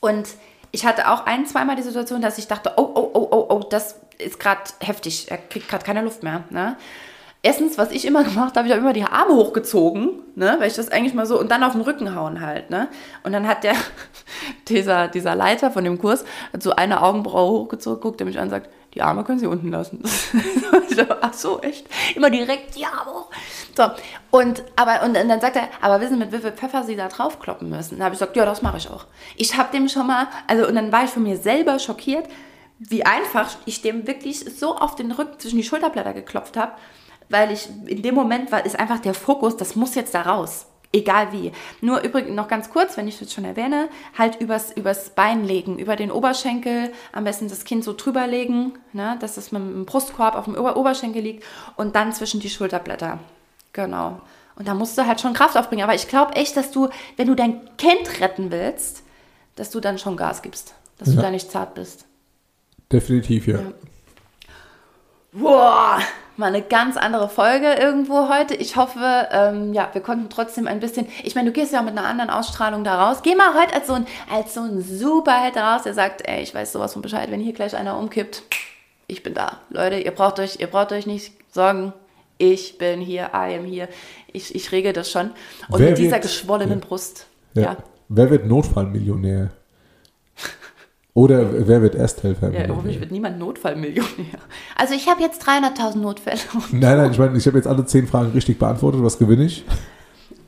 und 0.00 0.28
ich 0.74 0.84
hatte 0.84 1.08
auch 1.10 1.24
ein, 1.24 1.46
zweimal 1.46 1.76
die 1.76 1.82
Situation, 1.82 2.20
dass 2.20 2.36
ich 2.36 2.48
dachte, 2.48 2.72
oh, 2.76 2.90
oh, 2.94 3.10
oh, 3.14 3.23
oh, 3.54 3.66
das 3.68 4.00
ist 4.18 4.38
gerade 4.38 4.62
heftig, 4.80 5.30
er 5.30 5.38
kriegt 5.38 5.68
gerade 5.68 5.84
keine 5.84 6.02
Luft 6.02 6.22
mehr. 6.22 6.44
Ne? 6.50 6.76
erstens, 7.44 7.76
was 7.78 7.92
ich 7.92 8.06
immer 8.06 8.24
gemacht 8.24 8.56
habe, 8.56 8.66
ich 8.66 8.72
habe 8.72 8.80
immer 8.80 8.94
die 8.94 9.04
Arme 9.04 9.34
hochgezogen, 9.34 10.22
ne, 10.34 10.56
weil 10.58 10.68
ich 10.68 10.74
das 10.74 10.90
eigentlich 10.90 11.14
mal 11.14 11.26
so 11.26 11.38
und 11.38 11.50
dann 11.50 11.62
auf 11.62 11.72
den 11.72 11.82
Rücken 11.82 12.16
hauen 12.16 12.40
halt, 12.40 12.70
ne. 12.70 12.88
Und 13.22 13.32
dann 13.32 13.46
hat 13.46 13.62
der, 13.62 13.74
dieser, 14.68 15.06
dieser 15.06 15.36
Leiter 15.36 15.70
von 15.70 15.84
dem 15.84 15.98
Kurs, 15.98 16.24
hat 16.52 16.62
so 16.62 16.72
eine 16.72 17.02
Augenbraue 17.02 17.60
hochgezogen, 17.60 18.00
guckt 18.00 18.20
er 18.20 18.26
mich 18.26 18.38
an 18.38 18.44
und 18.44 18.50
sagt, 18.50 18.70
die 18.94 19.02
Arme 19.02 19.24
können 19.24 19.40
Sie 19.40 19.46
unten 19.46 19.70
lassen. 19.70 20.02
Ach 21.20 21.34
so, 21.34 21.60
echt? 21.60 21.86
Immer 22.14 22.30
direkt 22.30 22.76
die 22.76 22.86
Arme 22.86 23.10
hoch. 23.12 23.30
So, 23.76 23.90
und, 24.30 24.62
aber, 24.76 25.02
und, 25.04 25.16
und 25.16 25.28
dann 25.28 25.40
sagt 25.40 25.56
er, 25.56 25.68
aber 25.80 26.00
wissen 26.00 26.14
Sie, 26.14 26.20
mit 26.20 26.32
wie 26.32 26.38
viel 26.38 26.52
Pfeffer 26.52 26.84
Sie 26.84 26.94
da 26.94 27.08
draufkloppen 27.08 27.68
müssen? 27.68 27.98
Da 27.98 28.04
habe 28.04 28.14
ich 28.14 28.20
gesagt, 28.20 28.36
ja, 28.36 28.46
das 28.46 28.62
mache 28.62 28.78
ich 28.78 28.88
auch. 28.88 29.06
Ich 29.36 29.56
habe 29.56 29.72
dem 29.72 29.88
schon 29.88 30.06
mal, 30.06 30.28
also, 30.46 30.66
und 30.68 30.76
dann 30.76 30.92
war 30.92 31.04
ich 31.04 31.10
von 31.10 31.24
mir 31.24 31.36
selber 31.36 31.80
schockiert, 31.80 32.28
wie 32.88 33.04
einfach 33.04 33.56
ich 33.66 33.82
dem 33.82 34.06
wirklich 34.06 34.40
so 34.58 34.76
auf 34.76 34.94
den 34.94 35.12
Rücken 35.12 35.38
zwischen 35.38 35.56
die 35.56 35.64
Schulterblätter 35.64 36.12
geklopft 36.12 36.56
habe 36.56 36.72
weil 37.28 37.52
ich 37.52 37.68
in 37.86 38.02
dem 38.02 38.14
Moment 38.14 38.52
war, 38.52 38.64
ist 38.64 38.78
einfach 38.78 39.00
der 39.00 39.14
Fokus, 39.14 39.56
das 39.56 39.76
muss 39.76 39.94
jetzt 39.94 40.14
da 40.14 40.22
raus. 40.22 40.66
Egal 40.92 41.32
wie. 41.32 41.50
Nur 41.80 42.02
übrigens 42.02 42.36
noch 42.36 42.46
ganz 42.46 42.70
kurz, 42.70 42.96
wenn 42.96 43.08
ich 43.08 43.18
das 43.18 43.32
schon 43.32 43.44
erwähne, 43.44 43.88
halt 44.16 44.40
übers, 44.40 44.70
übers 44.70 45.10
Bein 45.10 45.44
legen, 45.44 45.80
über 45.80 45.96
den 45.96 46.12
Oberschenkel, 46.12 46.92
am 47.10 47.24
besten 47.24 47.48
das 47.48 47.64
Kind 47.64 47.82
so 47.82 47.94
drüber 47.94 48.28
legen, 48.28 48.74
ne, 48.92 49.16
dass 49.20 49.36
es 49.36 49.50
mit 49.50 49.60
dem 49.60 49.86
Brustkorb 49.86 50.36
auf 50.36 50.44
dem 50.44 50.54
Ober 50.54 50.76
Oberschenkel 50.76 51.20
liegt 51.20 51.44
und 51.76 51.96
dann 51.96 52.12
zwischen 52.12 52.38
die 52.38 52.50
Schulterblätter. 52.50 53.18
Genau. 53.72 54.20
Und 54.54 54.68
da 54.68 54.74
musst 54.74 54.96
du 54.96 55.04
halt 55.04 55.20
schon 55.20 55.32
Kraft 55.32 55.56
aufbringen. 55.56 55.82
Aber 55.82 55.96
ich 55.96 56.06
glaube 56.06 56.34
echt, 56.34 56.56
dass 56.56 56.70
du, 56.70 56.88
wenn 57.16 57.26
du 57.26 57.34
dein 57.34 57.76
Kind 57.76 58.20
retten 58.20 58.52
willst, 58.52 59.02
dass 59.56 59.70
du 59.70 59.80
dann 59.80 59.98
schon 59.98 60.16
Gas 60.16 60.42
gibst. 60.42 60.74
Dass 60.98 61.08
ja. 61.08 61.16
du 61.16 61.22
da 61.22 61.30
nicht 61.32 61.50
zart 61.50 61.74
bist. 61.74 62.06
Definitiv, 62.94 63.48
ja. 63.48 63.56
ja. 63.56 63.72
Boah, 65.32 65.98
mal 66.36 66.46
eine 66.46 66.62
ganz 66.62 66.96
andere 66.96 67.28
Folge 67.28 67.72
irgendwo 67.72 68.28
heute. 68.28 68.54
Ich 68.54 68.76
hoffe, 68.76 69.28
ähm, 69.32 69.72
ja, 69.74 69.88
wir 69.92 70.00
konnten 70.00 70.30
trotzdem 70.30 70.68
ein 70.68 70.78
bisschen. 70.78 71.08
Ich 71.24 71.34
meine, 71.34 71.50
du 71.50 71.52
gehst 71.52 71.72
ja 71.72 71.82
mit 71.82 71.98
einer 71.98 72.06
anderen 72.06 72.30
Ausstrahlung 72.30 72.84
da 72.84 73.04
raus. 73.04 73.22
Geh 73.24 73.34
mal 73.34 73.60
heute 73.60 73.74
als 73.74 73.88
so 73.88 73.94
ein, 73.94 74.06
als 74.32 74.54
so 74.54 74.60
ein 74.60 74.80
Superheld 74.80 75.56
raus, 75.56 75.82
der 75.82 75.92
sagt, 75.92 76.22
ey, 76.28 76.40
ich 76.40 76.54
weiß 76.54 76.72
sowas 76.72 76.92
von 76.92 77.02
Bescheid, 77.02 77.32
wenn 77.32 77.40
hier 77.40 77.52
gleich 77.52 77.74
einer 77.76 77.98
umkippt. 77.98 78.44
Ich 79.08 79.24
bin 79.24 79.34
da. 79.34 79.58
Leute, 79.70 79.96
ihr 79.96 80.12
braucht 80.12 80.38
euch, 80.38 80.60
ihr 80.60 80.68
braucht 80.68 80.92
euch 80.92 81.06
nicht 81.06 81.32
sorgen. 81.52 81.92
Ich 82.38 82.78
bin 82.78 83.00
hier, 83.00 83.30
I 83.34 83.56
am 83.56 83.64
hier. 83.64 83.88
Ich, 84.32 84.54
ich 84.54 84.70
regel 84.70 84.92
das 84.92 85.10
schon. 85.10 85.30
Und 85.68 85.80
Wer 85.80 85.90
mit 85.90 85.98
dieser 85.98 86.12
wird, 86.12 86.22
geschwollenen 86.22 86.78
ja. 86.78 86.86
Brust. 86.86 87.26
Ja. 87.54 87.62
ja. 87.62 87.76
Wer 88.08 88.30
wird 88.30 88.46
Notfallmillionär? 88.46 89.50
Oder 91.16 91.68
wer 91.68 91.80
wird 91.80 91.94
Ersthelfer? 91.94 92.50
Ja, 92.52 92.66
hoffentlich 92.68 92.98
wird 92.98 93.12
niemand 93.12 93.38
Notfallmillionär. 93.38 94.08
Also 94.76 94.94
ich 94.94 95.08
habe 95.08 95.22
jetzt 95.22 95.46
300.000 95.46 95.98
Notfälle. 95.98 96.40
Nein, 96.72 96.96
nein, 96.96 97.10
ich 97.12 97.18
meine, 97.18 97.38
ich 97.38 97.46
habe 97.46 97.56
jetzt 97.56 97.68
alle 97.68 97.86
zehn 97.86 98.08
Fragen 98.08 98.32
richtig 98.32 98.58
beantwortet. 98.58 99.00
Was 99.02 99.16
gewinne 99.18 99.44
ich? 99.44 99.64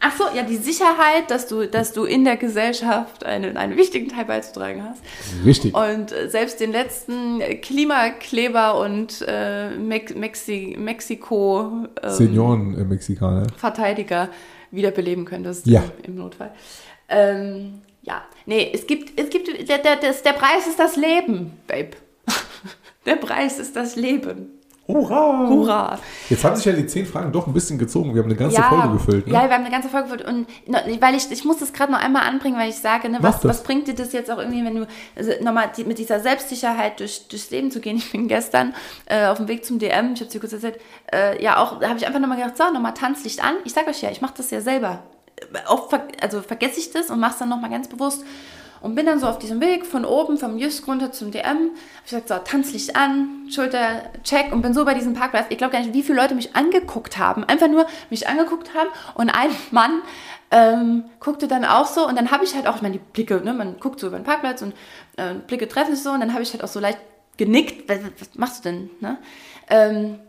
Ach 0.00 0.12
so, 0.16 0.24
ja, 0.36 0.42
die 0.42 0.56
Sicherheit, 0.56 1.30
dass 1.30 1.46
du, 1.46 1.66
dass 1.68 1.92
du 1.92 2.04
in 2.04 2.24
der 2.24 2.36
Gesellschaft 2.36 3.24
einen, 3.24 3.56
einen 3.56 3.76
wichtigen 3.76 4.08
Teil 4.08 4.24
beizutragen 4.24 4.82
hast. 4.82 5.00
Richtig. 5.44 5.72
Und 5.74 6.10
äh, 6.12 6.28
selbst 6.28 6.58
den 6.60 6.72
letzten 6.72 7.38
Klimakleber 7.62 8.78
und 8.80 9.24
äh, 9.26 9.70
Mex 9.70 10.14
Mexi 10.16 10.76
Mexiko 10.78 11.86
ähm, 12.02 12.10
Senioren-Mexikaner. 12.10 13.46
Verteidiger 13.56 14.28
wiederbeleben 14.72 15.24
könntest 15.24 15.66
Ja. 15.66 15.82
im, 16.02 16.14
im 16.14 16.14
Notfall. 16.16 16.50
Ähm, 17.08 17.80
ja, 18.02 18.22
nee, 18.46 18.70
es 18.72 18.86
gibt, 18.86 19.18
es 19.20 19.30
gibt, 19.30 19.68
der, 19.68 19.78
der, 19.78 19.96
der 19.96 20.32
Preis 20.32 20.66
ist 20.66 20.78
das 20.78 20.96
Leben, 20.96 21.58
Babe. 21.66 21.90
Der 23.04 23.14
Preis 23.14 23.60
ist 23.60 23.76
das 23.76 23.94
Leben. 23.94 24.56
Hurra! 24.88 25.48
Hurra! 25.48 25.98
Jetzt 26.30 26.44
haben 26.44 26.54
sich 26.54 26.64
ja 26.64 26.72
die 26.72 26.86
zehn 26.86 27.06
Fragen 27.06 27.32
doch 27.32 27.46
ein 27.46 27.52
bisschen 27.52 27.76
gezogen. 27.76 28.14
Wir 28.14 28.22
haben 28.22 28.30
eine 28.30 28.38
ganze 28.38 28.62
Folge 28.62 28.92
gefüllt. 28.92 29.26
Ne? 29.26 29.32
Ja, 29.32 29.48
wir 29.48 29.54
haben 29.54 29.64
eine 29.64 29.70
ganze 29.70 29.88
Folge 29.88 30.08
gefüllt. 30.08 30.28
Und 30.28 30.46
weil 31.00 31.14
ich, 31.16 31.30
ich 31.30 31.44
muss 31.44 31.58
das 31.58 31.72
gerade 31.72 31.90
noch 31.90 31.98
einmal 31.98 32.22
anbringen, 32.22 32.56
weil 32.56 32.68
ich 32.68 32.76
sage, 32.76 33.08
ne, 33.08 33.18
was, 33.20 33.44
was 33.44 33.64
bringt 33.64 33.88
dir 33.88 33.94
das 33.94 34.12
jetzt 34.12 34.30
auch 34.30 34.38
irgendwie, 34.38 34.64
wenn 34.64 34.76
du 34.76 34.86
also 35.16 35.32
nochmal 35.42 35.70
die, 35.76 35.84
mit 35.84 35.98
dieser 35.98 36.20
Selbstsicherheit 36.20 37.00
durch, 37.00 37.26
durchs 37.28 37.50
Leben 37.50 37.72
zu 37.72 37.80
gehen? 37.80 37.96
Ich 37.96 38.12
bin 38.12 38.28
gestern 38.28 38.74
äh, 39.06 39.26
auf 39.26 39.38
dem 39.38 39.48
Weg 39.48 39.64
zum 39.64 39.80
DM, 39.80 40.12
ich 40.14 40.20
habe 40.20 40.26
es 40.26 40.28
dir 40.28 40.40
kurz 40.40 40.52
erzählt, 40.52 40.78
äh, 41.12 41.42
ja 41.42 41.56
auch, 41.58 41.80
da 41.80 41.88
habe 41.88 41.98
ich 41.98 42.06
einfach 42.06 42.20
nochmal 42.20 42.38
gedacht, 42.38 42.56
so, 42.56 42.70
nochmal 42.72 42.94
Tanzlicht 42.94 43.42
an. 43.42 43.56
Ich 43.64 43.72
sage 43.72 43.90
euch 43.90 44.02
ja, 44.02 44.10
ich 44.10 44.20
mache 44.20 44.34
das 44.36 44.50
ja 44.52 44.60
selber. 44.60 45.02
Oft 45.68 45.90
ver 45.90 46.08
also 46.20 46.42
vergesse 46.42 46.80
ich 46.80 46.90
das 46.90 47.10
und 47.10 47.20
mache 47.20 47.32
es 47.32 47.38
dann 47.38 47.48
nochmal 47.48 47.70
ganz 47.70 47.88
bewusst. 47.88 48.24
Und 48.82 48.94
bin 48.94 49.06
dann 49.06 49.18
so 49.18 49.26
auf 49.26 49.38
diesem 49.38 49.60
Weg 49.60 49.86
von 49.86 50.04
oben, 50.04 50.36
vom 50.36 50.58
Jysk 50.58 50.86
runter 50.86 51.10
zum 51.10 51.30
DM. 51.30 51.44
Hab 51.44 52.04
ich 52.04 52.10
gesagt, 52.10 52.28
so, 52.28 52.34
Tanzlicht 52.38 52.94
an, 52.94 53.48
Schulter, 53.50 54.02
check 54.22 54.52
und 54.52 54.62
bin 54.62 54.74
so 54.74 54.84
bei 54.84 54.94
diesem 54.94 55.14
Parkplatz. 55.14 55.46
Ich 55.48 55.58
glaube 55.58 55.72
gar 55.72 55.80
nicht, 55.80 55.94
wie 55.94 56.02
viele 56.02 56.20
Leute 56.20 56.34
mich 56.34 56.54
angeguckt 56.54 57.18
haben. 57.18 57.42
Einfach 57.44 57.68
nur 57.68 57.86
mich 58.10 58.28
angeguckt 58.28 58.74
haben 58.74 58.88
und 59.14 59.30
ein 59.30 59.50
Mann 59.70 60.02
ähm, 60.50 61.04
guckte 61.20 61.48
dann 61.48 61.64
auch 61.64 61.86
so 61.86 62.06
und 62.06 62.16
dann 62.16 62.30
habe 62.30 62.44
ich 62.44 62.54
halt 62.54 62.66
auch, 62.66 62.76
ich 62.76 62.82
meine, 62.82 62.98
die 62.98 63.04
Blicke, 63.12 63.40
ne, 63.40 63.52
man 63.52 63.80
guckt 63.80 63.98
so 63.98 64.06
über 64.06 64.18
den 64.18 64.24
Parkplatz 64.24 64.62
und 64.62 64.74
äh, 65.16 65.34
Blicke 65.34 65.68
treffen 65.68 65.94
sich 65.94 66.04
so 66.04 66.10
und 66.10 66.20
dann 66.20 66.32
habe 66.32 66.42
ich 66.42 66.52
halt 66.52 66.62
auch 66.62 66.68
so 66.68 66.78
leicht 66.78 66.98
genickt. 67.36 67.88
Was, 67.88 67.98
was 68.18 68.34
machst 68.34 68.64
du 68.64 68.70
denn, 68.70 68.90
ne? 69.00 69.18
Ähm, 69.68 70.20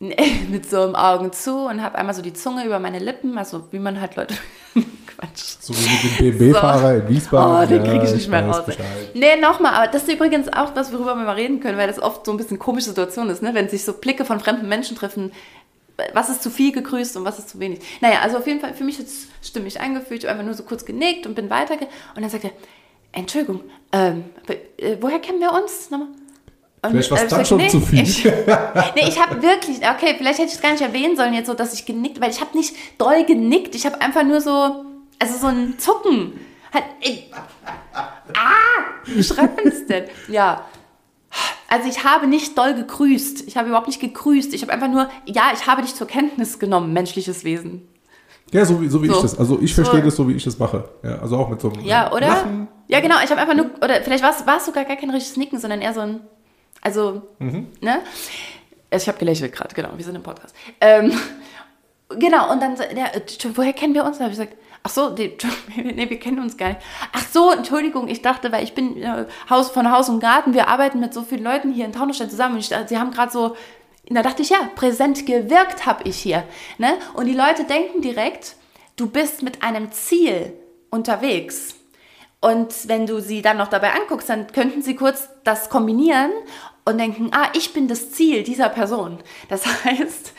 mit 0.50 0.68
so 0.68 0.82
einem 0.82 0.94
Augen 0.94 1.32
zu 1.32 1.66
und 1.66 1.82
habe 1.82 1.98
einmal 1.98 2.14
so 2.14 2.22
die 2.22 2.32
Zunge 2.32 2.64
über 2.64 2.78
meine 2.78 3.00
Lippen, 3.00 3.36
also 3.36 3.64
wie 3.72 3.80
man 3.80 4.00
halt 4.00 4.14
Leute 4.14 4.34
Quatsch. 5.06 5.56
So 5.60 5.74
wie 5.74 5.80
mit 5.80 6.20
dem 6.20 6.38
BMW-Fahrer 6.38 6.94
in 6.96 7.08
Wiesbaden. 7.08 7.64
Oh, 7.64 7.68
den 7.68 7.82
kriege 7.82 8.04
ich 8.04 8.14
nicht 8.14 8.28
mehr 8.28 8.46
raus. 8.46 8.64
Bescheid. 8.64 8.86
Nee, 9.14 9.36
nochmal, 9.40 9.74
aber 9.74 9.88
das 9.88 10.04
ist 10.04 10.12
übrigens 10.12 10.52
auch 10.52 10.76
was, 10.76 10.92
worüber 10.92 11.16
wir 11.16 11.24
mal 11.24 11.34
reden 11.34 11.58
können, 11.58 11.78
weil 11.78 11.88
das 11.88 12.00
oft 12.00 12.26
so 12.26 12.30
ein 12.30 12.36
bisschen 12.36 12.60
komische 12.60 12.90
Situation 12.90 13.28
ist, 13.28 13.42
ne? 13.42 13.54
wenn 13.54 13.68
sich 13.68 13.84
so 13.84 13.92
Blicke 13.92 14.24
von 14.24 14.38
fremden 14.38 14.68
Menschen 14.68 14.96
treffen. 14.96 15.32
Was 16.14 16.28
ist 16.28 16.44
zu 16.44 16.50
viel 16.50 16.70
gegrüßt 16.70 17.16
und 17.16 17.24
was 17.24 17.40
ist 17.40 17.48
zu 17.48 17.58
wenig? 17.58 17.80
Naja, 18.00 18.20
also 18.22 18.38
auf 18.38 18.46
jeden 18.46 18.60
Fall, 18.60 18.72
für 18.74 18.84
mich 18.84 19.00
es 19.00 19.26
stimmig 19.42 19.80
eingefühlt. 19.80 20.22
Ich 20.22 20.28
habe 20.28 20.38
einfach 20.38 20.46
nur 20.46 20.54
so 20.54 20.62
kurz 20.62 20.84
genickt 20.84 21.26
und 21.26 21.34
bin 21.34 21.50
weiter. 21.50 21.74
Und 21.74 22.22
dann 22.22 22.30
sagte 22.30 22.48
er, 22.48 22.52
Entschuldigung, 23.10 23.62
ähm, 23.90 24.26
äh, 24.46 24.96
woher 25.00 25.18
kennen 25.18 25.40
wir 25.40 25.52
uns? 25.52 25.90
Nochmal? 25.90 26.06
Und, 26.82 26.90
Vielleicht 26.90 27.10
äh, 27.10 27.24
ich 27.24 27.30
dann 27.30 27.44
schon 27.44 27.68
zu 27.68 27.80
viel. 27.80 28.02
Ich, 28.02 28.24
nee, 28.94 29.08
ich 29.08 29.20
habe 29.20 29.42
wirklich, 29.42 29.78
okay, 29.78 30.14
vielleicht 30.16 30.38
hätte 30.38 30.48
ich 30.48 30.54
es 30.54 30.60
gar 30.60 30.72
nicht 30.72 30.82
erwähnen 30.82 31.16
sollen 31.16 31.34
jetzt 31.34 31.46
so, 31.48 31.54
dass 31.54 31.72
ich 31.74 31.86
genickt, 31.86 32.20
weil 32.20 32.30
ich 32.30 32.40
habe 32.40 32.56
nicht 32.56 32.74
doll 32.98 33.24
genickt. 33.24 33.74
Ich 33.74 33.84
habe 33.84 34.00
einfach 34.00 34.22
nur 34.22 34.40
so, 34.40 34.84
also 35.18 35.38
so 35.38 35.46
ein 35.48 35.74
Zucken. 35.78 36.34
Halt, 36.72 36.84
ich, 37.00 37.30
ah, 37.92 38.04
wie 39.06 39.24
schreibt 39.24 39.56
man 39.56 39.72
das 39.72 39.86
denn? 39.86 40.04
Ja. 40.28 40.64
Also 41.68 41.88
ich 41.88 42.04
habe 42.04 42.26
nicht 42.26 42.56
doll 42.56 42.74
gegrüßt. 42.74 43.46
Ich 43.46 43.56
habe 43.56 43.68
überhaupt 43.68 43.88
nicht 43.88 44.00
gegrüßt. 44.00 44.54
Ich 44.54 44.62
habe 44.62 44.72
einfach 44.72 44.88
nur, 44.88 45.08
ja, 45.26 45.50
ich 45.52 45.66
habe 45.66 45.82
dich 45.82 45.94
zur 45.94 46.06
Kenntnis 46.06 46.58
genommen, 46.58 46.92
menschliches 46.92 47.44
Wesen. 47.44 47.88
Ja, 48.52 48.64
so 48.64 48.80
wie, 48.80 48.88
so 48.88 49.02
wie 49.02 49.08
So. 49.08 49.16
ich 49.16 49.22
das. 49.22 49.38
Also 49.38 49.58
ich 49.60 49.74
So. 49.74 49.82
verstehe 49.82 50.02
das 50.02 50.16
so, 50.16 50.26
wie 50.28 50.32
ich 50.32 50.44
das 50.44 50.58
mache. 50.58 50.88
Ja, 51.02 51.18
also 51.18 51.36
auch 51.36 51.48
mit 51.50 51.60
so 51.60 51.70
einem 51.70 51.84
Ja, 51.84 52.10
oder? 52.12 52.28
Lachen. 52.28 52.68
Ja, 52.86 53.00
genau. 53.00 53.16
Ich 53.22 53.30
habe 53.30 53.40
einfach 53.40 53.54
nur, 53.54 53.66
oder 53.82 54.00
vielleicht 54.02 54.22
war 54.22 54.30
es 54.30 54.46
war 54.46 54.56
es 54.56 54.66
sogar 54.66 54.84
gar 54.84 54.96
kein 54.96 55.10
richtiges 55.10 55.36
Nicken, 55.36 55.58
sondern 55.58 55.82
eher 55.82 55.92
so 55.92 56.00
ein, 56.00 56.20
also, 56.82 57.22
ne? 57.80 58.00
Ich 58.90 59.06
habe 59.06 59.18
gelächelt 59.18 59.52
gerade, 59.52 59.74
genau. 59.74 59.90
Wir 59.96 60.04
sind 60.04 60.14
im 60.14 60.22
Podcast. 60.22 60.54
Ähm, 60.80 61.12
genau, 62.08 62.50
und 62.50 62.60
dann, 62.60 62.76
äh, 62.76 63.20
woher 63.54 63.72
kennen 63.72 63.94
wir 63.94 64.04
uns? 64.04 64.18
Da 64.18 64.24
habe 64.24 64.32
ich 64.32 64.38
gesagt, 64.38 64.56
ach 64.82 64.90
so, 64.90 65.10
die, 65.10 65.36
nee, 65.76 66.08
wir 66.08 66.18
kennen 66.18 66.38
uns 66.38 66.56
gar 66.56 66.68
nicht. 66.68 66.80
Ach 67.12 67.24
so, 67.30 67.52
Entschuldigung, 67.52 68.08
ich 68.08 68.22
dachte, 68.22 68.50
weil 68.52 68.64
ich 68.64 68.74
bin 68.74 69.02
äh, 69.02 69.26
Haus 69.50 69.70
von 69.70 69.90
Haus 69.90 70.08
und 70.08 70.20
Garten, 70.20 70.54
wir 70.54 70.68
arbeiten 70.68 71.00
mit 71.00 71.12
so 71.12 71.22
vielen 71.22 71.44
Leuten 71.44 71.72
hier 71.72 71.84
in 71.84 71.92
Taunusstein 71.92 72.30
zusammen 72.30 72.54
und 72.54 72.60
ich, 72.60 72.68
sie 72.88 72.98
haben 72.98 73.10
gerade 73.10 73.30
so, 73.30 73.56
da 74.08 74.22
dachte 74.22 74.42
ich, 74.42 74.50
ja, 74.50 74.70
präsent 74.74 75.26
gewirkt 75.26 75.84
habe 75.84 76.04
ich 76.08 76.16
hier. 76.16 76.44
Ne? 76.78 76.94
Und 77.14 77.26
die 77.26 77.34
Leute 77.34 77.64
denken 77.64 78.00
direkt, 78.00 78.56
du 78.96 79.08
bist 79.08 79.42
mit 79.42 79.62
einem 79.62 79.92
Ziel 79.92 80.54
unterwegs. 80.90 81.74
Und 82.40 82.88
wenn 82.88 83.06
du 83.06 83.20
sie 83.20 83.42
dann 83.42 83.56
noch 83.56 83.68
dabei 83.68 83.92
anguckst, 83.94 84.28
dann 84.28 84.46
könnten 84.52 84.82
sie 84.82 84.94
kurz 84.94 85.28
das 85.44 85.70
kombinieren 85.70 86.30
und 86.84 86.98
denken, 86.98 87.30
ah, 87.32 87.48
ich 87.52 87.72
bin 87.72 87.88
das 87.88 88.12
Ziel 88.12 88.44
dieser 88.44 88.68
Person. 88.68 89.18
Das 89.48 89.66
heißt, 89.84 90.32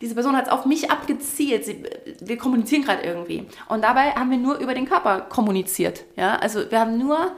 diese 0.00 0.14
Person 0.14 0.36
hat 0.36 0.46
es 0.46 0.52
auf 0.52 0.66
mich 0.66 0.90
abgezielt. 0.90 1.64
Sie, 1.64 1.82
wir 2.20 2.36
kommunizieren 2.36 2.82
gerade 2.82 3.02
irgendwie. 3.02 3.46
Und 3.68 3.82
dabei 3.82 4.10
haben 4.12 4.30
wir 4.30 4.38
nur 4.38 4.58
über 4.58 4.74
den 4.74 4.86
Körper 4.86 5.20
kommuniziert. 5.20 6.04
Ja? 6.16 6.36
Also 6.36 6.70
wir 6.70 6.80
haben 6.80 6.98
nur, 6.98 7.32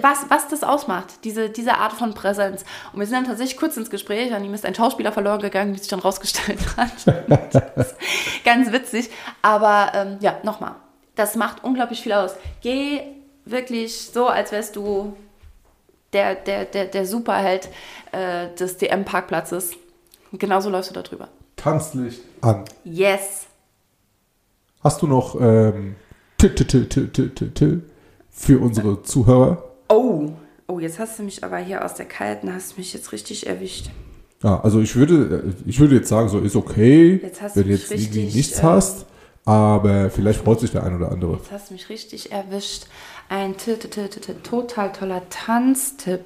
was, 0.00 0.26
was 0.30 0.48
das 0.48 0.64
ausmacht, 0.64 1.24
diese, 1.24 1.50
diese 1.50 1.74
Art 1.74 1.92
von 1.92 2.14
Präsenz. 2.14 2.64
Und 2.92 3.00
wir 3.00 3.06
sind 3.06 3.18
dann 3.18 3.26
tatsächlich 3.26 3.58
kurz 3.58 3.76
ins 3.76 3.90
Gespräch 3.90 4.32
und 4.32 4.42
ihm 4.42 4.54
ist 4.54 4.64
ein 4.64 4.74
Schauspieler 4.74 5.12
verloren 5.12 5.40
gegangen, 5.40 5.74
wie 5.74 5.78
sich 5.78 5.88
dann 5.88 6.00
rausgestellt 6.00 6.58
hat. 6.76 6.90
Ganz 8.44 8.72
witzig. 8.72 9.10
Aber 9.42 9.92
ähm, 9.94 10.16
ja, 10.20 10.38
nochmal. 10.42 10.76
Das 11.14 11.36
macht 11.36 11.62
unglaublich 11.62 12.02
viel 12.02 12.12
aus. 12.12 12.34
Geh 12.62 13.00
wirklich 13.44 14.06
so, 14.06 14.26
als 14.26 14.52
wärst 14.52 14.76
du 14.76 15.16
der, 16.12 16.34
der, 16.34 16.64
der, 16.64 16.86
der 16.86 17.06
Superheld 17.06 17.68
äh, 18.12 18.48
des 18.58 18.78
DM-Parkplatzes. 18.78 19.72
Genauso 20.32 20.70
läufst 20.70 20.90
du 20.90 20.94
da 20.94 21.02
drüber. 21.02 21.28
Tanzlicht 21.56 22.20
an. 22.40 22.64
Yes. 22.84 23.46
Hast 24.82 25.02
du 25.02 25.06
noch 25.06 25.40
ähm, 25.40 25.96
t 26.38 26.48
-t 26.48 26.64
-t 26.64 27.80
für 28.30 28.58
unsere 28.58 29.02
Zuhörer? 29.02 29.62
Oh. 29.88 30.30
Oh, 30.66 30.78
jetzt 30.78 30.98
hast 30.98 31.18
du 31.18 31.22
mich 31.22 31.44
aber 31.44 31.58
hier 31.58 31.84
aus 31.84 31.94
der 31.94 32.06
Kalten, 32.06 32.52
hast 32.52 32.72
du 32.72 32.80
mich 32.80 32.94
jetzt 32.94 33.12
richtig 33.12 33.46
erwischt. 33.46 33.90
Ja, 34.42 34.60
also 34.60 34.80
ich 34.80 34.96
würde, 34.96 35.44
äh, 35.46 35.68
ich 35.68 35.78
würde 35.78 35.96
jetzt 35.96 36.08
sagen, 36.08 36.28
so 36.28 36.38
ist 36.40 36.56
okay, 36.56 37.20
Jetzt 37.22 37.42
hast 37.42 37.56
wenn 37.56 37.64
du 37.64 37.70
jetzt 37.70 37.90
irgendwie 37.90 38.20
richtig, 38.20 38.34
nichts 38.34 38.58
ähm, 38.58 38.64
hast, 38.64 39.06
aber 39.44 40.10
vielleicht 40.10 40.40
freut 40.40 40.60
sich 40.60 40.72
der 40.72 40.84
ein 40.84 40.96
oder 40.96 41.12
andere. 41.12 41.34
Jetzt 41.34 41.52
hast 41.52 41.70
du 41.70 41.74
mich 41.74 41.88
richtig 41.88 42.32
erwischt. 42.32 42.86
Ein 43.28 43.56
total 43.56 44.92
toller 44.92 45.28
Tanztipp. 45.28 46.24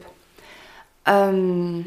Ähm, 1.04 1.86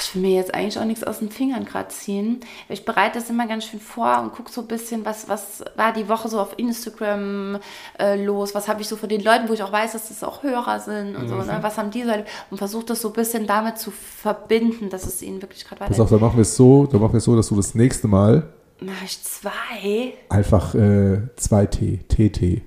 ich 0.00 0.14
will 0.14 0.22
mir 0.22 0.34
jetzt 0.34 0.54
eigentlich 0.54 0.78
auch 0.78 0.84
nichts 0.84 1.04
aus 1.04 1.20
den 1.20 1.30
Fingern 1.30 1.64
gerade 1.64 1.88
ziehen. 1.88 2.40
Ich 2.68 2.84
bereite 2.84 3.18
das 3.18 3.30
immer 3.30 3.46
ganz 3.46 3.64
schön 3.64 3.80
vor 3.80 4.20
und 4.20 4.34
gucke 4.34 4.50
so 4.50 4.62
ein 4.62 4.66
bisschen, 4.66 5.04
was, 5.04 5.28
was 5.28 5.64
war 5.76 5.92
die 5.92 6.08
Woche 6.08 6.28
so 6.28 6.40
auf 6.40 6.58
Instagram 6.58 7.58
äh, 7.98 8.22
los, 8.22 8.54
was 8.54 8.68
habe 8.68 8.82
ich 8.82 8.88
so 8.88 8.96
von 8.96 9.08
den 9.08 9.22
Leuten, 9.22 9.48
wo 9.48 9.52
ich 9.52 9.62
auch 9.62 9.72
weiß, 9.72 9.92
dass 9.92 10.08
das 10.08 10.24
auch 10.24 10.42
Hörer 10.42 10.80
sind 10.80 11.16
und 11.16 11.28
so, 11.28 11.36
ne? 11.36 11.58
was 11.60 11.78
haben 11.78 11.90
die 11.90 12.02
so 12.02 12.12
und 12.50 12.58
versuche 12.58 12.86
das 12.86 13.00
so 13.00 13.08
ein 13.08 13.14
bisschen 13.14 13.46
damit 13.46 13.78
zu 13.78 13.90
verbinden, 13.90 14.90
dass 14.90 15.06
es 15.06 15.22
ihnen 15.22 15.40
wirklich 15.40 15.64
gerade 15.64 15.84
Pass 15.84 16.00
auf, 16.00 16.10
dann 16.10 16.20
machen 16.20 16.36
wir 16.36 16.42
es 16.42 16.56
so, 16.56 16.86
dann 16.86 17.00
machen 17.00 17.12
wir 17.12 17.18
es 17.18 17.24
so, 17.24 17.36
dass 17.36 17.48
du 17.48 17.56
das 17.56 17.74
nächste 17.74 18.08
Mal 18.08 18.48
Mache 18.80 19.04
ich 19.04 19.22
zwei? 19.24 20.14
einfach 20.28 20.74
äh, 20.74 21.20
2T, 21.36 22.00
TT. 22.08 22.62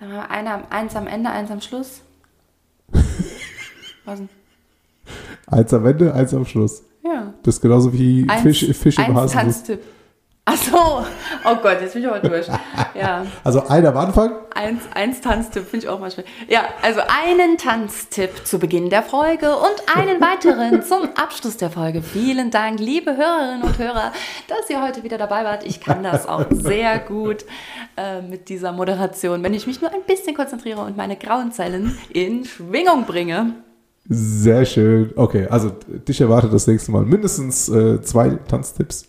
Dann 0.00 0.08
haben 0.08 0.14
wir 0.16 0.30
einer, 0.30 0.72
eins 0.72 0.96
am 0.96 1.06
Ende, 1.06 1.30
eins 1.30 1.50
am 1.50 1.60
Schluss. 1.60 2.00
Was 4.04 4.18
denn? 4.18 4.28
Eins 5.46 5.72
am 5.72 5.86
Ende, 5.86 6.12
eins 6.14 6.34
am 6.34 6.44
Schluss. 6.44 6.82
Ja. 7.04 7.34
Das 7.42 7.56
ist 7.56 7.60
genauso 7.60 7.92
wie 7.92 8.26
Eins, 8.28 8.42
Fisch, 8.42 8.76
Fisch 8.76 8.98
im 8.98 9.04
eins 9.04 9.14
Hasenbus. 9.14 9.32
Tanztipp. 9.32 9.80
Ach 10.46 10.56
so. 10.56 10.76
Oh 11.46 11.56
Gott, 11.62 11.80
jetzt 11.80 11.94
bin 11.94 12.02
ich 12.02 12.08
aber 12.08 12.20
durch. 12.20 12.46
Ja. 12.94 13.24
Also 13.44 13.66
ein 13.66 13.86
am 13.86 13.96
Anfang, 13.96 14.32
Eins, 14.54 14.82
eins 14.94 15.20
Tanztipp 15.20 15.64
finde 15.64 15.86
ich 15.86 15.88
auch 15.88 15.98
manchmal. 15.98 16.24
Ja, 16.48 16.64
also 16.82 17.00
einen 17.00 17.58
Tanztipp 17.58 18.46
zu 18.46 18.58
Beginn 18.58 18.88
der 18.88 19.02
Folge 19.02 19.56
und 19.56 19.96
einen 19.96 20.20
weiteren 20.20 20.82
zum 20.82 21.08
Abschluss 21.16 21.56
der 21.56 21.70
Folge. 21.70 22.02
Vielen 22.02 22.50
Dank, 22.50 22.78
liebe 22.78 23.16
Hörerinnen 23.16 23.62
und 23.62 23.78
Hörer, 23.78 24.12
dass 24.48 24.70
ihr 24.70 24.82
heute 24.82 25.02
wieder 25.02 25.18
dabei 25.18 25.44
wart. 25.44 25.64
Ich 25.66 25.80
kann 25.80 26.02
das 26.02 26.26
auch 26.28 26.44
sehr 26.50 26.98
gut 26.98 27.44
äh, 27.96 28.22
mit 28.22 28.48
dieser 28.48 28.72
Moderation, 28.72 29.42
wenn 29.42 29.54
ich 29.54 29.66
mich 29.66 29.80
nur 29.80 29.92
ein 29.92 30.02
bisschen 30.06 30.36
konzentriere 30.36 30.82
und 30.82 30.96
meine 30.96 31.16
grauen 31.16 31.52
Zellen 31.52 31.98
in 32.10 32.44
Schwingung 32.44 33.06
bringe. 33.06 33.54
sehr 34.08 34.64
schön. 34.66 35.12
Okay, 35.16 35.46
also 35.48 35.70
dich 35.70 36.20
erwartet 36.20 36.52
das 36.52 36.66
nächste 36.66 36.92
Mal 36.92 37.02
mindestens 37.04 37.68
äh, 37.68 38.00
zwei 38.02 38.38
Tanztipps. 38.48 39.08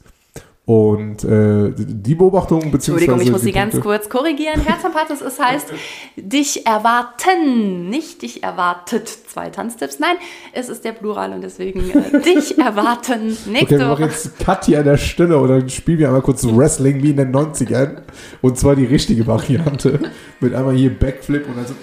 Und 0.65 1.23
äh, 1.23 1.71
die 1.77 2.15
Beobachtung 2.15 2.71
beziehungsweise 2.71 3.11
Entschuldigung, 3.11 3.21
ich 3.21 3.31
muss 3.31 3.41
Sie 3.41 3.51
ganz 3.51 3.79
kurz 3.79 4.09
korrigieren. 4.09 4.61
Herz 4.61 4.83
am 4.83 4.93
Pathos, 4.93 5.21
es 5.21 5.39
heißt 5.39 5.67
dich 6.15 6.65
erwarten, 6.65 7.87
nicht 7.87 8.23
dich 8.23 8.41
erwartet. 8.41 9.07
Zwei 9.07 9.51
Tanztipps. 9.51 9.99
Nein, 9.99 10.15
es 10.53 10.69
ist 10.69 10.83
der 10.83 10.93
Plural 10.93 11.33
und 11.33 11.41
deswegen 11.41 11.81
äh, 11.91 12.19
dich 12.21 12.57
erwarten. 12.57 13.37
Okay, 13.45 13.51
Nächste 13.51 13.79
wir 13.79 13.85
machen 13.85 13.91
Woche. 13.91 14.03
jetzt 14.09 14.39
Cut 14.39 14.65
hier 14.65 14.79
an 14.79 14.85
der 14.85 14.97
Stelle 14.97 15.37
und 15.37 15.49
dann 15.49 15.69
spielen 15.69 15.99
wir 15.99 16.07
einmal 16.07 16.21
kurz 16.21 16.43
Wrestling 16.45 17.03
wie 17.03 17.11
in 17.11 17.17
den 17.17 17.31
90ern. 17.31 17.97
Und 18.41 18.57
zwar 18.57 18.75
die 18.75 18.85
richtige 18.85 19.27
Variante. 19.27 19.99
Mit 20.39 20.53
einmal 20.55 20.75
hier 20.75 20.97
Backflip 20.97 21.47
und 21.47 21.57
dann 21.57 21.67
so. 21.67 21.73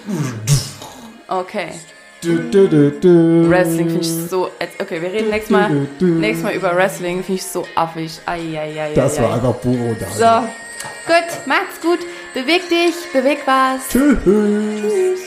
Okay. 1.29 1.69
Wrestling 2.25 3.89
finde 3.89 4.01
ich 4.01 4.31
so. 4.31 4.51
Okay, 4.79 5.03
wir 5.03 5.13
reden 5.13 5.31
nächstes 5.31 5.51
Mal, 5.51 5.87
nächstes 6.01 6.45
Mal 6.45 6.55
über 6.55 6.75
Wrestling. 6.77 7.23
Finde 7.25 7.41
ich 7.41 7.47
so 7.47 7.67
affig. 7.75 8.21
Eieiei. 8.27 8.93
Das 8.95 9.21
war 9.21 9.35
einfach 9.35 9.61
puro 9.61 9.97
da. 9.99 10.07
So. 10.11 10.49
Gut, 11.07 11.47
macht's 11.47 11.81
gut. 11.81 12.01
Beweg 12.35 12.69
dich, 12.69 12.95
beweg 13.13 13.39
was. 13.45 13.89
Tschüss. 13.89 14.19
Tschüss. 14.25 15.21